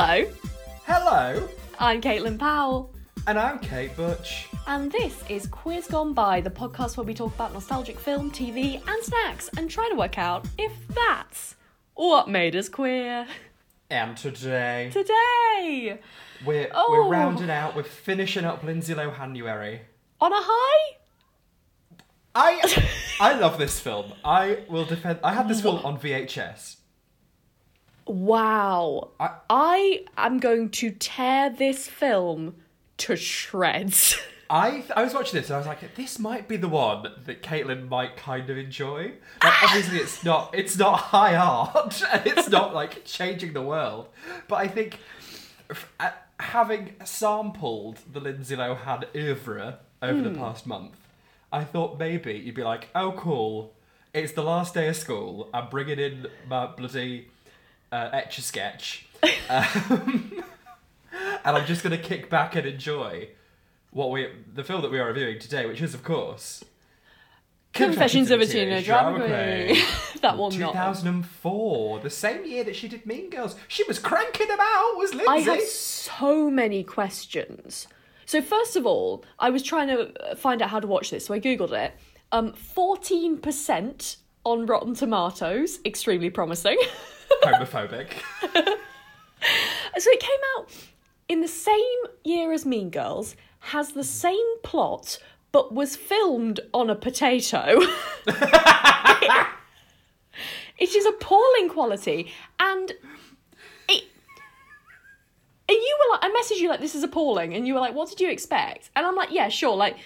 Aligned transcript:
Hello, 0.00 0.30
Hello, 0.86 1.48
I'm 1.80 2.00
Caitlin 2.00 2.38
Powell, 2.38 2.94
and 3.26 3.36
I'm 3.36 3.58
Kate 3.58 3.96
Butch. 3.96 4.46
and 4.68 4.92
this 4.92 5.24
is 5.28 5.48
Quiz 5.48 5.88
Gone 5.88 6.12
By, 6.14 6.40
the 6.40 6.50
podcast 6.50 6.96
where 6.96 7.04
we 7.04 7.12
talk 7.14 7.34
about 7.34 7.52
nostalgic 7.52 7.98
film, 7.98 8.30
TV, 8.30 8.80
and 8.86 9.02
snacks 9.02 9.50
and 9.56 9.68
try 9.68 9.88
to 9.88 9.96
work 9.96 10.16
out 10.16 10.46
if 10.56 10.70
that's 10.94 11.56
what 11.94 12.28
made 12.28 12.54
us 12.54 12.68
queer. 12.68 13.26
And 13.90 14.16
today 14.16 14.90
Today, 14.92 15.98
we're 16.46 16.70
Oh. 16.72 16.86
we're 16.92 17.08
rounding 17.10 17.50
out, 17.50 17.74
we're 17.74 17.82
finishing 17.82 18.44
up 18.44 18.62
Lindsay 18.62 18.94
Lohanuary. 18.94 19.80
on 20.20 20.32
a 20.32 20.36
high, 20.40 20.96
I 22.36 22.84
I 23.20 23.32
love 23.36 23.58
this 23.58 23.80
film. 23.80 24.12
I 24.24 24.58
will 24.68 24.84
defend. 24.84 25.18
I 25.24 25.34
had 25.34 25.48
this 25.48 25.60
film 25.60 25.84
on 25.84 25.98
VHS. 25.98 26.76
Wow, 28.08 29.10
I- 29.20 29.30
I 29.50 30.04
am 30.16 30.38
going 30.38 30.70
to 30.70 30.90
tear 30.90 31.50
this 31.50 31.88
film 31.88 32.54
to 32.98 33.16
shreds. 33.16 34.16
I 34.50 34.82
I 34.96 35.02
was 35.04 35.12
watching 35.12 35.38
this 35.38 35.48
and 35.50 35.56
I 35.56 35.58
was 35.58 35.66
like, 35.66 35.94
this 35.94 36.18
might 36.18 36.48
be 36.48 36.56
the 36.56 36.68
one 36.68 37.06
that 37.26 37.42
Caitlin 37.42 37.86
might 37.90 38.16
kind 38.16 38.48
of 38.48 38.56
enjoy. 38.56 39.12
Like, 39.44 39.62
obviously, 39.62 39.98
it's 39.98 40.24
not 40.24 40.54
it's 40.54 40.78
not 40.78 40.96
high 40.98 41.36
art 41.36 42.02
and 42.12 42.26
it's 42.26 42.48
not 42.48 42.72
like 42.74 43.04
changing 43.04 43.52
the 43.52 43.60
world, 43.60 44.08
but 44.48 44.56
I 44.56 44.66
think 44.68 45.00
uh, 46.00 46.10
having 46.40 46.94
sampled 47.04 47.98
the 48.10 48.20
Lindsay 48.20 48.56
Lohan 48.56 49.04
oeuvre 49.14 49.80
over 50.00 50.22
the 50.22 50.30
past 50.30 50.66
month, 50.66 50.96
I 51.52 51.62
thought 51.64 51.98
maybe 51.98 52.32
you'd 52.32 52.54
be 52.54 52.62
like, 52.62 52.88
oh 52.94 53.12
cool, 53.12 53.74
it's 54.14 54.32
the 54.32 54.42
last 54.42 54.72
day 54.72 54.88
of 54.88 54.96
school. 54.96 55.50
I'm 55.52 55.68
bringing 55.68 55.98
in 55.98 56.26
my 56.48 56.64
bloody 56.68 57.28
uh, 57.92 58.10
etch 58.12 58.38
a 58.38 58.42
sketch, 58.42 59.06
um, 59.48 60.32
and 61.44 61.56
I'm 61.56 61.66
just 61.66 61.82
gonna 61.82 61.98
kick 61.98 62.30
back 62.30 62.56
and 62.56 62.66
enjoy 62.66 63.28
what 63.90 64.10
we 64.10 64.28
the 64.52 64.64
film 64.64 64.82
that 64.82 64.90
we 64.90 64.98
are 64.98 65.06
reviewing 65.06 65.38
today, 65.38 65.66
which 65.66 65.82
is 65.82 65.94
of 65.94 66.02
course 66.02 66.64
Confessions 67.72 68.30
of 68.30 68.40
a 68.40 68.46
Teenage 68.46 68.86
Drama 68.86 69.18
Queen. 69.18 69.84
that 70.22 70.36
not. 70.36 70.52
2004, 70.52 72.00
the 72.00 72.10
same 72.10 72.44
year 72.44 72.64
that 72.64 72.74
she 72.74 72.88
did 72.88 73.06
Mean 73.06 73.30
Girls. 73.30 73.56
She 73.68 73.84
was 73.84 73.98
cranking 73.98 74.48
them 74.48 74.58
out, 74.60 74.94
was 74.96 75.14
Lindsay? 75.14 75.28
I 75.28 75.38
have 75.38 75.62
so 75.62 76.50
many 76.50 76.82
questions. 76.82 77.86
So 78.26 78.42
first 78.42 78.76
of 78.76 78.84
all, 78.84 79.24
I 79.38 79.50
was 79.50 79.62
trying 79.62 79.88
to 79.88 80.36
find 80.36 80.60
out 80.60 80.70
how 80.70 80.80
to 80.80 80.86
watch 80.86 81.10
this, 81.10 81.26
so 81.26 81.34
I 81.34 81.40
googled 81.40 81.72
it. 81.72 81.94
Um, 82.32 82.52
fourteen 82.52 83.38
percent 83.38 84.16
on 84.48 84.66
Rotten 84.66 84.94
Tomatoes, 84.94 85.78
extremely 85.84 86.30
promising. 86.30 86.78
homophobic. 87.42 88.12
so 88.54 90.10
it 90.10 90.20
came 90.20 90.40
out 90.56 90.70
in 91.28 91.40
the 91.42 91.48
same 91.48 91.98
year 92.24 92.52
as 92.52 92.64
Mean 92.64 92.90
Girls, 92.90 93.36
has 93.60 93.92
the 93.92 94.04
same 94.04 94.60
plot, 94.62 95.18
but 95.52 95.74
was 95.74 95.96
filmed 95.96 96.60
on 96.72 96.88
a 96.88 96.94
potato. 96.94 97.66
it 100.78 100.94
is 100.94 101.04
appalling 101.06 101.68
quality, 101.68 102.32
and 102.58 102.92
it. 103.88 104.04
And 105.68 105.76
you 105.76 105.98
were 106.00 106.12
like, 106.14 106.24
I 106.24 106.30
messaged 106.30 106.60
you 106.60 106.70
like, 106.70 106.80
this 106.80 106.94
is 106.94 107.02
appalling, 107.02 107.54
and 107.54 107.66
you 107.66 107.74
were 107.74 107.80
like, 107.80 107.94
what 107.94 108.08
did 108.08 108.20
you 108.20 108.30
expect? 108.30 108.90
And 108.96 109.06
I'm 109.06 109.14
like, 109.14 109.30
yeah, 109.30 109.48
sure, 109.48 109.76
like. 109.76 109.96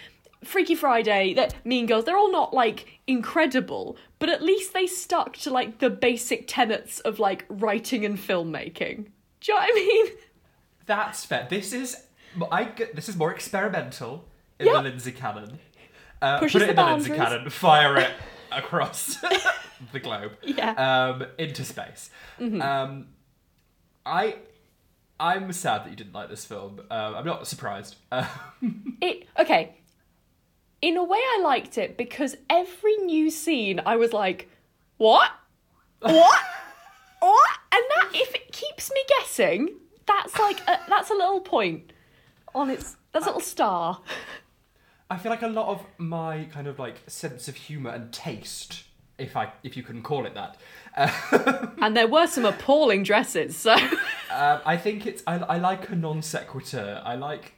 Freaky 0.45 0.75
Friday, 0.75 1.35
that 1.35 1.55
Mean 1.65 1.87
Girls, 1.87 2.05
they're 2.05 2.17
all 2.17 2.33
not 2.33 2.53
like 2.53 2.98
incredible, 3.07 3.97
but 4.23 4.31
at 4.31 4.41
least 4.41 4.73
they 4.73 4.87
stuck 4.87 5.37
to 5.39 5.51
like 5.51 5.78
the 5.81 5.91
basic 5.91 6.45
tenets 6.47 7.01
of 7.01 7.19
like 7.19 7.45
writing 7.48 8.05
and 8.05 8.17
filmmaking. 8.17 9.06
Do 9.41 9.53
you 9.53 9.55
know 9.55 9.61
what 9.61 9.70
I 9.70 9.75
mean? 9.75 10.06
That's 10.87 11.25
fair. 11.27 11.47
This 11.51 11.73
is 11.73 12.06
I 12.53 12.70
this 12.95 13.09
is 13.09 13.17
more 13.17 13.33
experimental 13.33 14.25
in 14.61 14.67
Yep. 14.67 14.75
the 14.77 14.83
Lindsay 14.83 15.12
canon. 15.12 15.59
Uh, 16.23 16.39
put 16.39 16.55
it 16.55 16.59
the 16.61 16.70
in 16.70 16.77
the 16.77 16.84
Lindsay 16.84 17.11
boundaries. 17.11 17.31
canon, 17.31 17.51
fire 17.51 17.97
it 17.97 18.11
across 18.52 19.17
the 19.92 19.98
globe, 19.98 20.33
Yeah. 20.45 20.70
um, 20.74 21.24
into 21.36 21.64
space. 21.64 22.11
Mm-hmm. 22.39 22.63
Um, 22.63 23.08
I 24.07 24.36
I'm 25.18 25.52
sad 25.52 25.85
that 25.85 25.91
you 25.91 25.97
didn't 25.97 26.13
like 26.14 26.29
this 26.30 26.45
film. 26.45 26.80
Uh, 26.91 27.14
I'm 27.17 27.24
not 27.27 27.47
surprised. 27.48 27.97
It 29.01 29.27
okay. 29.39 29.74
In 30.83 30.97
a 30.97 31.05
way, 31.05 31.19
I 31.19 31.41
liked 31.43 31.79
it 31.79 31.97
because 31.97 32.37
every 32.51 32.97
new 32.97 33.31
scene, 33.31 33.81
I 33.87 33.97
was 33.97 34.13
like, 34.13 34.48
"What? 34.98 35.31
What? 36.01 36.41
what?" 37.20 37.51
And 37.73 37.83
that, 37.89 38.11
if 38.15 38.35
it 38.35 38.53
keeps 38.53 38.91
me 38.92 39.01
guessing, 39.19 39.71
that's 40.07 40.39
like 40.39 40.61
a, 40.69 40.81
that's 40.89 41.11
a 41.11 41.15
little 41.15 41.41
point 41.41 41.92
on 42.55 42.69
its. 42.69 42.97
That's 43.13 43.27
a 43.27 43.29
little 43.29 43.41
star. 43.41 44.01
I 45.09 45.19
feel 45.19 45.31
like 45.31 45.42
a 45.42 45.48
lot 45.48 45.69
of 45.69 45.87
my 45.98 46.48
kind 46.53 46.67
of 46.67 46.79
like 46.79 46.97
sense 47.07 47.47
of 47.47 47.55
humor 47.55 47.91
and 47.91 48.13
taste, 48.13 48.85
if 49.19 49.37
I 49.37 49.53
if 49.63 49.77
you 49.77 49.83
can 49.83 50.03
call 50.03 50.27
it 50.27 50.35
that, 50.35 50.57
uh, 50.97 51.67
And 51.83 51.97
there 51.97 52.09
were 52.09 52.27
some 52.27 52.45
appalling 52.45 53.03
dresses. 53.03 53.57
So 53.57 53.73
um, 53.75 54.61
I 54.65 54.77
think 54.77 55.07
it's 55.07 55.23
I, 55.27 55.37
I 55.39 55.59
like 55.59 55.91
a 55.91 55.95
non 55.95 56.23
sequitur. 56.23 57.01
I 57.05 57.17
like 57.17 57.55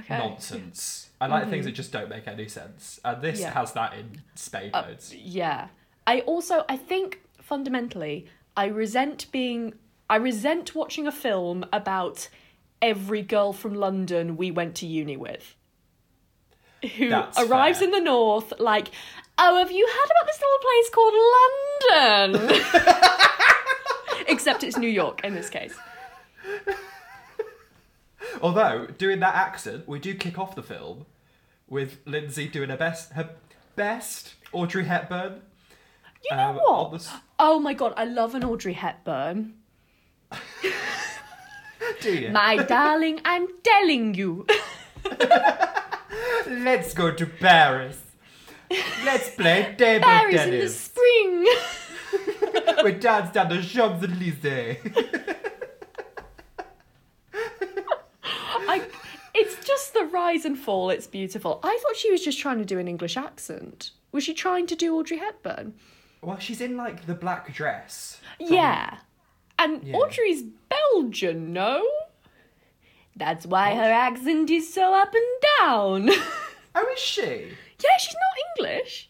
okay. 0.00 0.18
nonsense. 0.18 1.10
I 1.20 1.26
like 1.26 1.44
things 1.44 1.60
mm-hmm. 1.60 1.66
that 1.66 1.72
just 1.72 1.92
don't 1.92 2.08
make 2.08 2.26
any 2.28 2.48
sense, 2.48 3.00
and 3.04 3.22
this 3.22 3.40
Yeah. 3.40 3.52
has 3.52 3.72
that 3.72 3.94
in 3.94 4.22
spade 4.34 4.70
uh, 4.74 4.82
loads. 4.88 5.14
Yeah. 5.14 5.68
I 6.06 6.20
also 6.20 6.64
I 6.68 6.76
think 6.76 7.20
fundamentally 7.40 8.26
I 8.56 8.66
resent 8.66 9.30
being 9.32 9.74
I 10.08 10.16
resent 10.16 10.74
watching 10.74 11.06
a 11.06 11.12
film 11.12 11.64
about 11.72 12.28
every 12.82 13.22
girl 13.22 13.52
from 13.52 13.74
London 13.74 14.36
we 14.36 14.50
went 14.50 14.74
to 14.76 14.86
uni 14.86 15.16
with. 15.16 15.56
Who 16.98 17.08
That's 17.08 17.38
arrives 17.40 17.78
fair. 17.78 17.88
in 17.88 17.92
the 17.92 18.00
north 18.00 18.52
like, 18.58 18.90
"Oh, 19.38 19.56
have 19.56 19.72
you 19.72 19.86
heard 19.86 20.10
about 20.10 20.26
this 20.26 20.40
little 20.42 20.62
place 20.68 20.90
called 20.90 21.14
London?" 22.42 22.60
Except 24.28 24.62
it's 24.62 24.76
New 24.76 24.88
York 24.90 25.24
in 25.24 25.34
this 25.34 25.48
case. 25.48 25.74
Although 28.42 28.86
doing 28.98 29.20
that 29.20 29.34
accent, 29.34 29.88
we 29.88 29.98
do 29.98 30.14
kick 30.14 30.38
off 30.38 30.54
the 30.54 30.62
film 30.62 31.06
with 31.68 31.98
Lindsay 32.04 32.48
doing 32.48 32.70
her 32.70 32.76
best, 32.76 33.12
her 33.12 33.30
best 33.76 34.34
Audrey 34.52 34.84
Hepburn. 34.84 35.42
You 36.30 36.36
know 36.36 36.50
um, 36.50 36.56
what? 36.56 37.00
the 37.00 37.10
Oh 37.38 37.58
my 37.60 37.74
god, 37.74 37.94
I 37.96 38.04
love 38.04 38.34
an 38.34 38.44
Audrey 38.44 38.72
Hepburn. 38.72 39.54
Do 42.00 42.14
you? 42.14 42.30
My 42.30 42.56
darling, 42.56 43.20
I'm 43.24 43.46
telling 43.62 44.14
you. 44.14 44.46
Let's 46.46 46.94
go 46.94 47.10
to 47.12 47.26
Paris. 47.26 48.00
Let's 49.04 49.30
play 49.30 49.74
table 49.76 50.04
Paris 50.04 50.34
in 50.42 50.50
the 50.50 50.56
tennis. 50.56 50.80
spring. 50.80 51.46
we 52.84 52.92
dance 52.92 53.32
down 53.32 53.48
the 53.48 53.62
Champs 53.62 54.04
Elysees. 54.04 54.78
I, 58.66 58.82
it's 59.34 59.63
just 59.74 59.94
the 59.94 60.04
rise 60.04 60.44
and 60.44 60.56
fall. 60.58 60.90
It's 60.90 61.06
beautiful. 61.06 61.60
I 61.62 61.78
thought 61.82 61.96
she 61.96 62.10
was 62.10 62.24
just 62.24 62.38
trying 62.38 62.58
to 62.58 62.64
do 62.64 62.78
an 62.78 62.88
English 62.88 63.16
accent. 63.16 63.90
Was 64.12 64.22
she 64.24 64.34
trying 64.34 64.66
to 64.68 64.76
do 64.76 64.96
Audrey 64.96 65.18
Hepburn? 65.18 65.74
well, 66.22 66.38
she's 66.38 66.60
in 66.60 66.76
like 66.76 67.06
the 67.06 67.14
black 67.14 67.52
dress. 67.54 68.20
Yeah. 68.38 68.98
And 69.58 69.82
Yeah. 69.82 69.96
Audrey's 69.96 70.42
Belgian, 70.42 71.52
no? 71.52 71.84
That's 73.16 73.46
why 73.46 73.74
her 73.74 73.92
accent 73.92 74.50
is 74.50 74.72
so 74.72 74.94
up 74.94 75.12
and 75.14 75.30
down. 75.58 76.10
Oh, 76.76 76.84
is 76.92 76.98
she? 76.98 77.20
Yeah, 77.84 77.96
she's 78.00 78.14
not 78.14 78.66
English. 78.74 79.08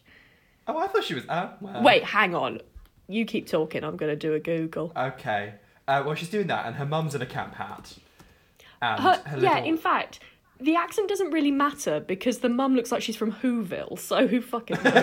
Oh, 0.67 0.77
I 0.77 0.85
thought 0.85 1.03
she 1.03 1.15
was. 1.15 1.23
Oh, 1.27 1.49
well. 1.61 1.81
Wait, 1.81 2.03
hang 2.03 2.35
on. 2.35 2.61
You 3.07 3.25
keep 3.25 3.47
talking. 3.47 3.83
I'm 3.83 3.97
going 3.97 4.11
to 4.11 4.15
do 4.15 4.35
a 4.35 4.39
Google. 4.39 4.91
Okay. 4.95 5.53
Uh, 5.87 6.03
well, 6.05 6.13
she's 6.13 6.29
doing 6.29 6.45
that, 6.45 6.67
and 6.67 6.75
her 6.75 6.85
mum's 6.85 7.15
in 7.15 7.23
a 7.23 7.25
camp 7.25 7.55
hat. 7.55 7.93
And 8.83 8.99
Her, 9.01 9.15
her 9.25 9.39
yeah, 9.39 9.57
in 9.57 9.77
fact, 9.79 10.19
the 10.59 10.75
accent 10.75 11.09
doesn't 11.09 11.31
really 11.31 11.51
matter 11.51 11.99
because 11.99 12.39
the 12.39 12.49
mum 12.49 12.75
looks 12.75 12.91
like 12.91 13.01
she's 13.01 13.15
from 13.15 13.31
Whoville, 13.33 13.97
so 14.09 14.27
who 14.27 14.41
fucking 14.41 14.77
knows? 14.83 14.93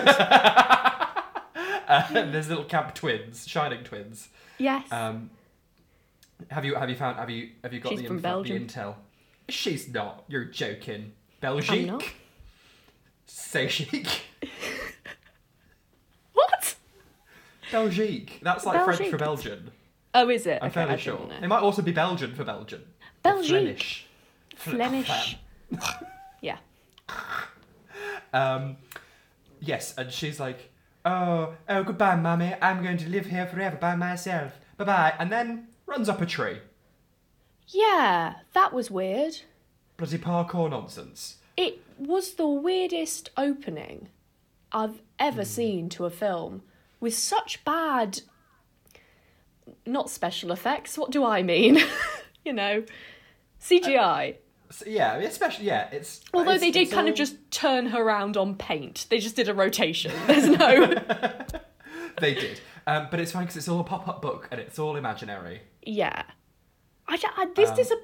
Uh, 1.85 2.07
there's 2.31 2.49
little 2.49 2.63
camp 2.63 2.95
twins, 2.95 3.47
shining 3.47 3.83
twins. 3.83 4.29
yes. 4.57 4.91
Um, 4.91 5.29
have 6.49 6.65
you 6.65 6.75
have 6.75 6.89
you 6.89 6.95
found 6.95 7.17
have 7.17 7.29
you 7.29 7.49
have 7.63 7.73
you 7.73 7.79
got 7.79 7.89
She's 7.91 8.01
the, 8.01 8.07
from 8.07 8.17
info, 8.17 8.27
the 8.43 8.49
Belgium. 8.49 8.67
intel? 8.67 8.95
She's 9.49 9.87
not. 9.93 10.23
You're 10.27 10.45
joking. 10.45 11.01
I'm 11.03 11.39
Belgique. 11.41 11.87
not. 11.87 12.03
Say 13.25 13.67
chic. 13.67 14.07
What? 16.33 16.75
Belgique. 17.71 18.39
That's 18.41 18.65
like 18.65 18.83
French 18.83 19.09
for 19.09 19.17
Belgique. 19.17 19.45
Belgian. 19.51 19.71
Oh, 20.15 20.29
is 20.29 20.45
it? 20.47 20.59
I'm 20.61 20.67
Okay, 20.69 20.73
fairly 20.85 20.97
sure. 20.97 21.19
know. 21.27 21.35
It 21.41 21.47
might 21.47 21.61
also 21.61 21.81
be 21.81 21.91
Belgian 21.91 22.33
for 22.35 22.43
Belgian. 22.43 22.81
Or 22.81 23.33
Belgique. 23.33 23.49
Flemish. 23.49 24.05
Flemish. 24.55 25.37
Yeah. 26.41 26.57
Um, 28.33 28.77
yes, 29.59 29.93
and 29.97 30.11
she's 30.11 30.39
like, 30.39 30.71
"Oh, 31.05 31.53
oh, 31.69 31.83
goodbye, 31.83 32.15
mummy. 32.15 32.55
I'm 32.61 32.83
going 32.83 32.97
to 32.97 33.09
live 33.09 33.27
here 33.27 33.45
forever 33.45 33.77
by 33.77 33.95
myself. 33.95 34.53
Bye 34.77 34.85
bye." 34.85 35.13
And 35.19 35.31
then 35.31 35.67
runs 35.85 36.09
up 36.09 36.21
a 36.21 36.25
tree. 36.25 36.59
Yeah, 37.67 38.35
that 38.53 38.73
was 38.73 38.91
weird. 38.91 39.41
Bloody 39.97 40.17
parkour 40.17 40.69
nonsense. 40.69 41.37
It 41.55 41.81
was 41.97 42.33
the 42.33 42.47
weirdest 42.47 43.29
opening 43.37 44.09
I've 44.71 45.01
ever 45.19 45.45
seen 45.45 45.89
to 45.89 46.05
a 46.05 46.09
film 46.09 46.63
with 46.99 47.13
such 47.13 47.63
bad. 47.63 48.21
Not 49.85 50.09
special 50.09 50.51
effects, 50.51 50.97
what 50.97 51.11
do 51.11 51.23
I 51.23 51.43
mean? 51.43 51.79
you 52.45 52.53
know, 52.53 52.83
CGI. 53.61 54.35
So, 54.73 54.85
yeah, 54.89 55.15
especially 55.17 55.65
yeah. 55.65 55.87
It's 55.91 56.21
Although 56.33 56.51
it's- 56.55 56.61
they 56.61 56.71
did 56.71 56.89
kind 56.89 57.05
all- 57.07 57.11
of 57.11 57.15
just 57.17 57.35
turn 57.51 57.85
her 57.87 58.01
around 58.01 58.37
on 58.37 58.55
paint. 58.55 59.05
They 59.09 59.19
just 59.19 59.35
did 59.35 59.47
a 59.47 59.53
rotation. 59.53 60.11
There's 60.27 60.47
no. 60.49 60.95
they 62.19 62.33
did, 62.33 62.59
um, 62.87 63.07
but 63.11 63.19
it's 63.19 63.31
fine 63.31 63.43
because 63.43 63.57
it's 63.57 63.67
all 63.67 63.79
a 63.79 63.83
pop-up 63.83 64.21
book 64.21 64.47
and 64.51 64.59
it's 64.59 64.79
all 64.79 64.95
imaginary. 64.95 65.61
yeah. 65.83 66.23
I, 67.05 67.19
I, 67.37 67.47
this 67.53 67.69
Um, 67.69 67.79
is 67.79 67.91
a. 67.91 67.95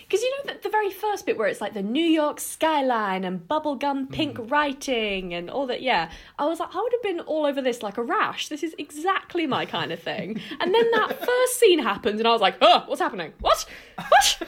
Because 0.00 0.20
you 0.22 0.30
know 0.44 0.52
the, 0.54 0.60
the 0.64 0.68
very 0.68 0.90
first 0.90 1.26
bit 1.26 1.38
where 1.38 1.46
it's 1.46 1.60
like 1.60 1.74
the 1.74 1.82
New 1.82 2.04
York 2.04 2.40
skyline 2.40 3.22
and 3.24 3.40
bubblegum 3.46 4.10
pink 4.10 4.36
Mm. 4.36 4.50
writing 4.50 5.32
and 5.32 5.48
all 5.48 5.66
that, 5.68 5.80
yeah. 5.80 6.10
I 6.40 6.46
was 6.46 6.58
like, 6.58 6.74
I 6.74 6.80
would 6.80 6.92
have 6.92 7.02
been 7.02 7.20
all 7.20 7.46
over 7.46 7.62
this 7.62 7.82
like 7.84 7.98
a 7.98 8.02
rash. 8.02 8.48
This 8.48 8.62
is 8.64 8.74
exactly 8.78 9.46
my 9.46 9.64
kind 9.64 9.92
of 9.92 10.00
thing. 10.02 10.40
And 10.60 10.74
then 10.74 10.90
that 10.90 11.18
first 11.24 11.60
scene 11.60 11.78
happens 11.78 12.18
and 12.20 12.26
I 12.26 12.32
was 12.32 12.40
like, 12.40 12.56
oh, 12.60 12.82
what's 12.86 13.00
happening? 13.00 13.32
What? 13.40 13.64
What? 13.96 14.38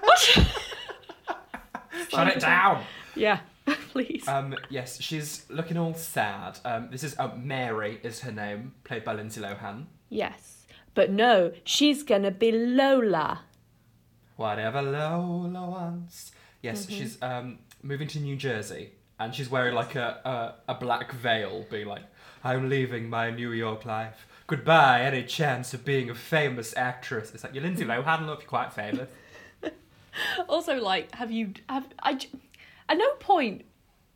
what? 0.00 0.48
Shut 2.10 2.28
it 2.28 2.40
down. 2.40 2.84
yeah, 3.14 3.40
please. 3.90 4.26
Um, 4.28 4.54
yes, 4.70 5.00
she's 5.00 5.44
looking 5.48 5.76
all 5.76 5.94
sad. 5.94 6.58
Um, 6.64 6.88
this 6.90 7.02
is 7.04 7.18
uh, 7.18 7.30
Mary 7.36 8.00
is 8.02 8.20
her 8.20 8.32
name, 8.32 8.72
played 8.84 9.04
by 9.04 9.14
Lindsay 9.14 9.40
Lohan. 9.40 9.86
yes. 10.08 10.58
But 10.94 11.10
no, 11.10 11.52
she's 11.64 12.02
gonna 12.02 12.30
be 12.30 12.52
Lola. 12.52 13.40
Whatever 14.36 14.82
Lola 14.82 15.70
wants. 15.70 16.32
Yes, 16.62 16.84
Mm-hmm. 16.86 16.94
she's 16.94 17.22
um, 17.22 17.58
moving 17.82 18.08
to 18.08 18.20
New 18.20 18.36
Jersey, 18.36 18.92
and 19.18 19.34
she's 19.34 19.50
wearing 19.50 19.74
like 19.74 19.94
a, 19.94 20.54
a 20.68 20.72
a 20.72 20.74
black 20.74 21.12
veil, 21.12 21.64
being 21.70 21.86
like, 21.86 22.02
"I'm 22.44 22.68
leaving 22.68 23.08
my 23.08 23.30
New 23.30 23.52
York 23.52 23.84
life. 23.86 24.26
Goodbye, 24.46 25.02
any 25.02 25.22
chance 25.24 25.72
of 25.74 25.84
being 25.84 26.10
a 26.10 26.14
famous 26.14 26.74
actress." 26.76 27.32
It's 27.34 27.42
like 27.42 27.54
you're 27.54 27.62
Lindsay 27.62 27.84
Lohan, 27.84 28.26
look, 28.26 28.40
you're 28.42 28.48
quite 28.48 28.72
famous. 28.72 29.08
Also, 30.48 30.76
like, 30.76 31.14
have 31.14 31.30
you 31.30 31.54
have 31.68 31.86
I? 32.02 32.18
At 32.88 32.98
no 32.98 33.10
point 33.20 33.64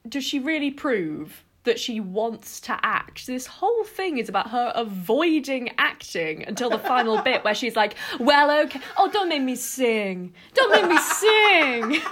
does 0.08 0.24
she 0.24 0.38
really 0.38 0.70
prove 0.70 1.44
that 1.64 1.78
she 1.78 2.00
wants 2.00 2.60
to 2.60 2.78
act. 2.82 3.26
This 3.26 3.46
whole 3.46 3.84
thing 3.84 4.18
is 4.18 4.28
about 4.28 4.50
her 4.50 4.72
avoiding 4.74 5.72
acting 5.78 6.44
until 6.44 6.70
the 6.70 6.78
final 6.78 7.20
bit 7.22 7.44
where 7.44 7.54
she's 7.54 7.76
like, 7.76 7.96
"Well, 8.18 8.50
okay, 8.64 8.80
oh, 8.96 9.10
don't 9.10 9.28
make 9.28 9.42
me 9.42 9.56
sing, 9.56 10.32
don't 10.54 10.70
make 10.70 10.88
me 10.88 10.98
sing." 10.98 12.02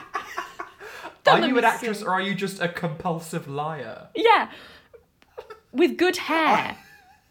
Don't 1.24 1.42
are 1.42 1.48
you 1.48 1.56
an 1.56 1.64
actress 1.64 2.00
sing. 2.00 2.06
or 2.06 2.10
are 2.10 2.20
you 2.20 2.34
just 2.34 2.60
a 2.60 2.68
compulsive 2.68 3.48
liar? 3.48 4.08
Yeah, 4.14 4.50
with 5.72 5.96
good 5.96 6.18
hair. 6.18 6.76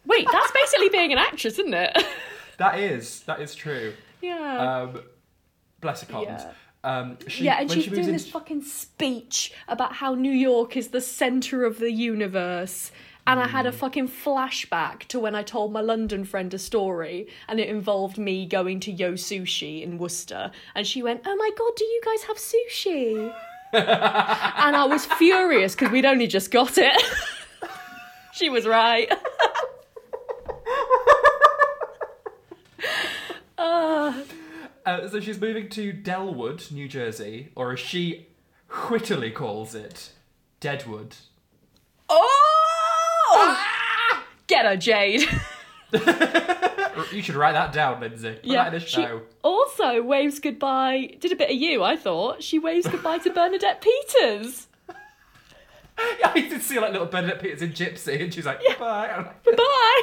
Wait, 0.04 0.26
that's 0.32 0.50
basically 0.50 0.88
being 0.88 1.12
an 1.12 1.18
actress, 1.18 1.60
isn't 1.60 1.74
it? 1.74 2.04
That 2.58 2.80
is 2.80 3.20
that 3.22 3.40
is 3.40 3.54
true. 3.54 3.94
yeah. 4.20 4.82
Um, 4.82 5.02
bless 5.84 6.02
her. 6.02 6.20
Yeah. 6.22 6.50
Um, 6.82 7.16
she, 7.28 7.44
yeah, 7.44 7.60
and 7.60 7.70
she's 7.70 7.84
she 7.84 7.90
doing 7.90 8.00
into- 8.00 8.12
this 8.12 8.28
fucking 8.28 8.62
speech 8.62 9.52
about 9.68 9.94
how 9.94 10.14
New 10.14 10.32
York 10.32 10.76
is 10.76 10.88
the 10.88 11.00
center 11.00 11.64
of 11.64 11.78
the 11.78 11.90
universe. 11.92 12.90
And 13.26 13.40
I 13.40 13.44
Hmm. 13.46 13.52
had 13.52 13.64
a 13.66 13.72
fucking 13.72 14.08
flashback 14.08 15.04
to 15.08 15.18
when 15.18 15.34
I 15.34 15.42
told 15.42 15.72
my 15.72 15.80
London 15.80 16.26
friend 16.26 16.52
a 16.52 16.58
story, 16.58 17.26
and 17.48 17.58
it 17.58 17.68
involved 17.70 18.18
me 18.18 18.44
going 18.44 18.80
to 18.80 18.92
Yo 18.92 19.12
Sushi 19.14 19.82
in 19.82 19.96
Worcester. 19.96 20.50
And 20.74 20.86
she 20.86 21.02
went, 21.02 21.22
Oh 21.24 21.34
my 21.36 21.50
god, 21.56 21.72
do 21.74 21.84
you 21.86 22.00
guys 22.04 22.22
have 22.24 22.36
sushi? 22.36 23.32
and 23.72 24.76
I 24.76 24.84
was 24.84 25.06
furious 25.06 25.74
because 25.74 25.90
we'd 25.90 26.04
only 26.04 26.26
just 26.26 26.50
got 26.50 26.76
it. 26.76 27.02
she 28.34 28.50
was 28.50 28.66
right. 28.66 29.10
uh, 33.56 34.12
Uh, 34.86 35.08
so 35.08 35.18
she's 35.20 35.40
moving 35.40 35.68
to 35.70 35.92
Delwood, 35.92 36.70
New 36.70 36.88
Jersey, 36.88 37.50
or 37.54 37.72
as 37.72 37.80
she 37.80 38.26
wittily 38.90 39.30
calls 39.30 39.74
it, 39.74 40.10
Deadwood. 40.60 41.16
oh! 42.08 43.64
Get 44.46 44.66
her, 44.66 44.76
Jade. 44.76 45.22
You 47.12 47.22
should 47.22 47.34
write 47.34 47.52
that 47.52 47.72
down, 47.72 48.00
Lindsay. 48.00 48.38
Put 48.44 48.74
a 48.74 48.80
she 48.80 48.86
show. 49.02 49.22
also 49.42 50.00
waves 50.02 50.38
goodbye. 50.38 51.16
Did 51.18 51.32
a 51.32 51.36
bit 51.36 51.50
of 51.50 51.56
you, 51.56 51.82
I 51.82 51.96
thought. 51.96 52.40
She 52.42 52.58
waves 52.60 52.86
goodbye 52.86 53.18
to 53.18 53.30
Bernadette 53.30 53.80
Peters. 53.80 54.68
Yeah, 56.20 56.32
I 56.34 56.40
did 56.40 56.60
see 56.62 56.78
like 56.80 56.90
little 56.92 57.06
Bernadette 57.06 57.40
Peters 57.40 57.62
in 57.62 57.70
Gypsy, 57.72 58.20
and 58.22 58.34
she's 58.34 58.46
like, 58.46 58.60
goodbye. 58.66 59.08
I'm 59.10 59.28
Goodbye. 59.44 60.02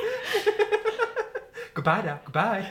goodbye 1.73 2.01
now, 2.01 2.19
goodbye. 2.23 2.69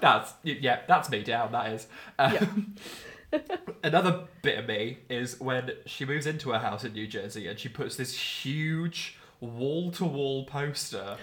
That's 0.00 0.34
yeah, 0.42 0.80
that's 0.86 1.10
me 1.10 1.22
down. 1.22 1.52
That 1.52 1.72
is. 1.72 1.86
Um, 2.18 2.74
Another 3.82 4.24
bit 4.42 4.58
of 4.58 4.66
me 4.66 4.98
is 5.08 5.40
when 5.40 5.70
she 5.86 6.04
moves 6.04 6.26
into 6.26 6.50
her 6.50 6.58
house 6.58 6.84
in 6.84 6.92
New 6.92 7.06
Jersey 7.06 7.46
and 7.46 7.58
she 7.58 7.68
puts 7.68 7.96
this 7.96 8.14
huge 8.14 9.18
wall-to-wall 9.40 10.44
poster 10.44 11.16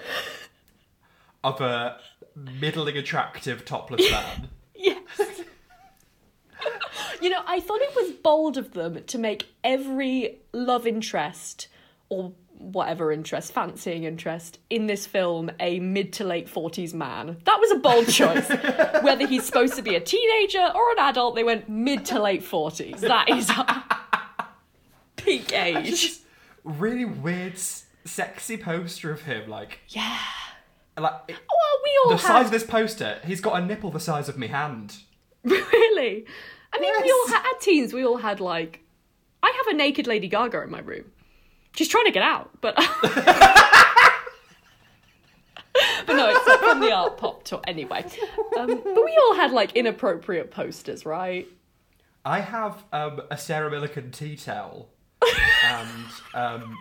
of 1.44 1.62
a 1.62 1.98
middling 2.36 2.98
attractive 2.98 3.64
topless 3.64 4.10
man. 4.12 4.50
yes. 4.76 4.98
you 7.22 7.30
know, 7.30 7.42
I 7.48 7.60
thought 7.60 7.82
it 7.82 7.96
was 7.96 8.12
bold 8.12 8.58
of 8.58 8.74
them 8.74 9.04
to 9.06 9.18
make 9.18 9.48
every 9.64 10.40
love 10.52 10.88
interest 10.88 11.68
or 12.10 12.34
whatever 12.60 13.12
interest, 13.12 13.52
fancying 13.54 14.04
interest 14.04 14.60
in 14.70 14.86
this 14.86 15.08
film 15.08 15.50
a 15.60 15.80
mid 15.80 16.14
to 16.14 16.24
late 16.24 16.48
40s 16.48 16.94
man. 16.94 17.38
That 17.46 17.58
was 17.60 17.72
a 17.72 17.76
bold 17.76 18.08
choice. 18.10 18.48
Whether 19.02 19.26
he's 19.28 19.46
supposed 19.46 19.76
to 19.76 19.82
be 19.82 19.96
a 19.96 20.00
teenager 20.00 20.72
or 20.76 20.92
an 20.92 21.00
adult, 21.00 21.36
they 21.36 21.44
went 21.44 21.68
mid 21.70 22.06
to 22.08 22.22
late 22.22 22.44
40s. 22.44 23.00
That 23.00 23.30
is 23.30 23.50
peak 25.16 25.54
age. 25.54 26.18
really 26.64 27.06
weird, 27.06 27.58
sexy 28.06 28.58
poster 28.58 29.12
of 29.12 29.22
him, 29.22 29.50
like 29.50 29.80
Yeah. 29.90 30.18
like 30.98 31.14
it- 31.28 31.36
oh, 31.40 31.46
Well, 31.50 31.82
we 31.84 32.00
all 32.06 32.12
the 32.12 32.18
size 32.22 32.46
of 32.46 32.52
this 32.52 32.64
poster. 32.66 33.20
He's 33.26 33.42
got 33.42 33.62
a 33.62 33.66
nipple 33.66 33.92
the 33.92 34.00
size 34.00 34.30
of 34.30 34.38
my 34.38 34.48
hand. 34.48 34.98
Really? 35.44 36.26
I 36.74 36.80
mean, 36.80 36.94
we 37.02 37.12
all 37.12 37.28
had 37.30 37.46
at 37.56 37.62
teens. 37.62 37.94
We 37.94 38.06
all 38.06 38.18
had 38.18 38.40
like, 38.42 38.82
I 39.42 39.52
have 39.56 39.74
a 39.74 39.78
naked 39.78 40.06
Lady 40.06 40.28
Gaga 40.28 40.62
in 40.64 40.70
my 40.70 40.80
room. 40.82 41.06
She's 41.76 41.88
trying 41.88 42.06
to 42.06 42.12
get 42.12 42.24
out, 42.24 42.50
but 42.62 42.76
but 46.06 46.16
no, 46.16 46.30
it's 46.30 46.48
not 46.48 46.60
from 46.60 46.80
the 46.82 46.92
art 46.92 47.18
pop 47.18 47.44
tour 47.44 47.62
anyway. 47.68 48.06
Um, 48.58 48.68
but 48.68 49.06
we 49.06 49.18
all 49.24 49.36
had 49.36 49.52
like 49.52 49.76
inappropriate 49.76 50.52
posters, 50.52 51.06
right? 51.06 51.48
I 52.26 52.42
have 52.42 52.84
um, 52.92 53.22
a 53.32 53.38
Sarah 53.38 53.72
Millican 53.72 54.12
tea 54.12 54.36
towel 54.36 54.90
and 55.66 56.06
um, 56.34 56.78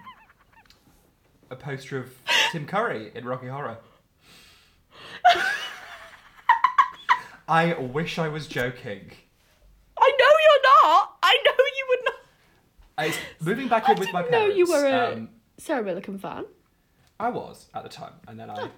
a 1.51 1.57
poster 1.57 1.99
of 1.99 2.13
Tim 2.53 2.67
Curry 2.67 3.13
in 3.15 3.25
Rocky 3.25 3.47
Horror. 3.47 3.79
I 7.49 7.75
wish 7.75 8.19
I 8.19 8.29
was 8.29 8.47
joking. 8.47 9.11
I 9.99 10.13
know 10.19 10.33
you're 10.45 10.63
not. 10.93 11.17
I 11.23 11.39
know 11.45 11.53
you 11.57 11.87
would 11.89 12.05
not. 12.05 12.15
I, 12.99 13.15
moving 13.41 13.69
back 13.69 13.89
I 13.89 13.93
in 13.93 13.99
with 13.99 14.13
my 14.13 14.23
didn't 14.23 14.33
know 14.33 14.47
you 14.55 14.67
were 14.69 14.87
a 14.87 15.13
um, 15.13 15.29
Sarah 15.57 15.85
Millican 15.85 16.21
fan. 16.21 16.45
I 17.21 17.31
was 17.31 17.67
at 17.75 17.83
the 17.85 17.89
time, 17.89 18.13
and 18.27 18.39
then 18.39 18.51
I 18.51 18.69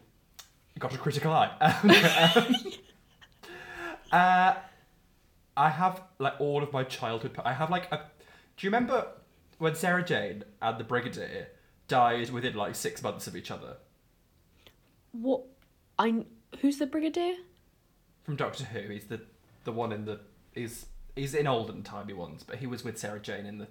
got 0.79 0.95
a 0.95 0.99
critical 0.99 1.33
eye. 1.33 1.51
Um, 2.37 2.57
uh, 4.13 4.55
I 5.57 5.69
have 5.71 6.03
like 6.19 6.35
all 6.41 6.63
of 6.63 6.73
my 6.73 6.85
childhood. 6.85 7.33
I 7.45 7.53
have 7.55 7.71
like 7.71 7.91
a. 7.93 7.97
Do 8.57 8.67
you 8.67 8.69
remember 8.69 9.07
when 9.59 9.75
Sarah 9.75 10.05
Jane 10.05 10.45
and 10.61 10.79
the 10.79 10.85
Brigadier 10.85 11.49
died 11.89 12.31
within 12.31 12.55
like 12.55 12.75
six 12.77 13.03
months 13.03 13.27
of 13.27 13.35
each 13.35 13.51
other 13.51 13.77
What? 15.13 15.43
I 15.99 16.25
who's 16.61 16.79
the 16.79 16.87
brigadier? 16.87 17.35
from 18.23 18.37
Doctor 18.37 18.65
Who? 18.65 18.91
He's 18.93 19.07
the 19.07 19.21
the 19.65 19.73
one 19.73 19.93
in 19.93 20.05
the 20.05 20.21
he's 20.55 20.87
he's 21.17 21.35
in 21.35 21.47
olden 21.47 21.83
timey 21.83 22.13
ones, 22.13 22.43
but 22.43 22.57
he 22.57 22.67
was 22.67 22.85
with 22.85 22.99
Sarah 22.99 23.21
Jane 23.21 23.45
in 23.47 23.59
the 23.59 23.69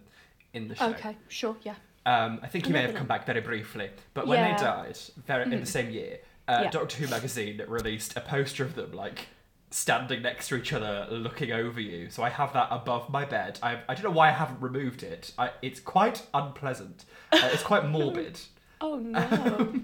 in 0.53 0.67
the 0.67 0.75
show. 0.75 0.89
Okay, 0.89 1.15
sure, 1.27 1.55
yeah. 1.63 1.75
Um, 2.05 2.39
I 2.41 2.47
think 2.47 2.65
he 2.65 2.71
may 2.73 2.81
have 2.81 2.95
come 2.95 3.07
back 3.07 3.25
very 3.25 3.41
briefly, 3.41 3.89
but 4.13 4.25
when 4.27 4.41
they 4.43 4.57
died, 4.57 4.97
very 5.27 5.43
in 5.51 5.59
the 5.59 5.65
same 5.77 5.91
year, 5.91 6.19
uh, 6.47 6.61
Yeah. 6.63 6.69
Doctor 6.71 6.97
Who 6.97 7.07
magazine 7.07 7.61
released 7.67 8.15
a 8.17 8.21
poster 8.21 8.63
of 8.63 8.73
them 8.75 8.93
like 8.93 9.27
standing 9.71 10.23
next 10.23 10.47
to 10.47 10.55
each 10.55 10.73
other, 10.73 11.05
looking 11.11 11.51
over 11.51 11.79
you. 11.79 12.09
So 12.09 12.23
I 12.23 12.29
have 12.29 12.53
that 12.53 12.69
above 12.71 13.09
my 13.11 13.25
bed. 13.25 13.59
I 13.61 13.81
I 13.87 13.93
don't 13.93 14.05
know 14.05 14.09
why 14.11 14.29
I 14.29 14.31
haven't 14.31 14.59
removed 14.61 15.03
it. 15.03 15.33
I, 15.37 15.51
it's 15.61 15.79
quite 15.79 16.25
unpleasant. 16.33 17.05
Uh, 17.31 17.49
it's 17.53 17.61
quite 17.63 17.85
morbid. 17.95 18.39
Oh 18.81 18.95
no. 18.97 19.75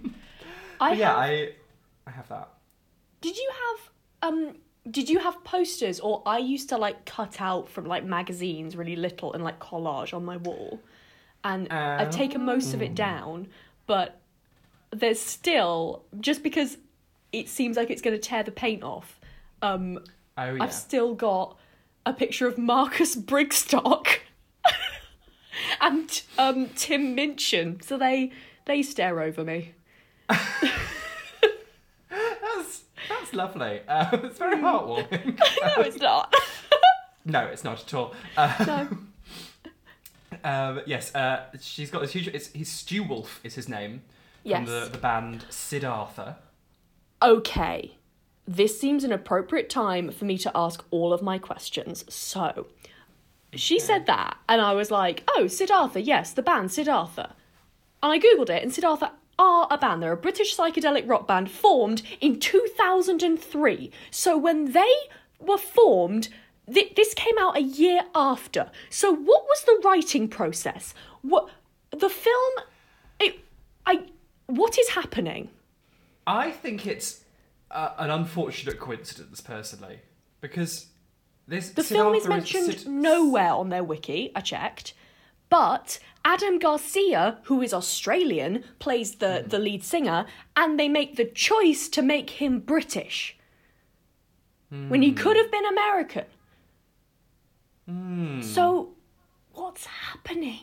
I 0.82 0.90
But 0.92 0.98
yeah, 0.98 1.10
have- 1.10 1.18
I 1.20 1.50
I 2.08 2.12
have 2.12 2.28
that. 2.30 2.50
Did 3.22 3.38
you 3.38 3.52
have 3.52 4.32
um 4.32 4.56
did 4.90 5.10
you 5.10 5.20
have 5.20 5.44
posters 5.44 6.00
or 6.00 6.22
I 6.26 6.38
used 6.38 6.70
to 6.70 6.78
like 6.78 7.06
cut 7.06 7.42
out 7.42 7.70
from 7.70 7.86
like 7.86 8.04
magazines 8.04 8.76
really 8.76 8.96
little 8.96 9.34
and 9.34 9.44
like 9.44 9.60
collage 9.60 10.14
on 10.14 10.24
my 10.26 10.38
wall. 10.38 10.80
And 11.44 11.72
I've 11.72 12.10
taken 12.10 12.44
most 12.44 12.74
of 12.74 12.82
it 12.82 12.96
down, 12.96 13.48
but 13.86 14.20
there's 14.92 15.20
still 15.20 16.04
just 16.20 16.42
because 16.42 16.78
it 17.32 17.50
seems 17.50 17.78
like 17.78 17.92
it's 17.92 18.02
going 18.02 18.16
to 18.16 18.22
tear 18.22 18.42
the 18.44 18.52
paint 18.52 18.84
off. 18.84 19.20
Um 19.62 20.00
Oh 20.38 20.56
yeah. 20.56 20.64
I've 20.64 20.74
still 20.74 21.14
got 21.14 21.58
a 22.06 22.14
picture 22.14 22.48
of 22.48 22.58
Marcus 22.58 23.16
Brigstocke 23.32 24.20
and 25.82 26.22
um, 26.38 26.70
Tim 26.76 27.16
Minchin, 27.16 27.82
so 27.82 27.98
they 27.98 28.32
they 28.66 28.82
stare 28.82 29.22
over 29.22 29.44
me. 29.44 29.74
Lovely. 33.36 33.82
Uh, 33.88 34.10
it's 34.24 34.38
very 34.40 34.58
heartwarming. 34.58 35.38
no, 35.78 35.82
it's 35.84 35.98
not. 36.00 36.34
no, 37.26 37.42
it's 37.42 37.64
not 37.64 37.82
at 37.82 37.94
all. 37.94 38.14
Uh, 38.38 38.66
no. 38.66 38.98
um, 40.44 40.82
yes, 40.86 41.14
uh, 41.14 41.44
she's 41.60 41.92
got 41.92 42.02
this 42.02 42.12
huge. 42.12 42.28
It's 42.30 42.52
he's 42.54 42.72
Stu 42.72 43.04
Wolf 43.04 43.40
is 43.44 43.56
his 43.56 43.68
name 43.70 44.02
from 44.42 44.52
Yes. 44.52 44.68
the 44.68 44.90
the 44.92 44.98
band 44.98 45.46
Siddhartha. 45.50 46.38
Okay, 47.22 47.98
this 48.48 48.80
seems 48.80 49.04
an 49.04 49.12
appropriate 49.12 49.70
time 49.70 50.12
for 50.12 50.26
me 50.26 50.38
to 50.40 50.52
ask 50.56 50.84
all 50.92 51.12
of 51.14 51.22
my 51.22 51.38
questions. 51.38 52.06
So, 52.14 52.68
she 53.54 53.80
said 53.80 54.06
that, 54.06 54.38
and 54.48 54.62
I 54.62 54.74
was 54.74 54.92
like, 54.92 55.24
oh, 55.36 55.48
Siddhartha, 55.48 56.02
yes, 56.02 56.34
the 56.34 56.44
band 56.44 56.72
Siddhartha. 56.72 57.34
And 58.04 58.12
I 58.12 58.20
googled 58.20 58.50
it, 58.50 58.62
and 58.62 58.72
Siddhartha 58.72 59.12
are 59.38 59.68
a 59.70 59.78
band. 59.78 60.02
They're 60.02 60.12
a 60.12 60.18
British 60.18 60.56
psychedelic 60.56 61.08
rock 61.10 61.28
band 61.28 61.52
formed 61.52 62.02
in 62.22 62.40
2003. 62.40 63.92
So, 64.12 64.38
when 64.38 64.72
they 64.72 64.94
were 65.40 65.58
formed, 65.58 66.30
th- 66.72 66.96
this 66.96 67.14
came 67.14 67.38
out 67.40 67.58
a 67.58 67.62
year 67.62 68.02
after. 68.14 68.72
So, 68.90 69.14
what 69.14 69.44
was 69.44 69.64
the 69.66 69.82
writing 69.84 70.28
process? 70.28 70.94
What 71.22 71.50
the 71.92 72.10
film? 72.10 72.54
It, 73.20 73.40
I. 73.86 74.04
What 74.48 74.78
is 74.78 74.90
happening? 74.90 75.50
I 76.28 76.52
think 76.52 76.86
it's 76.86 77.22
uh, 77.72 77.92
an 77.98 78.10
unfortunate 78.10 78.80
coincidence, 78.80 79.42
personally, 79.42 80.00
because 80.42 80.88
this 81.48 81.70
The 81.72 81.84
film 81.84 82.16
is 82.16 82.28
mentioned 82.28 82.74
Sid- 82.74 82.88
nowhere 82.88 83.54
on 83.54 83.70
their 83.70 83.84
wiki, 83.84 84.32
I 84.36 84.42
checked. 84.42 84.94
But 85.50 86.00
Adam 86.24 86.58
Garcia, 86.60 87.38
who 87.44 87.62
is 87.62 87.74
Australian, 87.74 88.64
plays 88.80 89.16
the, 89.16 89.42
Hmm. 89.44 89.48
the 89.50 89.60
lead 89.60 89.84
singer, 89.84 90.26
and 90.56 90.80
they 90.80 90.90
make 90.90 91.16
the 91.16 91.26
choice 91.26 91.88
to 91.90 92.02
make 92.02 92.32
him 92.42 92.60
British. 92.60 93.38
When 94.70 95.02
he 95.02 95.14
could 95.14 95.38
have 95.38 95.50
been 95.52 95.66
American. 95.66 96.26
Hmm. 97.88 98.42
So, 98.42 98.96
what's 99.54 99.86
happening? 99.86 100.62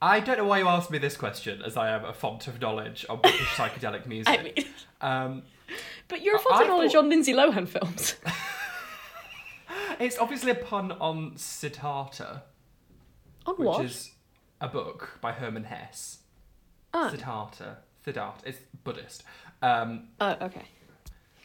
I 0.00 0.20
don't 0.20 0.36
know 0.38 0.44
why 0.44 0.58
you 0.58 0.68
asked 0.68 0.90
me 0.90 0.98
this 0.98 1.16
question, 1.16 1.60
as 1.62 1.76
I 1.76 1.90
am 1.90 2.04
a 2.04 2.12
font 2.12 2.46
of 2.46 2.60
knowledge 2.60 3.04
on 3.08 3.20
British 3.20 3.48
psychedelic 3.48 4.06
music. 4.14 4.38
I 4.38 4.42
mean, 4.42 4.66
um, 5.00 5.42
but 6.06 6.22
you're 6.22 6.36
a 6.36 6.38
font 6.38 6.56
I 6.56 6.62
of 6.62 6.68
knowledge 6.68 6.92
thought- 6.92 7.04
on 7.04 7.08
Lindsay 7.10 7.32
Lohan 7.32 7.66
films. 7.66 8.14
it's 9.98 10.18
obviously 10.18 10.52
a 10.52 10.54
pun 10.54 10.92
on 10.92 11.32
Siddhartha, 11.36 12.42
on 13.46 13.54
which 13.56 13.66
what? 13.66 13.84
is 13.84 14.10
a 14.60 14.68
book 14.68 15.18
by 15.20 15.32
Herman 15.32 15.64
Hesse. 15.64 16.18
Oh. 16.92 17.08
Siddhartha. 17.10 17.78
Siddhartha. 18.04 18.48
It's 18.48 18.58
Buddhist. 18.84 19.22
Um, 19.62 20.08
Oh, 20.20 20.36
okay. 20.42 20.64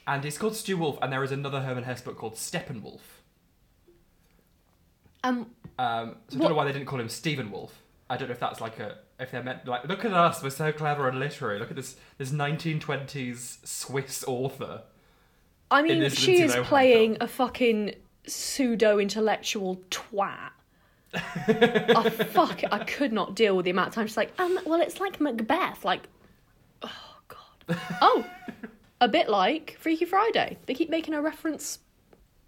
and 0.07 0.23
it's 0.25 0.37
called 0.37 0.55
Stu 0.55 0.77
Wolf, 0.77 0.97
and 1.01 1.11
there 1.11 1.23
is 1.23 1.31
another 1.31 1.61
Herman 1.61 1.83
Hesse 1.83 2.01
book 2.01 2.17
called 2.17 2.35
Steppenwolf. 2.35 3.01
Um, 5.23 5.51
Um, 5.77 6.15
so 6.29 6.37
I 6.37 6.39
don't 6.39 6.49
know 6.49 6.55
why 6.55 6.65
they 6.65 6.71
didn't 6.71 6.85
call 6.87 6.99
him 6.99 7.09
Stephen 7.09 7.51
Wolf. 7.51 7.81
I 8.09 8.17
don't 8.17 8.27
know 8.27 8.33
if 8.33 8.39
that's 8.39 8.61
like 8.61 8.79
a 8.79 8.99
if 9.19 9.31
they're 9.31 9.41
meant 9.43 9.65
like 9.67 9.85
look 9.87 10.05
at 10.05 10.13
us, 10.13 10.43
we're 10.43 10.49
so 10.51 10.71
clever 10.71 11.07
and 11.09 11.19
literary. 11.19 11.57
Look 11.59 11.69
at 11.71 11.75
this 11.75 11.95
this 12.17 12.31
1920s 12.31 13.65
Swiss 13.67 14.23
author. 14.27 14.83
I 15.71 15.81
mean, 15.81 16.07
she 16.11 16.41
is 16.41 16.55
playing 16.55 17.13
film. 17.15 17.21
a 17.21 17.27
fucking 17.27 17.95
pseudo 18.27 18.99
intellectual 18.99 19.81
twat. 19.89 20.51
oh 21.95 22.10
fuck! 22.10 22.62
I 22.72 22.79
could 22.79 23.13
not 23.13 23.36
deal 23.36 23.55
with 23.55 23.65
the 23.65 23.72
amount 23.72 23.89
of 23.89 23.93
time 23.95 24.07
she's 24.07 24.17
like, 24.17 24.34
um, 24.39 24.60
well, 24.65 24.81
it's 24.81 25.00
like 25.00 25.19
Macbeth. 25.19 25.86
Like, 25.86 26.03
oh 26.81 26.89
god. 27.27 27.77
Oh, 28.01 28.25
a 29.01 29.07
bit 29.07 29.29
like 29.29 29.77
Freaky 29.79 30.05
Friday. 30.05 30.57
They 30.65 30.74
keep 30.74 30.89
making 30.89 31.13
her 31.13 31.22
reference 31.22 31.79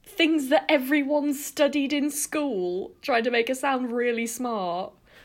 things 0.03 0.49
that 0.49 0.65
everyone 0.69 1.33
studied 1.33 1.93
in 1.93 2.09
school, 2.09 2.91
trying 3.01 3.23
to 3.23 3.31
make 3.31 3.47
her 3.49 3.55
sound 3.55 3.91
really 3.91 4.25
smart. 4.25 4.93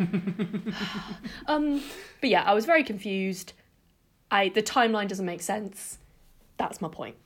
um, 1.47 1.83
but 2.21 2.31
yeah, 2.31 2.43
I 2.43 2.55
was 2.55 2.65
very 2.65 2.83
confused. 2.83 3.53
I 4.31 4.49
the 4.49 4.63
timeline 4.63 5.09
doesn't 5.09 5.27
make 5.27 5.43
sense. 5.43 5.99
That's 6.57 6.81
my 6.81 6.89
point. 6.89 7.17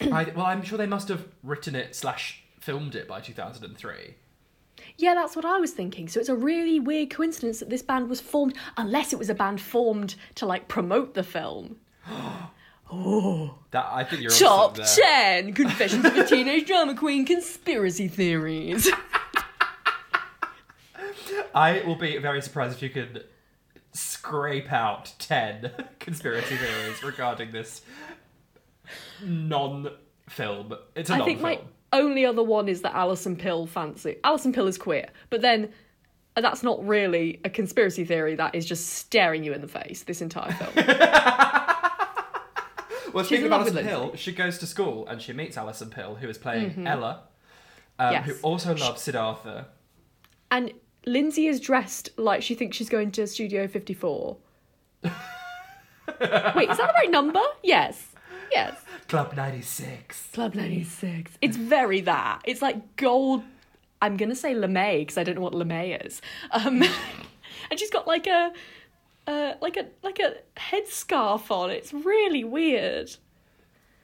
I, 0.00 0.24
well, 0.34 0.46
I'm 0.46 0.62
sure 0.62 0.78
they 0.78 0.86
must 0.86 1.08
have 1.08 1.28
written 1.42 1.74
it 1.74 1.94
slash 1.94 2.42
filmed 2.58 2.94
it 2.94 3.06
by 3.06 3.20
2003. 3.20 4.14
Yeah, 5.00 5.14
that's 5.14 5.34
what 5.34 5.46
I 5.46 5.58
was 5.58 5.72
thinking. 5.72 6.08
So 6.08 6.20
it's 6.20 6.28
a 6.28 6.36
really 6.36 6.78
weird 6.78 7.08
coincidence 7.08 7.60
that 7.60 7.70
this 7.70 7.80
band 7.80 8.10
was 8.10 8.20
formed, 8.20 8.54
unless 8.76 9.14
it 9.14 9.18
was 9.18 9.30
a 9.30 9.34
band 9.34 9.58
formed 9.58 10.14
to 10.34 10.44
like 10.44 10.68
promote 10.68 11.14
the 11.14 11.22
film. 11.22 11.76
Oh. 12.92 13.54
That 13.70 13.86
I 13.88 14.02
think 14.02 14.20
you're 14.20 14.32
Top 14.32 14.70
onto 14.70 14.82
10 14.82 15.54
Confessions 15.54 16.04
of 16.04 16.16
a 16.16 16.26
Teenage 16.26 16.66
Drama 16.66 16.96
Queen 16.96 17.24
Conspiracy 17.24 18.08
Theories. 18.08 18.90
I 21.54 21.82
will 21.86 21.94
be 21.94 22.18
very 22.18 22.42
surprised 22.42 22.74
if 22.74 22.82
you 22.82 22.90
could 22.90 23.26
scrape 23.92 24.72
out 24.72 25.12
10 25.20 25.70
conspiracy 26.00 26.56
theories 26.56 27.00
regarding 27.04 27.52
this 27.52 27.82
non-film. 29.22 30.74
It's 30.96 31.10
a 31.10 31.14
I 31.14 31.18
non-film. 31.18 31.68
Only 31.92 32.24
other 32.24 32.42
one 32.42 32.68
is 32.68 32.82
that 32.82 32.94
Alison 32.94 33.36
Pill 33.36 33.66
fancy. 33.66 34.16
Alison 34.24 34.52
Pill 34.52 34.66
is 34.66 34.78
queer, 34.78 35.08
but 35.28 35.40
then 35.40 35.70
uh, 36.36 36.40
that's 36.40 36.62
not 36.62 36.86
really 36.86 37.40
a 37.44 37.50
conspiracy 37.50 38.04
theory, 38.04 38.34
that 38.36 38.54
is 38.54 38.64
just 38.66 38.86
staring 38.90 39.42
you 39.44 39.52
in 39.52 39.60
the 39.60 39.68
face 39.68 40.02
this 40.04 40.20
entire 40.22 40.52
film. 40.52 40.86
Well, 43.12 43.24
speaking 43.24 43.46
of 43.46 43.52
Alison 43.52 43.84
Pill, 43.84 44.14
she 44.14 44.30
goes 44.30 44.58
to 44.58 44.66
school 44.66 45.04
and 45.08 45.20
she 45.20 45.32
meets 45.32 45.56
Alison 45.56 45.90
Pill, 45.90 46.14
who 46.14 46.28
is 46.28 46.38
playing 46.38 46.86
Ella, 46.86 47.24
um, 47.98 48.12
Yes. 48.12 48.24
who 48.26 48.34
also 48.42 48.72
loves 48.76 49.02
Siddhartha. 49.02 49.66
and 50.52 50.72
Lindsay 51.06 51.48
is 51.48 51.58
dressed 51.58 52.10
like 52.16 52.40
she 52.42 52.54
thinks 52.54 52.76
she's 52.76 52.88
going 52.88 53.10
to 53.12 53.26
Studio 53.26 53.66
54. 53.66 54.36
Wait, 55.02 55.10
is 55.10 55.16
that 56.20 56.54
the 56.86 56.92
right 56.94 57.10
number? 57.10 57.40
Yes. 57.64 58.09
Yes. 58.50 58.76
Club 59.08 59.34
96. 59.34 60.28
Club 60.32 60.54
96. 60.54 61.32
It's 61.40 61.56
very 61.56 62.00
that. 62.02 62.40
It's 62.44 62.62
like 62.62 62.96
gold. 62.96 63.42
I'm 64.02 64.16
going 64.16 64.28
to 64.30 64.36
say 64.36 64.54
LeMay 64.54 65.00
because 65.00 65.18
I 65.18 65.24
don't 65.24 65.34
know 65.36 65.40
what 65.42 65.52
LeMay 65.52 66.04
is. 66.06 66.22
Um, 66.50 66.82
and 67.70 67.78
she's 67.78 67.90
got 67.90 68.06
like 68.06 68.26
a. 68.26 68.52
Uh, 69.26 69.54
like 69.60 69.76
a 69.76 69.86
like 70.02 70.18
a 70.18 70.36
headscarf 70.58 71.50
on. 71.50 71.70
It's 71.70 71.92
really 71.92 72.42
weird. 72.44 73.14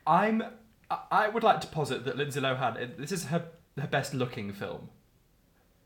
I'm. 0.06 0.42
I- 0.90 0.98
I 1.10 1.28
would 1.28 1.42
like 1.42 1.60
to 1.62 1.66
posit 1.66 2.04
that 2.04 2.16
Lindsay 2.16 2.40
Lohan. 2.40 2.96
This 2.96 3.10
is 3.10 3.24
her 3.24 3.48
her 3.80 3.88
best 3.88 4.14
looking 4.14 4.52
film. 4.52 4.90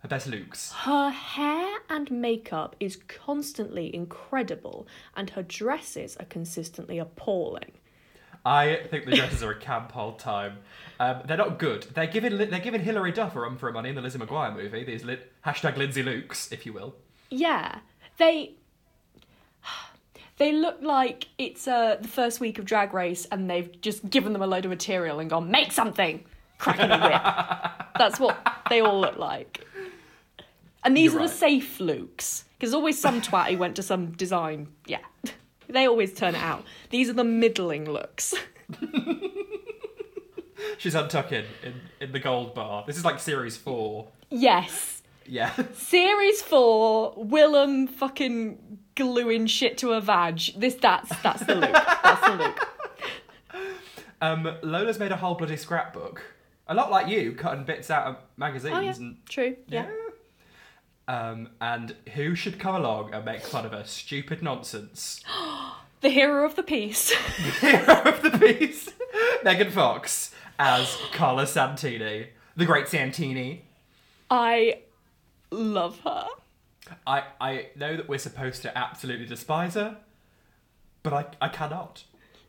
Her 0.00 0.08
best 0.08 0.26
looks. 0.26 0.72
Her 0.72 1.10
hair 1.10 1.78
and 1.88 2.10
makeup 2.10 2.74
is 2.80 2.96
constantly 3.08 3.94
incredible, 3.94 4.86
and 5.14 5.30
her 5.30 5.42
dresses 5.42 6.16
are 6.18 6.26
consistently 6.26 6.98
appalling. 6.98 7.72
I 8.44 8.80
think 8.90 9.04
the 9.04 9.16
dresses 9.16 9.42
are 9.42 9.50
a 9.50 9.58
camp 9.58 9.96
old 9.96 10.18
time. 10.18 10.58
Um, 10.98 11.22
they're 11.26 11.36
not 11.36 11.58
good. 11.58 11.86
They're 11.94 12.06
giving 12.06 12.36
they're 12.36 12.60
giving 12.60 12.82
Hilary 12.82 13.12
Duff 13.12 13.36
a 13.36 13.40
run 13.40 13.56
for 13.56 13.66
her 13.66 13.72
money 13.72 13.88
in 13.88 13.94
the 13.94 14.00
Lizzie 14.02 14.18
McGuire 14.18 14.54
movie. 14.54 14.84
These 14.84 15.04
li- 15.04 15.18
hashtag 15.44 15.76
Lindsay 15.76 16.02
Lukes, 16.02 16.52
if 16.52 16.66
you 16.66 16.72
will. 16.72 16.94
Yeah, 17.30 17.78
they 18.18 18.54
they 20.38 20.52
look 20.52 20.78
like 20.80 21.28
it's 21.36 21.68
uh, 21.68 21.96
the 22.00 22.08
first 22.08 22.40
week 22.40 22.58
of 22.58 22.64
Drag 22.64 22.94
Race, 22.94 23.26
and 23.26 23.48
they've 23.48 23.80
just 23.82 24.08
given 24.08 24.32
them 24.32 24.40
a 24.40 24.46
load 24.46 24.64
of 24.64 24.70
material 24.70 25.20
and 25.20 25.28
gone 25.28 25.50
make 25.50 25.70
something, 25.70 26.24
cracking 26.58 26.90
a 26.90 26.98
whip. 26.98 27.88
That's 27.98 28.18
what 28.18 28.38
they 28.70 28.80
all 28.80 29.00
look 29.00 29.18
like. 29.18 29.66
And 30.82 30.96
these 30.96 31.12
You're 31.12 31.22
are 31.22 31.28
the 31.28 31.34
safe 31.34 31.78
looks, 31.78 32.44
because 32.58 32.72
always 32.72 32.98
some 32.98 33.20
twat 33.20 33.50
who 33.50 33.58
went 33.58 33.76
to 33.76 33.82
some 33.82 34.12
design. 34.12 34.68
Yeah, 34.86 35.00
they 35.70 35.86
always 35.86 36.12
turn 36.12 36.34
it 36.34 36.42
out. 36.42 36.64
These 36.90 37.08
are 37.10 37.14
the 37.14 37.24
middling 37.24 37.84
looks. 37.90 38.34
She's 40.78 40.94
untucking 40.94 41.44
in, 41.62 41.74
in 42.00 42.12
the 42.12 42.18
gold 42.20 42.54
bar. 42.54 42.84
This 42.86 42.96
is 42.96 43.04
like 43.04 43.18
series 43.18 43.56
four. 43.56 44.08
Yes, 44.30 45.02
Yeah. 45.26 45.52
series 45.74 46.42
four. 46.42 47.14
Willam 47.16 47.88
fucking 47.88 48.78
gluing 48.94 49.46
shit 49.46 49.78
to 49.78 49.92
a 49.92 50.00
vag. 50.00 50.40
This 50.56 50.74
that's 50.74 51.08
that's 51.22 51.44
the 51.44 51.54
look. 51.56 51.72
That's 51.72 52.20
the 52.28 52.34
look. 52.36 52.66
Um, 54.22 54.46
Lola's 54.62 54.98
made 54.98 55.12
a 55.12 55.16
whole 55.16 55.34
bloody 55.34 55.56
scrapbook 55.56 56.22
A 56.68 56.74
lot 56.74 56.90
like 56.90 57.08
you, 57.08 57.32
cutting 57.32 57.64
bits 57.64 57.90
out 57.90 58.06
of 58.06 58.16
magazines 58.36 58.74
Oh 58.76 58.80
yeah, 58.80 58.94
and 58.96 59.16
true. 59.26 59.56
Yeah. 59.66 59.86
Um, 61.10 61.48
and 61.60 61.96
who 62.14 62.36
should 62.36 62.60
come 62.60 62.76
along 62.76 63.12
and 63.12 63.24
make 63.24 63.40
fun 63.40 63.66
of 63.66 63.72
her 63.72 63.84
stupid 63.84 64.42
nonsense? 64.42 65.22
The 66.02 66.08
hero 66.08 66.46
of 66.46 66.56
the 66.56 66.62
piece. 66.62 67.10
The 67.60 67.66
hero 67.72 68.02
of 68.04 68.22
the 68.22 68.30
piece, 68.38 68.88
Megan 69.44 69.70
Fox 69.70 70.34
as 70.58 70.96
Carla 71.12 71.46
Santini, 71.46 72.28
the 72.56 72.64
great 72.64 72.88
Santini. 72.88 73.66
I 74.30 74.78
love 75.50 76.00
her. 76.00 76.26
I 77.06 77.24
I 77.38 77.66
know 77.76 77.98
that 77.98 78.08
we're 78.08 78.18
supposed 78.18 78.62
to 78.62 78.78
absolutely 78.78 79.26
despise 79.26 79.74
her, 79.74 79.98
but 81.02 81.12
I 81.12 81.26
I 81.46 81.48
cannot. 81.48 82.04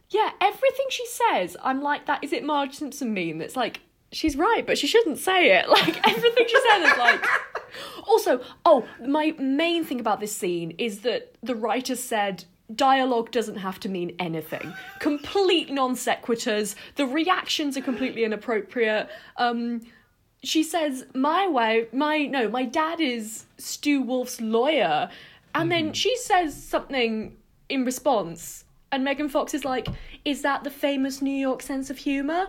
Yeah, 0.10 0.32
everything 0.40 0.86
she 0.90 1.06
says, 1.08 1.58
I'm 1.62 1.82
like 1.82 2.06
that. 2.06 2.24
Is 2.24 2.32
it 2.32 2.46
Marge 2.46 2.76
Simpson 2.76 3.14
meme? 3.14 3.40
That's 3.40 3.58
like 3.58 3.82
she's 4.12 4.36
right, 4.36 4.66
but 4.66 4.78
she 4.78 4.88
shouldn't 4.88 5.18
say 5.18 5.58
it. 5.58 5.68
Like 5.70 6.08
everything 6.08 6.46
she 6.48 6.58
said 6.70 6.92
is 6.92 6.98
like. 6.98 7.26
Also, 8.06 8.42
oh, 8.66 8.86
my 9.08 9.34
main 9.40 9.86
thing 9.86 10.02
about 10.02 10.20
this 10.20 10.36
scene 10.36 10.76
is 10.78 11.02
that 11.02 11.34
the 11.42 11.56
writer 11.56 11.96
said 11.96 12.44
dialogue 12.76 13.32
doesn't 13.32 13.56
have 13.56 13.80
to 13.80 13.90
mean 13.90 14.14
anything. 14.20 14.74
Complete 15.00 15.72
non 15.72 15.96
sequiturs. 15.96 16.76
The 16.96 17.06
reactions 17.06 17.78
are 17.78 17.82
completely 17.82 18.26
inappropriate. 18.26 19.10
Um, 19.38 19.82
she 20.44 20.64
says, 20.64 21.06
"My 21.14 21.48
way, 21.48 21.88
my 21.94 22.26
no, 22.26 22.50
my 22.50 22.66
dad 22.66 23.00
is 23.00 23.46
Stu 23.58 24.02
Wolf's 24.02 24.42
lawyer," 24.42 25.10
and 25.56 25.72
then 25.72 25.94
she 25.94 26.18
says 26.18 26.62
something 26.62 27.38
in 27.70 27.86
response, 27.86 28.66
and 28.92 29.04
Megan 29.04 29.30
Fox 29.30 29.54
is 29.54 29.64
like, 29.64 29.88
"Is 30.26 30.42
that 30.42 30.64
the 30.64 30.72
famous 30.72 31.22
New 31.22 31.36
York 31.36 31.62
sense 31.62 31.90
of 31.90 32.00
humor?" 32.00 32.48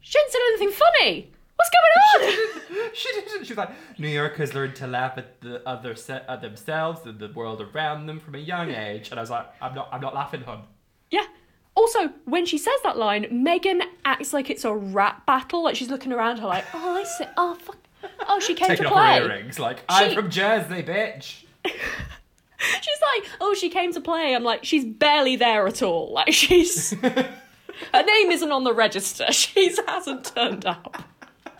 She 0.00 0.18
didn't 0.18 0.32
say 0.32 0.38
anything 0.48 0.70
funny. 0.70 1.32
What's 1.56 1.70
going 1.70 2.36
on? 2.36 2.90
she 2.94 3.12
didn't. 3.12 3.44
She 3.44 3.52
was 3.52 3.58
like, 3.58 3.70
New 3.98 4.08
Yorkers 4.08 4.54
learn 4.54 4.74
to 4.74 4.86
laugh 4.86 5.18
at 5.18 5.40
the 5.40 5.66
other 5.68 5.96
set 5.96 6.24
at 6.28 6.40
themselves 6.40 7.04
and 7.04 7.18
the 7.18 7.28
world 7.28 7.60
around 7.60 8.06
them 8.06 8.20
from 8.20 8.36
a 8.36 8.38
young 8.38 8.68
hmm. 8.68 8.74
age. 8.74 9.10
And 9.10 9.18
I 9.18 9.22
was 9.22 9.30
like, 9.30 9.46
I'm 9.60 9.74
not, 9.74 9.88
I'm 9.92 10.00
not 10.00 10.14
laughing, 10.14 10.42
hon. 10.42 10.62
yeah. 11.10 11.26
Also, 11.74 12.10
when 12.24 12.44
she 12.44 12.58
says 12.58 12.74
that 12.82 12.96
line, 12.96 13.28
Megan 13.30 13.82
acts 14.04 14.32
like 14.32 14.50
it's 14.50 14.64
a 14.64 14.74
rap 14.74 15.24
battle. 15.26 15.62
Like 15.62 15.76
she's 15.76 15.90
looking 15.90 16.12
around 16.12 16.38
her, 16.38 16.46
like, 16.46 16.64
"Oh, 16.74 16.96
I 16.96 17.04
see. 17.04 17.24
Oh, 17.36 17.54
fuck. 17.54 17.76
Oh, 18.28 18.40
she 18.40 18.54
came 18.54 18.66
Taking 18.68 18.84
to 18.84 18.90
off 18.90 18.94
play." 18.94 19.20
her 19.20 19.26
earrings, 19.26 19.60
like 19.60 19.84
I'm 19.88 20.08
She- 20.08 20.14
from 20.16 20.28
Jersey, 20.28 20.82
bitch. 20.82 21.44
She's 22.60 23.00
like, 23.14 23.30
oh, 23.40 23.54
she 23.54 23.68
came 23.68 23.92
to 23.92 24.00
play. 24.00 24.34
I'm 24.34 24.42
like, 24.42 24.64
she's 24.64 24.84
barely 24.84 25.36
there 25.36 25.66
at 25.68 25.80
all. 25.80 26.12
Like, 26.12 26.32
she's. 26.32 26.92
Her 27.94 28.02
name 28.02 28.30
isn't 28.30 28.50
on 28.52 28.64
the 28.64 28.72
register. 28.74 29.26
She 29.32 29.74
hasn't 29.86 30.24
turned 30.34 30.66
up. 30.66 31.02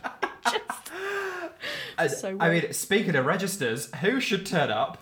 Just. 0.51 0.91
And, 1.97 2.11
So 2.11 2.37
I 2.39 2.49
mean, 2.49 2.73
speaking 2.73 3.15
of 3.15 3.25
registers, 3.25 3.93
who 3.95 4.19
should 4.19 4.45
turn 4.45 4.71
up? 4.71 4.97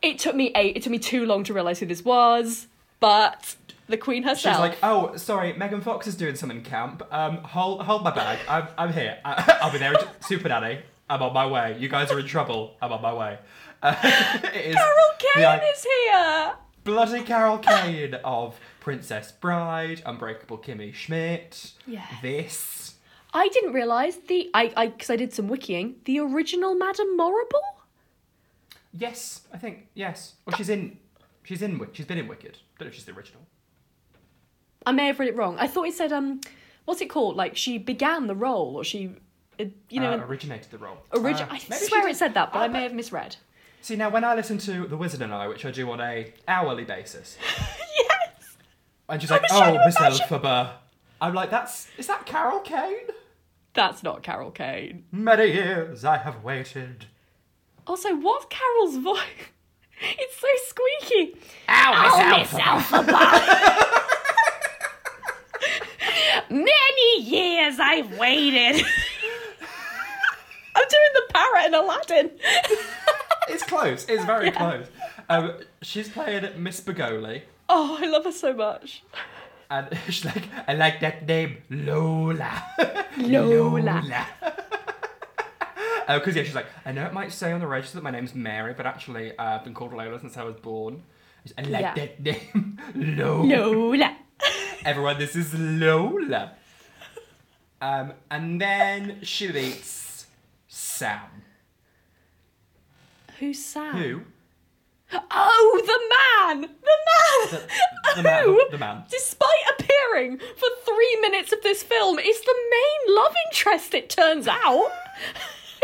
It 0.00 0.18
took 0.18 0.34
me 0.34 0.52
eight. 0.54 0.76
It 0.76 0.82
took 0.82 0.92
me 0.92 0.98
too 0.98 1.26
long 1.26 1.44
to 1.44 1.52
realise 1.54 1.78
who 1.80 1.86
this 1.86 2.04
was, 2.04 2.66
but 3.00 3.56
the 3.88 3.96
Queen 3.96 4.22
herself. 4.22 4.56
She's 4.56 4.60
like, 4.60 4.78
oh, 4.82 5.16
sorry, 5.16 5.52
Megan 5.52 5.80
Fox 5.80 6.06
is 6.06 6.14
doing 6.16 6.34
something 6.34 6.62
camp. 6.62 7.02
Um, 7.12 7.38
hold, 7.38 7.82
hold 7.82 8.02
my 8.04 8.10
bag. 8.12 8.38
I'm, 8.48 8.66
I'm 8.78 8.92
here. 8.92 9.18
I, 9.24 9.58
I'll 9.62 9.72
be 9.72 9.78
there. 9.78 9.94
Super 10.20 10.48
Nanny. 10.48 10.80
I'm 11.10 11.22
on 11.22 11.32
my 11.32 11.46
way. 11.46 11.76
You 11.78 11.88
guys 11.88 12.10
are 12.10 12.18
in 12.18 12.26
trouble. 12.26 12.74
I'm 12.80 12.92
on 12.92 13.02
my 13.02 13.12
way. 13.12 13.38
Uh, 13.82 13.94
it 14.54 14.66
is 14.66 14.74
Carol 14.76 15.08
Kane 15.18 15.44
i- 15.44 15.72
is 15.74 15.84
here. 15.84 16.52
bloody 16.84 17.22
Carol 17.22 17.58
Kane 17.58 18.14
of 18.24 18.58
Princess 18.82 19.30
Bride, 19.30 20.02
Unbreakable 20.04 20.58
Kimmy 20.58 20.92
Schmidt. 20.92 21.70
Yes. 21.86 22.08
This. 22.20 22.94
I 23.32 23.46
didn't 23.48 23.72
realise 23.72 24.16
the 24.16 24.50
I 24.54 24.72
I 24.76 24.86
because 24.88 25.08
I 25.08 25.14
did 25.14 25.32
some 25.32 25.48
wikiing. 25.48 25.94
The 26.04 26.18
original 26.18 26.74
Madame 26.74 27.16
Morrible. 27.16 27.60
Yes, 28.92 29.42
I 29.54 29.58
think 29.58 29.86
yes. 29.94 30.34
Well, 30.44 30.56
she's 30.56 30.68
in. 30.68 30.98
She's 31.44 31.62
in. 31.62 31.78
Wick- 31.78 31.90
She's 31.94 32.06
been 32.06 32.18
in 32.18 32.26
Wicked. 32.26 32.58
Don't 32.78 32.86
know 32.86 32.90
if 32.90 32.94
she's 32.94 33.04
the 33.04 33.12
original. 33.12 33.42
I 34.84 34.90
may 34.90 35.06
have 35.06 35.20
read 35.20 35.28
it 35.28 35.36
wrong. 35.36 35.56
I 35.60 35.68
thought 35.68 35.84
it 35.86 35.94
said 35.94 36.12
um, 36.12 36.40
what's 36.84 37.00
it 37.00 37.06
called? 37.08 37.36
Like 37.36 37.56
she 37.56 37.78
began 37.78 38.26
the 38.26 38.34
role, 38.34 38.74
or 38.76 38.82
she, 38.82 39.12
uh, 39.60 39.66
you 39.90 40.00
know, 40.00 40.14
uh, 40.14 40.26
originated 40.26 40.72
the 40.72 40.78
role. 40.78 40.98
origin. 41.12 41.46
Uh, 41.48 41.52
I 41.54 41.58
swear 41.58 42.08
it 42.08 42.16
said 42.16 42.34
that, 42.34 42.52
but 42.52 42.58
uh, 42.58 42.62
I 42.62 42.68
may 42.68 42.82
have 42.82 42.92
misread. 42.92 43.36
See 43.80 43.94
now, 43.96 44.10
when 44.10 44.24
I 44.24 44.34
listen 44.34 44.58
to 44.58 44.86
The 44.86 44.96
Wizard 44.96 45.22
and 45.22 45.32
I, 45.32 45.46
which 45.48 45.64
I 45.64 45.70
do 45.70 45.90
on 45.90 46.00
a 46.00 46.32
hourly 46.48 46.84
basis. 46.84 47.36
and 49.12 49.20
she's 49.22 49.30
like, 49.30 49.42
"Oh, 49.52 49.78
Miss 49.86 49.96
imagine- 49.96 50.26
Elphaba," 50.26 50.70
I'm 51.20 51.34
like, 51.34 51.50
"That's 51.50 51.86
is 51.96 52.08
that 52.08 52.26
Carol 52.26 52.58
Kane?" 52.60 53.06
That's 53.74 54.02
not 54.02 54.22
Carol 54.24 54.50
Kane. 54.50 55.04
Many 55.12 55.52
years 55.52 56.04
I 56.04 56.18
have 56.18 56.42
waited. 56.42 57.06
Also, 57.86 58.16
what's 58.16 58.46
Carol's 58.50 58.96
voice? 58.96 59.20
It's 60.04 60.36
so 60.36 60.48
squeaky. 60.66 61.36
Ow, 61.68 62.36
Miss 62.36 62.52
Oh, 62.52 62.58
Elphaba. 62.58 63.22
Many 66.50 67.20
years 67.22 67.78
I've 67.78 68.18
waited. 68.18 68.84
I'm 70.74 70.84
doing 70.88 71.12
the 71.14 71.22
parrot 71.32 71.66
in 71.66 71.74
Aladdin. 71.74 72.30
It's 73.48 73.62
close. 73.62 74.04
It's 74.08 74.24
very 74.24 74.50
close. 74.60 74.86
Um, 75.28 75.52
she's 75.82 76.08
playing 76.08 76.48
Miss 76.62 76.80
Begoli, 76.80 77.42
oh, 77.72 77.98
I 78.00 78.06
love 78.06 78.24
her 78.24 78.32
so 78.32 78.52
much. 78.52 79.02
and 79.70 79.88
she's 80.06 80.24
like, 80.24 80.44
"I 80.68 80.74
like 80.74 81.00
that 81.00 81.26
name, 81.26 81.58
Lola." 81.70 82.62
Lola. 83.16 84.26
Oh, 86.08 86.18
because 86.18 86.36
yeah, 86.36 86.42
she's 86.42 86.54
like, 86.54 86.66
I 86.84 86.92
know 86.92 87.04
it 87.06 87.12
might 87.12 87.32
say 87.32 87.52
on 87.52 87.60
the 87.60 87.66
register 87.66 87.96
that 87.98 88.04
my 88.04 88.10
name's 88.10 88.34
Mary, 88.34 88.74
but 88.76 88.86
actually 88.86 89.36
uh, 89.38 89.56
I've 89.56 89.64
been 89.64 89.74
called 89.74 89.92
Lola 89.92 90.18
since 90.20 90.36
I 90.36 90.44
was 90.44 90.56
born. 90.56 91.02
I 91.58 91.62
like 91.62 91.80
Yeah. 91.82 91.94
that 91.94 92.20
name, 92.22 92.78
Lola. 92.94 93.44
Lola. 93.66 94.16
Everyone, 94.84 95.18
this 95.18 95.34
is 95.36 95.54
Lola. 95.54 96.52
Um, 97.80 98.12
and 98.30 98.60
then 98.60 99.18
she 99.22 99.50
meets 99.50 100.26
Sam. 100.68 101.20
Who's 103.40 103.58
Sam? 103.64 103.96
Who? 103.96 104.20
Oh, 105.30 105.82
the 105.84 106.58
man! 106.58 106.60
The 106.62 106.68
man! 106.68 107.50
The- 107.50 108.16
the 108.16 108.22
man- 108.22 108.44
Who, 108.44 108.66
the- 108.70 108.78
man. 108.78 109.04
despite 109.10 109.48
appearing 109.78 110.38
for 110.38 110.68
three 110.84 111.18
minutes 111.20 111.52
of 111.52 111.62
this 111.62 111.82
film, 111.82 112.18
is 112.18 112.40
the 112.40 112.54
main 112.70 113.16
love 113.16 113.34
interest, 113.50 113.94
it 113.94 114.10
turns 114.10 114.46
out. 114.48 114.90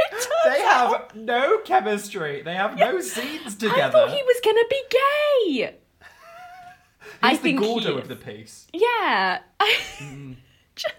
It 0.01 0.12
turns 0.12 0.27
They 0.45 0.62
out. 0.64 0.93
have 1.11 1.17
no 1.17 1.59
chemistry. 1.64 2.41
They 2.43 2.55
have 2.55 2.79
no 2.79 3.01
scenes 3.01 3.57
together. 3.57 3.83
I 3.83 3.91
thought 3.91 4.11
he 4.11 4.23
was 4.23 4.41
gonna 4.45 4.61
be 4.71 4.81
gay. 4.91 5.49
He's 5.61 7.21
I 7.21 7.35
the 7.35 7.43
think 7.43 7.59
Gordo 7.59 7.97
is. 7.97 8.03
of 8.03 8.09
the 8.09 8.14
piece. 8.14 8.69
Yeah. 8.73 9.41
I 9.59 9.77
Mm. 9.99 10.37
just 10.77 10.95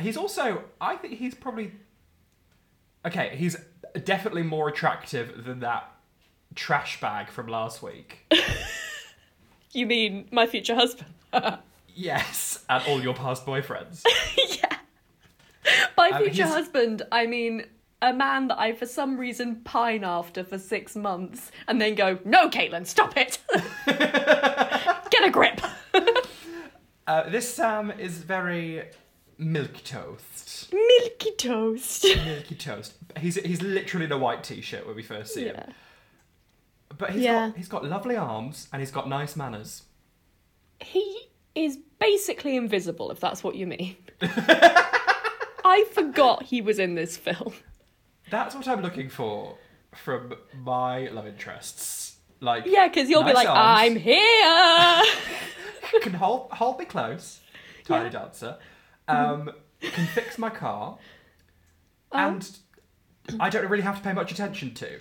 He's 0.00 0.16
also, 0.16 0.62
I 0.80 0.94
think 0.94 1.14
he's 1.14 1.34
probably, 1.34 1.72
okay, 3.04 3.34
he's 3.36 3.56
definitely 4.04 4.44
more 4.44 4.68
attractive 4.68 5.44
than 5.44 5.58
that 5.60 5.90
trash 6.54 7.00
bag 7.00 7.30
from 7.30 7.46
last 7.48 7.82
week. 7.82 8.26
You 9.76 9.86
mean 9.86 10.28
my 10.30 10.46
future 10.46 10.76
husband? 10.76 11.08
yes, 11.96 12.64
and 12.70 12.80
all 12.86 13.02
your 13.02 13.12
past 13.12 13.44
boyfriends. 13.44 14.04
yeah. 14.60 14.76
By 15.96 16.10
Um, 16.10 16.18
future 16.22 16.44
he's- 16.44 16.48
husband, 16.54 17.02
I 17.10 17.26
mean 17.26 17.64
a 18.00 18.12
man 18.12 18.46
that 18.48 18.58
I, 18.60 18.72
for 18.72 18.86
some 18.86 19.16
reason, 19.18 19.56
pine 19.64 20.04
after 20.04 20.44
for 20.44 20.58
six 20.60 20.94
months 20.94 21.50
and 21.66 21.80
then 21.80 21.96
go, 21.96 22.20
no, 22.24 22.48
Caitlin, 22.50 22.86
stop 22.86 23.16
it. 23.16 23.38
Get 23.86 25.24
a 25.24 25.30
grip. 25.32 25.60
Uh, 27.06 27.28
this 27.30 27.52
Sam 27.52 27.90
is 27.98 28.18
very 28.18 28.84
milk 29.38 29.82
toast. 29.84 30.72
Milky 30.72 31.32
toast. 31.36 32.04
Milky 32.24 32.54
toast. 32.54 32.94
He's 33.18 33.34
he's 33.36 33.60
literally 33.60 34.06
in 34.06 34.12
a 34.12 34.18
white 34.18 34.44
t-shirt 34.44 34.86
when 34.86 34.94
we 34.94 35.02
first 35.02 35.34
see 35.34 35.46
Yeah. 35.46 35.64
him. 35.64 35.74
But 36.96 37.10
he's 37.10 37.22
Yeah. 37.22 37.48
got 37.48 37.56
he's 37.56 37.68
got 37.68 37.84
lovely 37.84 38.16
arms 38.16 38.68
and 38.72 38.80
he's 38.80 38.90
got 38.90 39.08
nice 39.08 39.36
manners. 39.36 39.82
He 40.80 41.28
is 41.54 41.78
basically 41.98 42.56
invisible, 42.56 43.10
if 43.10 43.20
that's 43.20 43.42
what 43.44 43.54
you 43.54 43.66
mean. 43.66 43.96
I 45.66 45.84
forgot 45.92 46.42
he 46.44 46.60
was 46.60 46.78
in 46.78 46.94
this 46.94 47.16
film. 47.16 47.54
That's 48.30 48.54
what 48.54 48.66
I'm 48.68 48.82
looking 48.82 49.08
for 49.08 49.56
from 49.94 50.34
my 50.62 51.08
love 51.08 51.26
interests. 51.26 52.16
Like 52.40 52.64
Yeah, 52.66 52.88
because 52.88 53.08
you'll 53.08 53.24
be 53.24 53.32
like, 53.32 53.48
arms, 53.48 53.80
I'm 53.80 53.96
here. 53.96 55.02
can 56.02 56.12
hold 56.14 56.50
hold 56.52 56.78
me 56.78 56.84
close, 56.84 57.40
tiny 57.84 58.06
Yeah. 58.06 58.10
dancer. 58.10 58.58
Um, 59.08 59.50
can 59.80 60.06
fix 60.08 60.38
my 60.38 60.50
car, 60.50 60.98
Oh. 62.12 62.18
and 62.18 62.58
I 63.40 63.48
don't 63.50 63.68
really 63.68 63.82
have 63.82 63.96
to 63.96 64.02
pay 64.02 64.12
much 64.12 64.32
attention 64.32 64.74
to. 64.74 65.00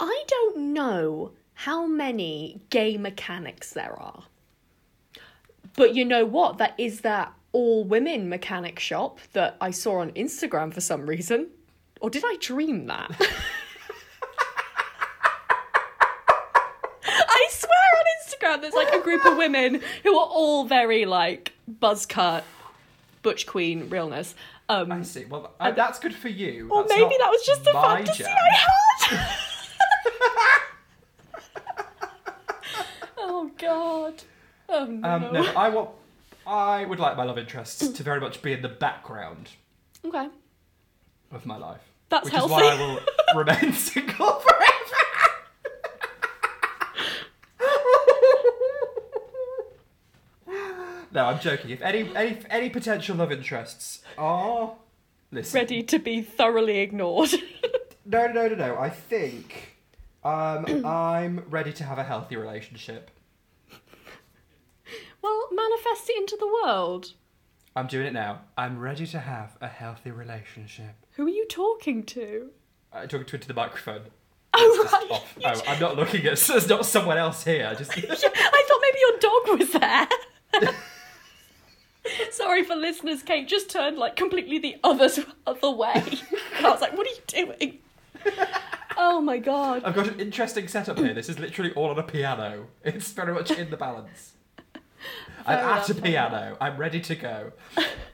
I 0.00 0.24
don't 0.26 0.72
know 0.72 1.32
how 1.54 1.86
many 1.86 2.60
gay 2.70 2.96
mechanics 2.96 3.72
there 3.74 3.94
are. 4.00 4.24
But 5.76 5.94
you 5.94 6.04
know 6.06 6.24
what? 6.24 6.56
That 6.58 6.74
is 6.78 7.02
that 7.02 7.32
all 7.52 7.84
women 7.84 8.28
mechanic 8.28 8.78
shop 8.78 9.18
that 9.34 9.56
I 9.60 9.70
saw 9.70 9.98
on 10.00 10.10
Instagram 10.12 10.72
for 10.72 10.80
some 10.80 11.06
reason. 11.06 11.48
Or 12.00 12.08
did 12.08 12.24
I 12.24 12.36
dream 12.40 12.86
that? 12.86 13.10
I 17.04 17.48
swear 17.50 17.70
on 17.98 18.04
Instagram 18.24 18.62
there's 18.62 18.74
like 18.74 18.92
a 18.94 19.02
group 19.02 19.24
of 19.26 19.36
women 19.36 19.82
who 20.02 20.18
are 20.18 20.26
all 20.26 20.64
very 20.64 21.04
like 21.04 21.52
buzz 21.68 22.06
cut, 22.06 22.44
butch 23.22 23.46
queen 23.46 23.90
realness. 23.90 24.34
Um, 24.70 24.90
I 24.92 25.02
see. 25.02 25.26
Well, 25.26 25.52
uh, 25.60 25.72
that's 25.72 25.98
good 25.98 26.14
for 26.14 26.28
you. 26.28 26.68
or 26.70 26.84
That's 26.84 26.94
maybe 26.94 27.16
that 27.18 27.28
was 27.28 27.44
just 27.44 27.66
a 27.66 27.72
fantasy 27.72 28.22
jam. 28.22 28.32
I 28.32 28.54
had. 28.54 29.36
oh 33.18 33.50
god. 33.58 34.22
Oh 34.68 34.84
no. 34.86 35.08
Um, 35.08 35.32
no, 35.32 35.44
I 35.56 35.68
want. 35.68 35.90
I 36.46 36.84
would 36.84 36.98
like 36.98 37.16
my 37.16 37.24
love 37.24 37.38
interests 37.38 37.86
to 37.86 38.02
very 38.02 38.20
much 38.20 38.42
be 38.42 38.52
in 38.52 38.62
the 38.62 38.68
background 38.68 39.50
Okay. 40.04 40.28
of 41.30 41.46
my 41.46 41.56
life. 41.56 41.80
That's 42.08 42.24
which 42.24 42.34
healthy. 42.34 42.54
is 42.54 42.60
why 42.60 42.66
I 42.66 42.98
will 43.34 43.44
remain 43.44 43.72
single 43.74 44.32
forever. 44.40 44.66
no, 51.12 51.26
I'm 51.26 51.40
joking. 51.40 51.70
If 51.70 51.82
any 51.82 52.10
any 52.14 52.38
any 52.48 52.70
potential 52.70 53.16
love 53.16 53.32
interests 53.32 54.02
are 54.18 54.72
listen, 55.30 55.58
Ready 55.58 55.82
to 55.84 55.98
be 55.98 56.22
thoroughly 56.22 56.78
ignored. 56.78 57.30
No, 58.04 58.26
no, 58.26 58.32
no, 58.32 58.48
no, 58.48 58.54
no. 58.54 58.78
I 58.78 58.90
think 58.90 59.69
um, 60.24 60.64
I'm 60.86 61.44
ready 61.48 61.72
to 61.74 61.84
have 61.84 61.98
a 61.98 62.04
healthy 62.04 62.36
relationship. 62.36 63.10
well, 65.22 65.48
manifest 65.52 66.08
it 66.08 66.18
into 66.18 66.36
the 66.38 66.46
world. 66.64 67.12
I'm 67.76 67.86
doing 67.86 68.06
it 68.06 68.12
now. 68.12 68.40
I'm 68.58 68.78
ready 68.78 69.06
to 69.08 69.18
have 69.20 69.56
a 69.60 69.68
healthy 69.68 70.10
relationship. 70.10 71.06
Who 71.12 71.26
are 71.26 71.30
you 71.30 71.46
talking 71.46 72.02
to? 72.04 72.50
I'm 72.92 73.08
talking 73.08 73.26
to 73.26 73.36
into 73.36 73.48
the 73.48 73.54
microphone. 73.54 74.02
Oh, 74.52 74.80
Just 74.82 74.92
right. 74.92 75.10
off. 75.12 75.34
You 75.38 75.46
Oh, 75.46 75.62
I'm 75.68 75.80
not 75.80 75.96
looking 75.96 76.26
at. 76.26 76.38
There's 76.48 76.68
not 76.68 76.84
someone 76.84 77.16
else 77.18 77.44
here. 77.44 77.68
I 77.70 77.74
Just 77.74 77.92
I 77.96 78.00
thought 78.00 78.80
maybe 78.82 78.98
your 78.98 79.18
dog 79.18 79.58
was 79.58 79.72
there. 79.72 80.74
Sorry 82.32 82.64
for 82.64 82.74
listeners, 82.74 83.22
Kate 83.22 83.46
just 83.46 83.70
turned 83.70 83.98
like 83.98 84.16
completely 84.16 84.58
the 84.58 84.76
other 84.82 85.08
other 85.46 85.70
way. 85.70 86.02
I 86.58 86.70
was 86.70 86.80
like, 86.80 86.96
what 86.96 87.06
are 87.06 87.10
you 87.10 87.46
doing? 87.46 87.78
Oh 89.02 89.20
my 89.22 89.38
god. 89.38 89.82
I've 89.84 89.94
got 89.94 90.08
an 90.08 90.20
interesting 90.20 90.68
setup 90.68 90.98
here. 90.98 91.14
This 91.14 91.28
is 91.30 91.38
literally 91.38 91.72
all 91.72 91.88
on 91.88 91.98
a 91.98 92.02
piano. 92.02 92.66
It's 92.84 93.12
very 93.12 93.32
much 93.32 93.50
in 93.50 93.70
the 93.70 93.76
balance. 93.78 94.32
I'm 94.74 94.82
Fair 95.46 95.56
at 95.58 95.88
enough, 95.88 95.90
a 95.90 96.02
piano. 96.02 96.56
I'm 96.60 96.76
ready 96.76 97.00
to 97.00 97.14
go. 97.14 97.52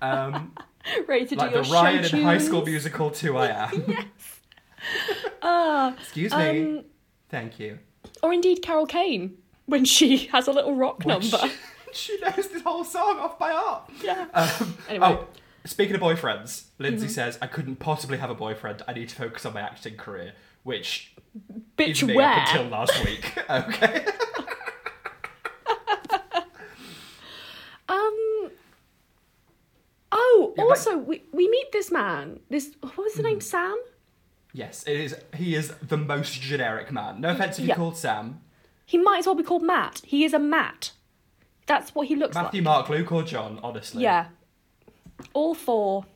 Um, 0.01 0.53
Ready 1.09 1.27
to 1.27 1.35
do 1.35 1.45
your 1.47 1.65
shoes. 1.65 1.71
like 1.73 1.73
do 1.73 1.73
the 1.73 1.75
your 1.75 1.83
Ryan 1.83 2.05
show 2.05 2.17
in 2.19 2.23
High 2.23 2.39
School? 2.39 2.65
Musical 2.65 3.11
2 3.11 3.37
I 3.37 3.47
am. 3.73 3.85
yes. 3.89 4.05
Ah, 5.43 5.95
Excuse 5.99 6.33
me. 6.33 6.61
um, 6.79 6.85
Thank 7.29 7.59
you. 7.59 7.81
or 8.23 8.33
indeed 8.33 8.63
Carol 8.63 8.87
Kane 8.87 9.37
when 9.67 9.85
she 9.85 10.27
has 10.29 10.47
a 10.47 10.53
little 10.53 10.77
rock 10.77 10.99
Which- 10.99 11.09
number. 11.33 11.51
she 11.93 12.17
knows 12.21 12.37
this 12.49 12.63
whole 12.63 12.85
song 12.85 13.19
off 13.19 13.37
by 13.41 13.51
heart. 13.51 13.91
Yeah. 14.01 14.27
Um, 14.33 14.77
Anyway. 14.89 15.07
Oh, 15.21 15.27
speaking 15.65 15.97
of 15.97 16.01
boyfriends, 16.01 16.67
Lindsay 16.79 17.07
Mm-hmm. 17.07 17.13
says, 17.15 17.39
I 17.43 17.49
couldn't 17.49 17.77
possibly 17.81 18.19
have 18.19 18.31
a 18.31 18.35
boyfriend. 18.37 18.83
I 18.87 18.93
need 18.93 19.09
to 19.09 19.17
focus 19.17 19.45
on 19.45 19.55
my 19.55 19.63
acting 19.63 19.97
career, 19.97 20.35
which 20.67 21.15
Bitch, 21.79 21.91
is 21.91 22.03
me 22.05 22.15
where? 22.17 22.29
up 22.29 22.49
until 22.49 22.65
last 22.69 23.05
week. 23.05 23.33
okay. 23.51 24.05
Um. 27.89 28.51
Oh, 30.13 30.55
Yeah, 30.57 30.65
like- 30.65 30.71
also, 30.71 30.99
we, 30.99 31.23
we 31.33 31.49
meet 31.49 31.71
this 31.73 31.91
man. 31.91 32.41
This 32.51 32.75
what 32.81 32.97
was 32.97 33.15
the 33.15 33.23
Hmm. 33.23 33.29
name? 33.29 33.41
Sam. 33.41 33.77
Yes, 34.53 34.85
it 34.87 34.99
is. 34.99 35.15
He 35.35 35.55
is 35.55 35.69
the 35.83 35.97
most 35.97 36.41
generic 36.41 36.91
man. 36.91 37.21
No 37.21 37.31
offense 37.31 37.59
if 37.59 37.65
you're 37.65 37.69
Yeah. 37.69 37.75
called 37.77 37.97
Sam. 37.97 38.41
He 38.87 38.99
might 38.99 39.19
as 39.19 39.27
well 39.27 39.35
be 39.35 39.43
called 39.43 39.63
Matt. 39.63 40.01
He 40.05 40.25
is 40.25 40.33
a 40.33 40.39
Matt. 40.39 40.93
That's 41.67 41.95
what 41.95 42.07
he 42.09 42.17
looks 42.17 42.35
Matthew, 42.35 42.63
like. 42.63 42.65
Matthew, 42.65 42.89
Mark, 42.89 42.89
Luke, 42.89 43.13
or 43.13 43.23
John, 43.23 43.61
honestly. 43.63 44.03
Yeah. 44.05 44.27
All 45.35 45.55
four, 45.55 46.07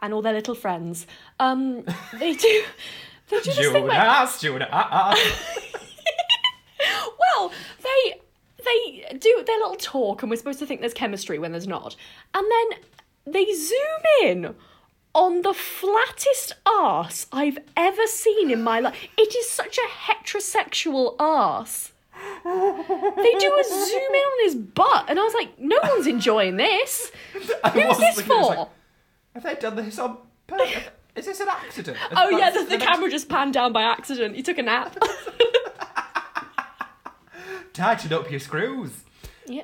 and 0.00 0.12
all 0.14 0.22
their 0.22 0.34
little 0.34 0.54
friends. 0.54 1.06
Um, 1.38 1.84
they 2.18 2.34
do. 2.34 2.64
This 3.30 3.44
thing 3.56 3.72
where, 3.84 3.92
Jonas, 3.92 4.40
Jonas. 4.40 4.68
ah, 4.72 5.14
ah. 5.14 5.80
well, 7.18 7.52
they 7.82 8.20
they 8.64 9.18
do 9.18 9.42
their 9.46 9.58
little 9.58 9.76
talk, 9.76 10.22
and 10.22 10.30
we're 10.30 10.36
supposed 10.36 10.58
to 10.58 10.66
think 10.66 10.80
there's 10.80 10.94
chemistry 10.94 11.38
when 11.38 11.52
there's 11.52 11.68
not. 11.68 11.96
And 12.34 12.46
then 12.50 12.78
they 13.34 13.52
zoom 13.54 14.02
in 14.24 14.54
on 15.14 15.42
the 15.42 15.52
flattest 15.54 16.54
arse 16.66 17.26
I've 17.32 17.58
ever 17.76 18.06
seen 18.06 18.50
in 18.50 18.62
my 18.62 18.80
life. 18.80 18.96
It 19.18 19.34
is 19.34 19.48
such 19.48 19.78
a 19.78 19.88
heterosexual 20.12 21.16
arse. 21.18 21.92
They 22.44 23.34
do 23.38 23.58
a 23.60 23.64
zoom 23.64 24.14
in 24.14 24.20
on 24.20 24.44
his 24.44 24.54
butt, 24.54 25.06
and 25.08 25.18
I 25.18 25.22
was 25.22 25.34
like, 25.34 25.58
no 25.58 25.78
one's 25.82 26.06
enjoying 26.06 26.56
this. 26.56 27.10
I 27.64 27.70
Who's 27.70 27.84
was 27.84 27.98
this 27.98 28.16
looking, 28.18 28.32
I 28.32 28.36
was 28.36 28.48
for? 28.48 28.54
like, 28.56 28.68
Have 29.34 29.42
they 29.42 29.54
done 29.54 29.76
this 29.76 29.98
on 29.98 30.18
purpose? 30.46 30.84
Is 31.16 31.26
this 31.26 31.40
an 31.40 31.48
accident? 31.48 31.98
Oh 32.16 32.30
yeah, 32.30 32.50
the, 32.50 32.64
the 32.64 32.78
camera 32.78 33.10
just 33.10 33.28
panned 33.28 33.52
down 33.52 33.72
by 33.72 33.82
accident. 33.82 34.36
He 34.36 34.42
took 34.42 34.58
a 34.58 34.62
nap. 34.62 34.96
Tighten 37.72 38.12
up 38.12 38.30
your 38.30 38.40
screws. 38.40 38.92
yeah. 39.46 39.62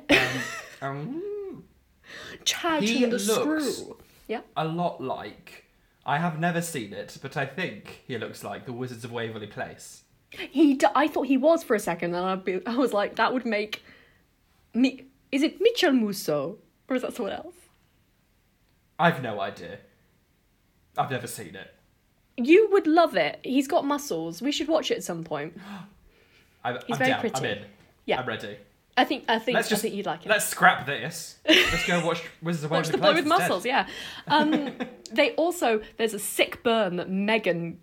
Um, 0.81 1.63
Tighten 2.45 2.87
He 2.87 3.05
the 3.05 3.19
screw. 3.19 3.97
Yeah. 4.27 4.41
a 4.55 4.65
lot 4.65 5.01
like. 5.01 5.65
I 6.05 6.17
have 6.19 6.39
never 6.39 6.61
seen 6.61 6.93
it, 6.93 7.17
but 7.21 7.35
I 7.35 7.45
think 7.45 8.01
he 8.07 8.17
looks 8.17 8.43
like 8.43 8.65
the 8.65 8.71
Wizards 8.73 9.03
of 9.03 9.11
Waverly 9.11 9.47
Place. 9.47 10.03
He. 10.31 10.75
D- 10.75 10.87
I 10.95 11.07
thought 11.07 11.27
he 11.27 11.37
was 11.37 11.63
for 11.63 11.75
a 11.75 11.79
second, 11.79 12.13
and 12.15 12.25
I'd 12.25 12.45
be. 12.45 12.59
I 12.65 12.75
was 12.75 12.93
like, 12.93 13.15
that 13.15 13.33
would 13.33 13.45
make. 13.45 13.83
Me. 14.73 15.05
Is 15.31 15.43
it 15.43 15.59
Mitchell 15.59 15.91
Musso 15.91 16.57
or 16.89 16.95
is 16.95 17.01
that 17.01 17.13
someone 17.13 17.33
else? 17.33 17.55
I've 18.99 19.21
no 19.21 19.39
idea. 19.41 19.79
I've 20.97 21.11
never 21.11 21.27
seen 21.27 21.55
it. 21.55 21.73
You 22.37 22.69
would 22.71 22.87
love 22.87 23.15
it. 23.15 23.39
He's 23.43 23.67
got 23.67 23.85
muscles. 23.85 24.41
We 24.41 24.51
should 24.51 24.67
watch 24.67 24.91
it 24.91 24.95
at 24.97 25.03
some 25.03 25.23
point. 25.23 25.57
I'm, 26.63 26.75
He's 26.85 26.95
I'm 26.95 26.97
very 26.97 27.11
down. 27.11 27.19
pretty. 27.21 27.35
I'm 27.37 27.45
in. 27.45 27.59
Yeah. 28.05 28.19
I'm 28.21 28.27
ready. 28.27 28.57
I 28.97 29.05
think. 29.05 29.25
I 29.27 29.37
think. 29.39 29.55
Let's 29.55 29.69
just 29.69 29.81
I 29.81 29.83
think 29.83 29.95
you'd 29.95 30.05
like 30.07 30.25
it. 30.25 30.29
Let's 30.29 30.45
scrap 30.45 30.85
this. 30.85 31.37
Let's 31.47 31.85
go 31.85 32.03
watch 32.05 32.23
Wizards 32.41 32.63
of 32.63 32.71
Watch 32.71 32.87
Waverly 32.87 32.91
the 32.91 32.97
boy 33.01 33.09
with 33.13 33.25
instead. 33.25 33.39
muscles. 33.39 33.65
Yeah. 33.65 33.87
Um, 34.27 34.73
they 35.11 35.31
also 35.35 35.81
there's 35.97 36.13
a 36.13 36.19
sick 36.19 36.63
burn 36.63 36.95
that 36.97 37.09
Megan. 37.09 37.79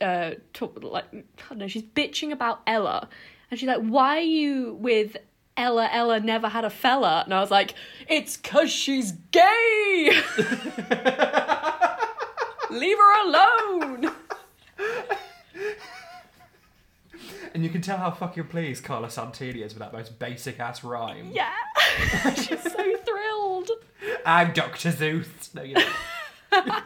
Uh, 0.00 0.32
talk, 0.54 0.82
like 0.82 1.04
I 1.12 1.22
don't 1.50 1.58
know. 1.58 1.68
She's 1.68 1.82
bitching 1.82 2.32
about 2.32 2.62
Ella, 2.66 3.08
and 3.50 3.60
she's 3.60 3.66
like, 3.68 3.82
"Why 3.82 4.16
are 4.16 4.20
you 4.20 4.74
with 4.80 5.16
Ella? 5.56 5.88
Ella 5.92 6.20
never 6.20 6.48
had 6.48 6.64
a 6.64 6.70
fella." 6.70 7.22
And 7.24 7.34
I 7.34 7.40
was 7.40 7.50
like, 7.50 7.74
"It's 8.08 8.36
cause 8.36 8.70
she's 8.72 9.12
gay. 9.12 10.22
Leave 12.70 12.96
her 12.98 13.28
alone." 13.28 14.12
And 17.52 17.64
you 17.64 17.70
can 17.70 17.80
tell 17.82 17.96
how 17.98 18.10
fucking 18.12 18.44
pleased 18.44 18.84
Carla 18.84 19.10
Santini 19.10 19.62
is 19.62 19.74
with 19.74 19.80
that 19.80 19.92
most 19.92 20.18
basic 20.20 20.60
ass 20.60 20.84
rhyme. 20.84 21.30
Yeah, 21.32 21.52
she's 22.34 22.62
so 22.62 22.96
thrilled. 23.04 23.70
I'm 24.24 24.52
Dr. 24.52 24.90
Seuss. 24.90 25.52
No, 25.54 25.62
you 25.62 25.74
know. 25.74 25.88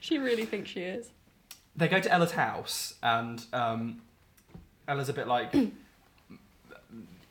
She 0.00 0.16
really 0.16 0.46
thinks 0.46 0.70
she 0.70 0.80
is. 0.80 1.10
they 1.76 1.86
go 1.86 2.00
to 2.00 2.10
Ella's 2.10 2.32
house, 2.32 2.94
and 3.02 3.44
um, 3.52 4.00
Ella's 4.86 5.10
a 5.10 5.12
bit 5.12 5.28
like, 5.28 5.54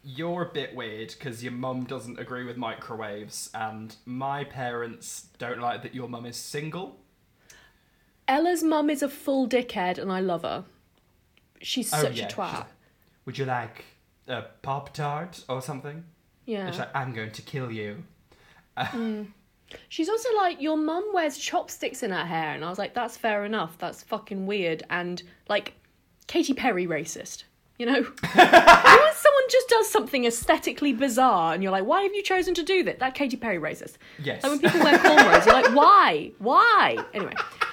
"You're 0.03 0.43
a 0.43 0.53
bit 0.53 0.75
weird 0.75 1.07
because 1.17 1.41
your 1.43 1.53
mum 1.53 1.86
doesn't 1.86 2.19
agree 2.19 2.43
with 2.43 2.55
microwaves, 2.55 3.49
and 3.55 3.95
my 4.05 4.43
parents 4.43 5.25
don't 5.39 5.60
like 5.60 5.81
that 5.81 5.95
your 5.95 6.07
mum 6.07 6.27
is 6.27 6.36
single." 6.36 6.97
Ella's 8.27 8.63
mum 8.63 8.89
is 8.89 9.01
a 9.03 9.09
full 9.09 9.47
dickhead, 9.47 9.97
and 9.97 10.11
I 10.11 10.19
love 10.19 10.41
her. 10.43 10.65
She's 11.61 11.93
Oh, 11.93 12.01
such 12.01 12.17
yeah, 12.19 12.27
a 12.27 12.31
twat. 12.31 12.53
like, 12.53 12.65
Would 13.25 13.37
you 13.37 13.45
like 13.45 13.85
a 14.27 14.43
pop 14.61 14.93
tart 14.93 15.43
or 15.49 15.61
something? 15.61 16.03
Yeah. 16.45 16.69
Like, 16.71 16.95
"I'm 16.95 17.13
going 17.13 17.31
to 17.31 17.41
kill 17.41 17.71
you." 17.71 18.03
Mm. 18.77 19.27
She's 19.89 20.07
also 20.07 20.29
like, 20.37 20.61
your 20.61 20.77
mum 20.77 21.03
wears 21.13 21.37
chopsticks 21.37 22.01
in 22.03 22.11
her 22.11 22.23
hair, 22.25 22.53
and 22.53 22.63
I 22.63 22.69
was 22.69 22.77
like, 22.77 22.93
that's 22.93 23.17
fair 23.17 23.43
enough. 23.43 23.77
That's 23.79 24.01
fucking 24.03 24.45
weird, 24.45 24.83
and 24.89 25.21
like, 25.49 25.73
Katy 26.27 26.53
Perry 26.53 26.85
racist. 26.87 27.43
You 27.79 27.85
know, 27.87 27.95
You 27.95 28.01
know 28.03 28.05
when 28.05 29.13
someone 29.15 29.43
just 29.49 29.67
does 29.69 29.89
something 29.89 30.25
aesthetically 30.25 30.93
bizarre, 30.93 31.53
and 31.53 31.61
you're 31.63 31.71
like, 31.71 31.85
why 31.85 32.03
have 32.03 32.13
you 32.13 32.23
chosen 32.23 32.53
to 32.53 32.63
do 32.63 32.83
that? 32.83 32.99
That 32.99 33.13
Katy 33.15 33.35
Perry 33.37 33.57
racist. 33.57 33.95
Yes. 34.23 34.41
Like 34.43 34.51
when 34.53 34.59
people 34.61 34.79
wear 34.83 34.97
cornrows, 34.99 35.45
you're 35.45 35.55
like, 35.55 35.75
why, 35.75 36.31
why? 36.39 36.97
Anyway, 37.13 37.33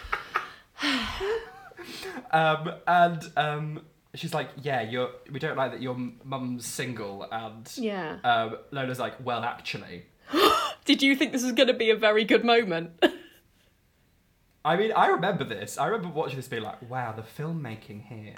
Um, 2.31 2.73
and 2.87 3.31
um, 3.37 3.81
she's 4.15 4.35
like, 4.35 4.49
"Yeah, 4.63 4.83
you're. 4.83 5.11
We 5.31 5.39
don't 5.39 5.57
like 5.57 5.73
that 5.73 5.83
your 5.83 5.97
mum's 6.25 6.67
single." 6.67 7.27
And 7.31 7.71
yeah. 7.77 8.19
um, 8.25 8.57
Lola's 8.71 8.99
like, 8.99 9.15
"Well, 9.25 9.43
actually." 9.43 10.07
Did 10.85 11.03
you 11.03 11.17
think 11.17 11.33
this 11.33 11.43
was 11.43 11.53
going 11.53 11.69
to 11.69 11.75
be 11.75 11.91
a 11.91 11.97
very 11.97 12.25
good 12.25 12.45
moment? 12.45 12.91
I 14.65 14.77
mean, 14.77 14.93
I 14.93 15.09
remember 15.09 15.45
this. 15.45 15.77
I 15.79 15.87
remember 15.87 16.09
watching 16.09 16.37
this 16.37 16.49
being 16.49 16.63
like, 16.63 16.89
wow, 16.91 17.13
the 17.13 17.23
filmmaking 17.23 18.07
here. 18.07 18.35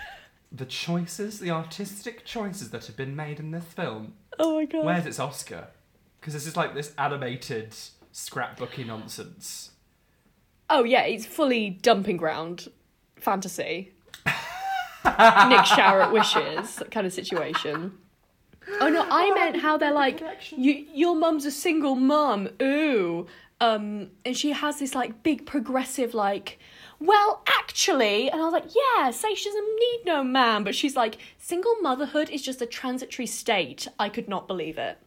the 0.52 0.64
choices, 0.64 1.38
the 1.38 1.50
artistic 1.50 2.24
choices 2.24 2.70
that 2.70 2.86
have 2.86 2.96
been 2.96 3.14
made 3.14 3.38
in 3.38 3.52
this 3.52 3.64
film. 3.64 4.14
oh 4.38 4.56
my 4.56 4.64
god. 4.64 4.84
Where's 4.84 5.06
its 5.06 5.20
Oscar? 5.20 5.68
Because 6.20 6.34
this 6.34 6.46
is 6.46 6.56
like 6.56 6.74
this 6.74 6.92
animated 6.98 7.76
scrapbooky 8.12 8.84
nonsense. 8.84 9.70
Oh 10.70 10.84
yeah, 10.84 11.02
it's 11.02 11.26
fully 11.26 11.70
dumping 11.70 12.16
ground 12.16 12.68
fantasy. 13.16 13.92
Nick 15.04 15.64
shower 15.64 16.02
at 16.02 16.12
wishes 16.12 16.82
kind 16.90 17.06
of 17.06 17.12
situation. 17.12 17.92
Oh 18.80 18.88
no, 18.88 19.06
I 19.08 19.30
meant 19.32 19.60
how 19.62 19.78
they're 19.78 19.92
like, 19.92 20.20
you, 20.52 20.86
your 20.92 21.16
mum's 21.16 21.46
a 21.46 21.50
single 21.50 21.94
mum, 21.94 22.50
ooh, 22.60 23.26
um, 23.60 24.10
and 24.24 24.36
she 24.36 24.52
has 24.52 24.78
this 24.78 24.94
like 24.94 25.22
big 25.22 25.46
progressive 25.46 26.12
like, 26.14 26.58
well 27.00 27.42
actually, 27.48 28.28
and 28.30 28.40
I 28.40 28.44
was 28.44 28.52
like, 28.52 28.66
yeah, 28.74 29.10
say 29.10 29.34
she 29.34 29.48
doesn't 29.48 29.76
need 29.80 30.02
no 30.04 30.22
man, 30.22 30.64
but 30.64 30.74
she's 30.74 30.96
like, 30.96 31.16
single 31.38 31.76
motherhood 31.80 32.28
is 32.28 32.42
just 32.42 32.60
a 32.60 32.66
transitory 32.66 33.26
state. 33.26 33.88
I 33.98 34.08
could 34.10 34.28
not 34.28 34.46
believe 34.46 34.76
it. 34.76 34.98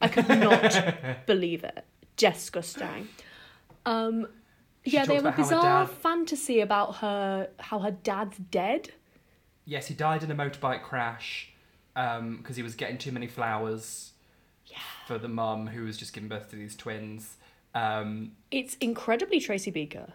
I 0.00 0.08
could 0.08 0.28
not 0.28 1.26
believe 1.26 1.64
it. 1.64 1.84
Disgusting. 2.16 3.08
Um, 3.86 4.26
yeah, 4.84 5.04
they 5.04 5.14
have 5.16 5.24
a 5.24 5.28
about 5.28 5.36
how 5.36 5.42
her 5.44 5.56
bizarre 5.56 5.86
dad- 5.86 5.94
fantasy 5.94 6.60
about 6.60 6.96
her 6.96 7.48
how 7.58 7.78
her 7.80 7.90
dad's 7.90 8.38
dead. 8.38 8.90
Yes, 9.64 9.86
he 9.86 9.94
died 9.94 10.22
in 10.22 10.30
a 10.30 10.34
motorbike 10.34 10.82
crash 10.82 11.52
because 11.94 12.56
he 12.56 12.62
was 12.62 12.74
getting 12.74 12.98
too 12.98 13.12
many 13.12 13.26
flowers 13.28 14.12
for 15.06 15.18
the 15.18 15.28
mum 15.28 15.66
who 15.68 15.84
was 15.84 15.96
just 15.96 16.12
giving 16.12 16.28
birth 16.28 16.48
to 16.50 16.56
these 16.56 16.74
twins. 16.74 17.36
Um, 17.74 18.32
It's 18.50 18.74
incredibly 18.80 19.40
Tracy 19.40 19.70
Beaker, 19.70 20.12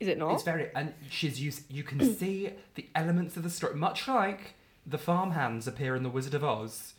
is 0.00 0.08
it 0.08 0.18
not? 0.18 0.34
It's 0.34 0.42
very, 0.42 0.70
and 0.74 0.94
she's 1.10 1.40
used. 1.40 1.70
You 1.70 1.82
can 1.84 2.00
see 2.16 2.50
the 2.74 2.86
elements 2.94 3.36
of 3.36 3.42
the 3.42 3.50
story, 3.50 3.74
much 3.76 4.08
like 4.08 4.54
the 4.86 4.98
farmhands 4.98 5.66
appear 5.68 5.94
in 5.94 6.02
The 6.02 6.08
Wizard 6.10 6.34
of 6.34 6.42
Oz. 6.44 6.94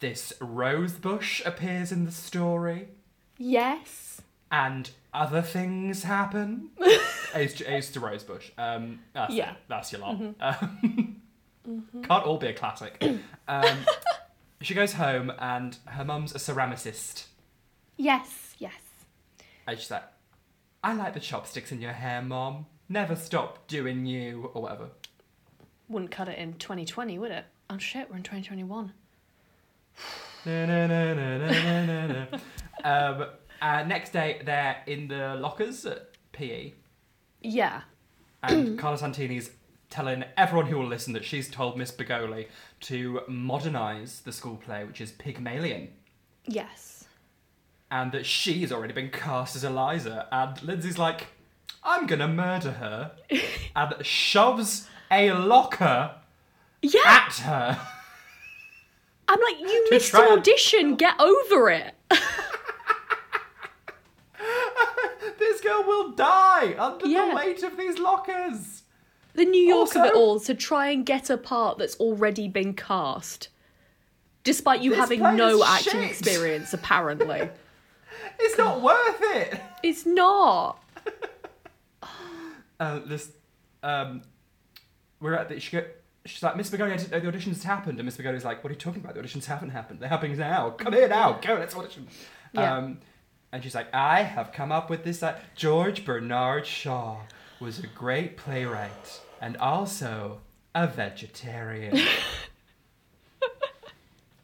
This 0.00 0.32
rose 0.40 0.92
bush 0.94 1.42
appears 1.46 1.92
in 1.92 2.04
the 2.04 2.10
story, 2.12 2.88
yes. 3.38 4.20
and 4.50 4.90
other 5.16 5.42
things 5.42 6.02
happen. 6.02 6.70
Ace, 7.34 7.60
Ace 7.62 7.90
to 7.92 8.00
rose 8.00 8.22
bush. 8.22 8.50
Um, 8.58 9.00
that's 9.12 9.32
Yeah. 9.34 9.52
it. 9.52 9.56
That's 9.68 9.90
your 9.92 10.00
lot. 10.02 10.20
Um, 10.40 11.20
Can't 12.04 12.24
all 12.24 12.38
be 12.38 12.46
a 12.46 12.52
classic. 12.54 13.02
Um, 13.48 13.78
she 14.60 14.74
goes 14.74 14.92
home, 14.94 15.32
and 15.38 15.76
her 15.86 16.04
mum's 16.04 16.34
a 16.34 16.38
ceramicist. 16.38 17.26
Yes, 17.96 18.54
yes. 18.58 18.72
And 19.66 19.78
she's 19.78 19.90
like, 19.90 20.04
"I 20.84 20.92
like 20.94 21.14
the 21.14 21.20
chopsticks 21.20 21.72
in 21.72 21.80
your 21.80 21.92
hair, 21.92 22.22
mom. 22.22 22.66
Never 22.88 23.16
stop 23.16 23.66
doing 23.66 24.06
you, 24.06 24.50
or 24.54 24.62
whatever." 24.62 24.90
Wouldn't 25.88 26.10
cut 26.12 26.28
it 26.28 26.38
in 26.38 26.54
2020, 26.54 27.18
would 27.18 27.30
it? 27.32 27.44
Oh 27.68 27.78
shit, 27.78 28.08
we're 28.10 28.16
in 28.16 28.22
2021. 28.22 28.92
Na, 30.44 30.66
na, 30.66 30.86
na, 30.86 31.14
na, 31.14 31.38
na, 31.38 31.86
na, 31.86 32.06
na. 32.06 32.26
um, 33.20 33.26
uh, 33.62 33.82
next 33.84 34.12
day, 34.12 34.40
they're 34.44 34.82
in 34.86 35.08
the 35.08 35.34
lockers 35.36 35.84
at 35.86 36.08
PE, 36.32 36.72
Yeah. 37.42 37.82
and 38.42 38.78
Carla 38.78 38.98
Santini's 38.98 39.50
telling 39.90 40.24
everyone 40.36 40.66
who 40.66 40.76
will 40.78 40.86
listen 40.86 41.12
that 41.12 41.24
she's 41.24 41.48
told 41.48 41.76
Miss 41.78 41.90
Begoli 41.92 42.46
to 42.80 43.20
modernise 43.28 44.20
the 44.20 44.32
school 44.32 44.56
play, 44.56 44.84
which 44.84 45.00
is 45.00 45.12
Pygmalion, 45.12 45.88
Yes. 46.44 47.04
and 47.90 48.12
that 48.12 48.26
she's 48.26 48.72
already 48.72 48.92
been 48.92 49.10
cast 49.10 49.54
as 49.56 49.64
Eliza. 49.64 50.28
And 50.32 50.60
Lindsay's 50.62 50.98
like, 50.98 51.28
I'm 51.84 52.06
gonna 52.06 52.28
murder 52.28 52.72
her, 52.72 53.12
and 53.76 53.94
shoves 54.04 54.88
a 55.10 55.32
locker 55.32 56.16
Yeah. 56.82 57.00
at 57.06 57.34
her. 57.38 57.78
I'm 59.28 59.40
like, 59.40 59.58
you 59.60 59.66
To 59.66 59.88
missed 59.90 60.10
try 60.10 60.24
an 60.24 60.28
and- 60.32 60.38
audition. 60.40 60.94
Get 60.96 61.18
over 61.20 61.68
it. 61.70 61.94
This 65.56 65.64
girl 65.64 65.84
will 65.86 66.10
die 66.12 66.74
under 66.78 67.06
Yeah. 67.06 67.30
the 67.30 67.36
weight 67.36 67.62
of 67.62 67.76
these 67.76 67.98
lockers. 67.98 68.82
The 69.34 69.44
New 69.44 69.60
York 69.62 69.94
of 69.96 70.04
it 70.06 70.14
all 70.14 70.40
to 70.40 70.54
try 70.54 70.88
and 70.88 71.04
get 71.04 71.28
a 71.30 71.36
part 71.36 71.78
that's 71.78 71.96
already 71.96 72.48
been 72.48 72.72
cast, 72.74 73.48
despite 74.44 74.80
you 74.80 74.94
having 74.94 75.20
no 75.20 75.62
acting 75.64 75.92
shit. 75.92 76.10
experience. 76.10 76.72
Apparently, 76.72 77.50
It's 78.38 78.56
not 78.58 78.80
worth 78.82 79.20
it. 79.36 79.60
it's 79.82 80.06
not. 80.06 80.82
Uh, 82.78 83.00
this, 83.06 83.30
um, 83.82 84.20
we're 85.18 85.32
at 85.34 85.48
the. 85.48 85.58
She 85.58 85.74
go, 85.78 85.82
she's 86.26 86.42
like, 86.42 86.56
Miss 86.58 86.68
Begoni, 86.68 86.92
I 86.92 86.96
didn't 86.98 87.10
know 87.10 87.30
the 87.30 87.38
auditions 87.38 87.62
happened. 87.62 87.98
And 87.98 88.04
Miss 88.04 88.18
Begoni's 88.18 88.44
like, 88.44 88.62
What 88.62 88.70
are 88.70 88.74
you 88.74 88.78
talking 88.78 89.02
about? 89.02 89.14
The 89.14 89.22
auditions 89.22 89.46
haven't 89.46 89.70
happened. 89.70 90.00
They're 90.00 90.10
happening 90.10 90.36
now. 90.36 90.70
Come 90.70 90.92
here 90.92 91.08
now. 91.08 91.38
Go. 91.40 91.54
Let's 91.54 91.74
audition. 91.74 92.06
Yeah. 92.52 92.76
Um, 92.76 92.98
and 93.52 93.62
she's 93.62 93.74
like, 93.74 93.92
I 93.94 94.22
have 94.22 94.52
come 94.52 94.72
up 94.72 94.90
with 94.90 95.04
this. 95.04 95.22
Uh, 95.22 95.38
George 95.54 96.04
Bernard 96.04 96.66
Shaw 96.66 97.20
was 97.60 97.78
a 97.78 97.86
great 97.86 98.36
playwright 98.36 99.20
and 99.40 99.56
also 99.56 100.40
a 100.74 100.86
vegetarian. 100.86 101.98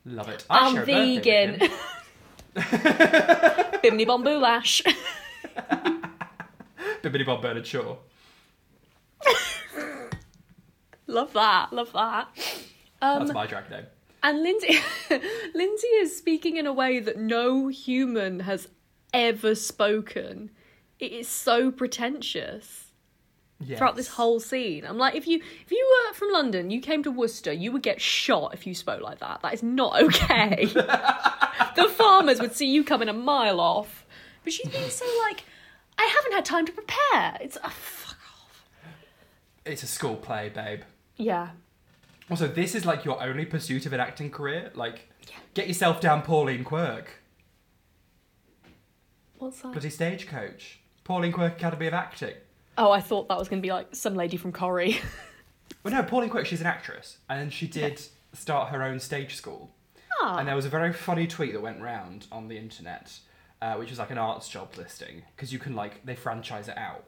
Love 0.04 0.28
it. 0.28 0.44
I 0.50 0.66
I'm 0.66 0.74
share 0.74 0.82
a 0.82 0.86
birthday 0.86 1.18
vegan. 1.18 1.70
Bimini 3.82 4.34
Lash. 4.36 4.82
Bibbidi 7.02 7.26
Bob 7.26 7.42
Bernard 7.42 7.66
Shaw. 7.66 7.96
love 11.06 11.32
that. 11.32 11.72
Love 11.72 11.92
that. 11.92 12.28
Um, 13.00 13.20
That's 13.20 13.32
my 13.32 13.46
drag 13.46 13.70
name. 13.70 13.86
And 14.24 14.42
Lindsay, 14.42 14.78
Lindsay 15.54 15.86
is 15.88 16.16
speaking 16.16 16.56
in 16.56 16.66
a 16.66 16.72
way 16.72 17.00
that 17.00 17.18
no 17.18 17.68
human 17.68 18.40
has 18.40 18.68
ever 19.12 19.54
spoken. 19.54 20.50
It 20.98 21.12
is 21.12 21.28
so 21.28 21.70
pretentious 21.70 22.78
Yes. 23.64 23.78
throughout 23.78 23.94
this 23.94 24.08
whole 24.08 24.40
scene. 24.40 24.84
I'm 24.84 24.98
like, 24.98 25.14
if 25.14 25.28
you 25.28 25.40
if 25.64 25.70
you 25.70 25.88
were 26.08 26.14
from 26.14 26.32
London, 26.32 26.70
you 26.70 26.80
came 26.80 27.04
to 27.04 27.12
Worcester, 27.12 27.52
you 27.52 27.70
would 27.70 27.82
get 27.82 28.00
shot 28.00 28.54
if 28.54 28.66
you 28.66 28.74
spoke 28.74 29.02
like 29.02 29.20
that. 29.20 29.40
That 29.42 29.54
is 29.54 29.62
not 29.62 30.02
okay. 30.02 30.64
the 31.76 31.88
farmers 31.96 32.40
would 32.40 32.56
see 32.56 32.66
you 32.66 32.82
coming 32.82 33.08
a 33.08 33.12
mile 33.12 33.60
off. 33.60 34.04
But 34.42 34.52
she's 34.52 34.68
being 34.68 34.90
so 34.90 35.04
like, 35.26 35.44
I 35.96 36.06
haven't 36.06 36.32
had 36.32 36.44
time 36.44 36.66
to 36.66 36.72
prepare. 36.72 37.36
It's 37.40 37.56
uh, 37.56 37.68
fuck 37.68 38.16
off. 38.16 38.64
It's 39.64 39.84
a 39.84 39.86
school 39.86 40.16
play, 40.16 40.48
babe. 40.48 40.80
Yeah. 41.16 41.50
Also, 42.30 42.48
this 42.48 42.74
is 42.74 42.84
like 42.84 43.04
your 43.04 43.22
only 43.22 43.44
pursuit 43.44 43.86
of 43.86 43.92
an 43.92 44.00
acting 44.00 44.30
career. 44.30 44.72
Like, 44.74 45.08
get 45.54 45.68
yourself 45.68 46.00
down 46.00 46.22
Pauline 46.22 46.64
Quirk, 46.64 47.21
What's 49.42 49.60
that? 49.62 49.72
bloody 49.72 49.90
stagecoach. 49.90 50.78
Pauline 51.04 51.32
Quirk 51.32 51.54
Academy 51.54 51.88
of 51.88 51.94
Acting. 51.94 52.34
Oh, 52.78 52.90
I 52.92 53.00
thought 53.00 53.28
that 53.28 53.38
was 53.38 53.48
going 53.48 53.60
to 53.60 53.66
be 53.66 53.72
like 53.72 53.88
some 53.94 54.14
lady 54.14 54.36
from 54.36 54.52
Corrie. 54.52 54.98
Well, 55.84 55.92
no, 55.94 56.02
Pauline 56.04 56.28
Quirk, 56.28 56.46
she's 56.46 56.60
an 56.60 56.66
actress, 56.68 57.16
and 57.28 57.52
she 57.52 57.66
did 57.66 58.00
start 58.34 58.68
her 58.68 58.84
own 58.84 59.00
stage 59.00 59.34
school. 59.34 59.74
Ah. 60.22 60.36
And 60.38 60.46
there 60.46 60.54
was 60.54 60.64
a 60.66 60.68
very 60.68 60.92
funny 60.92 61.26
tweet 61.26 61.54
that 61.54 61.60
went 61.62 61.80
round 61.80 62.26
on 62.30 62.46
the 62.46 62.56
internet, 62.56 63.18
uh, 63.60 63.74
which 63.76 63.90
was 63.90 63.98
like 63.98 64.10
an 64.10 64.18
arts 64.18 64.48
job 64.48 64.68
listing, 64.76 65.22
because 65.34 65.52
you 65.52 65.58
can 65.58 65.74
like 65.74 66.04
they 66.04 66.14
franchise 66.14 66.68
it 66.68 66.76
out, 66.78 67.02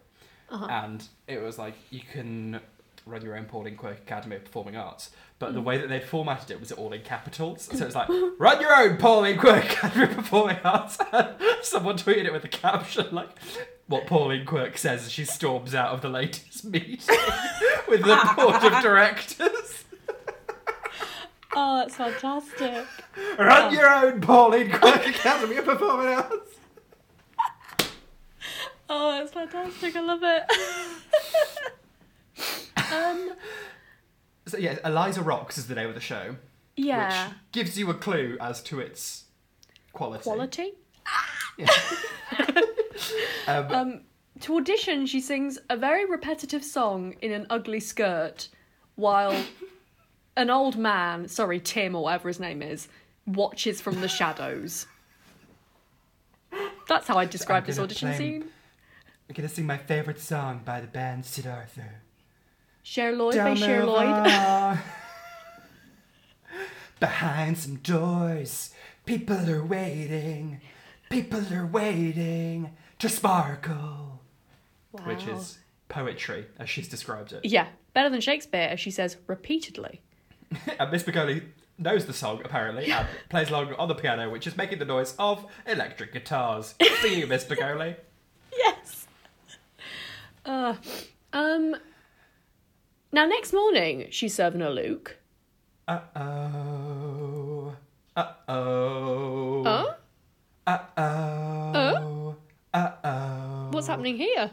Uh-huh. 0.50 0.66
and 0.68 1.06
it 1.28 1.40
was 1.40 1.56
like 1.56 1.74
you 1.90 2.00
can 2.00 2.58
run 3.06 3.22
your 3.22 3.36
own 3.36 3.44
Pauline 3.44 3.76
Quirk 3.76 3.98
Academy 3.98 4.36
of 4.36 4.44
Performing 4.44 4.76
Arts, 4.76 5.10
but 5.38 5.50
Mm. 5.50 5.54
the 5.54 5.60
way 5.60 5.78
that 5.78 5.88
they'd 5.88 6.04
formatted 6.04 6.50
it 6.50 6.60
was 6.60 6.72
all 6.72 6.92
in 6.92 7.02
capitals, 7.02 7.68
so 7.72 7.84
it's 7.84 7.94
like 7.94 8.08
run 8.38 8.60
your 8.60 8.74
own 8.74 8.96
Pauline 8.96 9.38
Quirk 9.38 9.64
Academy 9.64 10.04
of 10.04 10.10
Performing 10.16 10.58
Arts. 10.64 10.98
Someone 11.62 11.96
tweeted 11.98 12.24
it 12.24 12.32
with 12.32 12.44
a 12.44 12.48
caption 12.48 13.06
like. 13.12 13.28
What 13.86 14.06
Pauline 14.06 14.46
Quirk 14.46 14.78
says 14.78 15.04
as 15.04 15.12
she 15.12 15.26
storms 15.26 15.74
out 15.74 15.90
of 15.90 16.00
the 16.00 16.08
latest 16.08 16.64
meeting 16.70 17.00
with 17.86 18.00
the 18.00 18.32
board 18.34 18.64
of 18.64 18.82
directors. 18.82 19.84
Oh, 21.54 21.76
that's 21.80 21.94
fantastic. 21.94 22.86
Run 23.38 23.74
your 23.74 23.86
own 23.94 24.22
Pauline 24.22 24.70
Quirk 24.72 25.06
Academy 25.06 25.56
of 25.58 25.66
Performing 25.66 26.14
Arts. 26.14 26.50
Oh, 28.88 29.12
that's 29.18 29.32
fantastic. 29.32 29.94
I 29.94 30.00
love 30.00 30.20
it. 30.22 30.42
Um, 32.94 33.32
So 34.46 34.58
yeah, 34.58 34.78
Eliza 34.84 35.22
Rocks 35.22 35.58
is 35.58 35.66
the 35.66 35.74
name 35.74 35.88
of 35.88 35.94
the 35.94 36.00
show, 36.00 36.36
yeah. 36.76 37.28
which 37.28 37.36
gives 37.52 37.78
you 37.78 37.90
a 37.90 37.94
clue 37.94 38.36
as 38.40 38.62
to 38.64 38.80
its 38.80 39.24
quality. 39.92 40.22
Quality. 40.24 40.72
Um, 43.46 43.72
Um, 43.72 44.00
to 44.40 44.56
audition, 44.56 45.06
she 45.06 45.20
sings 45.20 45.58
a 45.68 45.76
very 45.76 46.06
repetitive 46.06 46.64
song 46.64 47.14
in 47.20 47.32
an 47.32 47.46
ugly 47.50 47.80
skirt, 47.80 48.48
while 48.94 49.44
an 50.36 50.48
old 50.50 50.76
man, 50.76 51.28
sorry, 51.28 51.60
Tim 51.60 51.94
or 51.94 52.04
whatever 52.04 52.28
his 52.28 52.40
name 52.40 52.62
is, 52.62 52.88
watches 53.26 53.80
from 53.80 54.00
the 54.00 54.08
shadows. 54.08 54.86
That's 56.88 57.06
how 57.06 57.16
I 57.18 57.24
describe 57.26 57.66
this 57.66 57.78
audition 57.78 58.08
play- 58.08 58.18
scene. 58.18 58.44
I'm 59.28 59.34
gonna 59.34 59.48
sing 59.48 59.66
my 59.66 59.78
favorite 59.78 60.20
song 60.20 60.60
by 60.64 60.80
the 60.80 60.86
band 60.86 61.24
Sid 61.26 61.46
Arthur. 61.46 62.00
Cher 62.86 63.12
Lloyd 63.12 63.36
by 63.36 63.44
Don't 63.44 63.56
Cher 63.56 63.80
move 63.80 63.88
Lloyd. 63.88 64.78
Behind 67.00 67.56
some 67.56 67.76
doors, 67.76 68.74
people 69.06 69.50
are 69.50 69.64
waiting. 69.64 70.60
People 71.08 71.42
are 71.52 71.64
waiting 71.66 72.76
to 72.98 73.08
sparkle. 73.08 74.20
Which 75.04 75.26
is 75.26 75.58
poetry, 75.88 76.44
as 76.58 76.68
she's 76.68 76.86
described 76.86 77.32
it. 77.32 77.46
Yeah, 77.46 77.68
better 77.94 78.10
than 78.10 78.20
Shakespeare, 78.20 78.68
as 78.70 78.78
she 78.78 78.90
says 78.90 79.16
repeatedly. 79.26 80.02
and 80.78 80.92
Miss 80.92 81.04
Baggoli 81.04 81.42
knows 81.78 82.04
the 82.04 82.12
song, 82.12 82.42
apparently, 82.44 82.92
and 82.92 83.08
plays 83.30 83.48
along 83.48 83.72
on 83.74 83.88
the 83.88 83.94
piano, 83.94 84.28
which 84.28 84.46
is 84.46 84.58
making 84.58 84.78
the 84.78 84.84
noise 84.84 85.14
of 85.18 85.46
electric 85.66 86.12
guitars. 86.12 86.74
Singing 87.00 87.28
Miss 87.30 87.46
Baggoli. 87.46 87.96
Yes. 88.54 89.06
Uh, 90.44 90.74
um. 91.32 91.76
Now, 93.14 93.26
next 93.26 93.52
morning, 93.52 94.08
she's 94.10 94.34
serving 94.34 94.60
her 94.60 94.70
Luke. 94.70 95.18
Uh 95.86 96.00
oh. 96.16 97.76
Uh 98.16 98.32
oh. 98.48 99.62
Huh? 99.62 99.94
Uh 100.66 100.78
oh. 100.96 102.36
Uh 102.74 102.90
oh. 103.04 103.68
What's 103.70 103.86
happening 103.86 104.16
here? 104.16 104.50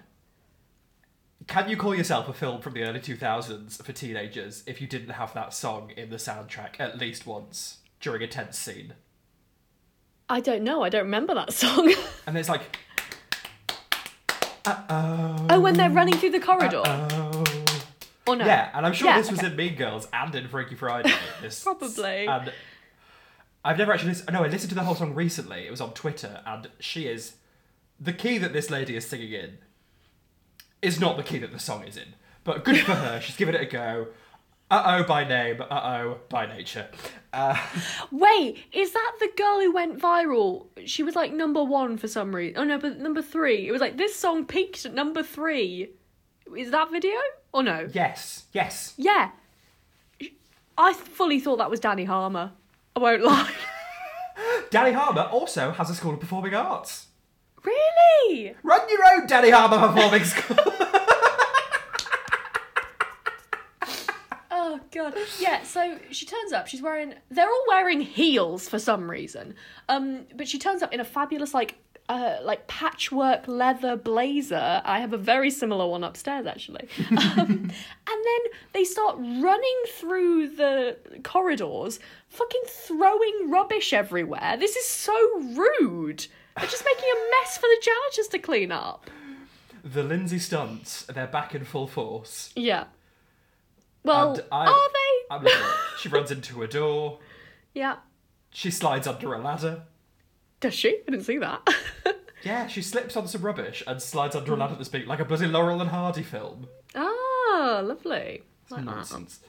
Can 1.48 1.70
you 1.70 1.76
call 1.76 1.96
yourself 1.96 2.30
a 2.30 2.34
film 2.34 2.62
from 2.62 2.74
the 2.74 2.84
early 2.84 3.00
2000s 3.00 3.84
for 3.84 3.94
teenagers 3.94 4.62
if 4.68 4.80
you 4.80 4.86
didn't 4.86 5.10
have 5.10 5.34
that 5.34 5.56
song 5.56 5.90
in 5.98 6.12
the 6.12 6.18
soundtrack 6.18 6.80
at 6.80 7.00
least 7.00 7.26
once 7.26 7.80
during 8.00 8.22
a 8.22 8.28
tense 8.28 8.60
scene? 8.60 8.94
I 10.30 10.40
don't 10.40 10.62
know. 10.62 10.84
I 10.84 10.90
don't 10.90 11.06
remember 11.06 11.34
that 11.34 11.52
song. 11.64 11.92
And 12.28 12.38
it's 12.38 12.48
like. 12.48 12.78
Uh 14.64 14.84
oh. 14.88 15.48
oh, 15.50 15.60
when 15.60 15.74
they're 15.74 15.90
running 15.90 16.16
through 16.16 16.30
the 16.30 16.40
corridor. 16.40 16.84
Oh. 16.86 17.21
Or 18.28 18.36
no? 18.36 18.46
Yeah, 18.46 18.70
and 18.74 18.86
I'm 18.86 18.94
sure 18.94 19.08
Yeah, 19.10 19.18
this 19.18 19.30
was 19.32 19.40
okay. 19.40 19.48
in 19.50 19.56
Mean 19.56 19.76
Girls 19.76 20.08
and 20.14 20.34
in 20.36 20.48
Freaky 20.48 20.76
Friday. 20.76 21.12
This, 21.42 21.64
Probably. 21.64 22.28
And 22.28 22.52
I've 23.64 23.78
never 23.78 23.92
actually 23.94 24.10
listened. 24.10 24.34
No, 24.34 24.44
I 24.44 24.48
listened 24.48 24.70
to 24.70 24.76
the 24.76 24.84
whole 24.84 24.96
song 24.96 25.14
recently. 25.14 25.68
It 25.68 25.72
was 25.72 25.82
on 25.82 25.94
Twitter, 25.94 26.42
and 26.46 26.70
she 26.80 27.08
is 27.08 27.36
the 28.00 28.14
key 28.14 28.38
that 28.40 28.54
this 28.54 28.70
lady 28.70 28.96
is 28.96 29.08
singing 29.08 29.32
in 29.34 29.58
is 30.82 31.00
not 31.00 31.16
the 31.18 31.24
key 31.24 31.38
that 31.40 31.52
the 31.52 31.60
song 31.60 31.84
is 31.86 31.96
in. 31.98 32.16
But 32.44 32.64
good 32.66 32.80
for 32.80 32.94
her. 32.96 33.22
She's 33.22 33.36
given 33.36 33.54
it 33.54 33.62
a 33.62 33.66
go. 33.66 34.08
Uh 34.72 35.00
oh 35.00 35.04
by 35.04 35.24
name. 35.28 35.62
Uh 35.62 35.66
oh 35.70 36.18
by 36.30 36.46
nature. 36.48 36.88
Uh, 37.34 37.56
Wait, 38.12 38.58
is 38.72 38.94
that 38.94 39.12
the 39.20 39.30
girl 39.38 39.60
who 39.60 39.72
went 39.72 40.00
viral? 40.00 40.68
She 40.86 41.04
was 41.04 41.16
like 41.16 41.34
number 41.34 41.64
one 41.64 41.98
for 41.98 42.08
some 42.08 42.34
reason. 42.36 42.58
Oh 42.58 42.64
no, 42.64 42.80
but 42.80 42.98
number 42.98 43.22
three. 43.22 43.68
It 43.68 43.72
was 43.72 43.82
like 43.82 43.98
this 43.98 44.16
song 44.16 44.46
peaked 44.46 44.86
at 44.86 44.94
number 44.94 45.22
three. 45.24 45.90
Is 46.58 46.72
that 46.72 46.92
video 46.92 47.16
or 47.54 47.64
no? 47.64 47.88
yes, 47.94 48.46
yes. 48.54 48.94
Yeah. 48.98 49.32
I 50.78 50.94
fully 50.94 51.40
thought 51.40 51.58
that 51.58 51.70
was 51.70 51.80
Dani 51.80 52.06
Harmer. 52.08 52.52
I 52.96 53.00
won't 53.00 53.24
lie. 53.24 53.52
Dani 54.72 54.94
Harmer 54.94 55.24
also 55.24 55.72
has 55.72 55.90
a 55.90 55.96
school 55.96 56.14
of 56.14 56.20
performing 56.20 56.54
arts. 56.54 57.08
really? 57.64 58.56
Run 58.64 58.82
your 58.90 59.00
own 59.14 59.28
Dani 59.28 59.52
Harmer 59.52 59.88
performing 59.94 60.24
school. 60.26 60.58
Oh 64.54 64.80
god. 64.92 65.16
Yeah, 65.40 65.64
so 65.64 65.98
she 66.12 66.26
turns 66.26 66.54
up, 66.54 66.68
she's 66.68 66.82
wearing 66.82 67.14
they're 67.30 67.48
all 67.50 67.64
wearing 67.68 68.02
heels 68.02 68.68
for 68.70 68.80
some 68.80 69.10
reason. 69.10 69.56
Um 69.90 70.26
but 70.36 70.48
she 70.48 70.58
turns 70.60 70.82
up 70.82 70.94
in 70.94 71.00
a 71.00 71.06
fabulous 71.06 71.54
like 71.54 71.76
uh, 72.10 72.38
like 72.44 72.68
patchwork 72.68 73.48
leather 73.48 73.96
blazer. 73.96 74.82
I 74.84 75.00
have 75.00 75.14
a 75.14 75.18
very 75.18 75.50
similar 75.50 75.88
one 75.88 76.04
upstairs 76.04 76.46
actually. 76.46 76.88
Um, 77.10 77.18
and 77.38 77.72
then 78.10 78.42
they 78.74 78.84
start 78.84 79.16
running 79.18 79.82
through 79.96 80.50
the 80.56 80.98
corridors, 81.24 82.00
fucking 82.30 82.62
throwing 82.68 83.50
rubbish 83.50 83.94
everywhere. 83.94 84.58
This 84.60 84.76
is 84.76 84.86
so 84.86 85.14
rude. 85.40 86.28
They're 86.58 86.68
just 86.70 86.84
making 86.86 87.06
a 87.10 87.20
mess 87.42 87.58
for 87.58 87.62
the 87.68 87.82
janitors 87.82 88.28
to 88.32 88.40
clean 88.40 88.72
up. 88.74 89.10
the 89.84 90.04
Lindsay 90.04 90.40
stunts, 90.40 91.04
they're 91.04 91.28
back 91.28 91.56
in 91.56 91.64
full 91.64 91.88
force. 91.88 92.52
Yeah. 92.56 92.86
Well, 94.04 94.34
And 94.34 94.44
I- 94.52 94.66
are 95.30 95.40
they? 95.44 95.50
She 96.00 96.10
runs 96.10 96.30
into 96.32 96.62
a 96.64 96.68
door. 96.68 97.20
Yeah. 97.74 97.98
She 98.50 98.70
slides 98.70 99.08
under 99.08 99.34
a 99.34 99.40
ladder. 99.40 99.84
Does 100.62 100.74
she? 100.74 100.90
I 101.08 101.12
didn't 101.12 101.26
see 101.26 101.38
that. 101.40 101.68
Yeah, 102.44 102.66
she 102.66 102.82
slips 102.82 103.16
on 103.16 103.28
some 103.28 103.44
rubbish 103.44 103.84
and 103.86 104.02
slides 104.02 104.36
under 104.36 104.54
a 104.54 104.58
ladder 104.58 104.74
that's 104.74 104.90
big, 104.90 105.06
like 105.06 105.20
a 105.20 105.26
bloody 105.26 105.46
Laurel 105.46 105.80
and 105.80 105.92
Hardy 105.92 106.24
film. 106.24 106.66
Ah, 106.96 107.82
lovely. 107.84 108.42
Like. 108.72 108.84
Nonsense. 108.84 109.42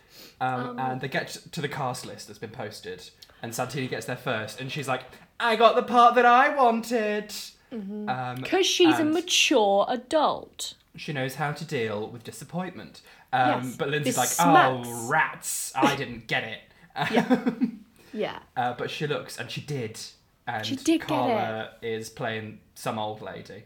Um, 0.43 0.79
and 0.79 1.01
they 1.01 1.09
get 1.09 1.29
to 1.53 1.63
the 1.63 1.69
cast 1.71 2.05
list 2.05 2.27
that's 2.27 2.39
been 2.39 2.51
posted, 2.51 3.09
and 3.43 3.55
Santini 3.55 3.89
gets 3.89 4.05
there 4.05 4.17
first, 4.17 4.61
and 4.61 4.71
she's 4.71 4.89
like, 4.89 5.05
"I 5.41 5.57
got 5.57 5.75
the 5.75 5.83
part 5.83 6.17
that 6.17 6.27
I 6.27 6.55
wanted." 6.55 7.33
Um, 7.73 8.41
Because 8.43 8.67
she's 8.67 8.99
a 8.99 9.05
mature 9.07 9.87
adult. 9.89 10.75
she 10.95 11.15
knows 11.15 11.37
how 11.37 11.53
to 11.53 11.65
deal 11.65 12.11
with 12.11 12.25
disappointment. 12.25 13.01
Um, 13.33 13.63
Yes, 13.65 13.77
but 13.79 13.89
Lindsay's 13.89 14.19
like, 14.19 14.29
this 14.29 14.39
"Oh, 14.39 15.09
rats! 15.09 15.73
I 15.75 15.97
didn't 15.97 16.27
get 16.27 16.45
it." 16.45 16.61
Yeah. 17.11 17.51
Yeah. 18.13 18.41
Uh, 18.55 18.75
but 18.75 18.91
she 18.91 19.07
looks, 19.07 19.39
and 19.39 19.51
she 19.51 19.63
did. 19.63 19.99
And 20.47 20.67
She 20.67 20.77
did 20.77 21.01
get 21.01 21.09
Carla 21.09 21.71
is 21.83 22.11
playing 22.11 22.61
some 22.75 22.99
old 22.99 23.23
lady. 23.23 23.65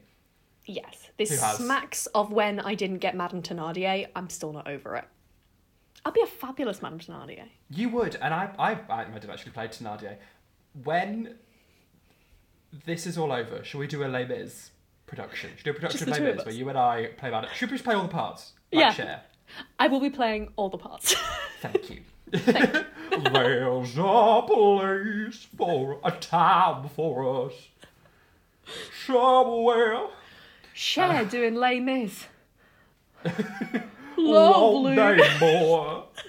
Yes. 0.66 1.10
This 1.16 1.40
has? 1.40 1.56
smacks 1.56 2.06
of 2.06 2.32
when 2.32 2.60
I 2.60 2.74
didn't 2.74 2.98
get 2.98 3.16
Madame 3.16 3.42
Thenardier. 3.42 4.08
I'm 4.14 4.28
still 4.28 4.52
not 4.52 4.68
over 4.68 4.96
it. 4.96 5.04
I'll 6.04 6.12
be 6.12 6.20
a 6.20 6.26
fabulous 6.26 6.82
Madame 6.82 6.98
Thenardier. 6.98 7.48
You 7.70 7.88
would, 7.90 8.16
and 8.16 8.34
I, 8.34 8.50
I, 8.58 8.72
I 8.92 9.08
might 9.08 9.22
have 9.22 9.30
actually 9.30 9.52
played 9.52 9.70
Thenardier. 9.70 10.16
When 10.84 11.36
this 12.84 13.06
is 13.06 13.16
all 13.16 13.32
over, 13.32 13.64
shall 13.64 13.80
we 13.80 13.86
do 13.86 14.04
a 14.04 14.06
Les 14.06 14.26
Mis 14.26 14.70
production? 15.06 15.50
Should 15.56 15.66
we 15.66 15.72
do 15.72 15.76
a 15.76 15.80
production 15.80 16.12
of 16.12 16.18
Les 16.18 16.34
Mis 16.34 16.44
where 16.44 16.54
you 16.54 16.68
and 16.68 16.78
I 16.78 17.10
play 17.16 17.28
about 17.28 17.44
it? 17.44 17.50
Should 17.54 17.70
we 17.70 17.76
just 17.76 17.84
play 17.84 17.94
all 17.94 18.02
the 18.02 18.08
parts? 18.08 18.52
Like 18.72 18.84
Yeah. 18.84 18.92
Cher? 18.92 19.22
I 19.78 19.86
will 19.88 20.00
be 20.00 20.10
playing 20.10 20.52
all 20.56 20.68
the 20.68 20.78
parts. 20.78 21.14
Thank 21.60 21.90
you. 21.90 22.02
There's 22.30 23.96
a 23.98 24.42
place 24.46 25.46
for 25.56 26.00
a 26.04 26.10
time 26.10 26.88
for 26.88 27.46
us. 27.46 27.52
Somewhere. 29.06 30.08
Cher 30.74 31.24
doing 31.24 31.54
Les 31.54 31.80
Mis. 31.80 32.26
Long 34.18 34.94
Lovely. 34.94 35.22
more. 35.40 36.04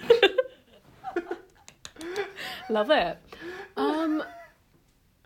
Love 2.70 2.90
it. 2.90 3.18
Um, 3.76 4.22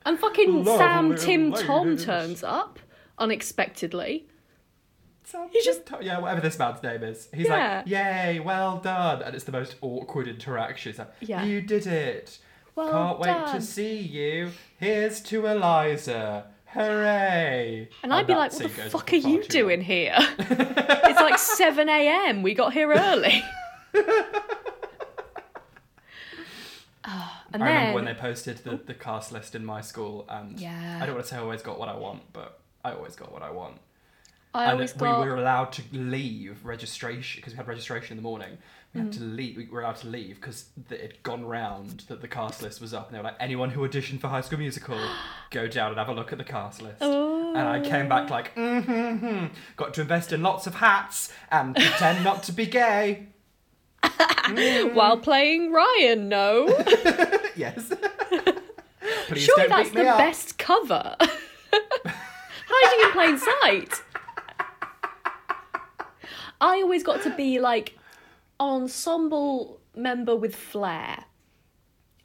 and 0.06 0.18
fucking 0.18 0.64
Lovely 0.64 0.78
Sam 0.78 1.16
Tim 1.16 1.52
Tom 1.52 1.88
ladies. 1.90 2.04
turns 2.04 2.42
up 2.42 2.78
unexpectedly. 3.18 4.26
Sam 5.24 5.48
He 5.52 5.62
just- 5.62 5.82
yeah, 6.00 6.18
whatever 6.18 6.40
this 6.40 6.58
man's 6.58 6.82
name 6.82 7.02
is. 7.02 7.28
He's 7.32 7.46
Yeah. 7.46 7.82
like, 7.84 7.86
"Yay, 7.88 8.40
well 8.40 8.78
done!" 8.78 9.22
And 9.22 9.34
it's 9.34 9.44
the 9.44 9.52
most 9.52 9.76
awkward 9.80 10.26
interaction. 10.28 10.90
It's 10.90 10.98
like, 10.98 11.12
Yeah. 11.20 11.44
"You 11.44 11.60
did 11.60 11.86
it! 11.86 12.38
Well 12.74 12.90
Can't 12.90 13.18
wait 13.20 13.26
done." 13.26 13.54
to 13.56 13.60
see 13.62 13.98
you. 13.98 14.50
Here's 14.78 15.20
to 15.22 15.46
Eliza! 15.46 16.46
Hooray!" 16.66 17.88
And 18.02 18.12
I'd 18.14 18.26
be 18.26 18.34
like, 18.34 18.52
what 18.54 18.62
the 18.62 18.68
fuck 18.68 19.12
are 19.12 19.16
you 19.16 19.42
doing 19.44 19.80
long. 19.80 19.84
here? 19.86 20.16
it's 20.38 21.20
like 21.20 21.38
7 21.38 21.88
a.m. 21.88 22.42
We 22.42 22.54
got 22.54 22.72
here 22.72 22.90
early. 22.92 23.42
Ah, 27.04 27.44
and 27.52 27.62
I 27.64 27.66
then, 27.66 27.74
remember 27.76 27.94
when 27.96 28.04
they 28.04 28.14
posted 28.14 28.58
the, 28.58 28.76
the 28.76 28.94
cast 28.94 29.32
list 29.32 29.54
in 29.56 29.64
my 29.64 29.80
school, 29.80 30.24
and 30.28 30.58
Yeah. 30.60 31.00
I 31.02 31.06
don't 31.06 31.16
want 31.16 31.26
to 31.26 31.30
say 31.30 31.36
I 31.36 31.40
always 31.40 31.60
got 31.62 31.78
what 31.78 31.88
I 31.88 31.96
want, 31.96 32.32
but 32.32 32.60
I 32.84 32.92
always 32.92 33.16
got 33.16 33.32
what 33.32 33.42
I 33.42 33.50
want. 33.50 33.78
I 34.54 34.64
and 34.64 34.72
always 34.72 34.94
we 34.96 35.08
were 35.08 35.36
allowed 35.36 35.72
to 35.72 35.82
leave 35.92 36.64
registration 36.64 37.38
because 37.40 37.54
we 37.54 37.56
had 37.56 37.68
registration 37.68 38.12
in 38.12 38.16
the 38.16 38.22
morning. 38.22 38.58
We 38.94 39.00
had 39.00 39.10
Mm. 39.10 39.16
to 39.18 39.22
leave. 39.24 39.56
We 39.56 39.66
were 39.68 39.80
allowed 39.80 39.96
to 39.96 40.08
leave 40.08 40.36
because 40.38 40.66
it 40.90 41.00
had 41.00 41.22
gone 41.22 41.46
round 41.46 42.00
that 42.08 42.20
the 42.20 42.28
cast 42.28 42.60
list 42.62 42.78
was 42.80 42.92
up, 42.92 43.06
and 43.08 43.14
they 43.14 43.18
were 43.20 43.24
like, 43.24 43.36
anyone 43.40 43.70
who 43.70 43.80
auditioned 43.88 44.20
for 44.20 44.28
High 44.28 44.42
School 44.42 44.58
Musical, 44.58 44.98
go 45.50 45.66
down 45.66 45.88
and 45.92 45.98
have 45.98 46.08
a 46.10 46.12
look 46.12 46.32
at 46.32 46.36
the 46.38 46.44
cast 46.44 46.82
list. 46.82 47.00
And 47.00 47.56
I 47.58 47.80
came 47.80 48.08
back 48.08 48.28
like, 48.28 48.54
mm-hmm, 48.54 49.46
got 49.76 49.94
to 49.94 50.02
invest 50.02 50.32
in 50.34 50.42
lots 50.42 50.66
of 50.66 50.74
hats 50.74 51.32
and 51.50 51.74
pretend 51.74 52.22
not 52.22 52.42
to 52.44 52.52
be 52.52 52.66
gay. 52.66 53.28
while 54.92 55.16
playing 55.18 55.72
Ryan, 55.72 56.28
no. 56.28 56.66
yes. 57.56 57.90
Please 59.28 59.44
Surely 59.44 59.68
that's 59.68 59.90
the 59.90 60.06
up. 60.06 60.18
best 60.18 60.58
cover. 60.58 61.16
Hiding 62.68 63.06
in 63.06 63.12
plain 63.12 63.38
sight. 63.38 64.02
I 66.62 66.76
always 66.82 67.02
got 67.02 67.22
to 67.24 67.30
be 67.30 67.58
like 67.60 67.98
ensemble 68.60 69.80
member 69.94 70.34
with 70.36 70.54
flair. 70.56 71.24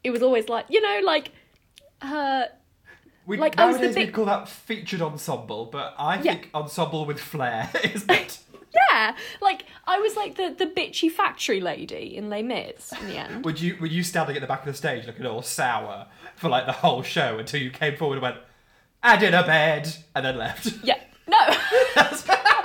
It 0.03 0.11
was 0.11 0.21
always 0.21 0.47
like, 0.47 0.65
you 0.69 0.79
know, 0.81 1.01
like 1.03 1.31
her 2.01 2.49
We, 3.25 3.35
Like, 3.37 3.59
I 3.59 3.65
was 3.65 3.75
the 3.77 3.81
nowadays 3.83 3.95
big- 3.95 4.05
we'd 4.07 4.13
call 4.13 4.25
that 4.25 4.47
featured 4.47 5.01
ensemble, 5.01 5.65
but 5.65 5.95
I 5.97 6.15
Yeah. 6.15 6.21
think 6.33 6.49
ensemble 6.53 7.05
with 7.05 7.19
flair 7.19 7.69
is 7.83 8.05
it. 8.09 8.39
Yeah, 8.73 9.15
like 9.41 9.65
I 9.87 9.99
was 9.99 10.15
like 10.15 10.35
the 10.35 10.53
the 10.57 10.67
bitchy 10.67 11.09
factory 11.11 11.59
lady 11.59 12.15
in 12.15 12.29
Les 12.29 12.43
Mis 12.43 12.93
in 13.01 13.07
the 13.07 13.17
end. 13.17 13.43
Would 13.45 13.59
you 13.59 13.75
were 13.81 13.87
you 13.87 14.03
standing 14.03 14.35
at 14.35 14.41
the 14.41 14.47
back 14.47 14.59
of 14.59 14.65
the 14.67 14.73
stage 14.73 15.05
looking 15.07 15.25
all 15.25 15.41
sour 15.41 16.05
for 16.35 16.47
like 16.47 16.65
the 16.67 16.73
whole 16.73 17.01
show 17.01 17.39
until 17.39 17.59
you 17.61 17.71
came 17.71 17.95
forward 17.97 18.15
and 18.15 18.21
went, 18.23 18.37
I 19.01 19.17
did 19.17 19.33
a 19.33 19.43
bed 19.43 19.93
and 20.15 20.23
then 20.25 20.37
left. 20.37 20.67
yeah, 20.83 20.99
no. 21.27 21.37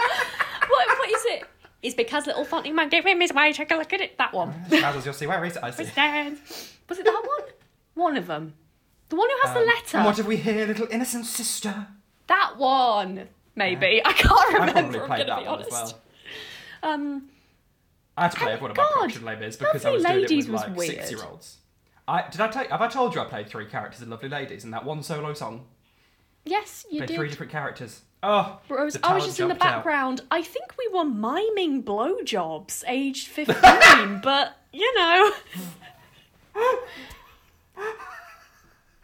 is 1.82 1.94
because 1.94 2.26
little 2.26 2.44
Fonty 2.44 2.72
man 2.72 2.88
gave 2.88 3.04
him 3.04 3.20
his 3.20 3.32
way. 3.32 3.52
Take 3.52 3.70
a 3.70 3.76
look 3.76 3.92
at 3.92 4.00
it. 4.00 4.16
That 4.18 4.32
one. 4.32 4.54
Trousers, 4.70 5.04
you'll 5.04 5.14
see 5.14 5.26
where 5.26 5.44
is 5.44 5.56
it? 5.56 5.62
I 5.62 5.70
see. 5.70 5.82
Was 6.88 6.98
it 6.98 7.04
that 7.04 7.22
one? 7.26 7.48
One 7.94 8.16
of 8.16 8.26
them. 8.26 8.54
The 9.08 9.16
one 9.16 9.28
who 9.28 9.36
has 9.48 9.54
the 9.54 9.60
Um, 9.60 9.66
letter. 9.66 9.96
And 9.98 10.06
what 10.06 10.16
have 10.16 10.26
we 10.26 10.36
here, 10.36 10.66
little 10.66 10.86
innocent 10.90 11.26
sister? 11.26 11.88
That 12.28 12.54
one. 12.56 13.28
Maybe 13.54 14.00
I 14.04 14.12
can't 14.12 14.32
I 14.32 14.52
remember. 14.66 14.98
probably 14.98 15.00
I'm 15.00 15.06
played 15.06 15.28
that 15.28 15.46
one 15.46 15.60
as 15.62 15.70
well. 15.70 16.00
Um, 16.82 17.28
I 18.16 18.22
had 18.22 18.32
to 18.32 18.36
play 18.38 18.46
Oh 18.46 18.52
every 18.54 18.62
one 18.62 18.70
of 18.72 18.76
my 18.76 18.88
production 18.94 19.24
labels 19.24 19.56
because 19.56 19.84
I 19.84 19.90
Lovely 19.90 20.20
was 20.22 20.28
doing 20.28 20.40
it 20.40 20.48
with 20.50 20.60
like 20.60 20.76
weird. 20.76 20.90
six 20.94 21.10
year 21.10 21.20
olds. 21.24 21.58
I 22.08 22.28
did 22.28 22.40
I 22.40 22.48
tell 22.48 22.64
have 22.68 22.82
I 22.82 22.88
told 22.88 23.14
you 23.14 23.20
I 23.20 23.24
played 23.24 23.48
three 23.48 23.66
characters 23.66 24.02
in 24.02 24.10
Lovely 24.10 24.28
Ladies 24.28 24.64
in 24.64 24.70
that 24.72 24.84
one 24.84 25.02
solo 25.02 25.34
song? 25.34 25.66
Yes, 26.44 26.84
you 26.90 26.98
played 26.98 27.08
did. 27.08 27.16
three 27.16 27.28
different 27.28 27.52
characters. 27.52 28.02
Oh, 28.22 28.60
Rose, 28.68 28.94
the 28.94 29.04
I 29.04 29.14
was 29.14 29.24
talent 29.24 29.24
just 29.24 29.40
in 29.40 29.48
the 29.48 29.54
jumped 29.54 29.64
out. 29.64 29.74
background. 29.78 30.20
I 30.30 30.42
think 30.42 30.66
we 30.78 30.88
were 30.96 31.04
miming 31.04 31.82
blowjobs 31.82 32.84
aged 32.86 33.26
15, 33.28 34.20
but 34.22 34.56
you 34.72 34.94
know. 34.96 35.32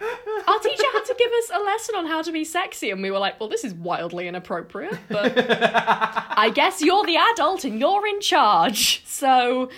Our 0.00 0.58
teacher 0.60 0.84
had 0.92 1.04
to 1.06 1.14
give 1.18 1.32
us 1.32 1.50
a 1.52 1.58
lesson 1.58 1.96
on 1.96 2.06
how 2.06 2.22
to 2.22 2.30
be 2.30 2.44
sexy, 2.44 2.90
and 2.90 3.02
we 3.02 3.10
were 3.10 3.18
like, 3.18 3.40
well, 3.40 3.48
this 3.48 3.64
is 3.64 3.74
wildly 3.74 4.28
inappropriate, 4.28 4.96
but 5.08 5.32
I 5.36 6.50
guess 6.54 6.80
you're 6.80 7.04
the 7.04 7.16
adult 7.16 7.64
and 7.64 7.80
you're 7.80 8.06
in 8.06 8.20
charge. 8.20 9.04
So, 9.06 9.68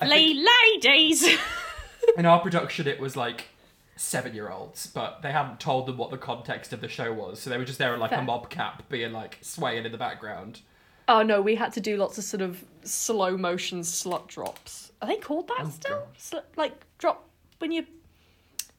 lovely 0.00 0.42
ladies. 0.74 1.28
In 2.16 2.24
our 2.24 2.40
production, 2.40 2.88
it 2.88 2.98
was 2.98 3.14
like 3.16 3.44
seven 4.00 4.34
year 4.34 4.48
olds, 4.50 4.86
but 4.86 5.20
they 5.22 5.30
hadn't 5.30 5.60
told 5.60 5.86
them 5.86 5.96
what 5.98 6.10
the 6.10 6.16
context 6.18 6.72
of 6.72 6.80
the 6.80 6.88
show 6.88 7.12
was, 7.12 7.38
so 7.40 7.50
they 7.50 7.58
were 7.58 7.64
just 7.66 7.78
there 7.78 7.92
in 7.92 8.00
like 8.00 8.10
Fair. 8.10 8.20
a 8.20 8.22
mob 8.22 8.48
cap, 8.48 8.88
being 8.88 9.12
like 9.12 9.38
swaying 9.42 9.84
in 9.84 9.92
the 9.92 9.98
background. 9.98 10.60
oh 11.08 11.22
no, 11.22 11.42
we 11.42 11.54
had 11.56 11.72
to 11.74 11.80
do 11.80 11.96
lots 11.96 12.16
of 12.18 12.24
sort 12.24 12.40
of 12.40 12.64
slow 12.82 13.36
motion 13.36 13.80
slut 13.80 14.26
drops. 14.26 14.92
Are 15.02 15.08
they 15.08 15.16
called 15.16 15.48
that 15.48 15.60
Oh, 15.66 15.68
still? 15.70 15.98
God. 15.98 16.08
Slut, 16.18 16.42
like 16.56 16.72
drop 16.98 17.28
when 17.58 17.72
you, 17.72 17.84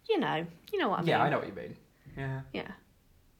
you 0.09 0.19
know, 0.19 0.45
you 0.73 0.79
know 0.79 0.89
what 0.89 0.99
I 0.99 1.01
mean. 1.01 1.09
Yeah, 1.09 1.21
I 1.23 1.29
know 1.29 1.37
what 1.39 1.47
you 1.47 1.53
mean. 1.53 1.75
Yeah. 2.17 2.41
Yeah. 2.53 2.71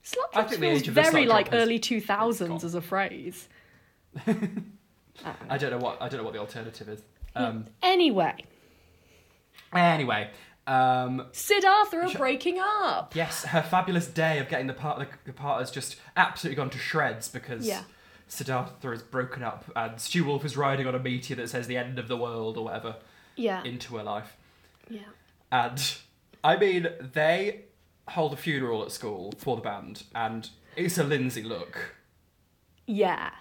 Slut 0.03 0.17
I 0.33 0.41
drops 0.41 0.49
think 0.49 0.61
the 0.61 0.67
feels 0.67 0.81
age 0.81 0.87
of 0.87 0.93
very 0.93 1.25
slut 1.25 1.27
like 1.29 1.45
drop 1.49 1.53
has- 1.59 1.63
early 1.63 1.79
two 1.79 1.99
thousands 2.01 2.49
gone. 2.61 2.65
as 2.65 2.75
a 2.75 2.81
phrase. 2.81 3.47
I 5.49 5.57
don't 5.57 5.71
know 5.71 5.77
what 5.77 6.01
I 6.01 6.09
don't 6.09 6.19
know 6.19 6.23
what 6.23 6.33
the 6.33 6.39
alternative 6.39 6.89
is. 6.89 7.01
Um, 7.35 7.65
Anyway, 7.81 8.35
anyway, 9.73 10.29
um, 10.71 11.25
Sidarthur 11.31 12.03
are 12.03 12.09
Sh- 12.09 12.15
breaking 12.15 12.59
up. 12.59 13.13
yes, 13.15 13.43
her 13.45 13.61
fabulous 13.61 14.07
day 14.07 14.39
of 14.39 14.47
getting 14.49 14.67
the 14.67 14.73
part 14.73 14.99
the, 14.99 15.07
the 15.25 15.33
part 15.33 15.59
has 15.59 15.71
just 15.71 15.97
absolutely 16.15 16.55
gone 16.55 16.69
to 16.69 16.77
shreds 16.77 17.27
because 17.27 17.67
Yeah. 17.67 17.83
Sidarthur 18.29 18.93
is 18.93 19.01
broken 19.03 19.43
up 19.43 19.65
and 19.75 19.99
Stu 19.99 20.23
Wolff 20.23 20.45
is 20.45 20.55
riding 20.55 20.87
on 20.87 20.95
a 20.95 20.99
meteor 20.99 21.35
that 21.37 21.49
says 21.49 21.67
the 21.67 21.77
end 21.77 21.99
of 21.99 22.07
the 22.07 22.15
world 22.15 22.57
or 22.57 22.63
whatever 22.65 22.95
Yeah. 23.35 23.63
into 23.63 23.97
her 23.97 24.03
life. 24.03 24.37
Yeah. 24.89 25.01
And 25.51 25.95
I 26.43 26.55
mean, 26.57 26.87
they 27.01 27.65
hold 28.07 28.33
a 28.33 28.37
funeral 28.37 28.83
at 28.83 28.91
school 28.91 29.33
for 29.37 29.55
the 29.57 29.61
band, 29.61 30.03
and 30.15 30.49
it's 30.75 30.97
a 30.97 31.03
Lindsay 31.03 31.43
look. 31.43 31.95
Yeah. 32.87 33.31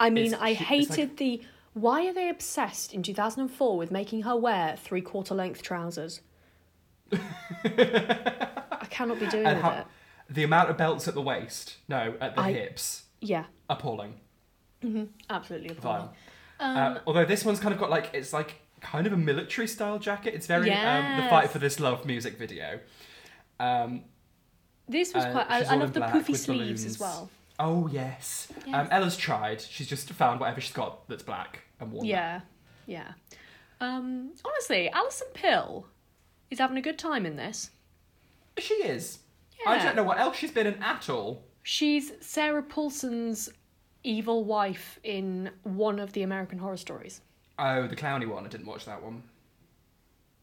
I 0.00 0.10
mean, 0.10 0.26
It's- 0.26 0.42
I 0.42 0.52
hated 0.54 0.98
like- 1.10 1.16
the. 1.16 1.42
Why 1.72 2.06
are 2.06 2.12
they 2.12 2.28
obsessed 2.28 2.92
in 2.94 3.02
2004 3.02 3.76
with 3.76 3.90
making 3.90 4.22
her 4.22 4.36
wear 4.36 4.76
three 4.76 5.00
quarter 5.00 5.34
length 5.34 5.62
trousers? 5.62 6.20
I 7.64 8.86
cannot 8.90 9.18
be 9.20 9.26
doing 9.26 9.46
And 9.46 9.56
with 9.56 9.62
how, 9.64 9.70
it. 9.80 9.86
the 10.30 10.44
amount 10.44 10.70
of 10.70 10.76
belts 10.76 11.08
at 11.08 11.14
the 11.14 11.22
waist, 11.22 11.76
no, 11.88 12.14
at 12.20 12.34
the 12.34 12.40
I- 12.42 12.52
hips, 12.52 13.04
Yeah, 13.20 13.44
appalling. 13.68 14.20
absolutely 15.30 15.70
appalling. 15.70 16.08
Um, 16.60 16.76
uh, 16.76 16.98
although 17.06 17.24
this 17.24 17.44
one's 17.44 17.58
kind 17.60 17.74
of 17.74 17.80
got 17.80 17.90
like 17.90 18.10
it's 18.12 18.32
like 18.32 18.60
kind 18.80 19.06
of 19.06 19.12
a 19.12 19.16
military 19.16 19.66
style 19.66 19.98
jacket. 19.98 20.34
It's 20.34 20.46
very 20.46 20.70
um, 20.72 21.16
the 21.22 21.28
fight 21.28 21.50
for 21.50 21.58
this 21.58 21.80
love 21.80 22.04
music 22.06 22.38
video. 22.38 22.78
Um, 23.58 24.02
this 24.88 25.14
was 25.14 25.24
uh, 25.24 25.32
quite. 25.32 25.46
I, 25.50 25.62
I 25.64 25.74
love 25.76 25.92
the 25.94 26.00
poofy 26.00 26.36
sleeves 26.36 26.84
as 26.84 27.00
well. 27.00 27.30
oh 27.58 27.88
yes. 27.88 28.48
Yes. 28.66 28.74
Um, 28.74 28.88
Ella's 28.90 29.16
tried. 29.16 29.60
She's 29.62 29.88
just 29.88 30.10
found 30.12 30.38
whatever 30.40 30.60
she's 30.60 30.72
got 30.74 31.08
that's 31.08 31.22
black 31.22 31.60
and 31.80 31.90
worn. 31.90 32.06
that. 32.06 32.10
Yeah, 32.12 32.40
yeah. 32.86 33.12
Um, 33.80 34.32
honestly, 34.44 34.90
Alison 34.90 35.28
Pill 35.34 35.86
is 36.54 36.60
having 36.60 36.76
a 36.78 36.82
good 36.82 36.98
time 36.98 37.26
in 37.26 37.36
this. 37.36 37.70
she 38.58 38.74
is. 38.74 39.18
I 39.66 39.82
don't 39.82 39.96
know 39.96 40.04
what 40.04 40.18
else 40.18 40.36
she's 40.36 40.50
been 40.50 40.66
in 40.66 40.82
at 40.82 41.08
all. 41.08 41.44
She's 41.62 42.12
Sarah 42.20 42.62
Paulson's 42.62 43.48
evil 44.02 44.44
wife 44.44 44.98
in 45.02 45.50
one 45.62 45.98
of 45.98 46.12
the 46.12 46.22
American 46.22 46.58
Horror 46.58 46.76
Stories. 46.76 47.20
Oh, 47.58 47.86
the 47.86 47.96
clowny 47.96 48.28
one. 48.28 48.44
I 48.44 48.48
didn't 48.48 48.66
watch 48.66 48.84
that 48.84 49.02
one. 49.02 49.22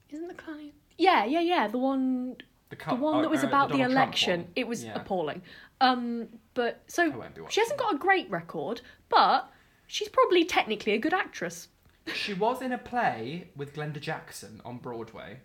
Isn't 0.09 0.27
the 0.27 0.33
clowny? 0.33 0.71
Yeah, 0.97 1.25
yeah, 1.25 1.41
yeah. 1.41 1.67
The 1.67 1.77
one, 1.77 2.37
The, 2.69 2.75
the 2.75 2.95
one 2.95 3.15
oh, 3.19 3.21
that 3.21 3.29
was 3.29 3.43
uh, 3.43 3.47
about 3.47 3.69
the, 3.69 3.77
Trump 3.77 3.91
election. 3.91 4.47
It 4.55 4.67
was 4.67 4.83
Yeah. 4.83 4.95
appalling. 4.95 5.41
Um, 5.79 6.27
but 6.53 6.81
so 6.87 7.09
won't 7.09 7.35
be 7.35 7.41
watching 7.41 7.53
she 7.53 7.61
hasn't 7.61 7.79
got 7.79 7.93
a 7.93 7.97
great 7.97 8.29
record, 8.29 8.81
but 9.09 9.51
she's 9.87 10.09
probably 10.09 10.45
technically 10.45 10.93
a 10.93 10.99
good 10.99 11.13
actress. 11.13 11.67
She 12.13 12.33
was 12.33 12.61
in 12.61 12.71
a 12.71 12.77
play 12.77 13.49
with 13.55 13.73
Glenda 13.75 14.01
Jackson 14.01 14.61
on 14.65 14.79
Broadway, 14.79 15.39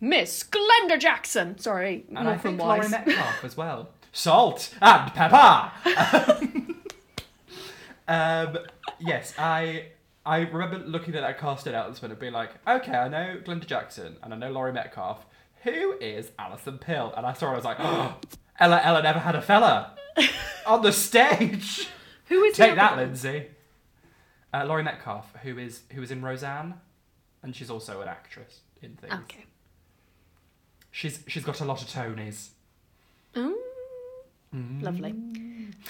Miss 0.00 0.42
Glenda 0.42 0.98
Jackson. 0.98 1.58
Sorry, 1.58 2.04
and 2.08 2.28
I 2.28 2.36
think 2.36 2.58
Laurie 2.58 2.80
Wise. 2.80 2.90
Metcalf 2.90 3.44
as 3.44 3.56
well. 3.56 3.90
Salt 4.12 4.74
and 4.82 5.12
pepper. 5.14 5.70
um, 8.08 8.58
yes, 8.98 9.34
I 9.38 9.86
I 10.26 10.40
remember 10.40 10.78
looking 10.78 11.14
at 11.14 11.22
that 11.22 11.38
casting 11.38 11.72
announcement 11.72 12.12
and 12.12 12.20
being 12.20 12.32
like, 12.32 12.50
okay, 12.66 12.92
I 12.92 13.08
know 13.08 13.40
Glenda 13.44 13.66
Jackson 13.66 14.16
and 14.22 14.34
I 14.34 14.36
know 14.36 14.50
Laurie 14.50 14.72
Metcalf. 14.72 15.26
Who 15.62 15.96
is 16.00 16.30
Alison 16.38 16.78
Pill? 16.78 17.12
And 17.16 17.26
I 17.26 17.32
saw 17.34 17.46
her, 17.48 17.52
I 17.52 17.56
was 17.56 17.64
like, 17.64 17.76
oh, 17.80 18.16
Ella 18.60 18.80
Ella 18.82 19.02
never 19.02 19.18
had 19.18 19.34
a 19.34 19.42
fella 19.42 19.96
on 20.66 20.82
the 20.82 20.92
stage. 20.92 21.88
Who 22.26 22.42
is 22.44 22.56
Take 22.56 22.76
that, 22.76 22.96
one? 22.96 23.06
Lindsay. 23.06 23.48
Uh, 24.52 24.64
Laurie 24.64 24.82
Metcalf, 24.82 25.32
who 25.42 25.58
is 25.58 25.82
who 25.92 26.02
is 26.02 26.10
in 26.10 26.22
Roseanne, 26.22 26.74
and 27.42 27.54
she's 27.54 27.70
also 27.70 28.00
an 28.00 28.08
actress 28.08 28.60
in 28.82 28.96
things. 28.96 29.12
Okay. 29.12 29.44
She's 30.90 31.20
she's 31.28 31.44
got 31.44 31.60
a 31.60 31.64
lot 31.64 31.82
of 31.82 31.88
Tonys. 31.88 32.48
Mm. 33.34 34.82
Lovely, 34.82 35.14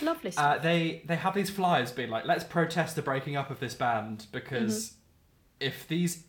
lovely. 0.03 0.33
Uh, 0.37 0.59
they 0.59 1.03
they 1.07 1.17
have 1.17 1.35
these 1.35 1.49
flyers 1.49 1.91
being 1.93 2.11
like, 2.11 2.27
let's 2.27 2.45
protest 2.45 2.95
the 2.97 3.03
breaking 3.03 3.35
up 3.37 3.51
of 3.51 3.59
this 3.61 3.75
band 3.75 4.27
because 4.33 4.91
Mm-hmm. 4.91 5.67
if 5.69 5.89
these 5.89 6.25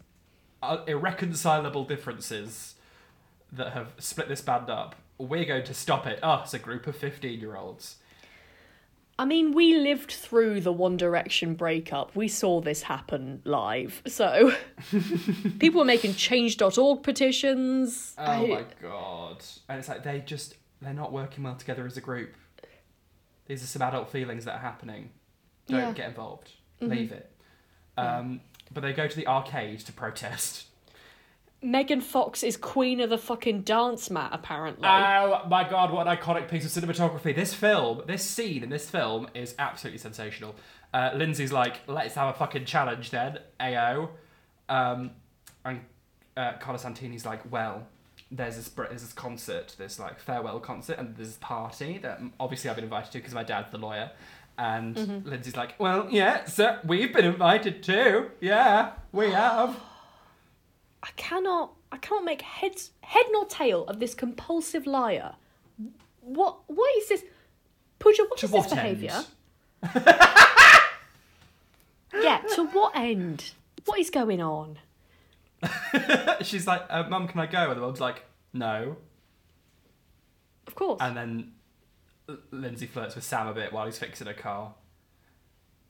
are 0.64 0.84
irreconcilable 0.88 1.84
differences 1.84 2.76
that 3.52 3.74
have 3.74 3.92
split 3.98 4.30
this 4.30 4.42
band 4.42 4.70
up, 4.70 4.96
we're 5.18 5.44
going 5.44 5.66
to 5.66 5.74
stop 5.74 6.08
it. 6.08 6.24
Us, 6.24 6.54
a 6.54 6.60
group 6.60 6.88
of 6.88 6.96
fifteen 6.96 7.40
year 7.42 7.58
olds. 7.58 7.98
I 9.22 9.26
mean, 9.26 9.52
we 9.52 9.78
lived 9.78 10.12
through 10.12 10.62
the 10.62 10.72
One 10.74 10.98
Direction 10.98 11.54
breakup. 11.54 12.16
We 12.16 12.28
saw 12.28 12.60
this 12.60 12.82
happen 12.82 13.44
live. 13.46 14.02
So 14.08 14.52
people 15.60 15.78
were 15.82 15.86
making 15.86 16.16
change.org 16.16 17.04
petitions. 17.04 18.16
Oh 18.18 18.24
I- 18.24 18.48
my 18.48 18.66
god! 18.82 19.44
And 19.70 19.78
it's 19.78 19.88
like 19.88 20.02
they 20.02 20.22
just 20.22 20.56
they're 20.82 20.92
not 20.96 21.12
working 21.14 21.44
well 21.44 21.54
together 21.56 21.86
as 21.86 21.96
a 21.98 22.02
group. 22.02 22.34
These 23.46 23.62
are 23.64 23.68
some 23.68 23.84
adult 23.84 24.10
feelings 24.10 24.46
that 24.46 24.56
are 24.56 24.60
happening. 24.60 25.12
Don't 25.68 25.80
Yeah. 25.80 25.92
get 25.94 26.10
involved. 26.10 26.50
Mm-hmm. 26.82 26.92
Leave 26.92 27.12
it. 27.12 27.32
Um, 27.98 28.42
But 28.74 28.82
they 28.82 28.94
go 28.94 29.08
to 29.08 29.16
the 29.16 29.28
arcade 29.28 29.82
to 29.82 29.94
protest. 29.94 30.66
Megan 31.64 32.02
Fox 32.02 32.42
is 32.42 32.58
queen 32.58 33.00
of 33.00 33.10
the 33.10 33.18
fucking 33.18 33.62
dance 33.62 34.10
mat, 34.10 34.32
apparently. 34.34 34.88
Oh 34.88 35.42
my 35.48 35.68
god, 35.70 35.92
what 35.92 36.08
an 36.08 36.18
iconic 36.18 36.50
piece 36.50 36.66
of 36.66 36.84
cinematography. 36.84 37.36
This 37.36 37.54
film, 37.54 38.02
this 38.08 38.24
scene 38.24 38.64
in 38.64 38.70
this 38.70 38.90
film 38.90 39.28
is 39.36 39.54
absolutely 39.60 40.00
sensational. 40.00 40.56
Uh, 40.94 41.12
Lindsay's 41.14 41.52
like, 41.52 41.82
let's 41.88 42.16
have 42.16 42.34
a 42.34 42.38
fucking 42.38 42.66
challenge 42.66 43.12
then, 43.12 43.38
AO. 43.60 44.10
Um, 44.70 45.12
and 45.64 45.82
uh, 46.36 46.54
Carla 46.54 46.80
Santini's 46.80 47.26
like, 47.26 47.52
well, 47.52 47.88
there's 48.32 48.56
this, 48.56 48.70
there's 48.70 49.02
this 49.04 49.14
concert, 49.14 49.76
this 49.78 50.00
like 50.00 50.20
farewell 50.20 50.60
concert, 50.60 50.98
and 50.98 51.16
there's 51.16 51.30
this 51.30 51.38
party 51.38 52.00
that 52.00 52.20
obviously 52.40 52.70
I've 52.70 52.76
been 52.76 52.86
invited 52.86 53.12
to 53.12 53.20
because 53.20 53.36
my 53.36 53.44
dad's 53.44 53.72
the 53.72 53.78
lawyer. 53.78 54.12
And 54.58 55.26
Lindsay's 55.26 55.56
like, 55.56 55.76
well, 55.80 56.08
yeah, 56.10 56.46
so 56.46 56.80
we've 56.86 57.14
been 57.14 57.26
invited 57.26 57.84
too. 57.84 58.32
Yeah, 58.42 58.92
we 59.12 59.32
have. 59.32 59.76
I 61.04 61.10
cannot 61.16 61.74
I 61.92 61.98
cannot 61.98 62.24
make 62.24 62.42
heads 62.42 62.92
head 63.02 63.26
nor 63.32 63.46
tail 63.46 63.86
of 63.86 64.00
this 64.00 64.14
compulsive 64.14 64.86
liar. 64.86 65.34
what 66.22 66.60
what 66.68 66.90
is 66.98 67.10
this? 67.10 67.24
Pooja, 68.00 68.24
what 68.24 68.40
To 68.40 68.46
is 68.46 68.52
what 68.52 68.64
this 68.64 68.74
behaviour? 68.74 69.24
Yeah, 72.14 72.42
to 72.56 72.68
what 72.68 72.96
end? 72.96 73.52
What 73.86 74.00
is 74.00 74.10
going 74.10 74.42
on? 74.42 74.78
She's 76.42 76.68
like, 76.68 76.84
uh, 76.90 77.04
Mum, 77.10 77.28
can 77.28 77.40
I 77.40 77.46
go? 77.46 77.70
And 77.70 77.78
the 77.78 77.82
mum's 77.82 78.02
like, 78.02 78.26
No. 78.54 78.98
Of 80.68 80.76
course. 80.76 81.00
And 81.02 81.16
then 81.16 81.54
Lindsay 82.52 82.86
flirts 82.86 83.16
with 83.16 83.24
Sam 83.24 83.48
a 83.48 83.54
bit 83.54 83.72
while 83.74 83.86
he's 83.86 83.98
fixing 83.98 84.28
a 84.28 84.34
car. 84.34 84.74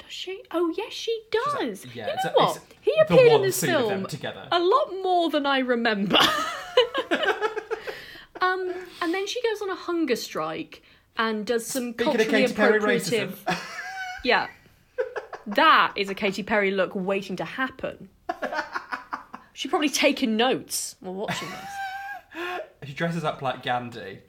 Does 0.04 0.12
she? 0.12 0.42
Oh 0.52 0.74
yes, 0.78 0.92
she 0.94 1.22
She's 1.32 1.54
like, 1.54 1.60
does. 1.70 1.86
yeah, 1.96 2.08
you 2.08 2.14
know 2.26 2.32
a- 2.38 2.44
what? 2.46 2.60
He 2.82 2.94
appeared 3.02 3.32
in 3.34 3.42
this 3.42 3.56
scene 3.58 3.70
of 3.74 3.82
them 3.84 4.00
film 4.00 4.06
together. 4.08 4.48
a 4.52 4.60
lot 4.60 4.92
more 5.04 5.30
than 5.30 5.46
I 5.46 5.60
remember. 5.60 6.18
um, 8.42 8.74
and 9.02 9.14
then 9.14 9.28
she 9.28 9.42
goes 9.42 9.62
on 9.62 9.70
a 9.70 9.76
hunger 9.76 10.16
strike 10.16 10.82
and 11.18 11.46
does 11.46 11.66
some 11.66 11.94
Speaking 11.94 12.06
culturally 12.18 12.46
appropriative. 12.46 13.36
Yeah, 14.24 14.50
that 15.48 15.94
is 15.96 16.12
a 16.12 16.14
Katy 16.14 16.44
Perry 16.44 16.70
look 16.70 16.92
waiting 16.94 17.36
to 17.38 17.44
happen. 17.44 18.08
She's 19.54 19.68
probably 19.72 19.90
taking 19.90 20.38
notes 20.38 20.96
while 21.00 21.16
watching 21.16 21.48
this. 21.50 22.62
she 22.84 22.94
dresses 22.94 23.24
up 23.24 23.42
like 23.42 23.64
Gandhi. 23.64 24.20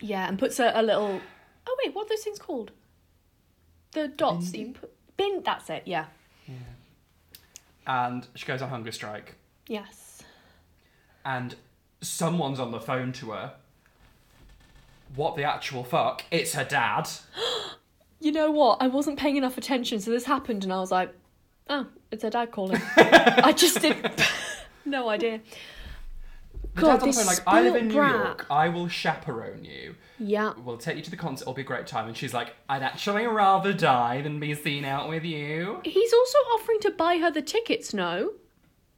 Yeah, 0.00 0.28
and 0.28 0.38
puts 0.38 0.60
a, 0.60 0.70
a 0.72 0.82
little. 0.84 1.20
Oh 1.66 1.76
wait, 1.84 1.94
what 1.96 2.06
are 2.06 2.10
those 2.10 2.22
things 2.22 2.38
called? 2.38 2.70
The 3.92 4.08
dots 4.08 4.50
that 4.52 4.58
you 4.58 4.72
put. 4.72 4.92
Bin. 5.16 5.42
That's 5.44 5.68
it. 5.70 5.82
Yeah. 5.86 6.06
and 7.86 8.26
she 8.34 8.46
goes 8.46 8.62
on 8.62 8.68
hunger 8.70 8.92
strike. 8.92 9.34
Yes. 9.66 10.22
And 11.24 11.54
someone's 12.00 12.58
on 12.60 12.70
the 12.72 12.80
phone 12.80 13.12
to 13.12 13.30
her. 13.32 13.54
What 15.14 15.36
the 15.36 15.44
actual 15.44 15.84
fuck? 15.84 16.24
It's 16.30 16.54
her 16.54 16.64
dad. 16.64 17.08
You 18.20 18.30
know 18.30 18.52
what? 18.52 18.80
I 18.80 18.86
wasn't 18.86 19.18
paying 19.18 19.36
enough 19.36 19.58
attention, 19.58 19.98
so 19.98 20.12
this 20.12 20.22
happened, 20.26 20.62
and 20.62 20.72
I 20.72 20.78
was 20.78 20.92
like, 20.92 21.12
"Oh, 21.68 21.88
it's 22.12 22.22
her 22.22 22.30
dad 22.30 22.52
calling." 22.52 22.80
I 22.96 23.50
just 23.52 23.80
did 23.80 23.96
no 24.84 25.08
idea. 25.08 25.40
The 26.74 26.80
God, 26.80 26.86
dad's 27.00 27.02
on 27.02 27.08
the 27.10 27.14
this 27.14 27.16
phone 27.18 27.26
like, 27.26 27.42
I 27.46 27.60
live 27.62 27.74
in 27.76 27.88
New 27.88 27.92
spoilt 27.94 28.10
York. 28.12 28.46
I 28.50 28.68
will 28.68 28.88
chaperone 28.88 29.64
you. 29.64 29.94
Yeah, 30.18 30.52
We'll 30.64 30.76
take 30.78 30.96
you 30.96 31.02
to 31.02 31.10
the 31.10 31.16
concert. 31.16 31.42
It'll 31.42 31.52
be 31.54 31.62
a 31.62 31.64
great 31.64 31.86
time. 31.86 32.06
And 32.08 32.16
she's 32.16 32.32
like, 32.32 32.54
I'd 32.68 32.82
actually 32.82 33.26
rather 33.26 33.72
die 33.72 34.22
than 34.22 34.38
be 34.40 34.54
seen 34.54 34.84
out 34.84 35.08
with 35.08 35.24
you. 35.24 35.80
he's 35.84 36.12
also 36.12 36.38
offering 36.54 36.80
to 36.80 36.90
buy 36.92 37.18
her 37.18 37.30
the 37.30 37.42
tickets. 37.42 37.92
No, 37.92 38.32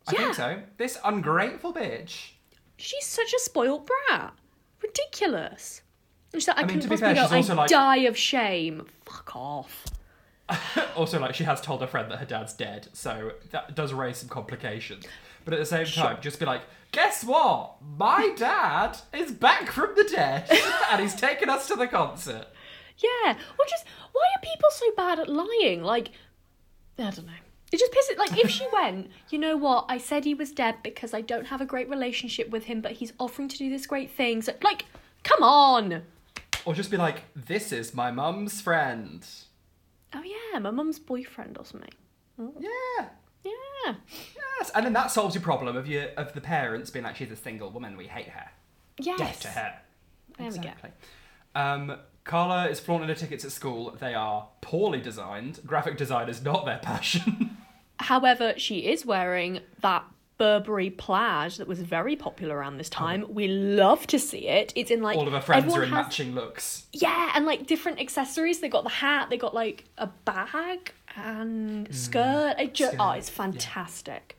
I 0.07 0.13
Yeah. 0.13 0.19
think 0.19 0.35
so. 0.35 0.63
This 0.77 0.99
ungrateful 1.05 1.73
bitch. 1.73 2.33
she's 2.77 3.07
such 3.07 3.33
a 3.33 3.39
spoiled 3.41 3.89
brat. 4.09 4.35
Ridiculous. 4.83 5.83
And 6.33 6.43
she's 6.43 6.49
like, 6.49 6.59
I, 6.59 6.61
I 6.61 6.65
mean, 6.65 6.81
couldn't 6.81 6.83
to 6.83 6.89
be 6.89 6.91
possibly 6.97 7.15
fair, 7.15 7.29
go. 7.29 7.37
she's 7.37 7.51
also 7.51 7.53
I 7.55 7.57
like- 7.57 7.71
die 7.71 7.97
of 8.07 8.17
shame. 8.17 8.87
Fuck 9.05 9.35
off. 9.35 9.85
Also, 10.95 11.19
like, 11.19 11.35
she 11.35 11.43
has 11.43 11.61
told 11.61 11.81
her 11.81 11.87
friend 11.89 12.09
that 12.13 12.19
her 12.21 12.25
dad's 12.27 12.53
dead, 12.53 12.87
so 12.93 13.33
that 13.51 13.75
does 13.75 13.93
raise 13.93 14.19
some 14.19 14.29
complications. 14.29 15.05
But 15.45 15.55
at 15.55 15.61
the 15.61 15.67
same 15.67 15.87
time, 15.87 16.19
just 16.21 16.39
be 16.41 16.47
like, 16.47 16.63
guess 16.93 17.25
what? 17.25 17.77
My 17.97 18.33
dad 18.37 18.97
is 19.13 19.33
back 19.33 19.71
from 19.71 19.95
the 19.97 20.05
dead, 20.05 20.49
and 20.91 21.01
he's 21.01 21.15
taken 21.15 21.51
us 21.51 21.69
to 21.69 21.75
the 21.75 21.87
concert. 21.87 22.47
Yeah. 22.99 23.33
Or 23.33 23.65
just 23.69 23.85
why 24.13 24.23
are 24.37 24.41
people 24.43 24.71
so 24.71 24.87
bad 24.97 25.19
at 25.19 25.29
lying? 25.29 25.83
Like, 25.83 26.11
I 26.99 27.11
don't 27.11 27.27
know. 27.27 27.33
It 27.73 27.81
just 27.81 27.93
pisses. 27.93 28.19
Like, 28.19 28.39
if 28.39 28.51
she 28.51 28.67
went, 28.73 29.11
you 29.31 29.39
know 29.39 29.57
what? 29.57 29.87
I 29.89 29.99
said 29.99 30.25
he 30.25 30.35
was 30.35 30.53
dead 30.53 30.77
because 30.83 31.13
I 31.13 31.21
don't 31.21 31.47
have 31.47 31.61
a 31.61 31.67
great 31.67 31.89
relationship 31.91 32.51
with 32.51 32.65
him, 32.65 32.81
but 32.81 32.93
he's 32.93 33.13
offering 33.19 33.49
to 33.49 33.59
do 33.59 33.69
this 33.69 33.87
great 33.87 34.11
thing. 34.11 34.43
So, 34.43 34.53
like, 34.63 34.85
come 35.25 35.43
on. 35.43 36.03
Or 36.65 36.73
just 36.73 36.91
be 36.91 36.97
like, 36.97 37.23
this 37.35 37.73
is 37.73 37.93
my 37.93 38.11
mum's 38.11 38.61
friend. 38.61 39.27
Oh 40.15 40.23
yeah, 40.23 40.59
my 40.61 40.71
mum's 40.71 41.01
boyfriend 41.01 41.59
or 41.59 41.65
something. 41.65 41.91
Yeah. 42.39 43.09
Yeah. 43.45 43.95
Yes. 44.59 44.71
And 44.75 44.87
then 44.87 44.93
that 44.95 45.11
solves 45.11 45.35
your 45.35 45.43
problem 45.43 45.77
of 45.77 45.87
your 45.87 46.07
of 46.17 46.33
the 46.33 46.41
parents 46.41 46.91
being 46.91 47.05
like, 47.05 47.17
she's 47.17 47.31
a 47.31 47.37
single 47.37 47.71
woman, 47.71 47.97
we 47.97 48.07
hate 48.07 48.29
her. 48.29 48.49
Yes. 48.99 49.19
Death 49.19 49.41
to 49.41 49.49
her. 49.49 49.75
There 50.39 50.47
we 50.49 50.55
go. 50.55 50.61
exactly. 50.61 50.91
Um, 51.55 51.97
Carla 52.25 52.69
is 52.69 52.81
flaunting 52.81 53.09
her 53.09 53.15
tickets 53.15 53.45
at 53.45 53.53
school. 53.53 53.97
They 54.01 54.15
are 54.15 54.49
poorly 54.61 55.01
designed. 55.01 55.61
Graphic 55.67 55.97
design 55.99 56.29
is 56.29 56.43
not 56.43 56.65
their 56.65 56.79
passion. 56.83 57.57
However, 58.01 58.55
she 58.57 58.87
is 58.87 59.05
wearing 59.07 59.61
that 59.81 60.05
Burberry 60.37 60.91
plaid 60.91 61.53
that 61.53 61.69
was 61.69 61.81
very 61.81 62.17
popular 62.17 62.57
around 62.57 62.79
this 62.79 62.89
time. 62.91 63.25
We 63.29 63.47
love 63.47 64.07
to 64.09 64.19
see 64.19 64.49
it. 64.49 64.73
It's 64.75 64.91
in 64.91 65.01
like 65.01 65.17
All 65.17 65.27
of 65.29 65.33
her 65.33 65.41
friends 65.41 65.73
are 65.73 65.83
in 65.85 65.91
has- 65.91 66.07
matching 66.07 66.35
looks. 66.35 66.87
Yeah, 66.93 67.31
and 67.37 67.47
like 67.47 67.67
different 67.67 68.01
accessories. 68.01 68.59
They 68.61 68.69
got 68.69 68.83
the 68.83 68.91
hat. 68.91 69.31
They 69.31 69.37
got 69.37 69.55
like 69.55 69.85
a 69.97 70.09
bag 70.09 70.93
and 71.17 71.95
skirt. 71.95 72.57
It 72.59 72.75
ju- 72.75 72.85
Mm. 72.87 72.89
Skirt, 72.89 72.97
oh, 73.01 73.11
it's 73.13 73.29
yeah. 73.31 73.35
fantastic. 73.37 74.39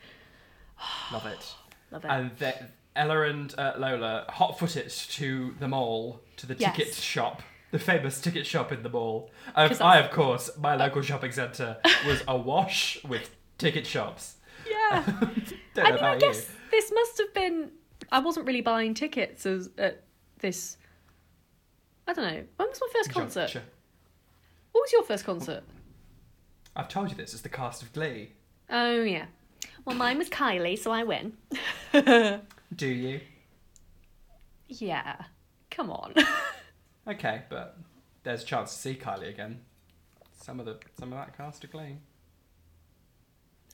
Love 1.12 1.26
it. 1.26 1.54
Love 1.92 2.06
it. 2.06 2.08
And 2.10 2.32
they, 2.38 2.54
Ella 2.96 3.22
and 3.24 3.54
uh, 3.58 3.74
Lola 3.78 4.26
hot 4.30 4.58
foot 4.60 4.76
it 4.78 4.90
to 5.12 5.54
the 5.60 5.68
mall, 5.68 6.22
to 6.38 6.48
the 6.48 6.56
Yes. 6.56 6.76
ticket 6.76 6.94
shop, 6.94 7.42
the 7.72 7.80
famous 7.80 8.22
ticket 8.22 8.46
shop 8.46 8.72
in 8.72 8.84
the 8.84 8.90
mall. 8.90 9.30
Um, 9.56 9.72
I, 9.82 10.00
of 10.00 10.12
course, 10.12 10.50
my 10.58 10.76
local 10.76 11.02
shopping 11.02 11.32
centre 11.32 11.78
was 12.08 12.24
awash 12.28 13.04
with 13.04 13.36
ticket 13.58 13.86
shops. 13.86 14.36
yeah. 14.70 15.04
I 15.78 15.92
mean, 15.92 16.00
I 16.04 16.18
guess 16.18 16.48
you. 16.50 16.56
this 16.72 16.92
must 16.94 17.18
have 17.18 17.34
been. 17.34 17.72
I 18.12 18.20
wasn't 18.20 18.46
really 18.48 18.62
buying 18.62 18.94
tickets 18.94 19.46
as 19.46 19.70
at 19.78 20.04
this. 20.40 20.78
I 22.08 22.14
don't 22.14 22.24
know. 22.26 22.44
When 22.56 22.70
was 22.70 22.80
my 22.80 22.88
first 22.94 23.12
concert? 23.12 23.48
Juncture. 23.50 23.64
What 24.72 24.82
was 24.82 24.92
your 24.94 25.04
first 25.04 25.26
concert? 25.26 25.64
I've 26.76 26.88
told 26.90 27.10
you 27.10 27.16
this. 27.16 27.34
It's 27.34 27.42
the 27.42 27.50
cast 27.50 27.82
of 27.82 27.94
Glee. 27.94 28.32
Oh 28.70 29.02
yeah. 29.04 29.26
Well, 29.86 29.96
mine 29.96 30.18
was 30.18 30.30
Kylie, 30.30 30.78
so 30.78 30.92
I 30.92 31.04
win. 31.04 31.34
Do 32.76 32.88
you? 32.88 33.22
yeah. 34.68 35.16
Come 35.72 35.90
on. 35.92 36.14
Okay, 37.08 37.44
but 37.50 37.78
there's 38.24 38.42
a 38.42 38.46
chance 38.48 38.74
to 38.74 38.80
see 38.82 38.96
Kylie 38.96 39.30
again. 39.30 39.60
Some 40.42 40.60
of 40.60 40.66
the 40.66 40.80
some 40.98 41.14
of 41.14 41.20
that 41.20 41.38
cast 41.38 41.64
of 41.64 41.72
Glee. 41.72 41.98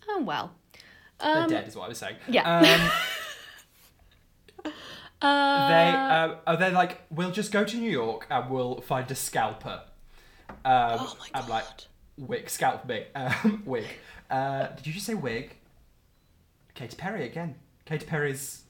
oh 0.10 0.22
well. 0.22 0.52
They're 1.18 1.38
Um, 1.44 1.50
dead, 1.50 1.66
is 1.66 1.78
what 1.78 1.86
I 1.86 1.88
was 1.88 1.98
saying. 1.98 2.18
yeah. 2.28 2.92
Um, 4.66 4.72
uh, 5.22 5.68
they 5.70 5.90
um, 5.98 6.36
are 6.46 6.58
they 6.58 6.72
like 6.72 7.04
we'll 7.10 7.32
just 7.32 7.54
go 7.54 7.64
to 7.64 7.78
New 7.78 7.90
York 7.90 8.28
and 8.30 8.50
we'll 8.50 8.82
find 8.82 9.10
a 9.10 9.16
scalper. 9.16 9.84
Um, 10.50 10.56
Oh 10.66 11.18
my 11.18 11.28
I'm 11.42 11.48
like 11.48 11.64
God. 11.64 11.84
Wig 12.18 12.50
scalp 12.50 12.86
me 12.86 13.06
um, 13.16 13.64
wig. 13.66 13.86
Uh, 14.30 14.68
did 14.76 14.86
you 14.88 14.94
just 14.94 15.06
say 15.06 15.14
wig? 15.14 15.56
Katy 16.76 16.96
Perry 16.96 17.26
again. 17.26 17.56
Katy 17.86 18.06
Perry's. 18.06 18.64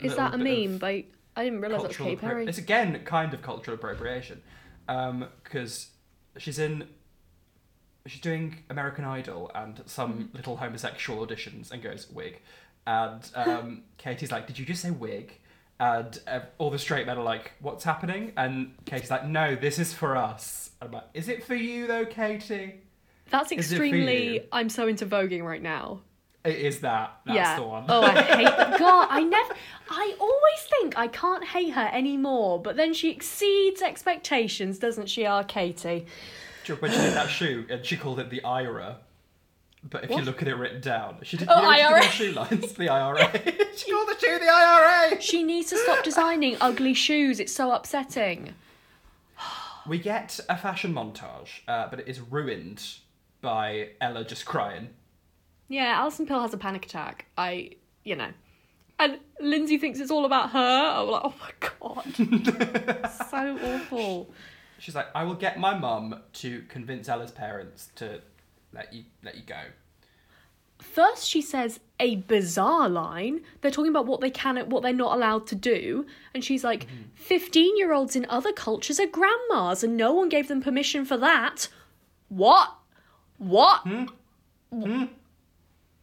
Is 0.00 0.16
that 0.16 0.34
a 0.34 0.38
meme? 0.38 0.78
By 0.78 1.04
I 1.36 1.44
didn't 1.44 1.60
realize 1.60 1.82
that 1.82 1.88
was 1.88 1.96
cultural 1.96 2.16
Katy 2.16 2.20
Perry. 2.26 2.46
It's 2.46 2.58
again 2.58 3.00
kind 3.04 3.32
of 3.34 3.42
cultural 3.42 3.74
appropriation, 3.76 4.42
because 4.86 5.88
she's 6.38 6.58
in. 6.58 6.88
She's 8.06 8.20
doing 8.20 8.58
American 8.68 9.04
Idol 9.06 9.50
and 9.54 9.82
some 9.86 10.12
Mm-hmm. 10.12 10.36
little 10.36 10.56
homosexual 10.58 11.26
auditions 11.26 11.70
and 11.72 11.82
goes 11.82 12.10
wig, 12.10 12.40
and 12.86 13.30
um, 13.34 13.82
Katy's 13.98 14.30
like, 14.32 14.46
"Did 14.46 14.58
you 14.58 14.66
just 14.66 14.82
say 14.82 14.90
wig?" 14.90 15.38
And 15.80 16.18
uh, 16.26 16.40
all 16.58 16.70
the 16.70 16.78
straight 16.78 17.06
men 17.06 17.16
are 17.18 17.24
like, 17.24 17.52
"What's 17.60 17.84
happening?" 17.84 18.32
And 18.36 18.74
Katy's 18.84 19.10
like, 19.10 19.26
"No, 19.26 19.54
this 19.54 19.78
is 19.78 19.92
for 19.94 20.16
us." 20.16 20.70
I'm 20.82 20.92
like, 20.92 21.04
"Is 21.14 21.28
it 21.28 21.44
for 21.44 21.54
you 21.54 21.86
though, 21.86 22.04
Katy?" 22.04 22.80
That's 23.30 23.50
Is 23.52 23.72
it 23.72 23.76
for 23.76 23.84
extremely. 23.84 24.46
I'm 24.52 24.68
so 24.68 24.86
into 24.86 25.06
voguing 25.06 25.42
right 25.42 25.62
now. 25.62 26.00
It 26.44 26.56
is 26.56 26.80
that. 26.80 27.20
That's 27.24 27.36
yeah. 27.36 27.56
the 27.56 27.62
one. 27.62 27.84
oh, 27.88 28.02
I 28.02 28.10
hate 28.22 28.44
that. 28.44 28.78
God, 28.78 29.08
I 29.10 29.22
never. 29.22 29.54
I 29.88 30.14
always 30.20 30.60
think 30.78 30.98
I 30.98 31.08
can't 31.08 31.42
hate 31.42 31.70
her 31.70 31.88
anymore, 31.92 32.60
but 32.60 32.76
then 32.76 32.92
she 32.92 33.10
exceeds 33.10 33.80
expectations, 33.80 34.78
doesn't 34.78 35.08
she, 35.08 35.24
our 35.24 35.42
Katy? 35.42 36.06
Do 36.64 36.72
you 36.74 36.78
when 36.80 36.90
she 36.90 36.98
did 36.98 37.14
that 37.14 37.30
shoe 37.30 37.64
and 37.70 37.84
she 37.84 37.96
called 37.96 38.20
it 38.20 38.28
the 38.30 38.44
IRA? 38.44 38.98
But 39.88 40.04
if 40.04 40.10
you 40.10 40.22
look 40.22 40.40
at 40.40 40.48
it 40.48 40.54
written 40.54 40.80
down, 40.80 41.18
she 41.22 41.36
did, 41.36 41.48
Oh, 41.50 41.60
you 41.70 41.82
know, 41.82 42.00
she 42.00 42.24
did 42.26 42.36
IRA. 42.38 42.48
shoe 42.48 42.56
lines, 42.56 42.72
the 42.72 42.88
IRA. 42.90 43.30
she 43.76 43.92
called 43.92 44.08
the 44.08 44.16
shoe 44.18 44.38
the 44.38 44.48
IRA. 44.50 45.20
She 45.20 45.42
needs 45.42 45.68
to 45.70 45.76
stop 45.76 46.02
designing 46.02 46.56
ugly 46.60 46.94
shoes. 46.94 47.38
It's 47.38 47.52
so 47.52 47.70
upsetting. 47.72 48.54
We 49.86 49.98
get 49.98 50.40
a 50.48 50.56
fashion 50.56 50.94
montage, 50.94 51.60
uh, 51.68 51.88
but 51.90 52.00
it 52.00 52.08
is 52.08 52.20
ruined 52.20 52.82
by 53.44 53.90
Ella 54.00 54.24
just 54.24 54.44
crying. 54.44 54.88
Yeah, 55.68 55.94
Alison 56.00 56.26
Pill 56.26 56.40
has 56.40 56.52
a 56.52 56.58
panic 56.58 56.86
attack. 56.86 57.26
I, 57.38 57.70
you 58.02 58.16
know. 58.16 58.30
And 58.98 59.18
Lindsay 59.40 59.78
thinks 59.78 60.00
it's 60.00 60.10
all 60.10 60.24
about 60.24 60.50
her. 60.50 60.58
I'm 60.58 61.08
like, 61.08 61.22
oh 61.24 61.34
my 61.40 61.52
god. 61.60 63.10
so 63.30 63.58
awful. 63.62 64.30
She's 64.78 64.94
like, 64.94 65.06
"I 65.14 65.24
will 65.24 65.34
get 65.34 65.58
my 65.58 65.76
mum 65.76 66.20
to 66.34 66.62
convince 66.68 67.08
Ella's 67.08 67.30
parents 67.30 67.90
to 67.96 68.20
let 68.72 68.92
you 68.92 69.04
let 69.22 69.36
you 69.36 69.42
go." 69.42 69.60
first 70.84 71.28
she 71.28 71.40
says 71.40 71.80
a 71.98 72.16
bizarre 72.16 72.88
line. 72.88 73.40
They're 73.60 73.70
talking 73.70 73.90
about 73.90 74.06
what 74.06 74.20
they 74.20 74.30
can 74.30 74.58
and 74.58 74.70
what 74.70 74.82
they're 74.82 74.92
not 74.92 75.16
allowed 75.16 75.46
to 75.48 75.54
do. 75.54 76.06
And 76.34 76.44
she's 76.44 76.62
like, 76.64 76.86
mm-hmm. 76.86 77.02
15 77.14 77.76
year 77.76 77.92
olds 77.92 78.14
in 78.14 78.26
other 78.28 78.52
cultures 78.52 79.00
are 79.00 79.06
grandmas 79.06 79.82
and 79.82 79.96
no 79.96 80.12
one 80.12 80.28
gave 80.28 80.48
them 80.48 80.60
permission 80.60 81.04
for 81.04 81.16
that. 81.16 81.68
What? 82.28 82.74
What? 83.38 83.86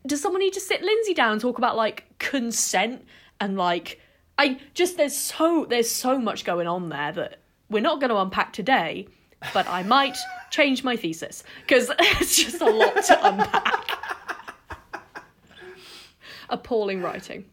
Does 0.06 0.22
someone 0.22 0.42
need 0.42 0.54
to 0.54 0.60
sit 0.60 0.82
Lindsay 0.82 1.14
down 1.14 1.34
and 1.34 1.42
talk 1.42 1.58
about 1.58 1.76
like 1.76 2.06
consent 2.20 3.06
and 3.40 3.58
like 3.58 4.00
I 4.38 4.60
just 4.74 4.98
there's 4.98 5.16
so 5.16 5.66
there's 5.70 5.90
so 5.90 6.18
much 6.18 6.46
going 6.46 6.68
on 6.68 6.90
there 6.90 7.12
that 7.12 7.40
we're 7.70 7.82
not 7.82 8.00
going 8.00 8.10
to 8.10 8.18
unpack 8.18 8.54
today, 8.54 9.08
but 9.54 9.68
I 9.68 9.84
might 9.84 10.18
change 10.50 10.84
my 10.84 10.96
thesis 10.96 11.44
because 11.62 11.92
it's 12.00 12.36
just 12.44 12.62
a 12.62 12.70
lot 12.70 13.04
to 13.04 13.28
unpack. 13.28 13.92
Appalling 16.50 17.02
writing. 17.02 17.46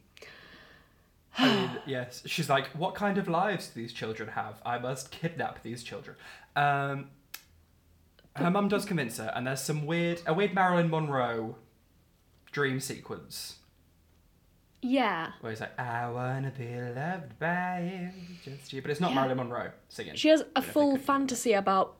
I 1.38 1.54
mean, 1.54 1.70
yes. 1.86 2.22
She's 2.26 2.48
like, 2.48 2.66
what 2.68 2.94
kind 2.96 3.16
of 3.16 3.28
lives 3.28 3.68
do 3.68 3.80
these 3.80 3.92
children 3.92 4.30
have? 4.30 4.60
I 4.66 4.78
must 4.78 5.12
kidnap 5.12 5.62
these 5.62 5.84
children. 5.84 6.16
Um, 6.56 7.10
her 8.38 8.50
mum 8.50 8.68
does 8.68 8.84
convince 8.84 9.18
her, 9.18 9.32
and 9.34 9.46
there's 9.46 9.60
some 9.62 9.86
weird, 9.86 10.22
a 10.26 10.34
weird 10.34 10.54
Marilyn 10.54 10.90
Monroe 10.90 11.56
dream 12.50 12.80
sequence 12.80 13.56
Yeah. 14.80 15.32
where 15.40 15.50
he's 15.52 15.60
like, 15.60 15.78
I 15.78 16.08
wanna 16.10 16.50
be 16.56 16.80
loved 16.80 17.38
by 17.38 17.80
you, 17.92 18.10
just 18.44 18.72
you. 18.72 18.80
But 18.82 18.90
it's 18.90 19.00
not 19.00 19.10
Yeah. 19.10 19.16
Marilyn 19.16 19.36
Monroe 19.38 19.72
singing. 19.88 20.14
She 20.14 20.28
has 20.28 20.44
a 20.56 20.62
full 20.62 20.96
fantasy 20.96 21.52
about 21.52 21.96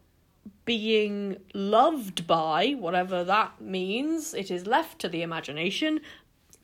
being 0.64 1.36
loved 1.55 2.26
by, 2.26 2.70
whatever 2.78 3.24
that 3.24 3.61
means. 3.61 4.32
It 4.34 4.51
is 4.51 4.66
left 4.66 4.99
to 5.01 5.09
the 5.09 5.22
imagination, 5.22 6.01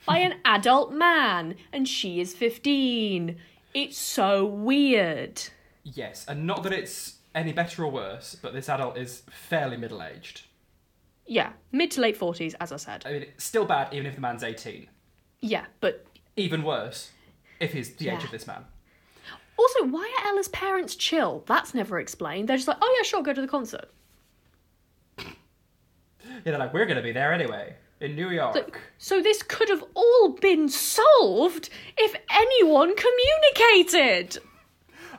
by 0.07 0.19
an 0.19 0.35
adult 0.45 0.93
man, 0.93 1.57
and 1.73 1.89
she 1.89 2.21
is 2.21 2.35
15. 2.35 3.37
It's 3.75 3.99
so 3.99 4.45
weird. 4.47 5.43
Yes, 5.83 6.25
and 6.29 6.47
not 6.47 6.63
that 6.63 6.73
it's 6.73 7.14
any 7.35 7.53
better 7.53 7.85
or 7.85 7.91
worse, 7.91 8.37
but 8.41 8.53
this 8.53 8.69
adult 8.69 8.97
is 8.97 9.23
fairly 9.31 9.77
middle 9.77 10.03
aged. 10.03 10.43
Yeah, 11.27 11.53
mid 11.73 11.91
to 11.93 12.01
late 12.01 12.19
40s, 12.19 12.55
as 12.61 12.71
I 12.73 12.77
said. 12.77 13.05
I 13.07 13.13
mean, 13.13 13.23
it's 13.23 13.45
still 13.45 13.65
bad 13.65 13.93
even 13.93 14.07
if 14.07 14.15
the 14.15 14.21
man's 14.21 14.43
18. 14.43 14.89
Yeah, 15.41 15.65
but 15.81 16.07
Even 16.37 16.63
worse 16.63 17.11
if 17.61 17.73
he's 17.73 17.95
the 17.97 18.09
age 18.11 18.25
of 18.25 18.31
this 18.31 18.47
man. 18.47 18.65
also, 19.59 19.85
why 19.87 20.13
are 20.21 20.29
Ella's 20.29 20.49
parents 20.49 20.95
chill? 20.97 21.43
That's 21.47 21.75
never 21.75 21.99
explained. 21.99 22.49
They're 22.49 22.57
just 22.57 22.69
like, 22.69 22.79
oh 22.81 22.95
yeah, 22.99 23.05
sure, 23.05 23.23
go 23.23 23.33
to 23.33 23.41
the 23.41 23.47
concert. 23.49 23.89
Yeah, 25.19 25.25
they're 26.45 26.59
like, 26.59 26.75
we're 26.75 26.87
going 26.87 26.97
to 26.97 27.03
be 27.03 27.13
there 27.13 27.33
anyway, 27.33 27.75
in 28.01 28.17
New 28.17 28.31
York. 28.31 28.55
Like, 28.55 28.79
so 28.99 29.21
this 29.23 29.43
could 29.43 29.69
have 29.69 29.85
all 29.95 30.31
been 30.41 30.69
solved 30.69 31.71
if 31.97 32.15
anyone 32.31 32.95
communicated. 32.97 34.39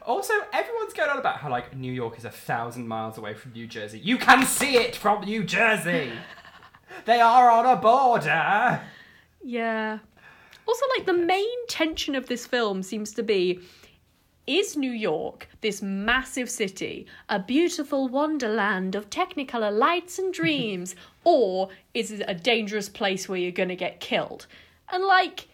Also, 0.05 0.33
everyone's 0.53 0.93
going 0.93 1.09
on 1.09 1.17
about 1.17 1.37
how 1.37 1.49
like 1.49 1.75
New 1.75 1.91
York 1.91 2.17
is 2.17 2.25
a 2.25 2.29
thousand 2.29 2.87
miles 2.87 3.17
away 3.17 3.33
from 3.33 3.53
New 3.53 3.67
Jersey. 3.67 3.99
You 3.99 4.17
can 4.17 4.45
see 4.45 4.75
it 4.75 4.95
from 4.95 5.23
New 5.23 5.43
Jersey. 5.43 6.11
they 7.05 7.19
are 7.21 7.49
on 7.49 7.65
a 7.65 7.75
border. 7.75 8.81
Yeah. 9.43 9.99
Also, 10.67 10.85
like, 10.97 11.05
the 11.05 11.13
main 11.13 11.67
tension 11.67 12.15
of 12.15 12.27
this 12.27 12.45
film 12.45 12.81
seems 12.81 13.13
to 13.13 13.23
be 13.23 13.59
is 14.47 14.77
New 14.77 14.91
York, 14.91 15.47
this 15.61 15.81
massive 15.81 16.49
city, 16.49 17.07
a 17.29 17.39
beautiful 17.39 18.07
wonderland 18.07 18.95
of 18.95 19.09
technicolor 19.09 19.75
lights 19.75 20.19
and 20.19 20.33
dreams, 20.33 20.95
or 21.23 21.69
is 21.93 22.11
it 22.11 22.23
a 22.27 22.33
dangerous 22.35 22.89
place 22.89 23.27
where 23.27 23.39
you're 23.39 23.51
gonna 23.51 23.75
get 23.75 23.99
killed? 23.99 24.47
And, 24.91 25.03
like, 25.03 25.47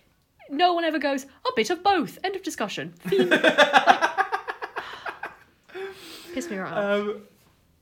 no 0.49 0.73
one 0.73 0.83
ever 0.83 0.99
goes, 0.99 1.23
a 1.23 1.51
bit 1.55 1.69
of 1.69 1.83
both. 1.83 2.17
End 2.23 2.35
of 2.35 2.43
discussion. 2.43 2.93
Theme. 2.99 3.29
Like, 3.29 3.41
piss 6.33 6.49
me 6.49 6.57
right 6.57 6.71
off. 6.71 6.99
Um, 6.99 7.21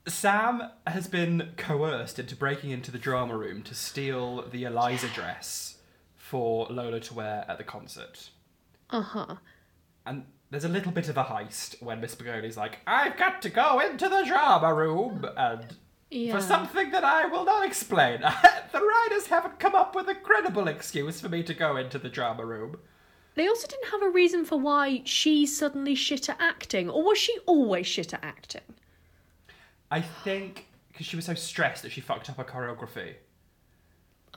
Sam 0.07 0.63
has 0.87 1.07
been 1.07 1.53
coerced 1.57 2.19
into 2.19 2.35
breaking 2.35 2.71
into 2.71 2.91
the 2.91 2.97
drama 2.97 3.37
room 3.37 3.61
to 3.63 3.75
steal 3.75 4.43
the 4.49 4.63
Eliza 4.63 5.07
dress 5.09 5.77
for 6.15 6.67
Lola 6.69 6.99
to 6.99 7.13
wear 7.13 7.45
at 7.47 7.57
the 7.57 7.63
concert. 7.63 8.29
Uh 8.89 9.01
huh. 9.01 9.35
And 10.05 10.25
there's 10.49 10.63
a 10.63 10.69
little 10.69 10.91
bit 10.91 11.09
of 11.09 11.17
a 11.17 11.23
heist 11.25 11.81
when 11.81 12.01
Miss 12.01 12.15
Baggoli's 12.15 12.57
like, 12.57 12.79
I've 12.87 13.17
got 13.17 13.41
to 13.43 13.49
go 13.49 13.79
into 13.79 14.09
the 14.09 14.23
drama 14.25 14.73
room 14.73 15.25
and 15.37 15.75
Yeah. 16.09 16.33
for 16.35 16.41
something 16.41 16.89
that 16.91 17.03
I 17.03 17.27
will 17.27 17.45
not 17.45 17.65
explain. 17.67 18.21
the 18.71 18.81
writers 18.81 19.27
haven't 19.27 19.59
come 19.59 19.75
up 19.75 19.93
with 19.95 20.07
a 20.07 20.15
credible 20.15 20.67
excuse 20.67 21.21
for 21.21 21.29
me 21.29 21.43
to 21.43 21.53
go 21.53 21.77
into 21.77 21.99
the 21.99 22.09
drama 22.09 22.45
room. 22.45 22.77
They 23.35 23.47
also 23.47 23.67
didn't 23.67 23.89
have 23.91 24.01
a 24.01 24.09
reason 24.09 24.43
for 24.45 24.59
why 24.59 25.01
she's 25.05 25.57
suddenly 25.57 25.95
shit 25.95 26.27
at 26.29 26.37
acting, 26.41 26.89
or 26.89 27.03
was 27.03 27.17
she 27.17 27.37
always 27.45 27.87
shit 27.87 28.13
at 28.13 28.23
acting? 28.23 28.61
I 29.91 30.01
think 30.01 30.67
because 30.91 31.05
she 31.07 31.15
was 31.15 31.25
so 31.25 31.33
stressed 31.33 31.83
that 31.83 31.91
she 31.91 32.01
fucked 32.01 32.29
up 32.29 32.37
her 32.37 32.43
choreography. 32.43 33.13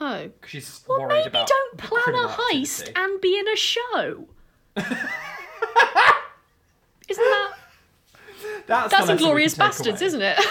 Oh. 0.01 0.23
Because 0.41 0.51
she's 0.51 0.85
Well, 0.89 1.01
worried 1.01 1.17
maybe 1.19 1.29
about 1.31 1.49
don't 1.49 1.77
plan 1.79 2.15
a 2.15 2.29
heist 2.29 2.81
activity. 2.89 2.93
and 2.97 3.21
be 3.21 3.39
in 3.39 3.49
a 3.49 3.57
show. 3.57 4.29
Isn't 7.09 7.25
that 7.25 7.53
That's, 8.67 8.91
that's 8.91 9.11
Inglourious 9.11 9.57
Basterds, 9.57 10.01
isn't 10.03 10.23
it? 10.23 10.39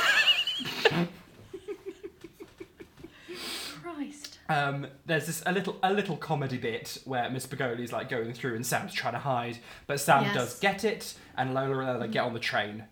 Um, 4.52 4.88
there's 5.06 5.28
this 5.28 5.44
a 5.46 5.52
little 5.52 5.78
a 5.82 5.94
little 5.94 6.18
comedy 6.18 6.58
bit 6.58 6.98
where 7.06 7.30
Miss 7.30 7.46
Baggoli's 7.46 7.94
like 7.94 8.10
going 8.10 8.34
through 8.34 8.56
and 8.56 8.66
Sam's 8.66 8.94
trying 8.94 9.14
to 9.14 9.20
hide, 9.20 9.60
but 9.88 10.00
Sam 10.00 10.24
Yes. 10.24 10.34
does 10.34 10.60
get 10.60 10.84
it, 10.84 11.14
and 11.38 11.54
Lola 11.54 11.78
and 11.80 11.88
Lola 11.88 12.08
get 12.08 12.24
on 12.24 12.34
the 12.34 12.40
train. 12.40 12.86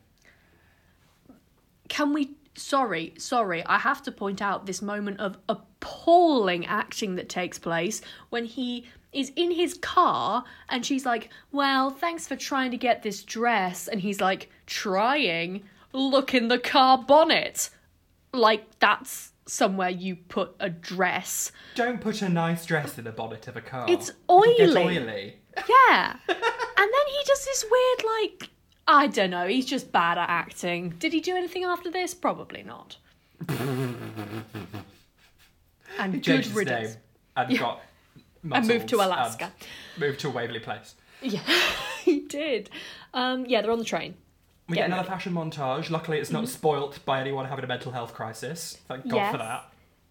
Can 1.88 2.14
we 2.14 2.36
sorry, 2.56 3.14
sorry, 3.18 3.66
I 3.66 3.80
have 3.80 4.02
to 4.04 4.12
point 4.12 4.42
out 4.42 4.66
this 4.66 4.82
moment 4.82 5.20
of 5.20 5.38
appalling 5.48 6.66
acting 6.66 7.16
that 7.16 7.30
takes 7.30 7.58
place 7.58 8.02
when 8.30 8.46
he 8.46 8.86
is 9.12 9.32
in 9.36 9.50
his 9.52 9.74
car 9.76 10.44
and 10.70 10.86
she's 10.86 11.06
like, 11.06 11.30
Well, 11.52 11.90
thanks 11.90 12.28
for 12.28 12.36
trying 12.36 12.72
to 12.72 12.78
get 12.78 13.02
this 13.02 13.24
dress 13.24 13.88
and 13.88 14.02
he's 14.02 14.22
like, 14.22 14.50
trying? 14.66 15.64
Look 15.94 16.34
in 16.36 16.48
the 16.48 16.60
car 16.60 16.98
bonnet. 17.00 17.70
Like 18.34 18.66
that's 18.80 19.32
somewhere 19.50 19.90
you 19.90 20.16
put 20.16 20.56
a 20.60 20.70
dress. 20.70 21.52
Don't 21.76 22.00
put 22.00 22.22
a 22.22 22.30
nice 22.30 22.66
dress 22.66 22.98
in 22.98 23.04
the 23.06 23.12
bonnet 23.12 23.48
of 23.48 23.58
a 23.58 23.62
car. 23.62 23.86
It's 23.90 24.10
It'll 24.10 24.44
get 24.58 24.70
oily. 24.76 24.98
oily. 24.98 25.36
Yeah. 25.68 26.16
and 26.28 26.38
then 26.38 27.08
he 27.08 27.24
does 27.26 27.44
this 27.46 27.66
weird 27.70 28.04
like 28.22 28.50
I 28.88 29.08
don't 29.08 29.30
know, 29.32 29.48
he's 29.48 29.66
just 29.66 29.92
bad 29.92 30.18
at 30.18 30.30
acting. 30.30 30.92
Did 31.00 31.12
he 31.14 31.20
do 31.22 31.36
anything 31.36 31.64
after 31.64 31.92
this? 31.92 32.14
Probably 32.14 32.64
not. 32.64 32.98
and 36.00 36.14
He 36.14 36.20
good 36.22 36.48
riddance. 36.48 36.98
and 37.36 37.58
got 37.60 37.82
And 38.52 38.68
moved 38.68 38.88
to 38.90 38.98
Alaska. 38.98 39.52
Moved 39.98 40.20
to 40.22 40.30
Waverly 40.30 40.60
Place. 40.60 40.96
Yeah, 41.22 41.42
he 42.04 42.22
did. 42.22 42.70
Um, 43.14 43.46
yeah, 43.46 43.62
they're 43.62 43.72
on 43.72 43.80
the 43.80 43.86
train. 43.86 44.16
We 44.70 44.78
Yeah, 44.78 44.84
get 44.84 44.92
another 44.94 45.08
fashion 45.10 45.34
montage. 45.34 45.90
Luckily, 45.90 46.20
it's 46.20 46.32
not 46.32 46.48
spoilt 46.48 47.04
by 47.04 47.20
anyone 47.20 47.46
having 47.46 47.66
a 47.66 47.68
mental 47.68 47.92
health 47.92 48.14
crisis. 48.14 48.78
Thank 48.88 49.08
God 49.08 49.16
Yes. 49.18 49.32
for 49.32 49.38
that. 49.40 49.66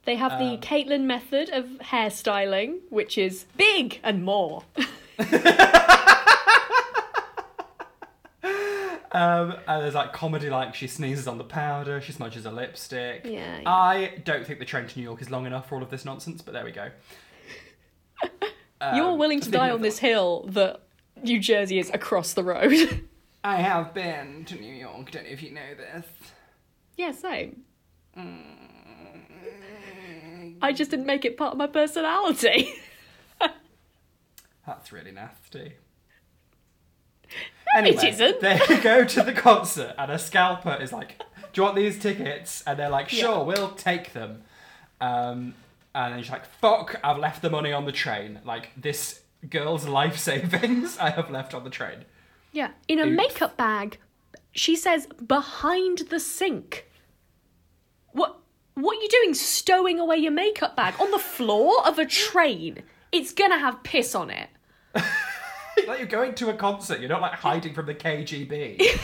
They 0.05 0.17
have 0.17 0.33
the 0.39 0.55
Um, 0.55 0.59
Caitlyn 0.61 1.03
method 1.03 1.51
of 1.51 1.67
hairstyling, 1.93 2.79
which 2.91 3.17
is 3.19 3.45
big 3.57 4.01
and 4.03 4.25
more. 4.25 4.65
Um, 9.11 9.57
and 9.67 9.83
there's 9.83 9.95
like 9.95 10.13
comedy, 10.13 10.51
like 10.51 10.75
she 10.75 10.87
sneezes 10.87 11.27
on 11.27 11.39
the 11.39 11.45
powder, 11.45 11.99
she 12.01 12.13
smudges 12.13 12.45
her 12.45 12.51
lipstick. 12.53 13.23
Yeah, 13.25 13.61
yeah. 13.61 13.69
I 13.69 14.19
don't 14.23 14.47
think 14.47 14.59
the 14.59 14.67
train 14.67 14.87
to 14.87 14.99
New 14.99 15.03
York 15.03 15.23
is 15.23 15.31
long 15.31 15.47
enough 15.47 15.67
for 15.69 15.77
all 15.77 15.83
of 15.83 15.89
this 15.91 16.05
nonsense, 16.05 16.43
but 16.43 16.53
there 16.53 16.63
we 16.65 16.73
go. 16.73 16.91
You're 18.95 19.09
Um, 19.13 19.19
willing 19.19 19.41
to 19.41 19.51
die 19.51 19.71
on 19.71 19.81
this 19.81 19.99
hill 19.99 20.45
that 20.51 20.83
New 21.23 21.41
Jersey 21.41 21.79
is 21.79 21.89
across 21.91 22.35
the 22.35 22.45
road. 22.45 23.05
I 23.45 23.57
have 23.57 23.95
been 23.95 24.45
to 24.47 24.57
New 24.57 24.73
York. 24.75 25.11
Don't 25.11 25.25
know 25.25 25.31
if 25.31 25.43
you 25.43 25.53
know 25.53 25.75
this. 25.77 26.07
yeah, 26.97 27.13
same. 27.13 27.63
I 30.61 30.73
just 30.73 30.91
didn't 30.91 31.07
make 31.07 31.25
it 31.25 31.37
part 31.37 31.53
of 31.53 31.59
my 31.59 31.67
personality. 31.69 32.73
That's 34.67 34.93
really 34.93 35.13
nasty. 35.13 35.75
No, 37.75 37.85
it 37.85 38.03
isn't. 38.03 38.41
They 38.41 38.59
go 38.83 39.05
to 39.05 39.23
the 39.23 39.33
concert, 39.33 39.95
and 39.99 40.11
a 40.11 40.19
scalper 40.19 40.77
is 40.81 40.93
like, 40.93 41.19
"Do 41.53 41.61
you 41.61 41.63
want 41.63 41.77
these 41.77 41.99
tickets?" 41.99 42.63
And 42.67 42.79
they're 42.79 42.89
like, 42.91 43.09
"Sure, 43.09 43.37
Yeah. 43.39 43.43
we'll 43.43 43.71
take 43.73 44.13
them." 44.15 44.43
Um, 45.01 45.55
and 45.95 46.15
then 46.15 46.23
she's 46.23 46.33
like, 46.33 46.47
"Fuck! 46.61 46.99
I've 47.05 47.19
left 47.19 47.41
the 47.43 47.51
money 47.51 47.73
on 47.73 47.85
the 47.85 47.93
train. 47.93 48.41
Like 48.45 48.71
this 48.77 49.21
girl's 49.49 49.87
life 49.87 50.19
savings, 50.19 50.99
I 50.99 51.11
have 51.11 51.31
left 51.31 51.55
on 51.55 51.65
the 51.65 51.71
train." 51.71 52.05
Yeah, 52.53 52.71
in 52.89 52.99
a 52.99 53.07
Oops. 53.07 53.17
makeup 53.17 53.57
bag. 53.57 53.99
She 54.53 54.75
says 54.77 55.07
behind 55.27 55.99
the 56.11 56.19
sink. 56.21 56.87
What? 58.13 58.39
What 58.75 58.97
are 58.97 59.01
you 59.03 59.09
doing 59.09 59.35
stowing 59.35 59.99
away 59.99 60.17
your 60.19 60.31
makeup 60.33 60.77
bag 60.77 60.95
on 61.01 61.11
the 61.11 61.19
floor 61.19 61.87
of 61.87 61.99
a 61.99 62.07
train? 62.07 62.83
It's 63.13 63.33
gonna 63.33 63.59
have 63.59 63.83
piss 63.83 64.15
on 64.15 64.31
it. 64.31 64.49
like 64.95 65.99
you're 65.99 66.07
going 66.07 66.35
to 66.37 66.49
a 66.51 66.55
concert, 66.55 67.01
you're 67.01 67.09
not 67.09 67.21
like 67.21 67.35
hiding 67.35 67.75
from 67.75 67.87
the 67.87 67.95
KGB. 67.95 68.77
yeah. 68.81 68.97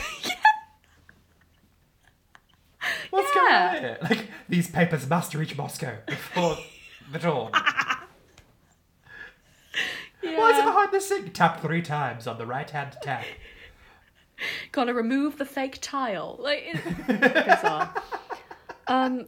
What's 3.09 3.33
going 3.33 3.47
Yeah. 3.51 3.67
on 3.75 3.79
here? 3.81 3.97
Like 4.01 4.27
these 4.47 4.69
papers 4.69 5.07
must 5.09 5.33
reach 5.35 5.57
Moscow 5.57 5.97
before 6.05 6.57
the 7.11 7.19
dawn. 7.19 7.51
Yeah. 10.25 10.37
Why 10.39 10.51
is 10.51 10.59
it 10.59 10.65
behind 10.65 10.91
the 10.91 10.99
sink? 11.01 11.33
Tap 11.33 11.61
three 11.61 11.81
times 11.81 12.27
on 12.27 12.37
the 12.37 12.45
right 12.45 12.69
hand 12.69 12.95
tap. 13.01 13.25
Gotta 14.71 14.93
remove 14.93 15.37
the 15.37 15.45
fake 15.45 15.77
tile. 15.81 16.37
Like 16.39 16.63
it's 16.65 17.07
bizarre. 17.07 17.93
um, 18.87 19.25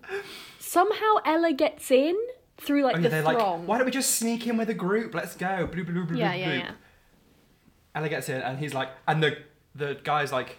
somehow 0.59 1.15
Ella 1.25 1.53
gets 1.53 1.91
in 1.91 2.17
through 2.57 2.83
like 2.83 2.95
Oh, 2.95 2.99
yeah, 2.99 3.03
the 3.03 3.09
they're 3.09 3.21
throng. 3.23 3.59
like, 3.61 3.67
why 3.67 3.77
don't 3.77 3.85
we 3.85 3.91
just 3.91 4.15
sneak 4.15 4.45
in 4.47 4.57
with 4.57 4.69
a 4.69 4.73
group? 4.73 5.13
Let's 5.13 5.35
go. 5.35 5.67
Bloop, 5.71 5.85
bloop, 5.87 6.07
bloop, 6.09 6.17
yeah, 6.17 6.33
bloop, 6.33 6.39
yeah, 6.39 6.47
bloop. 6.47 6.59
yeah. 6.59 6.71
Ella 7.95 8.09
gets 8.09 8.29
in 8.29 8.41
and 8.41 8.59
he's 8.59 8.73
like, 8.73 8.89
and 9.07 9.23
the 9.23 9.37
the 9.75 9.97
guy's 10.03 10.31
like, 10.31 10.57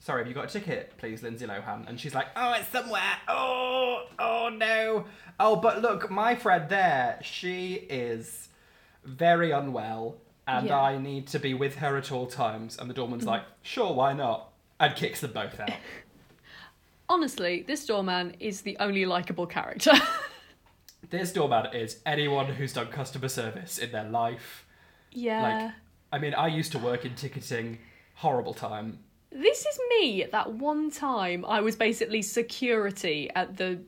sorry, 0.00 0.20
have 0.22 0.28
you 0.28 0.34
got 0.34 0.44
a 0.46 0.48
ticket, 0.52 0.94
please, 0.96 1.22
Lindsay 1.22 1.46
Lohan? 1.46 1.88
And 1.88 2.00
she's 2.00 2.14
like, 2.14 2.26
oh, 2.36 2.52
it's 2.54 2.68
somewhere. 2.68 3.02
Oh, 3.28 4.04
oh 4.18 4.48
no. 4.48 5.04
Oh, 5.38 5.56
but 5.56 5.82
look, 5.82 6.10
my 6.10 6.34
friend 6.34 6.68
there, 6.68 7.18
she 7.22 7.74
is 7.74 8.47
very 9.08 9.50
unwell, 9.50 10.16
and 10.46 10.68
Yeah. 10.68 10.80
I 10.80 10.98
need 10.98 11.26
to 11.28 11.38
be 11.38 11.54
with 11.54 11.76
her 11.76 11.96
at 11.96 12.12
all 12.12 12.26
times. 12.26 12.78
And 12.78 12.88
the 12.88 12.94
doorman's 12.94 13.22
mm-hmm. 13.22 13.30
like, 13.30 13.44
sure, 13.62 13.92
why 13.92 14.12
not? 14.12 14.50
And 14.80 14.94
kicks 14.94 15.20
them 15.20 15.32
both 15.32 15.58
out. 15.60 15.70
Honestly, 17.08 17.64
this 17.66 17.86
doorman 17.86 18.36
is 18.38 18.62
the 18.62 18.76
only 18.78 19.06
likable 19.06 19.46
character. 19.46 19.92
this 21.10 21.32
doorman 21.32 21.74
is 21.74 22.00
anyone 22.04 22.46
who's 22.46 22.72
done 22.72 22.88
customer 22.88 23.28
service 23.28 23.78
in 23.78 23.92
their 23.92 24.08
life. 24.08 24.66
yeah. 25.12 25.42
Like, 25.42 25.72
I 26.10 26.18
mean, 26.18 26.34
I 26.34 26.46
used 26.46 26.72
to 26.72 26.78
work 26.78 27.04
in 27.04 27.14
ticketing. 27.14 27.78
Horrible 28.14 28.54
time. 28.54 28.98
This 29.30 29.66
is 29.66 29.78
me 29.90 30.24
that 30.32 30.54
one 30.54 30.90
time 30.90 31.44
I 31.44 31.60
was 31.60 31.76
basically 31.76 32.22
security 32.22 33.30
at 33.34 33.56
the 33.56 33.78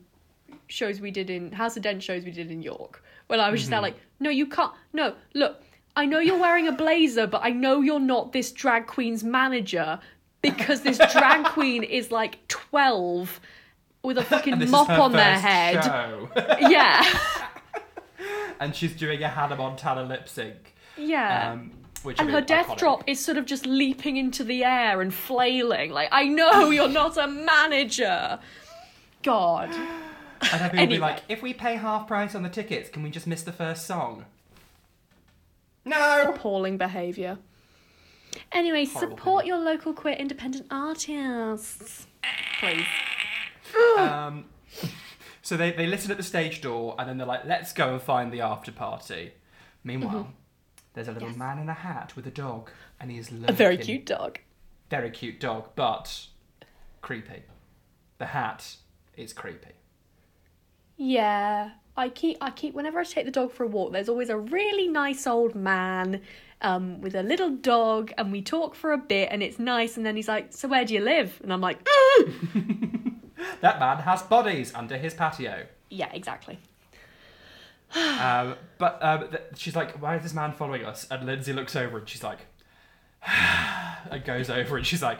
shows 0.67 1.01
we 1.01 1.11
did 1.11 1.29
in 1.29 1.51
House 1.51 1.75
of 1.75 1.83
Dent 1.83 2.01
shows 2.03 2.23
we 2.23 2.31
did 2.31 2.51
in 2.51 2.61
York. 2.61 3.03
When 3.31 3.39
I 3.39 3.49
was 3.49 3.61
just 3.61 3.69
there 3.71 3.81
like, 3.81 3.95
no, 4.19 4.29
you 4.29 4.45
can't 4.45 4.73
no, 4.91 5.15
look, 5.33 5.63
I 5.95 6.05
know 6.05 6.19
you're 6.19 6.37
wearing 6.37 6.67
a 6.67 6.73
blazer, 6.73 7.27
but 7.27 7.39
I 7.41 7.51
know 7.51 7.79
you're 7.79 7.97
not 7.97 8.33
this 8.33 8.51
drag 8.51 8.87
queen's 8.87 9.23
manager 9.23 9.99
because 10.41 10.81
this 10.81 10.97
drag 10.97 11.45
queen 11.53 11.81
is 11.83 12.11
like 12.11 12.45
twelve 12.49 13.39
with 14.03 14.17
a 14.17 14.23
fucking 14.23 14.69
mop 14.69 14.89
on 14.89 15.13
their 15.13 15.39
head. 15.39 15.81
show. 15.81 16.29
Yeah. 16.59 17.05
and 18.59 18.75
she's 18.75 18.93
doing 18.97 19.23
a 19.23 19.29
Hannah 19.29 19.55
Montana 19.55 20.03
lip 20.03 20.27
sync. 20.27 20.75
Yeah. 20.97 21.53
Um, 21.53 21.71
which 22.03 22.19
and 22.19 22.29
her 22.31 22.41
death 22.41 22.67
iconic. 22.67 22.77
drop 22.79 23.03
is 23.07 23.23
sort 23.23 23.37
of 23.37 23.45
just 23.45 23.65
leaping 23.65 24.17
into 24.17 24.43
the 24.43 24.65
air 24.65 24.99
and 24.99 25.13
flailing. 25.13 25.91
Like, 25.91 26.09
I 26.11 26.25
know 26.25 26.69
you're 26.69 26.89
not 26.89 27.15
a 27.15 27.27
manager. 27.27 28.39
God. 29.23 29.73
And 30.41 30.61
then 30.61 30.69
people 30.71 30.79
will 30.85 30.87
be 30.87 30.97
like, 30.99 31.19
if 31.29 31.41
we 31.41 31.53
pay 31.53 31.75
half 31.75 32.07
price 32.07 32.33
on 32.35 32.43
the 32.43 32.49
tickets, 32.49 32.89
can 32.89 33.03
we 33.03 33.09
just 33.09 33.27
miss 33.27 33.43
the 33.43 33.51
first 33.51 33.85
song? 33.85 34.25
No! 35.85 36.33
appalling 36.33 36.77
behaviour. 36.77 37.37
Anyway, 38.51 38.85
Horrible 38.85 39.17
support 39.17 39.45
your 39.45 39.57
local 39.57 39.93
queer 39.93 40.15
independent 40.15 40.67
artists. 40.71 42.07
Please. 42.59 42.85
Um, 43.97 44.45
so 45.41 45.57
they, 45.57 45.71
they 45.71 45.87
listen 45.87 46.11
at 46.11 46.17
the 46.17 46.23
stage 46.23 46.61
door 46.61 46.95
and 46.99 47.09
then 47.09 47.17
they're 47.17 47.27
like, 47.27 47.45
let's 47.45 47.73
go 47.73 47.93
and 47.93 48.01
find 48.01 48.31
the 48.31 48.41
after 48.41 48.71
party. 48.71 49.33
Meanwhile, 49.83 50.31
there's 50.93 51.07
a 51.07 51.11
little 51.11 51.29
Yes. 51.29 51.37
man 51.37 51.59
in 51.59 51.69
a 51.69 51.73
hat 51.73 52.15
with 52.15 52.27
a 52.27 52.31
dog 52.31 52.69
and 52.99 53.11
he's 53.11 53.31
lurking. 53.31 53.49
A 53.49 53.53
very 53.53 53.77
cute 53.77 54.05
dog. 54.05 54.39
Very 54.89 55.09
cute 55.09 55.39
dog, 55.39 55.69
but 55.75 56.27
creepy. 57.01 57.43
The 58.17 58.27
hat 58.27 58.75
is 59.17 59.33
creepy. 59.33 59.71
Yeah. 61.01 61.71
I 61.97 62.09
keep 62.09 62.37
I 62.41 62.51
keep 62.51 62.75
whenever 62.75 62.99
I 62.99 63.03
take 63.03 63.25
the 63.25 63.31
dog 63.31 63.51
for 63.51 63.63
a 63.63 63.67
walk, 63.67 63.91
there's 63.91 64.07
always 64.07 64.29
a 64.29 64.37
really 64.37 64.87
nice 64.87 65.25
old 65.25 65.55
man 65.55 66.21
um, 66.61 67.01
with 67.01 67.15
a 67.15 67.23
little 67.23 67.49
dog 67.49 68.13
and 68.19 68.31
we 68.31 68.43
talk 68.43 68.75
for 68.75 68.93
a 68.93 68.97
bit 68.99 69.29
and 69.31 69.41
it's 69.41 69.57
nice 69.57 69.97
and 69.97 70.05
then 70.05 70.15
he's 70.15 70.27
like, 70.27 70.53
So 70.53 70.67
where 70.67 70.85
do 70.85 70.93
you 70.93 71.01
live? 71.01 71.39
And 71.43 71.51
I'm 71.51 71.59
like, 71.59 71.83
"Mm." 72.13 73.15
That 73.61 73.79
man 73.79 73.97
has 73.97 74.21
bodies 74.21 74.73
under 74.75 74.95
his 74.95 75.15
patio. 75.15 75.65
Yeah, 75.89 76.09
exactly. 76.13 76.59
Um, 77.93 78.55
but 78.77 78.99
um, 79.01 79.27
th- 79.29 79.43
she's 79.57 79.75
like, 79.75 80.01
"Why 80.01 80.15
is 80.15 80.23
this 80.23 80.33
man 80.33 80.53
following 80.53 80.85
us?" 80.85 81.05
And 81.11 81.25
Lindsay 81.25 81.51
looks 81.51 81.75
over 81.75 81.97
and 81.97 82.07
she's 82.07 82.23
like, 82.23 82.39
and 84.09 84.23
goes 84.23 84.49
over 84.49 84.77
and 84.77 84.85
she's 84.85 85.01
like, 85.01 85.19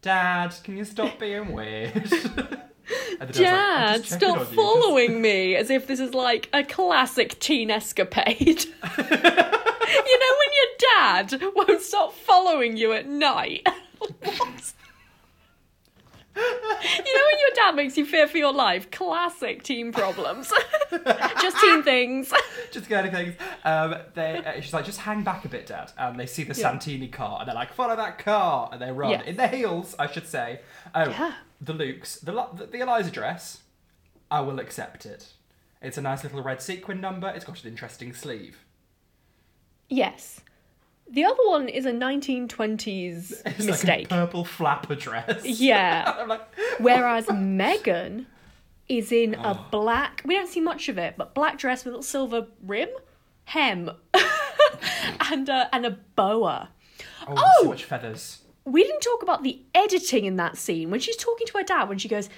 "Dad, 0.00 0.54
can 0.62 0.76
you 0.76 0.84
stop 0.84 1.18
being 1.18 1.52
weird?" 1.52 2.08
dad's 2.88 3.20
like, 3.20 3.32
Dad, 3.38 4.04
stop 4.06 4.20
you, 4.38 4.44
just-" 4.44 4.54
following 4.54 5.20
me 5.20 5.54
as 5.56 5.70
if 5.70 5.86
this 5.86 6.00
is 6.00 6.14
like 6.14 6.48
a 6.52 6.62
classic 6.64 7.38
teen 7.40 7.70
escapade. 7.70 8.38
you 8.98 9.04
know 10.18 10.32
when 10.38 10.52
your 10.54 10.70
dad 10.94 11.42
won't 11.54 11.80
stop 11.82 12.12
following 12.14 12.76
you 12.76 12.92
at 12.92 13.08
night? 13.08 13.66
what? 13.98 14.72
You 16.36 16.42
know 16.42 17.24
when 17.30 17.38
your 17.40 17.54
dad 17.54 17.74
makes 17.76 17.96
you 17.96 18.04
fear 18.04 18.28
for 18.28 18.36
your 18.36 18.52
life? 18.52 18.90
Classic 18.90 19.62
teen 19.62 19.90
problems. 19.90 20.52
Just 21.40 21.58
teen 21.62 21.82
things. 21.82 22.30
Just 22.70 22.90
kind 22.90 23.06
of 23.06 23.12
things. 23.14 23.34
Um, 23.64 23.94
they, 24.12 24.44
uh, 24.44 24.60
she's 24.60 24.74
like, 24.74 24.84
"Just 24.84 24.98
hang 25.00 25.22
back 25.22 25.46
a 25.46 25.48
bit, 25.48 25.66
Dad." 25.66 25.92
And 25.96 26.20
they 26.20 26.26
see 26.26 26.42
the 26.42 26.48
Yeah. 26.52 26.72
Santini 26.72 27.08
car, 27.08 27.38
and 27.40 27.48
they're 27.48 27.54
like, 27.54 27.72
"Follow 27.72 27.96
that 27.96 28.18
car!" 28.18 28.68
And 28.70 28.82
they 28.82 28.92
run 28.92 29.10
Yes. 29.12 29.22
in 29.26 29.36
their 29.36 29.48
heels, 29.48 29.94
I 29.98 30.08
should 30.12 30.26
say. 30.26 30.60
Oh, 30.94 31.08
Yeah. 31.08 31.32
The 31.60 31.72
Luke's, 31.72 32.16
the, 32.16 32.32
the 32.54 32.66
the 32.66 32.80
Eliza 32.80 33.10
dress. 33.10 33.62
I 34.30 34.40
will 34.40 34.58
accept 34.58 35.06
it. 35.06 35.32
It's 35.80 35.96
a 35.98 36.02
nice 36.02 36.24
little 36.24 36.42
red 36.42 36.60
sequin 36.60 37.00
number. 37.00 37.28
It's 37.28 37.44
got 37.44 37.62
an 37.62 37.70
interesting 37.70 38.12
sleeve. 38.12 38.58
Yes. 39.88 40.40
The 41.08 41.24
other 41.24 41.46
one 41.46 41.68
is 41.68 41.86
a 41.86 41.92
1920s 41.92 43.42
It's 43.46 43.64
mistake. 43.64 43.88
like 44.10 44.20
a 44.20 44.26
purple 44.26 44.44
flapper 44.44 44.96
dress. 44.96 45.44
Yeah. 45.44 46.24
Like, 46.26 46.42
Whereas 46.80 47.30
Megan 47.30 48.26
is 48.88 49.12
in 49.12 49.36
Oh. 49.38 49.50
a 49.50 49.66
black, 49.70 50.22
we 50.24 50.34
don't 50.34 50.48
see 50.48 50.60
much 50.60 50.88
of 50.88 50.98
it, 50.98 51.14
but 51.16 51.34
black 51.34 51.58
dress 51.58 51.84
with 51.84 51.92
a 51.92 51.96
little 51.98 52.02
silver 52.02 52.46
rim, 52.64 52.88
hem, 53.44 53.90
and, 55.30 55.48
uh, 55.48 55.68
and 55.72 55.86
a 55.86 55.90
boa. 56.16 56.70
oh, 57.28 57.34
there's 57.34 57.38
so 57.38 57.46
Oh! 57.60 57.64
much 57.68 57.84
feathers. 57.84 58.38
We 58.66 58.82
didn't 58.82 59.00
talk 59.00 59.22
about 59.22 59.42
the 59.42 59.60
editing 59.74 60.24
in 60.26 60.36
that 60.36 60.56
scene 60.58 60.90
when 60.90 61.00
she's 61.00 61.16
talking 61.16 61.46
to 61.46 61.58
her 61.58 61.64
dad 61.64 61.88
when 61.88 61.98
she 61.98 62.08
goes, 62.08 62.28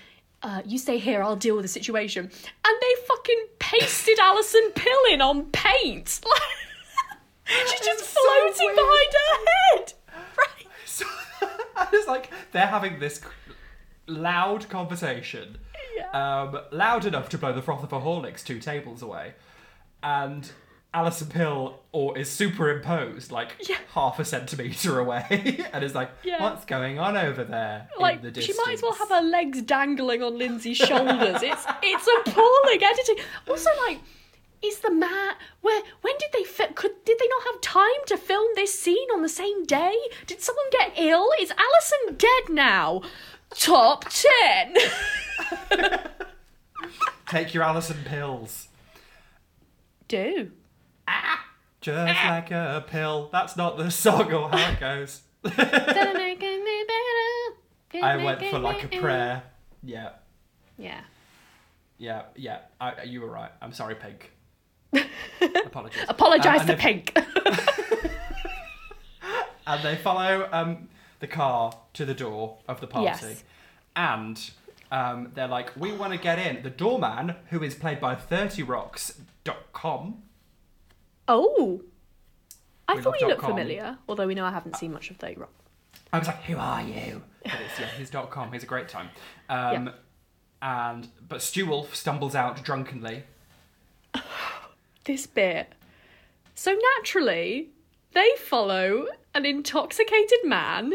uh, 0.42 0.62
you 0.64 0.78
stay 0.78 0.98
here, 0.98 1.22
I'll 1.22 1.34
deal 1.36 1.56
with 1.56 1.64
the 1.64 1.68
situation. 1.68 2.24
And 2.26 2.76
they 2.80 2.94
fucking 3.08 3.46
pasted 3.58 4.18
Alison 4.20 4.70
Pill 4.74 4.98
in 5.10 5.20
on 5.20 5.46
paint. 5.46 6.20
Like 7.50 7.66
she's 7.66 7.80
just 7.80 8.00
It's 8.02 8.12
floating 8.12 8.66
weird. 8.66 8.76
behind 8.76 9.12
her 9.14 9.78
head. 9.78 9.92
Right. 10.36 10.66
So, 10.84 11.06
I 11.76 11.88
was 11.90 12.06
like, 12.06 12.30
they're 12.52 12.66
having 12.66 12.98
this 12.98 13.22
loud 14.06 14.68
conversation, 14.68 15.56
um, 16.12 16.58
loud 16.72 17.06
enough 17.06 17.30
to 17.30 17.38
blow 17.38 17.54
the 17.54 17.62
froth 17.62 17.82
of 17.84 17.92
a 17.92 18.00
Horlicks 18.00 18.44
two 18.44 18.58
tables 18.60 19.00
away, 19.00 19.32
and 20.02 20.50
Alison 20.94 21.28
Pill 21.28 21.80
or 21.92 22.16
is 22.16 22.30
superimposed 22.30 23.30
like 23.30 23.56
Yeah. 23.68 23.76
half 23.92 24.18
a 24.18 24.24
centimeter 24.24 24.98
away, 24.98 25.64
and 25.72 25.84
is 25.84 25.94
like, 25.94 26.10
Yeah. 26.24 26.42
"What's 26.42 26.64
going 26.64 26.98
on 26.98 27.16
over 27.16 27.44
there?" 27.44 27.88
in 27.96 28.02
Like 28.02 28.22
the 28.22 28.40
she 28.40 28.52
might 28.54 28.74
as 28.74 28.82
well 28.82 28.94
have 28.94 29.08
her 29.10 29.20
legs 29.22 29.60
dangling 29.62 30.22
on 30.22 30.38
Lindsay's 30.38 30.76
shoulders. 30.78 31.42
It's 31.42 31.66
it's 31.82 32.08
appalling 32.26 32.82
editing. 32.82 33.16
Also, 33.48 33.70
like, 33.86 34.00
is 34.62 34.78
the 34.80 34.90
mat 34.90 35.36
where 35.60 35.82
when 36.00 36.14
did 36.18 36.30
they 36.32 36.44
fi- 36.44 36.72
could 36.72 36.92
did 37.04 37.18
they 37.18 37.28
not 37.28 37.42
have 37.52 37.60
time 37.60 38.02
to 38.06 38.16
film 38.16 38.48
this 38.54 38.78
scene 38.78 39.08
on 39.12 39.22
the 39.22 39.28
same 39.28 39.64
day? 39.66 39.94
Did 40.26 40.40
someone 40.40 40.66
get 40.70 40.92
ill? 40.96 41.28
Is 41.40 41.52
Alison 41.52 42.16
dead 42.16 42.48
now? 42.54 43.02
Top 43.54 44.06
ten. 44.08 44.74
Take 47.28 47.52
your 47.52 47.62
Alison 47.62 47.98
pills. 48.04 48.68
Do 50.08 50.50
Just 51.80 52.24
like 52.24 52.50
a 52.50 52.84
pill. 52.88 53.28
That's 53.32 53.56
not 53.56 53.78
the 53.78 53.90
song 53.90 54.32
or 54.32 54.48
how 54.50 54.70
it 54.72 54.80
goes. 54.80 55.20
I 58.02 58.16
went 58.16 58.42
for 58.50 58.58
like 58.58 58.84
a 58.84 58.88
prayer. 59.00 59.42
Yeah, 59.82 60.10
Yeah. 60.76 61.00
yeah, 61.98 62.22
yeah. 62.36 62.58
I, 62.80 63.04
you 63.04 63.20
were 63.20 63.30
right. 63.30 63.50
I'm 63.62 63.72
sorry, 63.72 63.94
Pink. 63.94 64.32
Apologies. 65.66 66.02
Apologise 66.08 66.60
Um, 66.62 66.66
to 66.66 66.72
and 66.72 66.80
Pink. 66.80 67.16
and 69.66 69.82
they 69.82 69.96
follow 69.96 70.48
um, 70.52 70.88
the 71.20 71.26
car 71.26 71.72
to 71.94 72.04
the 72.04 72.14
door 72.14 72.58
of 72.66 72.80
the 72.80 72.86
party. 72.86 73.04
Yes. 73.06 73.44
And 73.94 74.50
Um, 74.90 75.32
they're 75.34 75.48
like, 75.48 75.76
we 75.76 75.92
want 75.92 76.12
to 76.14 76.18
get 76.18 76.38
in. 76.38 76.62
The 76.62 76.70
doorman, 76.70 77.34
who 77.50 77.62
is 77.62 77.74
played 77.74 78.00
by 78.00 78.14
30rocks.com, 78.14 80.22
Oh. 81.28 81.82
I 82.88 82.94
We 82.96 83.02
thought 83.02 83.20
you 83.20 83.28
looked 83.28 83.42
familiar, 83.44 83.98
although 84.08 84.26
we 84.26 84.34
know 84.34 84.46
I 84.46 84.50
haven't 84.50 84.76
seen 84.76 84.92
much 84.92 85.10
of 85.10 85.18
30 85.18 85.36
Rock. 85.36 85.52
I 86.12 86.18
was 86.18 86.26
like, 86.26 86.42
who 86.44 86.56
are 86.56 86.82
you? 86.82 87.22
But 87.44 87.52
it's, 87.66 87.78
yeah, 87.78 87.86
his 87.86 88.08
dot 88.08 88.30
com. 88.30 88.50
He's 88.52 88.62
a 88.62 88.66
great 88.66 88.88
time. 88.88 89.10
Um, 89.50 89.90
And 90.62 91.08
but 91.28 91.42
Stu 91.42 91.66
Wolff 91.66 91.94
stumbles 91.94 92.34
out 92.34 92.62
drunkenly. 92.64 93.24
This 95.04 95.26
bit. 95.26 95.72
So 96.54 96.76
naturally, 96.96 97.68
they 98.12 98.28
follow 98.36 99.06
an 99.34 99.46
intoxicated 99.46 100.40
man 100.44 100.92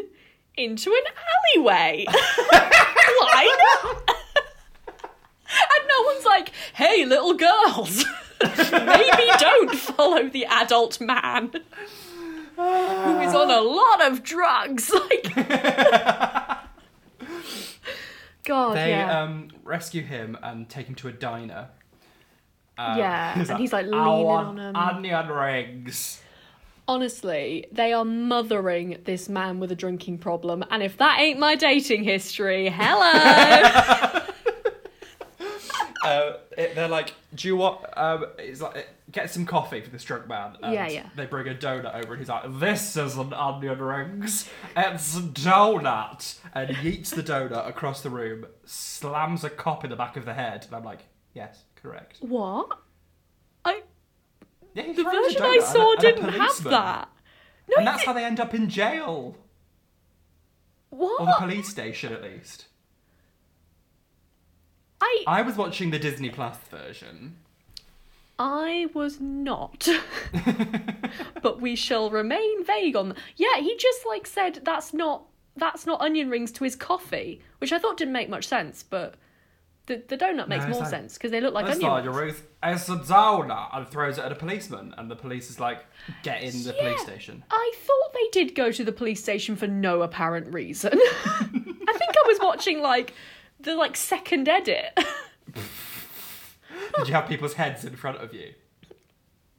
into 0.55 0.91
an 0.91 1.03
alleyway. 1.55 2.05
Why 2.09 3.57
not? 3.83 4.09
and 5.49 5.87
no 5.87 6.01
one's 6.05 6.25
like, 6.25 6.51
hey, 6.75 7.05
little 7.05 7.33
girls, 7.33 8.05
maybe 8.71 9.31
don't 9.39 9.75
follow 9.75 10.27
the 10.29 10.45
adult 10.45 10.99
man 11.01 11.51
who 12.55 13.19
is 13.21 13.33
on 13.33 13.49
a 13.49 13.61
lot 13.61 14.05
of 14.11 14.23
drugs. 14.23 14.91
Like, 15.09 15.33
God, 18.45 18.75
They 18.75 18.89
yeah. 18.89 19.21
um, 19.23 19.49
rescue 19.63 20.01
him 20.03 20.37
and 20.43 20.67
take 20.67 20.87
him 20.87 20.95
to 20.95 21.07
a 21.07 21.13
diner. 21.13 21.69
Uh, 22.77 22.95
Yeah, 22.97 23.39
and 23.49 23.57
he's, 23.59 23.71
like, 23.71 23.85
"I 23.85 23.89
leaning 23.89 24.25
want 24.25 24.47
on 24.47 24.59
him." 24.59 24.75
onion 24.75 25.27
rings. 25.29 26.21
Honestly, 26.85 27.65
they 27.71 27.93
are 27.93 28.03
mothering 28.03 28.97
this 29.05 29.29
man 29.29 29.61
with 29.61 29.71
a 29.71 29.75
drinking 29.75 30.17
problem, 30.17 30.65
and 30.69 30.83
if 30.83 30.97
that 30.97 31.19
ain't 31.21 31.39
my 31.39 31.55
dating 31.55 32.03
history, 32.03 32.69
hello. 32.69 34.19
Uh, 36.03 36.37
it, 36.57 36.75
they're 36.75 36.87
like, 36.87 37.13
do 37.33 37.47
you 37.47 37.55
want? 37.55 37.85
Um, 37.95 38.25
it's 38.37 38.61
like, 38.61 38.87
get 39.11 39.29
some 39.29 39.45
coffee 39.45 39.81
for 39.81 39.89
this 39.89 40.03
drunk 40.03 40.27
man. 40.27 40.57
And 40.61 40.73
Yeah, 40.73 40.87
yeah. 40.87 41.09
They 41.15 41.25
bring 41.25 41.47
a 41.47 41.55
donut 41.55 41.95
over, 41.95 42.13
and 42.13 42.21
he's 42.21 42.29
like, 42.29 42.43
"This 42.59 42.97
isn't 42.97 43.33
onion 43.33 43.79
rings. 43.79 44.49
It's 44.75 45.17
a 45.17 45.21
donut." 45.21 46.39
And 46.53 46.75
he 46.77 46.89
eats 46.89 47.11
the 47.11 47.23
donut 47.23 47.67
across 47.67 48.01
the 48.01 48.09
room, 48.09 48.45
slams 48.65 49.43
a 49.43 49.49
cop 49.49 49.83
in 49.83 49.89
the 49.89 49.95
back 49.95 50.17
of 50.17 50.25
the 50.25 50.33
head, 50.33 50.65
and 50.65 50.75
I'm 50.75 50.83
like, 50.83 51.05
"Yes, 51.33 51.63
correct." 51.75 52.17
what? 52.19 52.79
I 53.63 53.83
Yeah, 54.73 54.83
he 54.83 54.93
the 54.93 55.03
version 55.03 55.41
I 55.41 55.59
saw 55.59 55.93
at 55.93 55.99
a 55.99 56.01
didn't 56.01 56.29
have 56.29 56.63
that. 56.65 57.09
No, 57.69 57.75
and 57.77 57.87
that's 57.87 58.03
how 58.03 58.11
they 58.11 58.25
end 58.25 58.41
up 58.41 58.53
in 58.53 58.69
jail, 58.69 59.37
what? 60.89 61.21
or 61.21 61.27
the 61.27 61.35
police 61.39 61.69
station 61.69 62.11
at 62.11 62.21
least. 62.21 62.65
I 65.03 65.23
I 65.27 65.41
was 65.41 65.55
watching 65.57 65.91
the 65.91 65.99
Disney 65.99 66.29
Plus 66.29 66.57
version. 66.71 67.35
I 68.39 68.87
was 68.93 69.19
not. 69.19 69.87
but 71.41 71.61
we 71.61 71.75
shall 71.75 72.09
remain 72.09 72.63
vague 72.65 72.95
on. 72.95 73.15
Yeah, 73.35 73.57
he 73.59 73.75
just 73.77 74.05
like 74.07 74.25
said 74.25 74.61
that's 74.63 74.93
not 74.93 75.25
that's 75.55 75.85
not 75.85 76.01
onion 76.01 76.29
rings 76.29 76.51
to 76.53 76.63
his 76.63 76.75
coffee, 76.75 77.41
which 77.59 77.71
I 77.71 77.79
thought 77.79 77.97
didn't 77.97 78.13
make 78.13 78.29
much 78.29 78.47
sense, 78.47 78.81
but 78.83 79.15
the 79.85 80.01
the 80.07 80.17
donut 80.17 80.47
makes 80.47 80.63
No, 80.63 80.71
more 80.71 80.79
like- 80.81 80.89
sense 80.89 81.13
because 81.15 81.31
they 81.31 81.41
look 81.41 81.53
like 81.53 81.65
onion 81.65 81.91
rings. 82.05 82.07
Ruth. 82.07 82.47
It's 82.65 82.87
a 82.87 82.95
donut, 82.95 83.75
and 83.75 83.87
throws 83.89 84.17
it 84.17 84.23
at 84.23 84.31
a 84.31 84.35
policeman, 84.35 84.95
and 84.97 85.11
the 85.11 85.17
police 85.17 85.49
is 85.49 85.59
like, 85.59 85.85
"Get 86.23 86.41
in 86.41 86.63
the 86.63 86.71
police 86.73 87.01
station." 87.01 87.43
I 87.51 87.71
thought 87.85 88.13
they 88.13 88.29
did 88.31 88.55
go 88.55 88.71
to 88.71 88.83
the 88.85 88.93
police 88.93 89.21
station 89.21 89.57
for 89.57 89.67
no 89.67 90.01
apparent 90.01 90.53
reason. 90.53 90.93
I 91.25 91.93
think 91.97 92.11
I 92.17 92.23
was 92.25 92.39
watching 92.41 92.79
like 92.81 93.13
the 93.63 93.75
like 93.75 93.95
second 93.97 94.47
edit. 94.47 94.97
Did 96.97 97.07
you 97.07 97.13
have 97.13 97.27
people's 97.27 97.53
heads 97.53 97.83
in 97.83 97.95
front 97.95 98.17
of 98.17 98.33
you? 98.33 98.53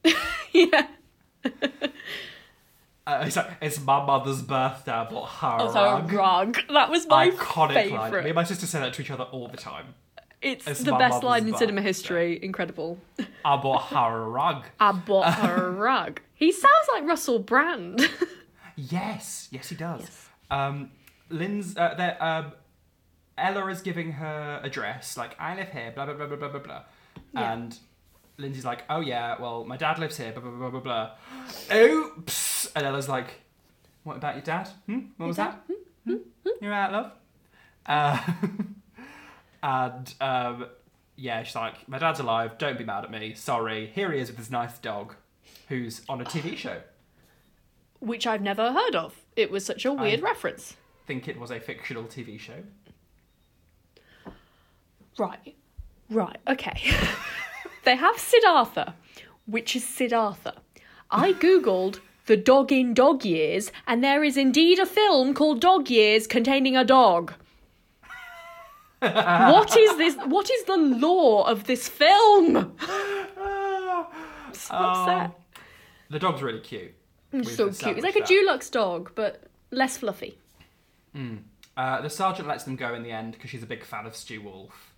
yeah. 0.53 0.87
Uh, 3.07 3.23
it's 3.27 3.37
like, 3.37 3.51
it's 3.61 3.79
my 3.83 4.03
mother's 4.03 4.41
birthday, 4.41 4.91
I 4.91 5.05
bought 5.05 5.27
her 5.29 5.59
a 5.59 5.71
rug. 5.75 6.11
rug. 6.11 6.59
That 6.71 6.89
was 6.89 7.07
my 7.07 7.29
Iconic 7.29 7.91
line. 7.91 8.13
Me 8.25 8.31
and 8.31 8.35
my 8.35 8.45
sister 8.45 8.65
say 8.65 8.81
that 8.81 8.95
to 8.95 9.03
each 9.03 9.11
other 9.11 9.25
all 9.25 9.47
the 9.47 9.59
time. 9.59 9.89
It's, 10.41 10.67
It's 10.67 10.81
the 10.85 10.93
best 10.95 11.23
line 11.23 11.47
in 11.47 11.55
cinema 11.55 11.83
history. 11.83 12.43
Incredible. 12.43 12.97
I 13.45 13.57
bought 13.59 13.89
her 13.89 14.23
a 14.23 14.29
rug. 14.31 14.65
I 14.81 14.93
bought 14.93 15.35
her 15.35 15.67
a 15.67 15.71
rug. 15.73 16.23
He 16.33 16.51
sounds 16.51 16.89
like 16.95 17.05
Russell 17.05 17.41
Brand. 17.41 18.09
Yes, 18.77 19.49
yes, 19.51 19.69
he 19.69 19.77
does. 19.77 20.01
Yes. 20.01 20.29
Um, 20.51 20.91
Lynn's, 21.29 21.77
uh, 21.77 21.95
there, 21.97 22.23
um, 22.23 22.53
Ella 23.37 23.67
is 23.67 23.81
giving 23.83 24.13
her 24.13 24.61
address, 24.63 25.17
like, 25.17 25.35
I 25.41 25.57
live 25.57 25.69
here, 25.71 25.93
blah, 25.95 26.07
blah, 26.07 26.15
blah, 26.15 26.27
blah, 26.27 26.37
blah, 26.37 26.49
blah, 26.49 26.61
blah. 26.61 26.83
Yeah. 27.33 27.53
And 27.53 27.79
Lindsay's 28.39 28.65
like, 28.65 28.85
oh 28.89 29.01
yeah, 29.01 29.41
well, 29.41 29.65
my 29.65 29.77
dad 29.77 29.99
lives 29.99 30.17
here, 30.17 30.33
blah, 30.33 30.41
blah, 30.43 30.51
blah, 30.71 30.81
blah, 30.81 30.81
blah. 30.81 31.77
Oops! 31.77 32.73
And 32.77 32.87
Ella's 32.87 33.09
like, 33.09 33.41
what 34.05 34.17
about 34.17 34.35
your 34.37 34.43
dad? 34.45 34.69
Hmm? 34.87 34.99
What 35.17 35.27
was 35.27 35.37
dad? 35.37 35.57
that? 35.69 35.77
Hmm? 36.07 36.17
You're 36.61 36.73
out, 36.73 36.93
love? 36.93 37.13
Uh, 37.87 38.19
and, 39.63 40.15
um, 40.21 40.67
yeah, 41.17 41.43
she's 41.43 41.55
like, 41.57 41.89
my 41.89 41.99
dad's 41.99 42.21
alive, 42.21 42.59
don't 42.59 42.79
be 42.79 42.85
mad 42.85 43.05
at 43.05 43.11
me, 43.11 43.35
sorry. 43.35 43.91
Here 43.95 44.13
he 44.13 44.21
is 44.21 44.29
with 44.29 44.39
his 44.39 44.51
nice 44.51 44.79
dog, 44.79 45.15
who's 45.69 46.03
on 46.09 46.21
a 46.21 46.25
TV 46.25 46.57
show. 46.57 46.79
Which 48.01 48.27
I've 48.27 48.43
never 48.43 48.73
heard 48.73 48.95
of. 48.95 49.15
It 49.37 49.51
was 49.51 49.65
such 49.65 49.85
a 49.85 49.93
weird 49.93 50.21
I- 50.21 50.25
reference. 50.25 50.77
think 51.07 51.27
it 51.29 51.39
was 51.39 51.51
a 51.51 51.59
fictional 51.61 52.05
TV 52.05 52.39
show. 52.39 52.63
Right. 55.19 55.55
Right. 56.11 56.39
Okay. 56.49 56.81
they 57.85 57.97
have 57.97 58.19
Siddhartha, 58.19 58.95
which 59.47 59.77
is 59.77 59.85
Siddhartha. 59.85 60.55
I 61.11 61.33
googled 61.33 62.01
the 62.27 62.37
dog 62.37 62.73
in 62.73 62.95
dog 62.95 63.25
years, 63.25 63.71
and 63.87 64.03
there 64.03 64.25
is 64.25 64.37
indeed 64.37 64.79
a 64.79 64.87
film 64.87 65.35
called 65.35 65.61
Dog 65.61 65.91
Years 65.91 66.27
containing 66.27 66.77
a 66.77 66.85
dog. 66.85 67.35
what 69.01 69.77
is 69.77 69.97
this? 69.99 70.17
What 70.27 70.51
is 70.51 70.65
the 70.65 70.77
lore 70.77 71.47
of 71.49 71.65
this 71.65 71.89
film? 71.89 72.77
So 74.53 74.75
upset. 74.75 75.31
Oh. 75.33 75.35
The 76.11 76.19
dog's 76.19 76.43
really 76.43 76.61
cute. 76.61 76.95
It's 77.33 77.49
We've 77.49 77.57
so 77.57 77.71
cute. 77.71 77.99
It's 77.99 78.05
like 78.05 78.17
a 78.17 78.23
Dulux 78.23 78.71
dog, 78.71 79.13
but 79.15 79.43
less 79.71 79.99
fluffy. 79.99 80.39
that. 81.15 81.37
Uh, 81.77 82.01
the 82.01 82.11
sergeant 82.11 82.47
lets 82.47 82.65
them 82.65 82.77
go 82.77 82.95
in 82.95 83.03
the 83.03 83.11
end 83.11 83.33
because 83.33 83.51
she's 83.51 83.63
a 83.63 83.67
big 83.67 83.85
fan 83.85 84.07
of 84.07 84.15
Stu 84.15 84.41
Wolff. 84.41 84.94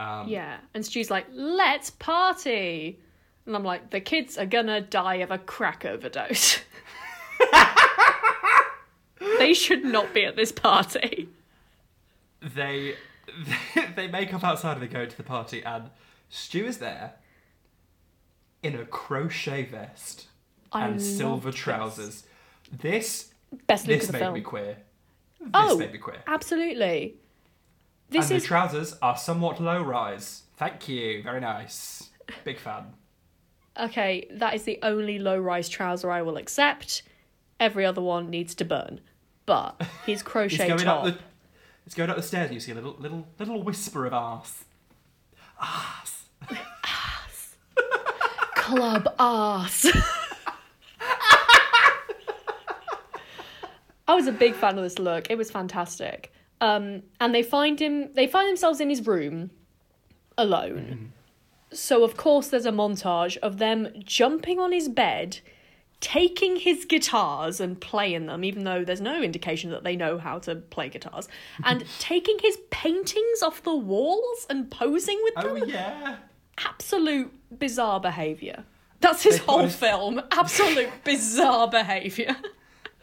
Um, 0.00 0.28
Yeah, 0.28 0.58
and 0.74 0.84
Stu's 0.84 1.10
like, 1.10 1.26
"Let's 1.32 1.90
party," 1.90 2.98
and 3.46 3.54
I'm 3.54 3.64
like, 3.64 3.90
"The 3.90 4.00
kids 4.00 4.38
are 4.38 4.46
gonna 4.46 4.80
die 4.80 5.16
of 5.16 5.30
a 5.30 5.38
crack 5.38 5.84
overdose. 5.84 6.60
they 9.38 9.52
should 9.52 9.84
not 9.84 10.14
be 10.14 10.24
at 10.24 10.36
this 10.36 10.52
party." 10.52 11.28
They, 12.40 12.94
they 13.96 14.08
make 14.08 14.32
up 14.32 14.42
outside 14.42 14.74
and 14.78 14.82
they 14.82 14.86
go 14.88 15.04
to 15.04 15.16
the 15.16 15.22
party, 15.22 15.62
and 15.62 15.90
Stu 16.30 16.64
is 16.64 16.78
there 16.78 17.14
in 18.62 18.74
a 18.76 18.84
crochet 18.86 19.64
vest 19.64 20.26
I 20.72 20.86
and 20.88 21.00
silver 21.02 21.46
love 21.48 21.54
this. 21.54 21.54
trousers. 21.54 22.24
This 22.72 23.32
Best 23.66 23.86
this 23.86 24.10
made 24.12 24.18
film. 24.20 24.34
me 24.34 24.40
queer. 24.42 24.76
This 25.40 25.50
oh, 25.54 25.76
made 25.76 25.92
me 25.92 25.98
queer. 25.98 26.22
absolutely. 26.26 27.16
This 28.10 28.28
and 28.28 28.36
is 28.36 28.42
the 28.42 28.48
trousers 28.48 28.94
are 29.00 29.16
somewhat 29.16 29.60
low 29.60 29.82
rise. 29.82 30.42
Thank 30.56 30.88
you. 30.88 31.22
Very 31.22 31.40
nice. 31.40 32.10
Big 32.44 32.58
fan. 32.58 32.92
okay. 33.78 34.26
That 34.32 34.54
is 34.54 34.64
the 34.64 34.78
only 34.82 35.18
low-rise 35.18 35.68
trouser 35.68 36.10
I 36.10 36.22
will 36.22 36.36
accept. 36.36 37.02
Every 37.58 37.84
other 37.86 38.02
one 38.02 38.28
needs 38.30 38.54
to 38.56 38.64
burn. 38.64 39.00
But 39.46 39.80
his 40.06 40.20
It's 40.22 40.22
crochet 40.22 40.68
going 40.68 40.80
top. 40.80 41.04
up 41.06 41.14
the 41.14 41.18
it's 41.86 41.94
going 41.94 42.10
up 42.10 42.16
the 42.16 42.22
stairs 42.22 42.46
and 42.46 42.54
you 42.54 42.60
see 42.60 42.72
a 42.72 42.74
little 42.74 42.96
little 42.98 43.26
little 43.38 43.62
whisper 43.62 44.06
of 44.06 44.12
ass. 44.12 44.64
Ass. 45.60 46.24
ass. 46.84 47.56
club 48.56 49.08
ass. 49.18 49.86
I 54.08 54.14
was 54.14 54.26
a 54.26 54.32
big 54.32 54.54
fan 54.54 54.76
of 54.76 54.82
this 54.84 54.98
look. 54.98 55.30
It 55.30 55.38
was 55.38 55.50
fantastic. 55.50 56.32
Um, 56.60 57.02
and 57.20 57.34
they 57.34 57.42
find 57.42 57.80
him. 57.80 58.12
They 58.14 58.26
find 58.26 58.48
themselves 58.48 58.80
in 58.80 58.90
his 58.90 59.06
room, 59.06 59.50
alone. 60.36 61.12
So 61.72 62.02
of 62.04 62.16
course 62.16 62.48
there's 62.48 62.66
a 62.66 62.72
montage 62.72 63.36
of 63.38 63.58
them 63.58 63.88
jumping 64.04 64.58
on 64.58 64.72
his 64.72 64.88
bed, 64.88 65.38
taking 66.00 66.56
his 66.56 66.84
guitars 66.84 67.60
and 67.60 67.80
playing 67.80 68.26
them, 68.26 68.44
even 68.44 68.64
though 68.64 68.84
there's 68.84 69.00
no 69.00 69.22
indication 69.22 69.70
that 69.70 69.84
they 69.84 69.94
know 69.96 70.18
how 70.18 70.38
to 70.40 70.56
play 70.56 70.88
guitars, 70.88 71.28
and 71.64 71.84
taking 71.98 72.38
his 72.42 72.58
paintings 72.70 73.42
off 73.42 73.62
the 73.62 73.74
walls 73.74 74.46
and 74.50 74.70
posing 74.70 75.20
with 75.22 75.34
Oh 75.36 75.54
them 75.54 75.62
Oh 75.62 75.66
yeah. 75.66 76.16
absolute 76.58 77.32
bizarre 77.58 78.00
behavior. 78.00 78.64
That's 79.00 79.22
his 79.22 79.38
They 79.38 79.44
whole 79.46 79.68
film. 79.68 80.20
Absolute 80.30 80.90
bizarre 81.04 81.68
behavior. 81.68 82.36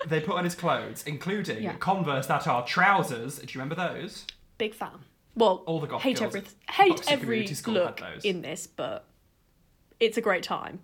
They 0.06 0.20
put 0.22 0.36
on 0.36 0.43
his 0.43 0.56
clothes, 0.56 1.04
including 1.08 1.64
Yeah. 1.64 1.74
Converse 1.78 2.28
that 2.28 2.48
are 2.48 2.66
trousers. 2.66 3.39
Do 3.39 3.43
you 3.45 3.60
remember 3.60 3.76
those? 3.76 4.26
Big 4.58 4.74
fan. 4.76 5.00
Well, 5.36 5.64
All 5.66 5.80
the 5.80 5.88
goth 5.88 6.02
hate 6.02 6.20
girls 6.20 6.36
every 6.36 6.48
hate 6.70 7.12
every 7.12 7.26
Community 7.26 7.54
School 7.56 7.74
had 7.76 8.00
look 8.02 8.26
in 8.26 8.41
this, 8.41 8.68
but 8.68 9.06
it's 10.00 10.18
a 10.18 10.22
great 10.22 10.43
time. 10.43 10.80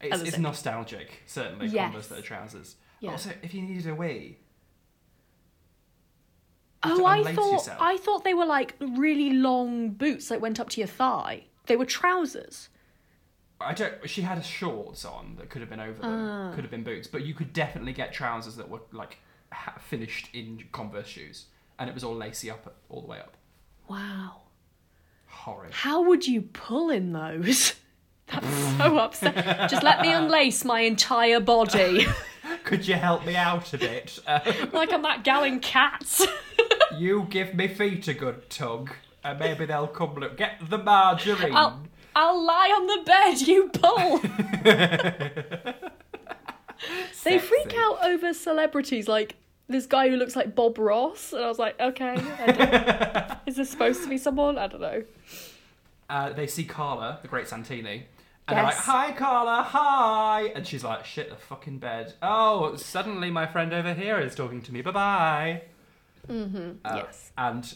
It's, 0.00 0.22
it's 0.22 0.38
nostalgic, 0.38 1.22
certainly. 1.26 1.66
Yes. 1.68 1.90
Converse 1.90 2.06
that 2.08 2.18
are 2.18 2.22
trousers. 2.22 2.76
Yeah. 3.00 3.12
Also, 3.12 3.30
if 3.42 3.54
you 3.54 3.62
needed 3.62 3.86
a 3.86 3.94
wee, 3.94 4.38
Oh, 6.82 7.04
I 7.04 7.22
thought 7.34 7.52
yourself. 7.52 7.78
I 7.80 7.96
thought 7.96 8.24
they 8.24 8.34
were 8.34 8.44
like 8.46 8.74
really 8.80 9.30
long 9.32 9.90
boots 9.90 10.28
that 10.28 10.40
went 10.40 10.60
up 10.60 10.68
to 10.70 10.80
your 10.80 10.86
thigh. 10.88 11.44
They 11.66 11.76
were 11.76 11.86
trousers. 11.86 12.68
I 13.60 13.72
don't. 13.72 13.94
She 14.08 14.22
had 14.22 14.44
shorts 14.44 15.04
on 15.04 15.36
that 15.38 15.48
could 15.50 15.60
have 15.62 15.70
been 15.70 15.80
over 15.80 16.00
them, 16.00 16.28
Ah. 16.28 16.52
could 16.54 16.62
have 16.64 16.70
been 16.70 16.84
boots, 16.84 17.06
but 17.08 17.24
you 17.24 17.32
could 17.34 17.52
definitely 17.52 17.92
get 17.92 18.12
trousers 18.12 18.56
that 18.56 18.68
were 18.68 18.80
like 18.92 19.18
ha- 19.52 19.78
finished 19.80 20.28
in 20.34 20.64
Converse 20.72 21.06
shoes, 21.08 21.46
and 21.78 21.88
it 21.88 21.94
was 21.94 22.04
all 22.04 22.14
lacy 22.14 22.50
up 22.50 22.74
all 22.90 23.00
the 23.00 23.06
way 23.06 23.18
up. 23.18 23.36
Wow. 23.88 24.42
Horrid. 25.26 25.72
How 25.72 26.02
would 26.02 26.26
you 26.26 26.42
pull 26.42 26.90
in 26.90 27.12
those? 27.12 27.74
That's 28.26 28.76
so 28.78 28.98
upset. 28.98 29.70
Just 29.70 29.82
let 29.84 30.00
me 30.00 30.08
unlace 30.08 30.64
my 30.64 30.80
entire 30.80 31.38
body. 31.40 32.06
Could 32.64 32.86
you 32.88 32.94
help 32.94 33.24
me 33.24 33.36
out 33.36 33.72
a 33.72 33.78
bit? 33.78 34.18
Uh, 34.26 34.40
like 34.72 34.92
I'm 34.92 35.02
that 35.02 35.22
gal 35.24 35.44
in 35.44 35.60
cats. 35.60 36.26
you 36.98 37.26
give 37.30 37.54
me 37.54 37.68
feet 37.68 38.08
a 38.08 38.14
good 38.14 38.50
tug, 38.50 38.90
and 39.22 39.38
maybe 39.38 39.66
they'll 39.66 39.86
come. 39.86 40.14
Look, 40.16 40.36
get 40.36 40.58
the 40.68 40.78
margarine. 40.78 41.54
I'll, 41.54 41.80
I'll 42.16 42.42
lie 42.42 42.72
on 42.74 42.86
the 42.86 43.02
bed, 43.04 43.40
you 43.42 43.68
pull. 43.68 44.18
they 47.24 47.38
freak 47.38 47.74
out 47.76 48.06
over 48.06 48.32
celebrities 48.32 49.06
like 49.06 49.36
this 49.68 49.84
guy 49.84 50.08
who 50.08 50.16
looks 50.16 50.34
like 50.34 50.54
Bob 50.54 50.78
Ross, 50.78 51.34
and 51.34 51.44
I 51.44 51.48
was 51.48 51.58
like, 51.58 51.78
okay, 51.78 52.14
is 53.46 53.56
this 53.56 53.68
supposed 53.68 54.02
to 54.02 54.08
be 54.08 54.16
someone? 54.16 54.56
I 54.56 54.66
don't 54.66 54.80
know. 54.80 55.04
Uh, 56.08 56.32
they 56.32 56.46
see 56.46 56.64
Carla, 56.64 57.18
the 57.20 57.28
great 57.28 57.48
Santini, 57.48 58.06
and 58.48 58.56
they're 58.56 58.64
like, 58.64 58.76
"Hi, 58.76 59.12
Carla, 59.12 59.62
hi," 59.62 60.52
and 60.54 60.66
she's 60.66 60.84
like, 60.84 61.04
"Shit, 61.04 61.28
the 61.28 61.36
fucking 61.36 61.80
bed." 61.80 62.14
Oh, 62.22 62.76
suddenly 62.76 63.30
my 63.30 63.46
friend 63.46 63.74
over 63.74 63.92
here 63.92 64.18
is 64.20 64.34
talking 64.34 64.62
to 64.62 64.72
me. 64.72 64.80
Bye 64.80 64.90
bye. 64.90 65.62
Mm-hmm. 66.28 66.70
Uh, 66.82 66.92
yes. 66.94 67.30
And 67.36 67.74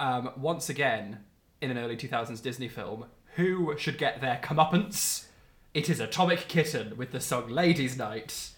um, 0.00 0.32
once 0.38 0.68
again, 0.70 1.20
in 1.60 1.70
an 1.70 1.78
early 1.78 1.96
2000s 1.96 2.42
Disney 2.42 2.68
film, 2.68 3.06
who 3.38 3.72
should 3.78 3.96
get 3.98 4.20
their 4.20 4.40
comeuppance? 4.42 5.26
It 5.72 5.88
is 5.88 6.00
Atomic 6.00 6.48
Kitten 6.48 6.96
with 6.96 7.12
the 7.12 7.20
song 7.20 7.48
Ladies' 7.48 7.96
Night. 7.96 8.50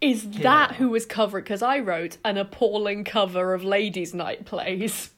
Is 0.00 0.30
that 0.30 0.76
who 0.76 0.90
was 0.90 1.04
covering? 1.04 1.42
Because 1.42 1.60
I 1.60 1.80
wrote 1.80 2.18
an 2.24 2.38
appalling 2.38 3.02
cover 3.02 3.52
of 3.52 3.64
Ladies' 3.64 4.14
Night 4.14 4.44
plays. 4.44 5.10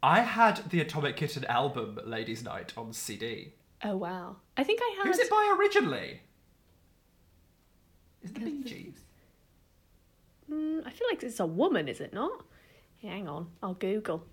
I 0.00 0.20
had 0.20 0.70
the 0.70 0.80
Atomic 0.80 1.16
Kitten 1.16 1.44
album 1.46 1.98
Ladies' 2.04 2.44
Night 2.44 2.72
on 2.76 2.92
CD. 2.92 3.52
Oh 3.82 3.96
wow! 3.96 4.36
I 4.56 4.62
think 4.62 4.78
I 4.80 4.94
had. 4.98 5.06
Who's 5.08 5.18
it 5.18 5.28
by 5.28 5.56
originally? 5.58 6.20
Is 8.22 8.30
it 8.30 8.34
the 8.34 8.40
Bee 8.42 8.62
Gees? 8.62 8.94
Mm, 10.48 10.86
I 10.86 10.90
feel 10.90 11.08
like 11.10 11.24
it's 11.24 11.40
a 11.40 11.46
woman, 11.46 11.88
is 11.88 12.00
it 12.00 12.12
not? 12.12 12.44
Hang 13.00 13.26
on, 13.26 13.48
I'll 13.60 13.74
Google. 13.74 14.24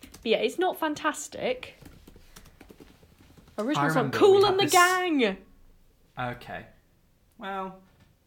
But 0.00 0.24
yeah, 0.24 0.38
it's 0.38 0.58
not 0.58 0.80
fantastic. 0.80 1.76
Original 3.58 3.90
song, 3.90 4.10
"Kool 4.10 4.44
and 4.44 4.58
the 4.58 4.64
this- 4.64 4.72
Gang." 4.72 5.36
Okay. 6.18 6.66
Well, 7.38 7.78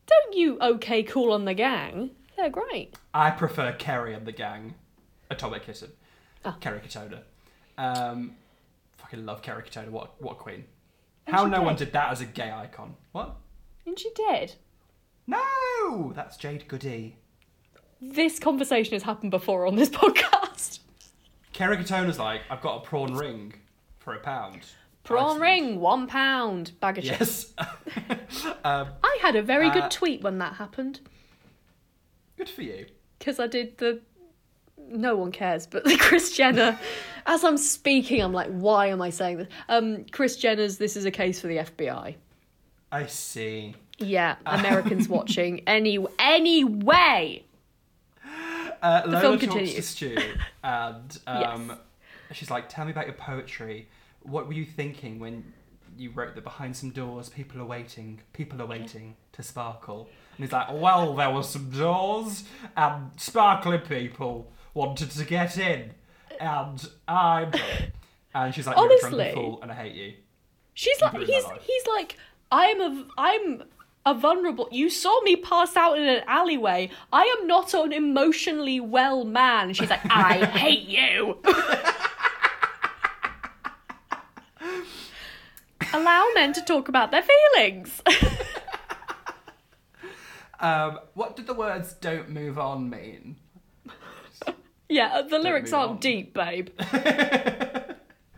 Don't 0.07 0.35
you 0.35 0.57
okay, 0.59 1.03
Kool 1.03 1.35
and 1.35 1.47
the 1.47 1.53
Gang? 1.53 2.11
They're 2.35 2.49
great. 2.49 2.95
I 3.13 3.31
prefer 3.31 3.73
Kerry 3.73 4.13
and 4.13 4.25
the 4.25 4.31
Gang. 4.31 4.73
Atomic 5.29 5.63
Kitten. 5.65 5.91
Ah. 6.45 6.57
Kerry 6.59 6.79
Katona. 6.79 7.19
Um, 7.77 8.35
fucking 8.97 9.25
love 9.25 9.41
Kerry 9.41 9.61
Katona. 9.63 9.89
What, 9.89 10.19
what 10.21 10.37
queen. 10.39 10.63
And 11.27 11.35
How 11.35 11.45
no 11.45 11.61
one 11.61 11.75
did 11.75 11.91
that 11.93 12.11
as 12.11 12.21
a 12.21 12.25
gay 12.25 12.51
icon. 12.51 12.95
What? 13.11 13.35
Isn't 13.85 13.99
she 13.99 14.09
dead? 14.15 14.53
No! 15.27 16.11
That's 16.15 16.37
Jade 16.37 16.67
Goody. 16.67 17.17
This 18.01 18.39
conversation 18.39 18.93
has 18.93 19.03
happened 19.03 19.31
before 19.31 19.67
on 19.67 19.75
this 19.75 19.89
podcast. 19.89 20.79
Kerry 21.53 21.77
Katona's 21.77 22.17
like, 22.17 22.41
I've 22.49 22.61
got 22.61 22.77
a 22.77 22.81
prawn 22.81 23.13
ring 23.13 23.53
for 23.99 24.13
a 24.15 24.19
pound. 24.19 24.61
Prawn 25.09 25.39
ring, 25.39 25.79
one 25.79 26.07
pound, 26.07 26.71
bag 26.79 26.97
of 26.99 27.03
chips. 27.03 27.53
Yes. 27.57 28.45
um, 28.63 28.87
I 29.03 29.17
had 29.21 29.35
a 29.35 29.41
very 29.41 29.67
Uh, 29.67 29.73
good 29.73 29.91
tweet 29.91 30.21
when 30.21 30.37
that 30.39 30.53
happened 30.55 30.99
good 32.37 32.49
for 32.49 32.61
you. 32.61 32.85
because 33.17 33.39
I 33.39 33.47
did 33.47 33.77
the. 33.77 34.01
No 34.91 35.15
one 35.17 35.31
cares, 35.31 35.67
but 35.67 35.83
the 35.83 35.97
Kris 35.99 36.35
Jenner. 36.35 36.79
As 37.25 37.43
I'm 37.43 37.57
speaking, 37.57 38.21
I'm 38.23 38.33
like, 38.33 38.47
why 38.49 38.87
am 38.87 39.01
I 39.01 39.09
saying 39.11 39.37
this? 39.37 39.47
Um, 39.67 40.05
Kris 40.11 40.35
Jenner's 40.37 40.77
"This 40.77 40.95
is 40.95 41.05
a 41.05 41.11
case 41.11 41.39
for 41.39 41.47
the 41.47 41.57
FBI." 41.57 42.15
I 42.91 43.05
see. 43.05 43.75
Yeah, 43.99 44.37
Americans 44.45 45.07
watching. 45.09 45.61
Any 45.67 45.99
anyway. 46.17 47.43
Uh, 48.81 49.01
film 49.01 49.13
Lola 49.13 49.21
talks 49.37 49.43
continues. 49.43 49.73
to 49.75 49.81
Stu, 49.81 50.17
and 50.63 51.19
um, 51.27 51.77
she's 52.31 52.49
like, 52.49 52.69
"Tell 52.69 52.85
me 52.85 52.91
about 52.91 53.05
your 53.07 53.15
poetry. 53.15 53.87
What 54.23 54.47
were 54.47 54.53
you 54.53 54.65
thinking 54.65 55.19
when 55.19 55.53
you 55.97 56.11
wrote 56.11 56.35
that 56.35 56.43
behind 56.43 56.75
some 56.77 56.91
doors, 56.91 57.29
people 57.29 57.59
are 57.61 57.65
waiting, 57.65 58.21
people 58.33 58.61
are 58.61 58.65
waiting 58.65 59.15
to 59.33 59.43
sparkle?" 59.43 60.09
And 60.37 60.45
he's 60.45 60.53
like, 60.53 60.67
"Well, 60.71 61.15
there 61.15 61.29
were 61.31 61.43
some 61.43 61.69
doors, 61.69 62.43
and 62.77 63.11
sparkly 63.17 63.77
people 63.79 64.51
wanted 64.73 65.11
to 65.11 65.25
get 65.25 65.57
in, 65.57 65.91
and 66.39 66.89
I'm." 67.07 67.51
And 68.31 68.53
she's 68.53 68.67
like, 68.67 68.77
"You're 68.77 68.85
a 68.85 68.99
drunken 68.99 69.19
Honestly. 69.19 69.33
fool, 69.33 69.59
and 69.63 69.71
I 69.71 69.75
hate 69.75 69.95
you." 69.95 70.13
She's 70.75 71.01
like, 71.01 71.13
ruined 71.13 71.27
my 71.29 71.33
he's 71.35 71.43
life. 71.45 71.61
he's 71.63 71.87
like, 71.87 72.15
I'm 72.51 72.79
a 72.79 73.05
I'm 73.17 73.63
a 74.05 74.13
vulnerable. 74.13 74.69
You 74.71 74.89
saw 74.91 75.19
me 75.21 75.35
pass 75.35 75.75
out 75.75 75.97
in 75.97 76.03
an 76.07 76.21
alleyway. 76.27 76.91
I 77.11 77.23
am 77.39 77.47
not 77.47 77.73
an 77.73 77.91
emotionally 77.91 78.79
well 78.79 79.25
man. 79.25 79.73
She's 79.73 79.89
like, 79.89 80.05
I 80.05 80.45
hate 80.63 80.87
you. 80.87 81.39
Allow 85.93 86.27
men 86.35 86.53
to 86.53 86.61
talk 86.61 86.87
about 86.89 87.11
their 87.11 87.23
feelings. 87.23 88.01
Um, 90.61 90.99
what 91.13 91.37
did 91.37 91.47
the 91.47 91.53
words 91.53 91.93
"don't 91.93 92.27
move 92.31 92.59
on" 92.59 92.89
mean? 92.89 93.37
yeah, 94.89 95.21
the 95.21 95.39
lyrics 95.39 95.71
aren't 95.71 95.91
on. 95.91 95.97
deep, 95.99 96.33
babe. 96.33 96.67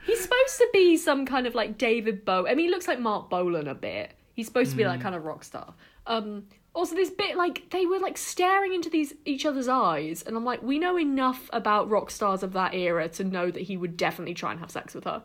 He's 0.06 0.22
supposed 0.22 0.58
to 0.58 0.70
be 0.72 0.98
some 0.98 1.26
kind 1.26 1.48
of 1.48 1.56
like 1.56 1.80
David 1.80 2.24
Bowie. 2.24 2.52
I 2.52 2.54
mean, 2.54 2.68
he 2.68 2.72
looks 2.72 2.88
like 2.88 3.00
Marc 3.00 3.32
Bolan 3.32 3.68
a 3.68 3.74
bit. 3.74 4.12
He's 4.34 4.46
supposed 4.46 4.70
to 4.70 4.78
be 4.78 4.84
Mm. 4.84 4.88
like 4.90 5.02
kind 5.02 5.16
of 5.16 5.26
rock 5.26 5.44
star. 5.44 5.74
Um, 6.06 6.44
also, 6.76 6.94
this 6.94 7.10
bit 7.10 7.38
like 7.38 7.72
they 7.72 7.88
were 7.88 7.98
like 7.98 8.20
staring 8.20 8.74
into 8.76 8.92
these 8.92 9.16
each 9.26 9.48
other's 9.48 9.68
eyes, 9.68 10.22
and 10.22 10.38
I'm 10.38 10.46
like, 10.46 10.62
we 10.62 10.78
know 10.78 11.00
enough 11.00 11.50
about 11.52 11.90
rock 11.90 12.12
stars 12.12 12.44
of 12.44 12.54
that 12.54 12.76
era 12.76 13.10
to 13.10 13.24
know 13.24 13.50
that 13.50 13.64
he 13.64 13.78
would 13.78 13.98
definitely 13.98 14.36
try 14.36 14.52
and 14.52 14.60
have 14.60 14.70
sex 14.70 14.94
with 14.94 15.06
her. 15.06 15.24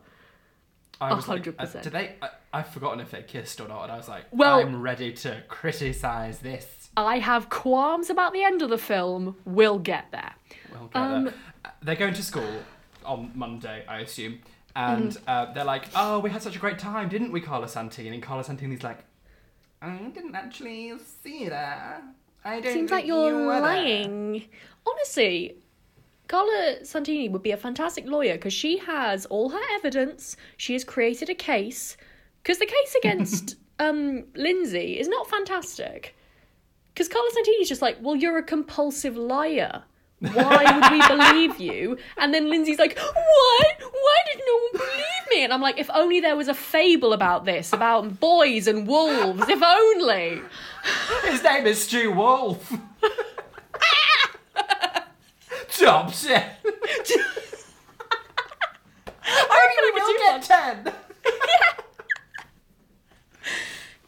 I 1.00 1.12
was 1.14 1.28
like, 1.28 1.46
uh, 1.46 1.52
100%. 1.52 1.82
did 1.82 1.92
they? 1.92 2.14
I, 2.22 2.28
I've 2.52 2.68
forgotten 2.68 3.00
if 3.00 3.10
they 3.10 3.22
kissed 3.22 3.60
or 3.60 3.68
not, 3.68 3.84
and 3.84 3.92
I 3.92 3.96
was 3.96 4.08
like, 4.08 4.24
Well- 4.32 4.58
I'm 4.60 4.80
ready 4.80 5.12
to 5.12 5.42
criticize 5.48 6.38
this. 6.40 6.90
I 6.96 7.18
have 7.18 7.50
qualms 7.50 8.08
about 8.08 8.32
the 8.32 8.42
end 8.42 8.62
of 8.62 8.70
the 8.70 8.78
film. 8.78 9.36
We'll 9.44 9.78
get 9.78 10.06
there. 10.12 10.32
We'll 10.72 10.86
get 10.88 10.96
Um, 10.96 11.24
there. 11.24 11.34
Uh, 11.64 11.68
They're 11.82 11.94
going 11.96 12.14
to 12.14 12.22
school 12.22 12.62
on 13.04 13.30
Monday, 13.34 13.84
I 13.86 13.98
assume, 13.98 14.40
and 14.74 15.10
Mm. 15.12 15.18
uh, 15.26 15.52
they're 15.52 15.64
like, 15.64 15.84
"Oh, 15.94 16.20
we 16.20 16.30
had 16.30 16.42
such 16.42 16.56
a 16.56 16.58
great 16.58 16.78
time, 16.78 17.08
didn't 17.10 17.32
we, 17.32 17.42
Carla 17.42 17.68
Santini?" 17.68 18.14
And 18.14 18.22
Carla 18.22 18.44
Santini's 18.44 18.82
like, 18.82 19.04
"I 19.82 19.90
didn't 20.14 20.34
actually 20.34 20.92
see 21.22 21.48
that. 21.50 22.02
I 22.44 22.60
don't 22.60 22.72
Seems 22.72 22.90
like 22.90 23.04
you're 23.06 23.28
you 23.28 23.46
were 23.46 23.52
there." 23.52 23.60
lying. 23.60 24.44
Honestly, 24.86 25.56
Carla 26.28 26.84
Santini 26.84 27.28
would 27.28 27.42
be 27.42 27.52
a 27.52 27.56
fantastic 27.56 28.06
lawyer 28.06 28.34
because 28.34 28.52
she 28.52 28.78
has 28.78 29.26
all 29.26 29.50
her 29.50 29.62
evidence. 29.74 30.36
She 30.56 30.72
has 30.72 30.84
created 30.84 31.30
a 31.30 31.34
case. 31.34 31.96
Because 32.42 32.58
the 32.58 32.66
case 32.66 32.94
against 32.98 33.56
um, 33.78 34.24
Lindsay 34.34 34.98
is 34.98 35.08
not 35.08 35.28
fantastic. 35.28 36.16
Because 36.92 37.08
Carla 37.08 37.28
Santini's 37.32 37.68
just 37.68 37.82
like, 37.82 37.98
well, 38.00 38.16
you're 38.16 38.38
a 38.38 38.42
compulsive 38.42 39.16
liar. 39.16 39.82
Why 40.20 40.64
would 40.64 40.92
we 40.92 41.08
believe 41.16 41.60
you? 41.60 41.98
And 42.16 42.32
then 42.32 42.48
Lindsay's 42.48 42.78
like, 42.78 42.98
what? 42.98 43.76
Why 43.80 44.16
did 44.26 44.42
no 44.46 44.54
one 44.54 44.72
believe 44.72 45.30
me? 45.30 45.44
And 45.44 45.52
I'm 45.52 45.60
like, 45.60 45.78
if 45.78 45.90
only 45.92 46.20
there 46.20 46.36
was 46.36 46.48
a 46.48 46.54
fable 46.54 47.12
about 47.12 47.44
this, 47.44 47.72
about 47.72 48.18
boys 48.18 48.66
and 48.66 48.86
wolves. 48.86 49.46
If 49.48 49.62
only. 49.62 50.40
His 51.24 51.42
name 51.42 51.66
is 51.66 51.82
Stu 51.82 52.12
Wolff. 52.12 52.72
Top 55.84 56.12
ten. 56.12 56.44
I 59.28 59.90
We'll 59.94 60.18
get 60.18 60.42
ten. 60.42 60.92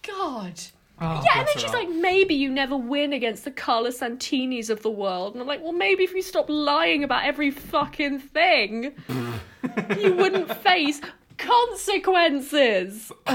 God. 0.03 0.61
Oh, 1.01 1.23
Yeah, 1.25 1.39
and 1.39 1.47
then 1.47 1.59
she's 1.59 1.73
like, 1.73 1.89
maybe 1.89 2.35
you 2.35 2.51
never 2.51 2.77
win 2.77 3.13
against 3.13 3.45
the 3.45 3.53
Carla 3.53 3.91
Santinis 3.91 4.69
of 4.69 4.83
the 4.83 4.91
world. 4.91 5.35
And 5.35 5.41
I'm 5.41 5.47
like, 5.47 5.63
well, 5.63 5.73
maybe 5.73 6.03
if 6.03 6.13
you 6.13 6.23
stop 6.23 6.47
lying 6.49 7.05
about 7.05 7.25
every 7.25 7.53
fucking 7.53 8.19
thing, 8.19 8.95
you 9.97 10.15
wouldn't 10.15 10.53
face 10.63 11.01
consequences. 11.37 13.13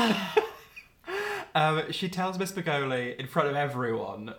Um, 1.56 1.92
she 1.92 2.10
tells 2.10 2.40
Miss 2.40 2.52
Baggoli 2.52 3.16
in 3.16 3.28
front 3.28 3.48
of 3.48 3.56
everyone 3.56 4.34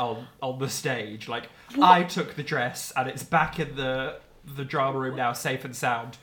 on 0.00 0.26
on 0.42 0.58
the 0.58 0.68
stage, 0.68 1.28
like, 1.28 1.48
I 1.80 2.02
took 2.02 2.34
the 2.34 2.42
dress 2.42 2.92
and 2.96 3.08
it's 3.08 3.22
back 3.22 3.60
in 3.60 3.76
the 3.76 4.16
the 4.56 4.64
drama 4.64 4.98
room 4.98 5.16
now, 5.16 5.32
safe 5.32 5.64
and 5.64 5.76
sound. 5.76 6.16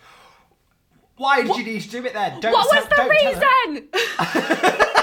Why 1.18 1.44
did 1.44 1.56
you 1.58 1.64
need 1.64 1.82
to 1.82 1.90
do 1.90 2.06
it 2.06 2.14
then? 2.14 2.40
Don't 2.40 2.52
what 2.54 2.70
tell- 2.72 2.82
was 2.82 2.90
the 2.90 2.96
don't 2.96 3.10
tell 3.10 3.34
her. 3.34 3.72
reason? 3.74 3.88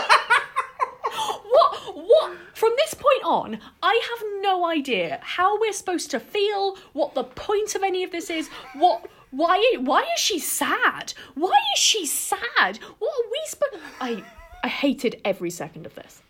what? 1.50 1.96
What? 1.96 2.36
From 2.54 2.72
this 2.78 2.94
point 2.94 3.24
on, 3.24 3.58
I 3.82 4.00
have 4.10 4.26
no 4.42 4.64
idea 4.66 5.18
how 5.22 5.58
we're 5.60 5.72
supposed 5.72 6.10
to 6.12 6.20
feel. 6.20 6.76
What 6.92 7.14
the 7.14 7.24
point 7.24 7.74
of 7.74 7.82
any 7.82 8.04
of 8.04 8.10
this 8.12 8.30
is? 8.30 8.48
What? 8.74 9.06
Why? 9.30 9.76
Why 9.80 10.02
is 10.14 10.20
she 10.20 10.38
sad? 10.38 11.14
Why 11.34 11.58
is 11.74 11.80
she 11.80 12.06
sad? 12.06 12.78
What 12.98 13.10
are 13.10 13.30
we 13.30 13.40
supposed? 13.46 13.82
I 14.00 14.22
I 14.62 14.68
hated 14.68 15.20
every 15.24 15.50
second 15.50 15.86
of 15.86 15.94
this. 15.94 16.22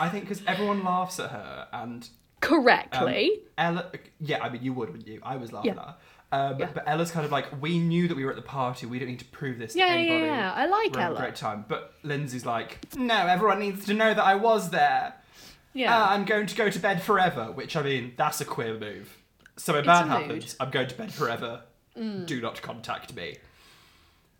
I 0.00 0.08
think 0.08 0.24
because 0.24 0.42
everyone 0.46 0.84
laughs 0.84 1.18
at 1.20 1.30
her 1.30 1.68
and 1.72 2.02
um, 2.02 2.08
Correctly. 2.40 3.40
Ella. 3.58 3.90
Yeah, 4.20 4.42
I 4.42 4.48
mean, 4.50 4.62
you 4.62 4.72
would, 4.72 4.90
wouldn't 4.90 5.08
you? 5.08 5.20
I 5.22 5.36
was 5.36 5.52
laughing 5.52 5.74
Yeah. 5.74 5.80
at 5.80 5.86
her. 5.86 5.94
Um, 6.32 6.58
Yeah. 6.60 6.68
But 6.74 6.84
Ella's 6.86 7.10
kind 7.10 7.24
of 7.24 7.32
like, 7.32 7.60
we 7.62 7.78
knew 7.78 8.08
that 8.08 8.16
we 8.16 8.24
were 8.24 8.30
at 8.30 8.36
the 8.36 8.42
party. 8.42 8.86
We 8.86 8.98
don't 8.98 9.08
need 9.08 9.18
to 9.20 9.24
prove 9.26 9.58
this 9.58 9.74
Yeah, 9.74 9.86
yeah, 9.86 9.92
anybody. 9.94 10.24
yeah. 10.26 10.52
I 10.54 10.66
like 10.66 10.94
We're 10.94 11.00
having 11.00 11.16
Ella. 11.16 11.24
a 11.24 11.28
great 11.28 11.36
time. 11.36 11.64
But 11.68 11.94
Lindsay's 12.02 12.44
like, 12.46 12.78
no, 12.96 13.14
everyone 13.26 13.58
needs 13.60 13.86
to 13.86 13.94
know 13.94 14.12
that 14.12 14.22
I 14.24 14.34
was 14.34 14.70
there. 14.70 15.14
yeah. 15.72 15.88
Ah, 15.96 16.12
I'm 16.12 16.24
going 16.24 16.46
to 16.46 16.54
go 16.56 16.68
to 16.70 16.78
bed 16.78 17.02
forever, 17.02 17.52
which 17.52 17.76
I 17.76 17.82
mean, 17.82 18.12
that's 18.16 18.40
a 18.40 18.44
queer 18.44 18.78
move. 18.78 19.16
Bad 19.66 19.74
a 19.74 19.82
mood. 19.82 19.86
Mm. 19.86 20.08
happens, 20.08 20.56
I'm 20.60 20.70
going 20.70 20.88
to 20.88 20.94
bed 20.94 21.12
forever. 21.12 21.62
Do 21.94 22.40
not 22.42 22.60
contact 22.60 23.14
me. 23.16 23.36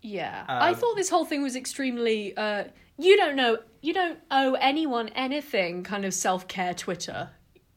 Yeah. 0.03 0.45
I 0.47 0.69
Um, 0.69 0.75
thought 0.75 0.95
this 0.95 1.09
whole 1.09 1.25
thing 1.25 1.41
was 1.41 1.55
extremely 1.55 2.37
uh 2.37 2.65
you 2.99 3.17
don't 3.17 3.35
know 3.35 3.57
you 3.81 3.93
don't 3.93 4.19
owe 4.31 4.53
anyone 4.53 5.09
anything 5.09 5.83
kind 5.83 6.05
of 6.05 6.13
self-care 6.13 6.73
Twitter. 6.73 7.29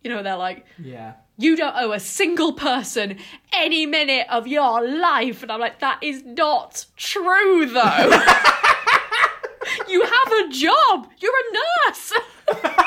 You 0.02 0.10
know, 0.10 0.22
they're 0.22 0.36
like, 0.36 0.64
Yeah. 0.78 1.14
you 1.36 1.56
don't 1.56 1.76
owe 1.76 1.92
a 1.92 2.00
single 2.00 2.52
person 2.54 3.18
any 3.52 3.86
minute 3.86 4.26
of 4.30 4.46
your 4.46 4.86
life. 4.86 5.42
And 5.42 5.52
I'm 5.52 5.60
like, 5.60 5.80
that 5.80 6.02
is 6.02 6.22
not 6.24 6.86
true 6.96 7.66
though. 7.66 8.24
you 9.88 10.02
have 10.02 10.32
a 10.32 10.48
job. 10.50 11.08
You're 11.18 11.32
a 11.32 11.88
nurse. 11.88 12.12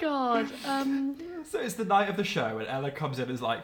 God. 0.00 0.50
Um 0.66 1.16
So 1.48 1.60
it's 1.60 1.74
the 1.74 1.84
night 1.84 2.08
of 2.08 2.16
the 2.16 2.24
show, 2.24 2.58
and 2.58 2.68
Ella 2.68 2.90
comes 2.90 3.18
in 3.18 3.24
and 3.24 3.32
is 3.32 3.42
like, 3.42 3.60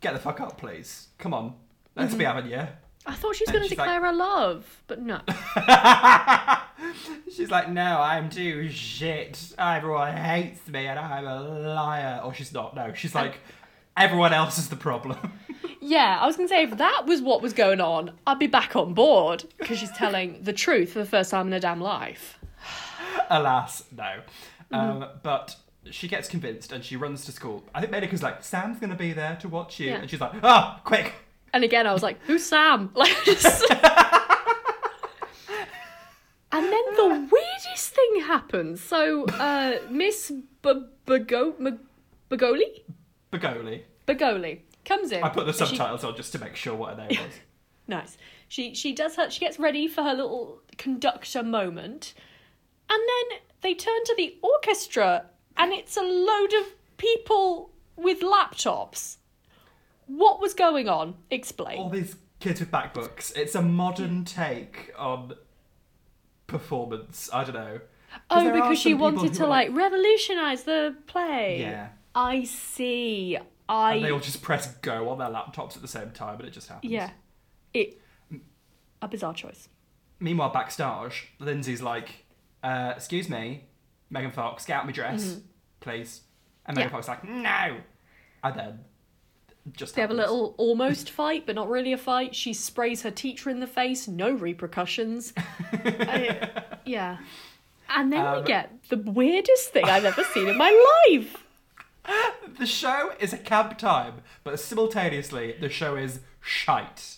get 0.00 0.14
the 0.14 0.20
fuck 0.20 0.40
up, 0.40 0.58
please. 0.58 1.08
Come 1.18 1.34
on. 1.34 1.54
Let's 1.96 2.10
Mm-hmm. 2.10 2.18
be 2.18 2.24
having 2.24 2.50
you. 2.50 2.66
I 3.08 3.14
thought 3.14 3.36
she 3.36 3.44
was 3.44 3.52
going 3.52 3.62
to 3.62 3.68
she's 3.68 3.78
like- 3.78 3.86
declare 3.88 4.10
her 4.10 4.12
love, 4.16 4.82
but 4.88 5.00
no. 5.00 5.20
She's 7.34 7.50
like, 7.50 7.70
no, 7.70 8.00
I'm 8.00 8.28
too 8.30 8.68
shit. 8.70 9.54
Everyone 9.58 10.16
hates 10.16 10.66
me 10.68 10.86
and 10.86 10.98
I'm 10.98 11.24
a 11.26 11.40
liar. 11.40 12.20
Or 12.24 12.34
she's 12.34 12.52
not, 12.52 12.74
no. 12.74 12.92
She's 12.94 13.14
like, 13.14 13.38
everyone 13.96 14.32
else 14.32 14.58
is 14.58 14.68
the 14.68 14.76
problem. 14.76 15.18
Yeah, 15.78 16.18
I 16.20 16.26
was 16.26 16.36
going 16.36 16.48
to 16.48 16.52
say, 16.52 16.64
if 16.64 16.78
that 16.78 17.04
was 17.06 17.22
what 17.22 17.42
was 17.42 17.52
going 17.52 17.80
on, 17.80 18.10
I'd 18.26 18.40
be 18.40 18.48
back 18.48 18.74
on 18.74 18.92
board 18.92 19.44
because 19.56 19.78
she's 19.78 19.92
telling 19.92 20.42
the 20.42 20.52
truth 20.52 20.92
for 20.94 20.98
the 20.98 21.04
first 21.04 21.30
time 21.30 21.46
in 21.46 21.52
her 21.52 21.60
damn 21.60 21.80
life. 21.80 22.40
Alas, 23.30 23.84
no. 23.96 24.02
Mm-hmm. 24.72 24.74
Um, 25.02 25.08
but 25.22 25.54
she 25.88 26.08
gets 26.08 26.28
convinced 26.28 26.72
and 26.72 26.84
she 26.84 26.96
runs 26.96 27.24
to 27.26 27.30
school. 27.32 27.62
I 27.72 27.80
think 27.80 27.92
Medica's 27.92 28.20
like, 28.20 28.42
Sam's 28.42 28.80
going 28.80 28.90
to 28.90 28.96
be 28.96 29.12
there 29.12 29.36
to 29.42 29.48
watch 29.48 29.78
you. 29.78 29.90
Yeah. 29.90 29.98
And 29.98 30.10
she's 30.10 30.20
like, 30.20 30.32
ah, 30.42 30.80
quick. 30.82 31.14
And 31.56 31.64
again, 31.64 31.86
I 31.86 31.94
was 31.94 32.02
like, 32.02 32.20
who's 32.26 32.44
Sam? 32.44 32.90
Like, 32.94 33.16
and 36.52 36.64
then 36.66 36.84
the 36.96 37.28
weirdest 37.32 37.94
thing 37.94 38.20
happens. 38.24 38.82
So, 38.82 39.24
uh, 39.24 39.78
Miss 39.90 40.30
B- 40.60 40.82
Bago- 41.06 41.54
M- 41.58 41.80
Baggoli? 42.30 42.82
Baggoli 43.32 44.60
comes 44.84 45.12
in. 45.12 45.22
I 45.22 45.30
put 45.30 45.46
the 45.46 45.52
and 45.52 45.56
she- 45.56 45.64
subtitles 45.76 46.04
on 46.04 46.14
just 46.14 46.32
to 46.32 46.38
make 46.38 46.56
sure 46.56 46.74
what 46.74 46.90
her 46.98 47.06
name 47.08 47.18
was. 47.22 47.40
Nice. 47.88 48.18
She 48.48 48.74
she 48.74 48.92
does 48.92 49.14
her 49.16 49.30
she 49.30 49.38
gets 49.40 49.58
ready 49.60 49.86
for 49.88 50.02
her 50.02 50.12
little 50.12 50.60
conductor 50.76 51.42
moment. 51.44 52.12
And 52.90 53.00
then 53.00 53.38
they 53.62 53.72
turn 53.74 54.04
to 54.06 54.14
the 54.16 54.36
orchestra 54.42 55.24
and 55.56 55.72
it's 55.72 55.96
a 55.96 56.02
load 56.02 56.52
of 56.52 56.66
people 56.98 57.70
with 57.96 58.20
laptops. 58.20 59.15
What 60.06 60.40
was 60.40 60.54
going 60.54 60.88
on? 60.88 61.14
Explain. 61.30 61.78
All 61.78 61.90
these 61.90 62.16
kids 62.40 62.60
with 62.60 62.70
MacBooks. 62.70 63.36
It's 63.36 63.54
a 63.54 63.62
modern 63.62 64.24
take 64.24 64.92
on 64.98 65.34
performance. 66.46 67.28
I 67.32 67.44
don't 67.44 67.54
know. 67.54 67.80
oh, 68.30 68.52
because 68.52 68.78
she 68.78 68.94
wanted 68.94 69.34
to 69.34 69.44
are 69.44 69.48
like 69.48 69.68
revolutionize 69.72 70.62
the 70.64 70.96
play. 71.06 71.60
Yeah. 71.60 71.88
I 72.14 72.44
see. 72.44 73.36
I. 73.68 73.94
And 73.96 74.04
they 74.04 74.10
all 74.10 74.20
just 74.20 74.42
press 74.42 74.72
go 74.76 75.08
on 75.08 75.18
their 75.18 75.28
laptops 75.28 75.76
at 75.76 75.82
the 75.82 75.88
same 75.88 76.10
time, 76.12 76.38
and 76.38 76.48
it 76.48 76.52
just 76.52 76.68
happens. 76.68 76.92
yeah. 76.92 77.10
It 77.74 78.00
a 79.02 79.08
bizarre 79.08 79.34
choice. 79.34 79.68
Meanwhile, 80.18 80.50
backstage, 80.50 81.28
Lindsay's 81.38 81.82
like, 81.82 82.24
uh, 82.62 82.94
"Excuse 82.96 83.28
me, 83.28 83.64
Megan 84.08 84.30
Fox, 84.30 84.64
get 84.64 84.78
out 84.78 84.86
my 84.86 84.92
dress, 84.92 85.40
please." 85.80 86.22
And 86.64 86.76
Megan 86.76 86.90
Mm-hmm. 86.90 86.96
Yeah. 86.96 87.02
Fox 87.02 87.04
is 87.04 87.08
like, 87.08 87.24
"No," 87.24 87.80
and 88.44 88.58
then 88.58 88.78
just 89.72 89.94
They 89.94 90.00
have 90.00 90.10
a 90.10 90.14
little 90.14 90.54
almost 90.58 91.10
fight, 91.10 91.44
but 91.46 91.54
not 91.54 91.68
really 91.68 91.92
a 91.92 91.98
fight. 91.98 92.34
She 92.34 92.52
sprays 92.52 93.02
her 93.02 93.10
teacher 93.10 93.50
in 93.50 93.60
the 93.60 93.66
face, 93.66 94.06
no 94.08 94.30
repercussions. 94.30 95.32
I- 95.72 96.50
yeah. 96.84 97.18
And 97.88 98.12
then 98.12 98.26
Um, 98.26 98.38
we 98.40 98.46
get 98.46 98.72
the 98.88 98.96
weirdest 98.98 99.72
thing 99.72 99.84
I've 99.84 100.04
ever 100.04 100.24
seen 100.24 100.48
in 100.48 100.56
my 100.56 100.70
life. 101.08 101.42
The 102.58 102.66
show 102.66 103.12
is 103.18 103.32
a 103.32 103.36
camp 103.38 103.76
time, 103.78 104.22
but 104.44 104.58
simultaneously, 104.60 105.56
the 105.60 105.68
show 105.68 105.96
is 105.96 106.20
shite. 106.40 107.16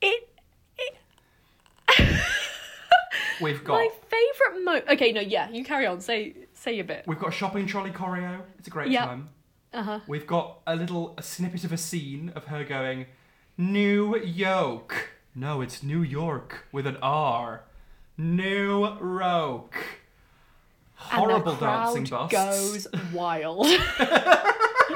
It. 0.00 0.28
it 0.78 0.94
We've 3.42 3.62
got 3.64 3.74
my 3.74 3.88
favourite 4.08 4.64
mo. 4.64 4.92
Okay, 4.94 5.12
no, 5.12 5.20
yeah, 5.20 5.50
you 5.50 5.64
carry 5.64 5.86
on. 5.86 6.00
Say 6.00 6.34
say 6.54 6.78
a 6.78 6.84
bit. 6.84 7.04
we've 7.06 7.18
got 7.18 7.34
shopping 7.34 7.66
trolley 7.66 7.90
choreo. 7.90 8.40
It's 8.58 8.68
a 8.68 8.70
great 8.70 8.90
Yep. 8.90 9.04
time. 9.04 9.28
Uh 9.74 9.82
huh. 9.82 10.00
We've 10.06 10.26
got 10.26 10.60
a 10.66 10.76
little 10.76 11.14
a 11.18 11.22
snippet 11.22 11.64
of 11.64 11.72
a 11.72 11.76
scene 11.76 12.30
of 12.34 12.44
her 12.46 12.62
going, 12.64 13.06
New 13.58 14.16
York. 14.16 15.10
No, 15.34 15.60
it's 15.60 15.82
New 15.82 16.02
York 16.02 16.66
with 16.72 16.86
an 16.86 16.96
R. 17.02 17.64
New 18.16 18.86
Roke. 19.00 19.76
Horrible 20.94 21.34
and 21.34 21.44
the 21.46 21.56
crowd 21.56 21.94
dancing 21.94 22.04
busts. 22.04 22.32
goes 22.32 22.86
wild. 23.12 23.66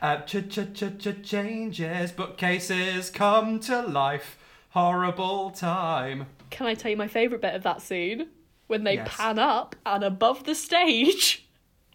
Uh, 0.00 0.18
ch 0.18 0.48
ch 0.48 0.60
ch 0.74 0.84
ch 1.00 1.22
changes, 1.28 2.12
bookcases 2.12 3.10
come 3.10 3.58
to 3.58 3.82
life. 3.82 4.38
Horrible 4.70 5.50
time. 5.50 6.26
Can 6.50 6.68
I 6.68 6.74
tell 6.74 6.92
you 6.92 6.96
my 6.96 7.08
favourite 7.08 7.42
bit 7.42 7.54
of 7.56 7.64
that 7.64 7.82
scene? 7.82 8.28
When 8.68 8.84
they 8.84 8.94
Yes. 8.94 9.08
pan 9.16 9.40
up 9.40 9.74
and 9.84 10.04
above 10.04 10.44
the 10.44 10.54
stage 10.54 11.47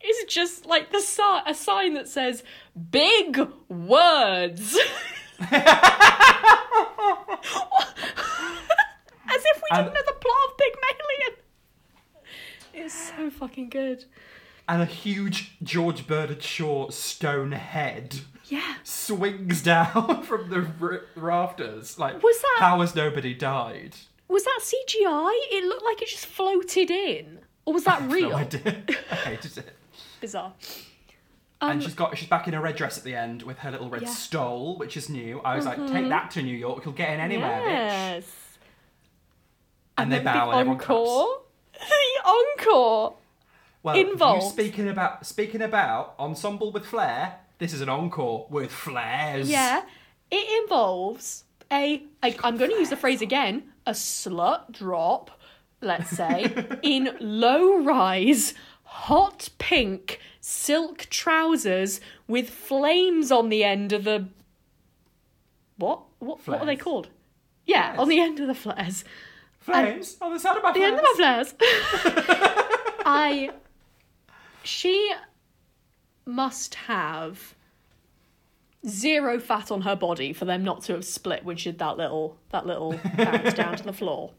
is 0.06 0.26
just 0.34 0.66
like 0.66 0.92
the 0.92 1.00
si- 1.00 1.40
a 1.46 1.54
sign 1.54 1.94
that 1.94 2.08
says 2.08 2.44
"big 2.92 3.40
words." 3.70 4.78
As 9.26 9.42
if 9.46 9.58
we 9.58 9.68
And- 9.72 9.86
didn't 9.86 9.94
know 9.94 10.02
the 10.06 10.18
plot 10.20 10.50
of 10.50 10.58
Pygmalion. 10.58 11.38
It's 12.74 12.94
so 13.16 13.30
fucking 13.30 13.70
good. 13.70 14.06
And 14.68 14.82
a 14.82 14.86
huge 14.86 15.56
George 15.62 16.08
Bernard 16.08 16.42
Shaw 16.44 16.90
stone 16.90 17.52
head 17.52 18.22
Yeah. 18.46 18.76
swings 18.84 19.62
down 19.62 20.24
from 20.28 20.50
the 20.50 20.68
r- 20.82 21.02
rafters. 21.16 21.98
Like, 22.00 22.22
Was 22.24 22.40
that- 22.42 22.58
how 22.60 22.82
has 22.82 22.96
nobody 22.96 23.34
died? 23.34 23.96
Was 24.28 24.44
that 24.46 24.60
CGI? 24.62 25.32
It 25.52 25.66
looked 25.66 25.84
like 25.84 26.02
it 26.02 26.08
just 26.08 26.26
floated 26.26 26.90
in. 26.90 27.40
Or 27.66 27.74
was 27.74 27.84
that 27.84 28.02
real? 28.10 28.30
No 28.30 28.36
idea. 28.38 28.84
I 29.12 29.16
hated 29.16 29.58
it. 29.60 29.76
Bizarre. 30.24 30.54
and 31.62 31.72
Um, 31.74 31.82
she's 31.82 31.94
got 31.94 32.18
she's 32.18 32.30
back 32.30 32.48
in 32.48 32.54
her 32.54 32.62
red 32.62 32.76
dress 32.78 32.98
at 32.98 33.04
the 33.04 33.14
end 33.16 33.44
with 33.44 33.58
her 33.60 33.72
little 33.72 33.90
red 33.90 34.04
Yeah. 34.04 34.10
stole, 34.10 34.78
which 34.78 34.96
is 34.98 35.10
new. 35.10 35.42
I 35.44 35.56
was 35.58 35.66
like, 35.66 35.78
take 35.88 36.08
that 36.10 36.32
to 36.32 36.42
New 36.42 36.56
York, 36.58 36.86
you'll 36.86 36.94
get 36.94 37.10
in 37.14 37.20
anywhere, 37.20 37.60
bitch. 37.62 37.66
yes. 37.68 38.26
And, 39.98 40.12
they 40.12 40.20
bow 40.20 40.52
the 40.52 40.58
and 40.58 40.70
encore. 40.70 41.28
The 41.74 42.30
encore. 42.30 43.16
Well, 43.84 43.98
you 43.98 44.12
involved. 44.12 44.54
speaking 44.54 44.88
about 44.88 45.26
speaking 45.26 45.62
about 45.62 46.14
ensemble 46.20 46.72
with 46.72 46.86
flair. 46.86 47.40
This 47.60 47.74
is 47.74 47.82
an 47.82 47.90
encore 47.90 48.48
with 48.50 48.72
flares. 48.72 49.50
Yeah. 49.50 49.84
It 50.32 50.64
involves 50.64 51.44
a, 51.72 52.04
a 52.24 52.36
I'm 52.44 52.58
going 52.58 52.72
to 52.72 52.78
use 52.78 52.90
the 52.90 52.96
phrase 52.98 53.22
again, 53.22 53.64
a 53.86 53.92
slut 53.92 54.72
drop, 54.72 55.32
let's 55.82 56.10
say, 56.12 56.40
in 56.84 57.16
low 57.20 57.84
rise, 57.84 58.54
hot 58.94 59.50
pink 59.58 60.20
silk 60.40 61.08
trousers 61.10 62.00
with 62.28 62.50
flames 62.50 63.32
on 63.32 63.50
the 63.50 63.64
end 63.64 63.92
of 63.94 64.04
the 64.04 64.28
what? 65.78 66.02
What, 66.20 66.46
what 66.48 66.62
are 66.62 66.66
they 66.66 66.76
called? 66.76 67.10
Yeah, 67.66 67.94
Flares. 67.96 68.00
on 68.00 68.10
the 68.10 68.20
end 68.20 68.40
of 68.40 68.48
the 68.48 68.54
flares. 68.56 69.04
Flames 69.60 70.18
on 70.22 70.34
the 70.34 70.40
side 70.40 70.58
of 70.58 70.64
my 70.64 70.72
The 70.74 70.80
flares. 70.80 70.92
end 70.92 71.00
of 71.00 71.04
my 71.04 71.14
flares. 71.18 71.54
I. 73.06 73.50
She 74.64 75.12
must 76.26 76.76
have 76.76 77.56
zero 78.88 79.40
fat 79.40 79.72
on 79.72 79.82
her 79.82 79.96
body 79.96 80.32
for 80.34 80.46
them 80.46 80.64
not 80.64 80.84
to 80.84 80.94
have 80.94 81.04
split 81.06 81.44
when 81.44 81.58
she 81.58 81.72
did 81.72 81.80
that 81.80 81.98
little 81.98 82.38
that 82.52 82.66
little 82.66 82.98
bounce 83.18 83.54
down 83.54 83.76
to 83.78 83.84
the 83.84 83.94
floor. 83.94 84.32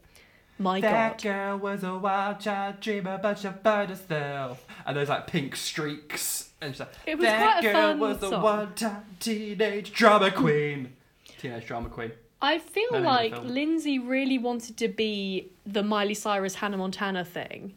My 0.57 0.79
That 0.81 1.17
God. 1.17 1.23
girl 1.23 1.57
was 1.57 1.83
a 1.83 1.97
wild 1.97 2.39
child 2.39 2.79
dreamer, 2.79 3.19
but 3.21 3.39
she 3.39 3.47
found 3.63 3.89
herself. 3.89 4.65
And 4.85 4.95
there's 4.95 5.09
like 5.09 5.27
pink 5.27 5.55
streaks. 5.55 6.49
And 6.61 6.73
she's 6.73 6.79
like, 6.79 6.93
It 7.05 7.17
was 7.17 7.25
that 7.25 7.41
quite 7.41 7.59
a 7.59 7.73
girl 7.73 7.73
fun 7.91 7.99
was 7.99 8.23
a 8.23 8.39
one-time 8.39 9.03
teenage 9.19 9.91
drama 9.93 10.31
queen. 10.31 10.93
teenage 11.39 11.65
drama 11.65 11.89
queen. 11.89 12.11
I 12.41 12.59
feel 12.59 12.85
No 12.91 12.99
name 12.99 13.07
of 13.07 13.31
the 13.31 13.37
like. 13.41 13.45
Lindsay 13.53 13.99
really 13.99 14.37
wanted 14.37 14.77
to 14.77 14.87
be 14.87 15.49
the 15.65 15.83
Miley 15.83 16.13
Cyrus 16.13 16.55
Hannah 16.55 16.77
Montana 16.77 17.25
thing. 17.25 17.73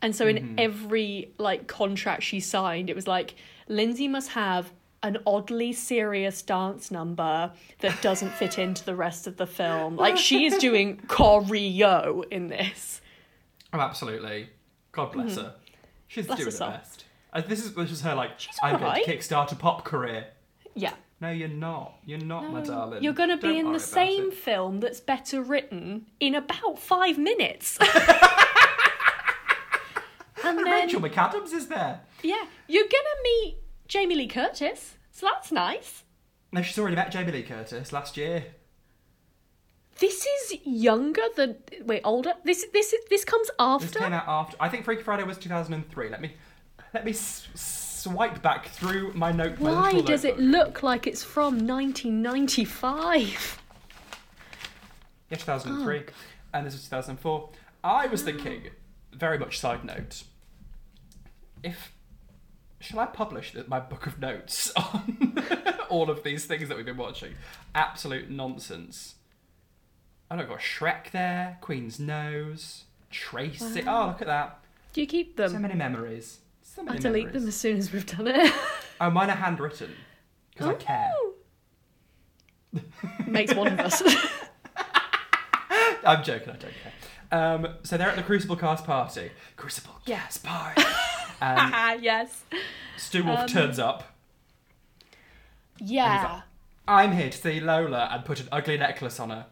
And 0.00 0.16
so 0.16 0.26
in 0.26 0.36
Mm-hmm. 0.36 0.54
every 0.58 1.32
like 1.38 1.66
contract 1.66 2.22
she 2.22 2.40
signed, 2.40 2.88
it 2.90 2.96
was 2.96 3.06
like 3.06 3.34
Lindsay 3.68 4.08
must 4.08 4.30
have 4.30 4.72
an 5.02 5.18
oddly 5.26 5.72
serious 5.72 6.42
dance 6.42 6.90
number 6.90 7.52
that 7.80 8.00
doesn't 8.02 8.30
fit 8.30 8.58
into 8.58 8.84
the 8.84 8.94
rest 8.94 9.26
of 9.26 9.36
the 9.36 9.46
film. 9.46 9.96
Like 9.96 10.16
she 10.16 10.44
is 10.44 10.58
doing 10.58 10.98
choreo 11.06 12.24
in 12.30 12.48
this. 12.48 13.00
Oh, 13.72 13.80
absolutely. 13.80 14.50
God 14.92 15.12
bless 15.12 15.36
her. 15.36 15.54
She's. 16.06 16.26
Bless 16.26 16.38
doing 16.38 16.52
her 16.52 16.64
her 16.64 16.70
best. 16.78 17.04
Uh, 17.32 17.40
this 17.40 17.64
is 17.64 17.74
this 17.74 17.90
is 17.90 18.02
her 18.02 18.14
like. 18.14 18.38
She's 18.38 18.54
I'm 18.62 18.78
going 18.78 19.02
to 19.02 19.10
kickstart 19.10 19.50
a 19.52 19.56
pop 19.56 19.84
career. 19.84 20.26
Yeah. 20.74 20.92
No, 21.20 21.30
you're 21.30 21.48
not. 21.48 21.98
You're 22.04 22.18
not, 22.18 22.50
my 22.52 22.62
darling. 22.62 23.02
You're 23.04 23.12
going 23.12 23.28
to 23.28 23.36
be 23.36 23.56
in 23.56 23.72
the 23.72 23.78
same 23.78 24.28
it. 24.28 24.34
film 24.34 24.80
that's 24.80 24.98
better 24.98 25.40
written 25.40 26.06
in 26.18 26.34
about 26.34 26.80
five 26.80 27.16
minutes. 27.16 27.78
and 30.44 30.58
then, 30.58 30.64
Rachel 30.66 31.00
McAdams 31.00 31.52
is 31.52 31.68
there. 31.68 32.00
yeah, 32.24 32.44
you're 32.66 32.82
going 32.82 32.90
to 32.90 33.16
meet 33.22 33.61
Jamie 33.92 34.14
Lee 34.14 34.26
Curtis. 34.26 34.94
So 35.10 35.26
that's 35.26 35.52
nice. 35.52 36.04
No, 36.50 36.62
she's 36.62 36.78
already 36.78 36.96
met 36.96 37.12
Jamie 37.12 37.30
Lee 37.30 37.42
Curtis 37.42 37.92
last 37.92 38.16
year. 38.16 38.42
This 39.98 40.24
is 40.24 40.60
younger 40.64 41.20
than 41.36 41.56
wait 41.84 42.00
older. 42.02 42.32
This 42.42 42.64
this 42.72 42.94
this 43.10 43.22
comes 43.26 43.48
This 43.48 43.56
after. 43.58 43.98
came 43.98 44.14
out 44.14 44.24
after. 44.26 44.56
I 44.58 44.70
think 44.70 44.86
Freaky 44.86 45.02
Friday 45.02 45.24
was 45.24 45.36
2003. 45.36 46.08
Let 46.08 46.22
me 46.22 46.32
let 46.94 47.04
me 47.04 47.10
s- 47.10 47.46
swipe 47.54 48.40
back 48.40 48.68
through 48.68 49.12
my 49.12 49.30
note. 49.30 49.58
Why 49.58 49.88
little 49.90 50.02
does 50.04 50.24
it 50.24 50.38
look 50.38 50.82
like 50.82 51.06
it's 51.06 51.22
from 51.22 51.58
1995? 51.66 53.58
Yeah, 55.28 55.36
2003. 55.36 55.98
Oh. 55.98 56.12
And 56.54 56.66
this 56.66 56.72
was 56.72 56.84
2004. 56.84 57.50
I 57.84 58.06
was 58.06 58.22
thinking, 58.22 58.70
very 59.12 59.38
much 59.38 59.58
side 59.58 59.84
note, 59.84 60.22
if. 61.62 61.92
Shall 62.82 62.98
I 62.98 63.06
publish 63.06 63.54
my 63.68 63.78
book 63.78 64.08
of 64.08 64.18
notes 64.18 64.72
on 64.76 65.38
all 65.88 66.10
of 66.10 66.24
these 66.24 66.46
things 66.46 66.68
that 66.68 66.76
we've 66.76 66.84
been 66.84 66.96
watching? 66.96 67.34
Absolute 67.76 68.28
nonsense. 68.28 69.14
Oh, 70.28 70.36
I've 70.36 70.48
got 70.48 70.58
Shrek 70.58 71.12
there, 71.12 71.58
Queen's 71.60 72.00
Nose, 72.00 72.82
Tracy. 73.08 73.84
Oh, 73.86 74.08
look 74.08 74.20
at 74.20 74.26
that. 74.26 74.58
Do 74.92 75.00
you 75.00 75.06
keep 75.06 75.36
them? 75.36 75.52
So 75.52 75.60
many 75.60 75.74
memories. 75.74 76.40
So 76.62 76.82
I'll 76.88 76.98
delete 76.98 77.26
memories. 77.26 77.42
them 77.42 77.48
as 77.48 77.54
soon 77.54 77.76
as 77.76 77.92
we've 77.92 78.06
done 78.06 78.26
it. 78.26 78.52
Oh, 79.00 79.10
mine 79.10 79.30
are 79.30 79.36
handwritten. 79.36 79.90
Because 80.52 80.68
I 80.68 80.74
care. 80.74 81.12
Makes 83.26 83.52
one 83.52 83.72
of 83.72 83.80
us. 83.80 84.00
I'm 86.04 86.22
joking, 86.22 86.50
I 86.50 86.56
don't 86.56 86.60
care. 86.60 86.92
Um, 87.32 87.66
so 87.82 87.96
they're 87.96 88.10
at 88.10 88.14
the 88.14 88.22
Crucible 88.22 88.54
cast 88.54 88.84
party. 88.84 89.32
Crucible 89.56 89.94
cast 90.06 90.44
party. 90.44 90.82
And 91.42 92.02
yes. 92.04 92.44
Stu 92.96 93.24
Wolff 93.24 93.40
Um, 93.40 93.46
turns 93.48 93.78
up. 93.78 94.04
Yeah. 95.78 96.42
I'm 96.86 97.12
here 97.12 97.30
to 97.30 97.36
see 97.38 97.60
Lola 97.60 98.08
and 98.12 98.24
put 98.24 98.40
an 98.40 98.48
ugly 98.52 98.76
necklace 98.78 99.18
on 99.20 99.30
her. 99.30 99.46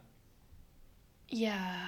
Yeah. 1.29 1.87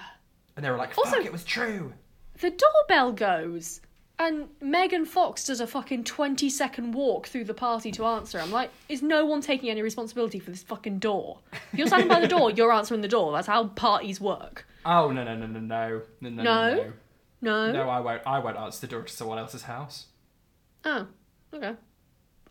And 0.57 0.65
they 0.65 0.71
were 0.71 0.77
like, 0.77 0.95
fuck, 0.95 1.07
Also- 1.07 1.19
it 1.21 1.33
was 1.33 1.45
true. 1.45 1.93
The 2.41 2.51
doorbell 2.51 3.13
goes, 3.13 3.81
and 4.19 4.49
Megan 4.61 5.05
Fox 5.05 5.45
does 5.45 5.61
a 5.61 5.67
fucking 5.67 6.05
20 6.05 6.49
second 6.51 6.93
walk 6.93 7.29
through 7.29 7.45
the 7.45 7.55
party 7.55 7.93
to 7.93 8.05
answer. 8.05 8.41
I'm 8.41 8.51
like, 8.51 8.71
is 8.89 9.03
no 9.03 9.25
one 9.27 9.41
taking 9.43 9.71
any 9.71 9.83
responsibility 9.83 10.39
for 10.41 10.51
this 10.51 10.63
fucking 10.65 10.99
door? 10.99 11.39
If 11.73 11.79
you're 11.79 11.87
standing 11.87 12.09
by 12.09 12.21
the 12.21 12.29
door, 12.37 12.51
you're 12.51 12.73
answering 12.73 13.01
the 13.01 13.09
door. 13.09 13.33
That's 13.33 13.47
how 13.47 13.69
parties 13.69 14.21
work. 14.21 14.67
Oh, 14.85 15.13
no, 15.13 15.23
no, 15.23 15.37
no, 15.37 15.47
no, 15.47 15.61
no. 15.61 16.03
No, 16.21 16.31
no, 16.31 16.43
No? 16.43 16.75
no. 16.75 16.93
No. 17.43 17.71
No? 17.73 17.89
I 17.89 18.01
won't. 18.01 18.23
I 18.27 18.39
won't 18.39 18.57
answer 18.57 18.81
the 18.81 18.91
door 18.91 19.03
to 19.03 19.13
someone 19.13 19.39
else's 19.39 19.65
house. 19.65 20.07
Oh, 20.85 21.07
okay. 21.53 21.75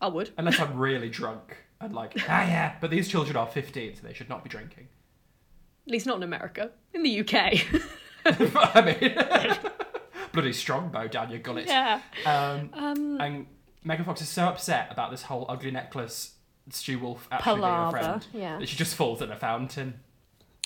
I 0.00 0.06
would. 0.08 0.30
Unless 0.38 0.60
I'm 0.60 0.76
really 0.76 1.08
drunk 1.08 1.56
and 1.80 1.94
like, 1.94 2.14
ah, 2.28 2.46
yeah. 2.46 2.76
But 2.80 2.90
these 2.90 3.08
children 3.08 3.36
are 3.36 3.46
15, 3.46 3.96
so 3.96 4.06
they 4.06 4.12
should 4.12 4.28
not 4.28 4.44
be 4.44 4.50
drinking. 4.50 4.88
At 5.86 5.92
least 5.92 6.06
not 6.06 6.18
in 6.18 6.22
America. 6.22 6.70
In 6.94 7.02
the 7.02 7.20
UK. 7.20 7.34
I 8.24 8.96
mean, 9.00 9.60
bloody 10.32 10.52
strongbow 10.52 11.08
down 11.08 11.30
your 11.30 11.40
gullet. 11.40 11.66
yeah. 11.66 12.00
Um, 12.24 12.70
Um, 12.74 13.20
and 13.20 13.46
Megan 13.82 14.04
Fox 14.04 14.20
is 14.20 14.28
so 14.28 14.44
upset 14.44 14.88
about 14.90 15.10
this 15.10 15.22
whole 15.22 15.46
ugly 15.48 15.72
necklace 15.72 16.34
Stu 16.70 17.00
Wolff 17.00 17.26
actually 17.32 17.60
being 17.60 17.64
a 17.64 17.90
friend 17.90 18.26
yeah. 18.32 18.58
that 18.58 18.68
she 18.68 18.76
just 18.76 18.94
falls 18.94 19.20
in 19.20 19.32
a 19.32 19.36
fountain. 19.36 20.00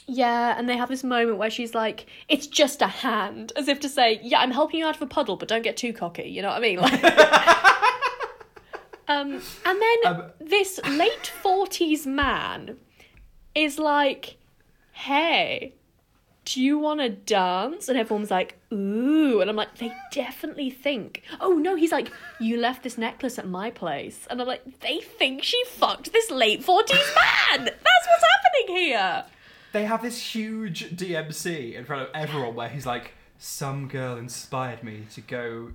Yeah, 0.06 0.54
and 0.56 0.68
they 0.68 0.76
have 0.76 0.88
this 0.88 1.04
moment 1.04 1.38
where 1.38 1.50
she's 1.50 1.74
like, 1.74 2.06
it's 2.28 2.46
just 2.46 2.82
a 2.82 2.86
hand. 2.86 3.52
As 3.56 3.68
if 3.68 3.80
to 3.80 3.88
say, 3.88 4.20
yeah, 4.22 4.40
I'm 4.40 4.50
helping 4.52 4.80
you 4.80 4.86
out 4.86 4.96
of 4.96 5.02
a 5.02 5.06
puddle, 5.06 5.36
but 5.36 5.48
don't 5.48 5.62
get 5.62 5.76
too 5.76 5.92
cocky. 5.92 6.24
You 6.28 6.42
know 6.42 6.48
what 6.48 6.58
I 6.58 6.60
mean? 6.60 6.78
Like, 6.78 7.04
um, 9.08 9.40
and 9.64 9.82
then 9.82 9.96
Um, 10.04 10.22
this 10.40 10.80
late 10.88 11.32
40s 11.42 12.06
man 12.06 12.76
is 13.54 13.78
like, 13.78 14.36
hey, 14.92 15.74
do 16.44 16.62
you 16.62 16.78
want 16.78 17.00
to 17.00 17.08
dance? 17.08 17.88
And 17.88 17.98
everyone's 17.98 18.30
like, 18.30 18.56
ooh. 18.72 19.40
And 19.40 19.50
I'm 19.50 19.56
like, 19.56 19.78
they 19.78 19.92
definitely 20.12 20.70
think. 20.70 21.22
Oh, 21.40 21.54
no, 21.54 21.74
he's 21.74 21.90
like, 21.90 22.12
you 22.38 22.56
left 22.58 22.84
this 22.84 22.96
necklace 22.96 23.36
at 23.40 23.48
my 23.48 23.72
place. 23.72 24.28
And 24.30 24.40
I'm 24.40 24.46
like, 24.46 24.78
they 24.80 25.00
think 25.00 25.42
she 25.42 25.60
fucked 25.64 26.12
this 26.12 26.30
late 26.30 26.64
40s 26.64 27.14
man. 27.16 27.64
That's 27.64 28.06
what's 28.06 28.24
happening 28.24 28.76
here. 28.76 29.24
They 29.76 29.84
have 29.84 30.00
this 30.00 30.18
huge 30.34 30.88
DMC 30.96 31.74
in 31.74 31.84
front 31.84 32.00
of 32.04 32.08
everyone 32.14 32.54
where 32.54 32.70
he's 32.70 32.86
like, 32.86 33.12
some 33.36 33.88
girl 33.88 34.16
inspired 34.16 34.82
me 34.82 35.04
to 35.12 35.20
go 35.20 35.72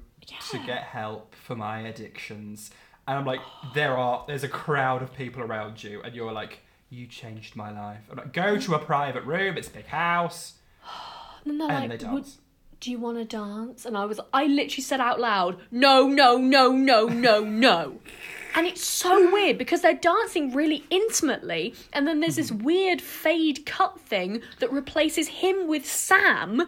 to 0.49 0.57
get 0.65 0.82
help 0.86 1.36
for 1.36 1.56
my 1.56 1.82
addictions. 1.82 2.72
And 3.07 3.15
I'm 3.19 3.26
like, 3.28 3.41
there 3.76 3.95
are, 3.95 4.23
there's 4.28 4.44
a 4.44 4.48
crowd 4.48 5.03
of 5.03 5.14
people 5.14 5.44
around 5.44 5.84
you, 5.84 6.02
and 6.02 6.15
you're 6.15 6.32
like, 6.32 6.61
you 6.90 7.06
changed 7.06 7.56
my 7.56 7.69
life. 7.72 7.99
I'm 8.10 8.18
like, 8.18 8.34
go 8.34 8.57
to 8.57 8.73
a 8.73 8.80
private 8.80 9.23
room, 9.23 9.56
it's 9.56 9.68
a 9.68 9.72
big 9.72 9.86
house. 9.86 10.53
And 11.45 11.61
And 11.61 11.90
like, 11.91 11.99
they 11.99 12.07
"Would- 12.07 12.23
dance. 12.23 12.38
do 12.80 12.90
you 12.90 12.98
want 12.99 13.19
to 13.19 13.26
dance? 13.26 13.86
And 13.86 13.95
I 13.95 14.06
was, 14.06 14.19
I 14.34 14.45
literally 14.45 14.82
said 14.82 14.99
out 14.99 15.19
loud, 15.19 15.60
no, 15.69 16.07
no, 16.07 16.38
no, 16.38 16.72
no, 16.72 17.06
no, 17.07 17.41
no. 17.44 17.99
And 18.56 18.68
it's 18.68 18.86
so 18.86 19.32
weird 19.32 19.57
because 19.57 19.82
they're 19.82 19.94
dancing 19.94 20.53
really 20.53 20.84
intimately, 20.90 21.73
and 21.94 22.07
then 22.07 22.19
there's 22.19 22.36
this 22.36 22.52
weird 22.52 23.02
fade 23.02 23.65
cut 23.65 23.99
thing 23.99 24.41
that 24.60 24.72
replaces 24.72 25.28
him 25.28 25.68
with 25.68 25.86
Sam. 25.86 26.61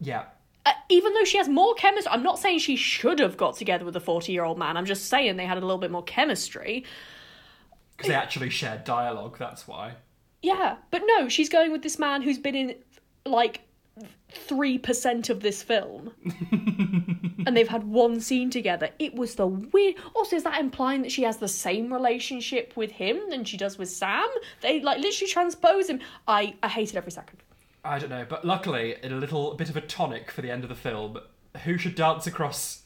Yeah. 0.00 0.24
Uh, 0.66 0.72
even 0.88 1.14
though 1.14 1.24
she 1.24 1.38
has 1.38 1.48
more 1.48 1.74
chemistry, 1.74 2.12
I'm 2.12 2.22
not 2.22 2.38
saying 2.38 2.58
she 2.58 2.76
should 2.76 3.18
have 3.18 3.36
got 3.36 3.56
together 3.56 3.84
with 3.84 3.96
a 3.96 4.00
40 4.00 4.32
year 4.32 4.44
old 4.44 4.58
man. 4.58 4.76
I'm 4.76 4.86
just 4.86 5.06
saying 5.06 5.36
they 5.36 5.46
had 5.46 5.58
a 5.58 5.60
little 5.60 5.78
bit 5.78 5.90
more 5.90 6.02
chemistry. 6.02 6.84
Because 7.96 8.08
they 8.08 8.14
actually 8.14 8.50
shared 8.50 8.84
dialogue, 8.84 9.38
that's 9.38 9.68
why. 9.68 9.94
Yeah, 10.42 10.76
but 10.90 11.02
no, 11.04 11.28
she's 11.28 11.48
going 11.48 11.70
with 11.70 11.82
this 11.82 11.98
man 11.98 12.22
who's 12.22 12.38
been 12.38 12.54
in 12.54 12.74
like 13.26 13.60
three 14.30 14.78
percent 14.78 15.28
of 15.30 15.40
this 15.40 15.62
film, 15.62 16.12
and 17.46 17.56
they've 17.56 17.68
had 17.68 17.84
one 17.84 18.20
scene 18.20 18.50
together. 18.50 18.90
It 18.98 19.14
was 19.14 19.34
the 19.34 19.46
weird. 19.46 19.96
Also, 20.14 20.36
is 20.36 20.44
that 20.44 20.60
implying 20.60 21.02
that 21.02 21.12
she 21.12 21.22
has 21.22 21.36
the 21.38 21.48
same 21.48 21.92
relationship 21.92 22.72
with 22.76 22.90
him 22.92 23.18
than 23.30 23.44
she 23.44 23.56
does 23.56 23.78
with 23.78 23.90
Sam? 23.90 24.26
They 24.60 24.80
like 24.80 25.00
literally 25.00 25.30
transpose 25.30 25.88
him. 25.88 26.00
I 26.28 26.54
I 26.62 26.68
hated 26.68 26.96
every 26.96 27.12
second. 27.12 27.38
I 27.84 27.98
don't 27.98 28.10
know, 28.10 28.26
but 28.28 28.44
luckily, 28.44 28.96
in 29.02 29.12
a 29.12 29.16
little 29.16 29.54
bit 29.54 29.70
of 29.70 29.76
a 29.76 29.80
tonic 29.80 30.30
for 30.30 30.42
the 30.42 30.50
end 30.50 30.62
of 30.64 30.68
the 30.68 30.74
film, 30.76 31.18
who 31.64 31.78
should 31.78 31.94
dance 31.94 32.26
across 32.26 32.82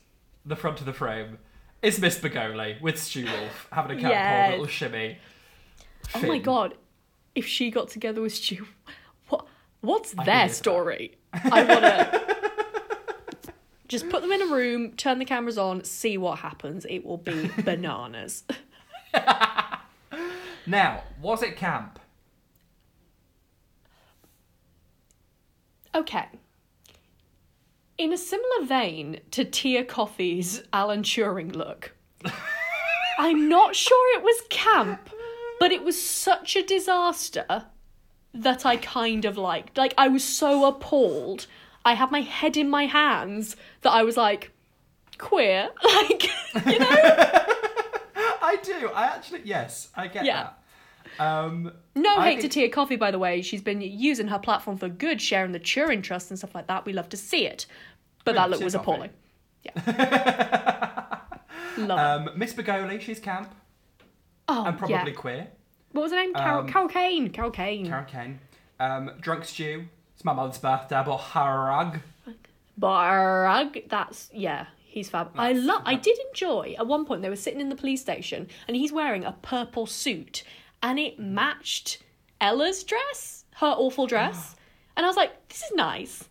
the 0.46 0.56
front 0.56 0.78
of 0.80 0.86
the 0.86 0.92
frame 0.92 1.38
is 1.82 1.98
Miss 2.00 2.18
Baggoli 2.18 2.80
with 2.80 2.98
Stu 3.02 3.24
Wolff 3.24 3.66
having 3.72 3.98
a 3.98 4.00
couple 4.00 4.10
Yes. 4.16 4.50
little 4.52 4.66
shimmy. 4.66 5.18
Oh 6.14 6.22
my 6.22 6.38
god. 6.38 6.74
if 7.34 7.46
she 7.46 7.70
got 7.70 7.88
together 7.88 8.20
with 8.22 8.34
Stu, 8.34 8.66
what's 9.84 10.14
I'd 10.18 10.26
their 10.26 10.48
story? 10.48 11.16
I 11.32 11.64
wanna 11.64 12.20
just 13.88 14.08
put 14.08 14.22
them 14.22 14.32
in 14.32 14.42
a 14.42 14.46
room, 14.46 14.92
turn 14.92 15.18
the 15.18 15.24
cameras 15.24 15.58
on, 15.58 15.84
see 15.84 16.18
what 16.18 16.40
happens. 16.40 16.86
It 16.88 17.04
will 17.04 17.18
be 17.18 17.50
bananas. 17.64 18.44
Now, 20.66 21.02
was 21.20 21.42
it 21.42 21.56
camp? 21.56 21.98
Okay. 25.94 26.26
In 27.98 28.12
a 28.12 28.16
similar 28.16 28.64
vein 28.64 29.20
to 29.32 29.44
Tia 29.44 29.84
Kofi's 29.84 30.62
Alan 30.72 31.02
Turing 31.02 31.54
look, 31.54 31.94
I'm 33.18 33.48
not 33.48 33.76
sure 33.76 34.18
it 34.18 34.22
was 34.22 34.42
camp, 34.48 35.10
but 35.60 35.70
it 35.70 35.84
was 35.84 36.00
such 36.00 36.56
a 36.56 36.62
disaster 36.62 37.66
that 38.34 38.66
I 38.66 38.76
kind 38.76 39.24
of 39.24 39.36
liked. 39.38 39.76
Like, 39.78 39.94
I 39.96 40.08
was 40.08 40.24
so 40.24 40.66
appalled. 40.66 41.46
I 41.84 41.94
had 41.94 42.10
my 42.10 42.20
head 42.22 42.56
in 42.56 42.68
my 42.68 42.86
hands 42.86 43.56
that 43.82 43.90
I 43.92 44.02
was 44.02 44.16
like, 44.16 44.50
queer. 45.18 45.70
Like, 45.84 46.24
you 46.66 46.78
know? 46.78 46.86
I 48.46 48.56
do. 48.62 48.90
I 48.94 49.04
actually 49.04 49.42
yes, 49.44 49.88
I 49.94 50.06
get 50.08 50.24
Yeah. 50.24 50.50
that. 51.18 51.24
Um, 51.24 51.72
No 51.94 52.16
I 52.16 52.24
hate 52.30 52.36
to 52.36 52.40
think- 52.42 52.52
Tia 52.52 52.70
Kofi, 52.70 52.98
by 52.98 53.10
the 53.10 53.18
way. 53.18 53.40
She's 53.42 53.62
been 53.62 53.80
using 53.80 54.28
her 54.28 54.38
platform 54.38 54.76
for 54.76 54.88
good, 54.88 55.20
sharing 55.20 55.52
the 55.52 55.60
Turing 55.60 56.02
Trust 56.02 56.30
and 56.30 56.38
stuff 56.38 56.54
like 56.54 56.66
that. 56.66 56.84
We 56.84 56.92
love 56.92 57.08
to 57.10 57.16
see 57.16 57.46
it. 57.46 57.66
But 58.24 58.32
Good, 58.32 58.38
that 58.38 58.50
look 58.50 58.60
was 58.62 58.74
appalling. 58.74 59.10
Yeah. 59.64 61.16
love 61.78 62.26
it. 62.26 62.28
um, 62.28 62.38
Miss 62.38 62.52
Baggoli, 62.52 63.00
she's 63.00 63.18
camp 63.20 63.54
Oh, 64.48 64.64
and 64.66 64.76
probably 64.78 64.94
yeah. 64.94 65.10
queer. 65.16 65.46
What 65.94 66.02
was 66.02 66.12
her 66.12 66.18
name? 66.18 66.34
Carol, 66.34 66.60
um, 66.60 66.68
Carol 66.68 66.88
Kane. 66.88 67.30
Carol 67.30 67.50
Kane. 67.50 67.86
Karen 67.86 68.04
Kane. 68.06 68.38
Um, 68.80 69.10
Drunk 69.20 69.44
Stu. 69.44 69.86
It's 70.14 70.24
my 70.24 70.32
mother's 70.32 70.58
birthday. 70.58 70.96
I 70.96 71.02
bought 71.04 71.20
harag. 71.20 72.00
Barag. 72.80 73.88
That's 73.88 74.28
yeah. 74.32 74.66
He's 74.84 75.08
fab. 75.08 75.30
I 75.36 75.52
That's 75.52 75.64
love. 75.64 75.82
I 75.84 75.94
did 75.94 76.18
enjoy. 76.30 76.74
At 76.78 76.86
one 76.86 77.04
point, 77.04 77.22
they 77.22 77.28
were 77.28 77.36
sitting 77.36 77.60
in 77.60 77.68
the 77.68 77.76
police 77.76 78.00
station, 78.00 78.48
and 78.68 78.76
he's 78.76 78.92
wearing 78.92 79.24
a 79.24 79.32
purple 79.42 79.86
suit, 79.86 80.44
and 80.82 80.98
it 80.98 81.18
matched 81.18 82.02
Ella's 82.40 82.82
dress, 82.84 83.44
her 83.56 83.66
awful 83.66 84.06
dress, 84.06 84.54
and 84.96 85.04
I 85.04 85.08
was 85.08 85.16
like, 85.16 85.48
"This 85.48 85.62
is 85.62 85.72
nice." 85.74 86.24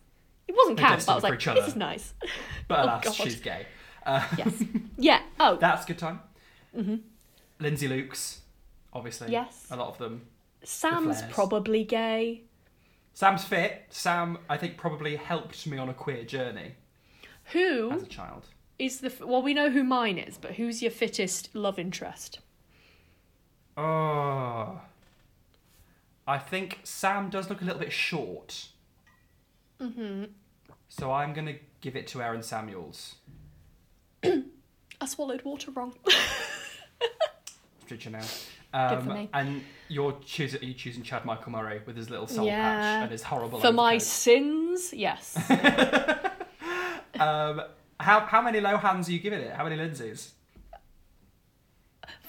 It 0.46 0.54
wasn't 0.56 0.78
camp, 0.78 1.00
but 1.06 1.12
I 1.12 1.14
was 1.14 1.24
like, 1.24 1.38
"This 1.38 1.48
other. 1.48 1.60
is 1.66 1.76
nice." 1.76 2.14
But 2.68 2.78
Oh, 2.80 2.84
alas, 2.84 3.04
God. 3.04 3.14
she's 3.14 3.40
gay. 3.40 3.66
Uh, 4.06 4.26
yes. 4.38 4.62
Yeah. 4.96 5.20
Oh. 5.38 5.56
That's 5.56 5.84
a 5.84 5.86
good 5.88 5.98
time. 5.98 6.20
Mm-hmm. 6.74 6.96
Lindsay 7.60 7.88
Lukes, 7.88 8.38
obviously. 8.94 9.30
Yes. 9.30 9.66
A 9.70 9.76
lot 9.76 9.88
of 9.88 9.98
them. 9.98 10.22
Sam's 10.62 11.18
flares. 11.18 11.32
probably 11.32 11.84
gay. 11.84 12.42
Sam's 13.12 13.44
fit. 13.44 13.84
Sam, 13.90 14.38
I 14.48 14.56
think, 14.56 14.76
probably 14.76 15.16
helped 15.16 15.66
me 15.66 15.78
on 15.78 15.88
a 15.88 15.94
queer 15.94 16.24
journey 16.24 16.72
Who 17.52 17.92
as 17.92 18.02
a 18.02 18.06
child. 18.06 18.46
is 18.78 19.00
the? 19.00 19.12
Well, 19.24 19.42
we 19.42 19.54
know 19.54 19.70
who 19.70 19.84
mine 19.84 20.18
is, 20.18 20.36
but 20.38 20.52
who's 20.54 20.82
your 20.82 20.90
fittest 20.90 21.54
love 21.54 21.78
interest? 21.78 22.40
Oh. 23.76 24.80
I 26.26 26.38
think 26.38 26.80
Sam 26.84 27.28
does 27.28 27.50
look 27.50 27.60
a 27.60 27.64
little 27.64 27.80
bit 27.80 27.92
short. 27.92 28.68
Mm-hmm. 29.80 30.24
So 30.88 31.12
I'm 31.12 31.34
going 31.34 31.46
to 31.46 31.56
give 31.80 31.96
it 31.96 32.06
to 32.08 32.22
Aaron 32.22 32.42
Samuels. 32.42 33.16
I 34.24 35.06
swallowed 35.06 35.42
water 35.42 35.70
wrong. 35.72 35.94
Did 37.88 38.04
you 38.06 38.10
know? 38.74 38.88
Good 38.88 38.98
Um, 38.98 39.04
for 39.06 39.14
me. 39.14 39.28
And 39.32 39.64
you're 39.88 40.16
choosing, 40.24 40.60
are 40.62 40.64
you 40.64 40.74
choosing 40.74 41.02
Chad 41.02 41.24
Michael 41.24 41.52
Murray 41.52 41.80
with 41.86 41.96
his 41.96 42.10
little 42.10 42.26
soul 42.26 42.46
Yeah. 42.46 42.60
patch 42.62 43.02
and 43.04 43.12
his 43.12 43.22
horrible 43.22 43.60
For 43.60 43.72
my 43.72 43.98
sins, 43.98 44.92
yes. 44.92 45.36
Um, 47.20 47.62
how, 48.00 48.20
how 48.26 48.42
many 48.42 48.60
Lohans 48.60 49.08
are 49.08 49.12
you 49.12 49.20
giving 49.20 49.38
it? 49.40 49.52
How 49.54 49.62
many 49.64 49.76
Lindsays? 49.76 50.30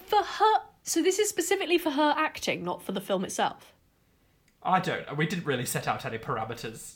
for 0.06 0.22
her, 0.22 0.60
so 0.84 1.02
this 1.02 1.18
is 1.18 1.28
specifically 1.28 1.76
for 1.78 1.90
her 1.90 2.14
acting, 2.16 2.62
not 2.62 2.80
for 2.80 2.92
the 2.92 3.00
film 3.00 3.24
itself. 3.24 3.72
I 4.62 4.78
don't. 4.78 5.16
We 5.16 5.26
didn't 5.26 5.44
really 5.44 5.66
set 5.66 5.88
out 5.88 6.04
any 6.06 6.18
parameters. 6.18 6.94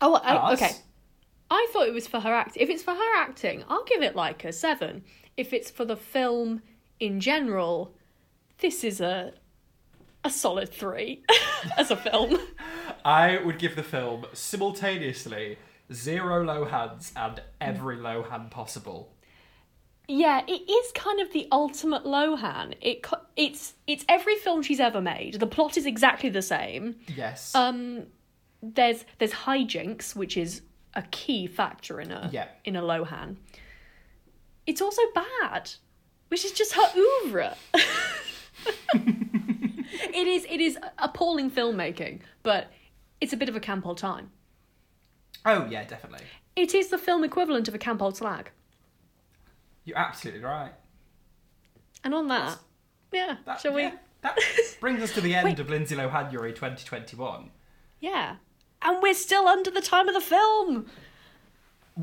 Oh, 0.00 0.14
I, 0.16 0.52
okay. 0.54 0.72
I 1.48 1.68
thought 1.72 1.86
it 1.86 1.94
was 1.94 2.08
for 2.08 2.18
her 2.18 2.34
act. 2.34 2.56
If 2.56 2.68
it's 2.68 2.82
for 2.82 2.94
her 2.94 3.16
acting, 3.16 3.62
I'll 3.68 3.84
give 3.84 4.02
it 4.02 4.16
like 4.16 4.44
a 4.44 4.52
seven. 4.52 5.04
If 5.36 5.52
it's 5.52 5.70
for 5.70 5.84
the 5.84 5.96
film 5.96 6.62
in 6.98 7.20
general, 7.20 7.94
this 8.60 8.84
is 8.84 9.00
a 9.00 9.32
a 10.24 10.30
solid 10.30 10.68
three 10.72 11.22
as 11.78 11.90
a 11.90 11.96
film. 11.96 12.38
I 13.04 13.38
would 13.38 13.58
give 13.58 13.76
the 13.76 13.82
film 13.82 14.26
simultaneously 14.32 15.58
zero 15.92 16.44
Lohans 16.44 17.12
and 17.16 17.40
every 17.60 17.96
Lohan 17.96 18.50
possible. 18.50 19.12
Yeah, 20.10 20.42
it 20.48 20.68
is 20.70 20.92
kind 20.92 21.20
of 21.20 21.32
the 21.32 21.46
ultimate 21.52 22.04
Lohan. 22.04 22.74
It 22.80 23.04
it's 23.36 23.74
it's 23.86 24.04
every 24.08 24.36
film 24.36 24.62
she's 24.62 24.80
ever 24.80 25.00
made. 25.00 25.34
The 25.34 25.46
plot 25.46 25.76
is 25.76 25.86
exactly 25.86 26.30
the 26.30 26.42
same. 26.42 26.96
Yes. 27.14 27.54
Um, 27.54 28.06
there's 28.62 29.04
there's 29.18 29.32
hijinks, 29.32 30.16
which 30.16 30.36
is 30.36 30.62
a 30.94 31.02
key 31.02 31.46
factor 31.46 32.00
in 32.00 32.10
a 32.10 32.28
Yeah. 32.32 32.48
in 32.64 32.74
a 32.74 32.82
Lohan. 32.82 33.36
It's 34.66 34.80
also 34.82 35.02
bad, 35.14 35.70
which 36.28 36.44
is 36.44 36.52
just 36.52 36.72
her 36.74 36.90
oeuvre. 36.96 37.56
it 38.94 40.26
is 40.26 40.46
it 40.48 40.60
is 40.60 40.78
appalling 40.98 41.50
filmmaking, 41.50 42.20
but 42.42 42.70
it's 43.20 43.32
a 43.32 43.36
bit 43.36 43.48
of 43.48 43.56
a 43.56 43.60
camp 43.60 43.86
old 43.86 43.98
time. 43.98 44.30
oh 45.44 45.66
yeah, 45.70 45.84
definitely. 45.84 46.26
It 46.56 46.74
is 46.74 46.88
the 46.88 46.98
film 46.98 47.22
equivalent 47.24 47.68
of 47.68 47.74
a 47.74 47.78
camp 47.78 48.02
old 48.02 48.16
slag. 48.16 48.50
You're 49.84 49.98
absolutely 49.98 50.42
right. 50.42 50.72
And 52.04 52.14
on 52.14 52.28
that, 52.28 52.58
yeah, 53.12 53.36
That, 53.46 53.60
shall 53.60 53.72
we? 53.74 53.82
yeah, 53.82 53.92
that 54.22 54.36
brings 54.80 55.02
us 55.02 55.12
to 55.14 55.20
the 55.20 55.34
end 55.34 55.58
of 55.60 55.68
Lindsay 55.70 55.96
Lohan 55.96 56.30
Lohanuary 56.30 56.54
2021. 56.54 57.50
Yeah. 58.00 58.36
And 58.82 59.02
we're 59.02 59.14
still 59.14 59.48
under 59.48 59.70
the 59.70 59.80
time 59.80 60.08
of 60.08 60.14
the 60.14 60.20
film. 60.20 60.86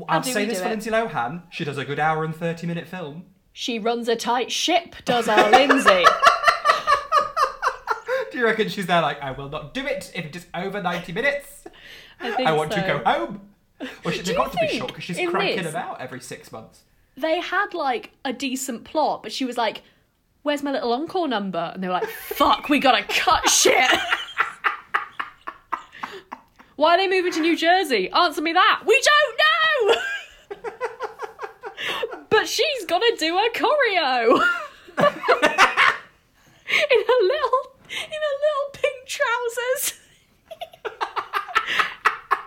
I'll 0.08 0.20
do 0.20 0.30
say 0.30 0.44
this 0.44 0.60
for 0.60 0.66
it? 0.66 0.70
Lindsay 0.70 0.90
Lohan: 0.90 1.42
she 1.50 1.64
does 1.64 1.78
a 1.78 1.84
good 1.84 1.98
hour 1.98 2.24
and 2.24 2.34
30 2.36 2.66
minute 2.66 2.86
film. 2.86 3.24
She 3.52 3.78
runs 3.78 4.08
a 4.08 4.16
tight 4.16 4.52
ship, 4.52 4.94
does 5.06 5.28
our 5.28 5.50
Lindsay. 5.50 6.04
Do 8.36 8.40
you 8.40 8.46
reckon 8.48 8.68
she's 8.68 8.84
there 8.84 9.00
like, 9.00 9.22
I 9.22 9.30
will 9.30 9.48
not 9.48 9.72
do 9.72 9.86
it 9.86 10.12
if 10.14 10.26
it 10.26 10.36
is 10.36 10.44
over 10.54 10.82
90 10.82 11.10
minutes? 11.14 11.64
I 12.20 12.42
I 12.42 12.52
want 12.52 12.70
to 12.72 12.82
go 12.82 12.98
home. 12.98 13.40
Well, 14.04 14.12
she's 14.12 14.30
got 14.30 14.52
to 14.52 14.58
be 14.58 14.68
short 14.76 14.88
because 14.88 15.04
she's 15.04 15.16
cranking 15.30 15.62
this- 15.62 15.72
them 15.72 15.82
out 15.82 16.02
every 16.02 16.20
six 16.20 16.52
months. 16.52 16.82
They 17.16 17.40
had 17.40 17.72
like 17.72 18.10
a 18.26 18.34
decent 18.34 18.84
plot, 18.84 19.22
but 19.22 19.32
she 19.32 19.46
was 19.46 19.56
like, 19.56 19.80
Where's 20.42 20.62
my 20.62 20.70
little 20.70 20.92
encore 20.92 21.26
number? 21.28 21.70
And 21.72 21.82
they 21.82 21.86
were 21.88 21.94
like, 21.94 22.08
Fuck, 22.10 22.68
we 22.68 22.78
gotta 22.78 23.04
cut 23.04 23.48
shit. 23.48 23.90
Why 26.76 26.96
are 26.96 26.98
they 26.98 27.08
moving 27.08 27.32
to 27.32 27.40
New 27.40 27.56
Jersey? 27.56 28.10
Answer 28.10 28.42
me 28.42 28.52
that. 28.52 28.82
We 28.84 29.02
don't 29.02 29.38
know! 30.60 30.66
but 32.28 32.46
she's 32.46 32.84
gotta 32.86 33.16
do 33.18 33.34
a 33.38 33.48
choreo. 33.54 34.42
in 34.98 35.04
her 37.00 37.22
little 37.22 37.72
in 38.04 38.10
her 38.10 38.34
little 38.44 38.70
pink 38.72 39.06
trousers. 39.06 40.00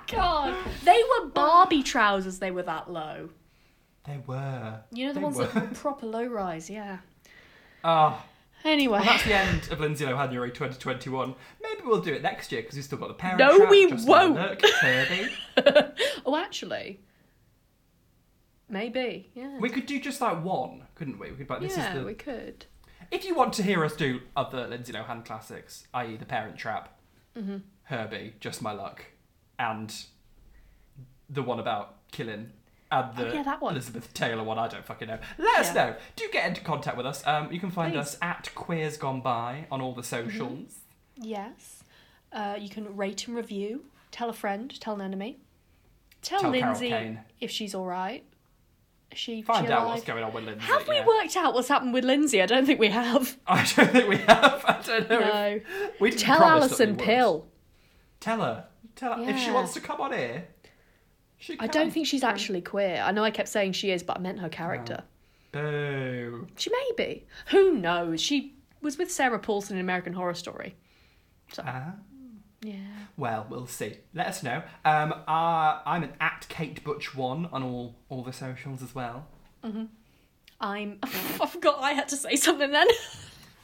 God. 0.08 0.56
They 0.84 1.02
were 1.20 1.28
Barbie 1.28 1.84
trousers, 1.84 2.40
they 2.40 2.52
were 2.52 2.64
that 2.64 2.90
low. 2.92 3.30
They 4.06 4.20
were. 4.26 4.80
You 4.92 5.08
know 5.08 5.14
the 5.14 5.20
They 5.20 5.24
ones 5.24 5.38
that 5.38 5.54
were 5.54 5.62
proper 5.76 6.06
low 6.08 6.26
rise, 6.26 6.70
yeah. 6.70 6.98
Oh, 7.84 8.22
Anyway. 8.66 8.98
well, 8.98 9.04
that's 9.06 9.24
the 9.24 9.34
end 9.34 9.70
of 9.72 9.80
Lindsay 9.80 10.06
Lohanuary 10.06 10.50
2021. 10.50 11.34
Maybe 11.62 11.82
we'll 11.86 12.02
do 12.02 12.14
it 12.14 12.22
next 12.22 12.52
year 12.52 12.62
because 12.62 12.76
we've 12.76 12.84
still 12.84 12.98
got 12.98 13.08
the 13.08 13.14
parent 13.14 13.40
No, 13.40 13.58
trap, 13.58 13.70
we 13.70 13.90
Just 13.90 14.08
won't. 14.08 14.38
Kirby. 14.82 15.30
oh, 16.26 16.36
actually, 16.36 17.00
maybe. 18.68 19.30
Yeah. 19.34 19.58
We 19.60 19.70
could 19.70 19.86
do 19.86 20.00
just 20.00 20.20
like 20.20 20.44
one, 20.44 20.88
couldn't 20.96 21.20
we? 21.20 21.32
We 21.32 21.38
could 21.38 21.50
like, 21.50 21.62
this 21.62 21.78
yeah, 21.78 21.94
is 21.94 22.00
the. 22.00 22.06
we 22.06 22.16
could. 22.16 22.66
If 23.12 23.26
you 23.26 23.34
want 23.36 23.54
to 23.54 23.64
hear 23.64 23.84
us 23.84 23.96
do 23.96 24.22
other 24.36 24.68
Lindsay 24.68 24.94
Lohan 24.94 25.26
classics, 25.26 25.88
i.e., 25.94 26.16
The 26.18 26.26
Parent 26.26 26.58
Trap, 26.58 26.96
Mm-hmm. 27.38 27.58
Herbie, 27.84 28.34
Just 28.40 28.62
My 28.62 28.72
Luck, 28.72 29.06
and 29.58 29.94
the 31.30 31.42
one 31.44 31.60
about 31.60 31.96
killing, 32.12 32.52
and 32.92 33.16
the 33.16 33.30
Oh, 33.30 33.34
yeah, 33.34 33.44
that 33.44 33.62
one. 33.62 33.74
Elizabeth 33.74 34.14
Taylor 34.14 34.44
one, 34.44 34.58
I 34.60 34.68
don't 34.68 34.86
fucking 34.86 35.08
know. 35.08 35.20
Let 35.38 35.60
us 35.60 35.74
know. 35.74 35.96
Do 36.16 36.28
get 36.32 36.48
into 36.48 36.62
contact 36.62 36.98
with 36.98 37.06
us. 37.06 37.26
Um, 37.26 37.52
you 37.52 37.60
can 37.60 37.70
find 37.72 37.94
Please. 37.94 38.00
us 38.00 38.18
at 38.22 38.50
Queers 38.56 38.98
Gone 38.98 39.22
By 39.22 39.68
on 39.72 39.80
all 39.82 39.94
the 39.94 40.04
socials. 40.04 40.80
Yes. 41.16 41.84
Uh, 42.32 42.58
you 42.60 42.70
can 42.70 42.96
rate 42.98 43.28
and 43.28 43.36
review. 43.36 43.86
Tell 44.12 44.30
a 44.30 44.34
friend. 44.34 44.78
Tell 44.82 44.96
an 44.96 45.02
enemy. 45.02 45.38
Tell, 46.22 46.42
Tell 46.42 46.50
Lindsay 46.52 47.18
if 47.40 47.50
she's 47.52 47.74
all 47.76 47.86
right. 47.86 48.24
She 49.14 49.42
Find 49.42 49.66
she 49.66 49.74
out 49.74 49.82
alive? 49.84 49.96
what's 49.96 50.06
going 50.06 50.24
on 50.24 50.34
with 50.34 50.44
Lindsay. 50.46 50.66
Have 50.66 50.88
we 50.88 50.96
yeah. 50.96 51.06
worked 51.06 51.36
out 51.36 51.54
what's 51.54 51.68
happened 51.68 51.94
with 51.94 52.06
Lindsay? 52.06 52.42
I 52.42 52.46
don't 52.46 52.66
think 52.66 52.80
we 52.80 52.90
have. 52.90 53.38
I 53.48 53.64
don't 53.76 53.90
think 53.92 54.08
we 54.08 54.18
have. 54.18 54.64
I 54.68 54.82
don't 54.86 55.10
know. 55.10 55.20
No. 55.20 55.46
if- 55.64 56.00
we 56.00 56.12
Tell 56.12 56.38
promise 56.38 56.78
that 56.78 56.80
we 56.80 56.86
Alison. 56.92 56.96
Pill. 56.98 57.48
Tell 58.20 58.42
her. 58.42 58.66
Tell 58.96 59.14
her 59.16 59.30
if 59.30 59.40
she 59.40 59.50
wants 59.52 59.74
to 59.74 59.80
come 59.82 60.00
on 60.02 60.12
here. 60.14 60.48
She 61.38 61.58
I 61.60 61.68
don't 61.68 61.92
think 61.92 62.06
she's 62.06 62.24
actually 62.24 62.62
queer. 62.62 63.02
I 63.04 63.12
know 63.12 63.24
I 63.24 63.32
kept 63.32 63.48
saying 63.50 63.72
she 63.72 63.92
is, 63.92 64.04
but 64.04 64.18
I 64.18 64.20
meant 64.20 64.40
her 64.40 64.50
character. 64.50 65.04
Boo. 65.52 66.48
She 66.58 66.70
may 66.70 66.92
be. 66.98 67.26
Who 67.48 67.74
knows? 67.74 68.22
She 68.22 68.56
was 68.82 68.98
with 68.98 69.10
Sarah 69.12 69.40
Paulson 69.40 69.78
in 69.78 69.82
American 69.82 70.14
Horror 70.14 70.34
Story. 70.36 70.76
Ah. 71.58 71.94
Yeah. 72.62 72.76
Well, 73.18 73.48
we'll 73.50 73.68
see. 73.68 73.98
Let 74.14 74.28
us 74.28 74.44
know. 74.44 74.64
Um, 74.84 75.14
uh, 75.28 75.80
I'm 75.86 76.04
an 76.04 76.14
at 76.20 76.46
Kate 76.50 76.84
Butch 76.84 77.16
one 77.16 77.48
on 77.52 77.64
all 77.64 77.96
all 78.10 78.24
the 78.24 78.34
socials 78.34 78.82
as 78.84 78.94
well. 78.94 79.28
I'm. 80.62 81.00
I 81.04 81.46
forgot 81.48 81.80
I 81.82 81.92
had 81.94 82.10
to 82.10 82.18
say 82.18 82.36
something 82.36 82.72
then. 82.72 82.88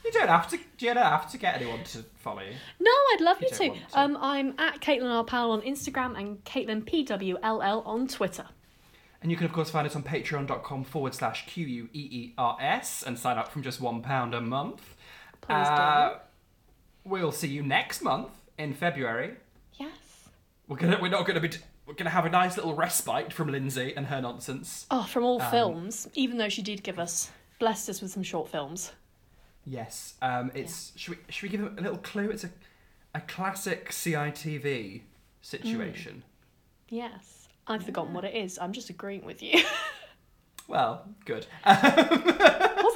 You 0.05 0.11
don't 0.11 0.27
have 0.27 0.47
to. 0.49 0.57
You 0.57 0.93
don't 0.93 0.97
have 0.97 1.31
to 1.31 1.37
get 1.39 1.55
anyone 1.55 1.83
to 1.85 2.03
follow 2.17 2.41
you. 2.43 2.53
no, 2.79 2.91
I'd 2.91 3.21
love 3.21 3.41
you 3.41 3.49
don't 3.49 3.73
to. 3.73 3.79
to. 3.89 3.99
Um, 3.99 4.15
I'm 4.21 4.53
at 4.59 4.79
Caitlin 4.79 5.11
R. 5.11 5.23
Powell 5.23 5.49
on 5.49 5.61
Instagram 5.61 6.15
and 6.15 6.43
Caitlin 6.43 6.83
PWLL 6.83 7.87
on 7.87 8.07
Twitter. 8.07 8.45
And 9.23 9.31
you 9.31 9.35
can, 9.37 9.47
of 9.47 9.51
course, 9.53 9.71
find 9.71 9.87
us 9.87 9.95
on 9.95 10.03
patreon.com 10.03 10.83
forward 10.83 11.15
slash 11.15 11.47
Q 11.47 11.65
U 11.65 11.89
E 11.91 11.99
E 12.11 12.33
R 12.37 12.55
S 12.61 13.01
and 13.01 13.17
sign 13.17 13.39
up 13.39 13.51
from 13.51 13.63
just 13.63 13.81
£1 13.81 14.37
a 14.37 14.41
month. 14.41 14.95
Please 15.41 15.55
Uh, 15.55 16.19
we'll 17.03 17.31
see 17.31 17.47
you 17.47 17.63
next 17.63 18.03
month 18.03 18.29
in 18.57 18.73
February. 18.73 19.35
Yes. 19.73 19.89
We're 20.67 20.77
gonna 20.77 20.99
we're 21.01 21.09
not 21.09 21.25
gonna 21.25 21.39
be 21.39 21.49
we're 21.85 21.93
gonna 21.93 22.09
have 22.09 22.25
a 22.25 22.29
nice 22.29 22.55
little 22.57 22.73
respite 22.73 23.31
from 23.33 23.49
Lindsay 23.51 23.93
and 23.95 24.07
her 24.07 24.21
nonsense. 24.21 24.85
Oh, 24.89 25.03
from 25.03 25.23
all 25.23 25.41
Um, 25.41 25.51
films, 25.51 26.07
even 26.13 26.37
though 26.37 26.49
she 26.49 26.61
did 26.61 26.81
give 26.83 26.97
us, 26.99 27.31
blessed 27.59 27.89
us 27.89 28.01
with 28.01 28.11
some 28.11 28.23
short 28.23 28.49
films. 28.49 28.91
Yes. 29.65 30.15
Um 30.21 30.51
it's 30.55 30.91
should 30.95 31.17
we 31.17 31.23
should 31.29 31.43
we 31.43 31.49
give 31.49 31.61
them 31.61 31.75
a 31.77 31.81
little 31.81 31.97
clue? 31.99 32.29
It's 32.29 32.43
a 32.43 32.49
a 33.13 33.21
classic 33.21 33.89
CITV 33.91 35.01
situation. 35.41 36.23
Yes. 36.89 37.47
I've 37.67 37.83
forgotten 37.83 38.13
what 38.13 38.25
it 38.25 38.35
is. 38.35 38.59
I'm 38.59 38.73
just 38.73 38.89
agreeing 38.89 39.25
with 39.25 39.41
you. 39.43 39.63
Well, 40.67 41.05
good. 41.25 41.45
Was 41.65 41.75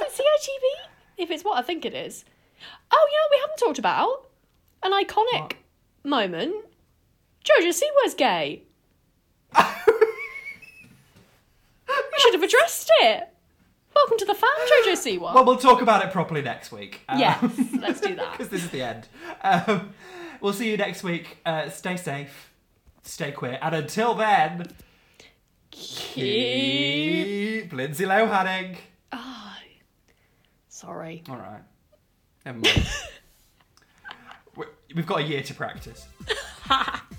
it 0.00 0.10
CITV? 0.12 0.88
If 1.18 1.30
it's 1.30 1.44
what 1.44 1.56
I 1.56 1.62
think 1.62 1.84
it 1.84 1.94
is. 1.94 2.24
Oh, 2.90 3.08
you 3.10 3.16
know 3.16 3.22
what 3.22 3.30
we 3.30 3.40
haven't 3.42 3.58
talked 3.58 3.78
about? 3.78 4.26
An 4.82 4.92
iconic 4.92 5.40
What? 5.40 5.54
moment. 6.04 6.54
Jojo 7.44 7.72
Siwa's 7.72 8.14
gay. 8.14 8.62
we 9.56 9.62
should 12.18 12.34
have 12.34 12.42
addressed 12.42 12.90
it. 13.00 13.28
Welcome 13.94 14.18
to 14.18 14.24
the 14.24 14.34
fan, 14.34 14.50
Jojo 14.86 14.92
Siwa. 14.92 15.34
well, 15.34 15.44
we'll 15.44 15.56
talk 15.56 15.82
about 15.82 16.04
it 16.04 16.12
properly 16.12 16.42
next 16.42 16.70
week. 16.72 17.00
Um, 17.08 17.18
yes, 17.18 17.42
let's 17.78 18.00
do 18.00 18.14
that. 18.14 18.32
because 18.38 18.48
this 18.48 18.62
is 18.64 18.70
the 18.70 18.82
end. 18.82 19.08
Um, 19.42 19.90
we'll 20.40 20.52
see 20.52 20.70
you 20.70 20.76
next 20.76 21.02
week. 21.02 21.38
Uh, 21.44 21.68
stay 21.70 21.96
safe, 21.96 22.50
stay 23.02 23.32
queer, 23.32 23.58
and 23.60 23.74
until 23.74 24.14
then, 24.14 24.66
Keep. 25.72 26.14
keep 27.64 27.72
Lindsay 27.72 28.06
Lohaning. 28.06 28.76
Oh, 29.12 29.52
sorry. 30.68 31.24
All 31.28 31.36
right, 31.36 31.62
never 32.46 32.58
mind. 32.58 32.86
We- 34.90 35.00
We've 35.00 35.06
got 35.06 35.20
a 35.20 35.24
year 35.24 35.42
to 35.42 35.54
practice. 35.54 36.06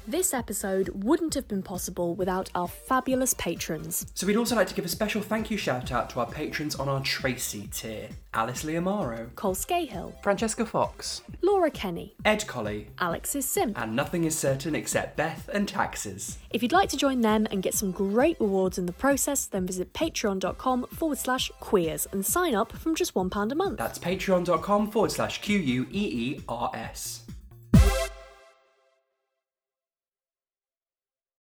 This 0.08 0.34
episode 0.34 0.90
wouldn't 1.06 1.36
have 1.36 1.48
been 1.48 1.62
possible 1.62 2.16
without 2.16 2.50
our 2.56 2.68
fabulous 2.68 3.34
patrons. 3.36 4.06
So 4.16 4.26
we'd 4.28 4.36
also 4.36 4.56
like 4.56 4.68
to 4.68 4.74
give 4.74 4.84
a 4.84 4.90
special 4.90 5.22
thank 5.22 5.50
you 5.52 5.58
shout 5.58 5.92
out 5.92 6.10
to 6.10 6.20
our 6.20 6.26
patrons 6.26 6.76
on 6.76 6.90
our 6.90 7.02
Tracy 7.02 7.68
tier: 7.72 8.10
Alice 8.34 8.64
Leomaro, 8.64 9.34
Cole 9.36 9.54
Scahill, 9.56 10.14
Francesca 10.24 10.66
Fox, 10.66 11.22
Laura 11.42 11.70
Kenny, 11.70 12.16
Ed 12.26 12.46
Colley, 12.48 12.88
Alex's 13.00 13.46
Sim. 13.46 13.74
and 13.76 13.96
nothing 13.96 14.24
is 14.26 14.38
certain 14.38 14.74
except 14.76 15.16
Beth 15.18 15.48
and 15.54 15.68
taxes. 15.68 16.40
If 16.50 16.62
you'd 16.64 16.74
like 16.74 16.90
to 16.90 16.98
join 16.98 17.22
them 17.22 17.48
and 17.52 17.62
get 17.64 17.76
some 17.76 17.92
great 17.92 18.38
rewards 18.42 18.78
in 18.78 18.88
the 18.88 18.94
process, 18.94 19.46
then 19.46 19.66
visit 19.68 19.94
patreon.com 19.94 20.88
forward 20.88 21.20
slash 21.20 21.52
queers 21.60 22.08
and 22.12 22.26
sign 22.26 22.56
up 22.56 22.74
from 22.74 22.96
just 22.96 23.14
£1 23.14 23.52
a 23.52 23.56
month. 23.56 23.78
That's 23.78 24.00
patreon.com 24.00 24.92
forward 24.92 25.12
slash 25.12 25.42
Q 25.42 25.58
U 25.60 25.88
E 25.92 26.34
E 26.36 26.42
R 26.50 26.72
S. 26.74 27.21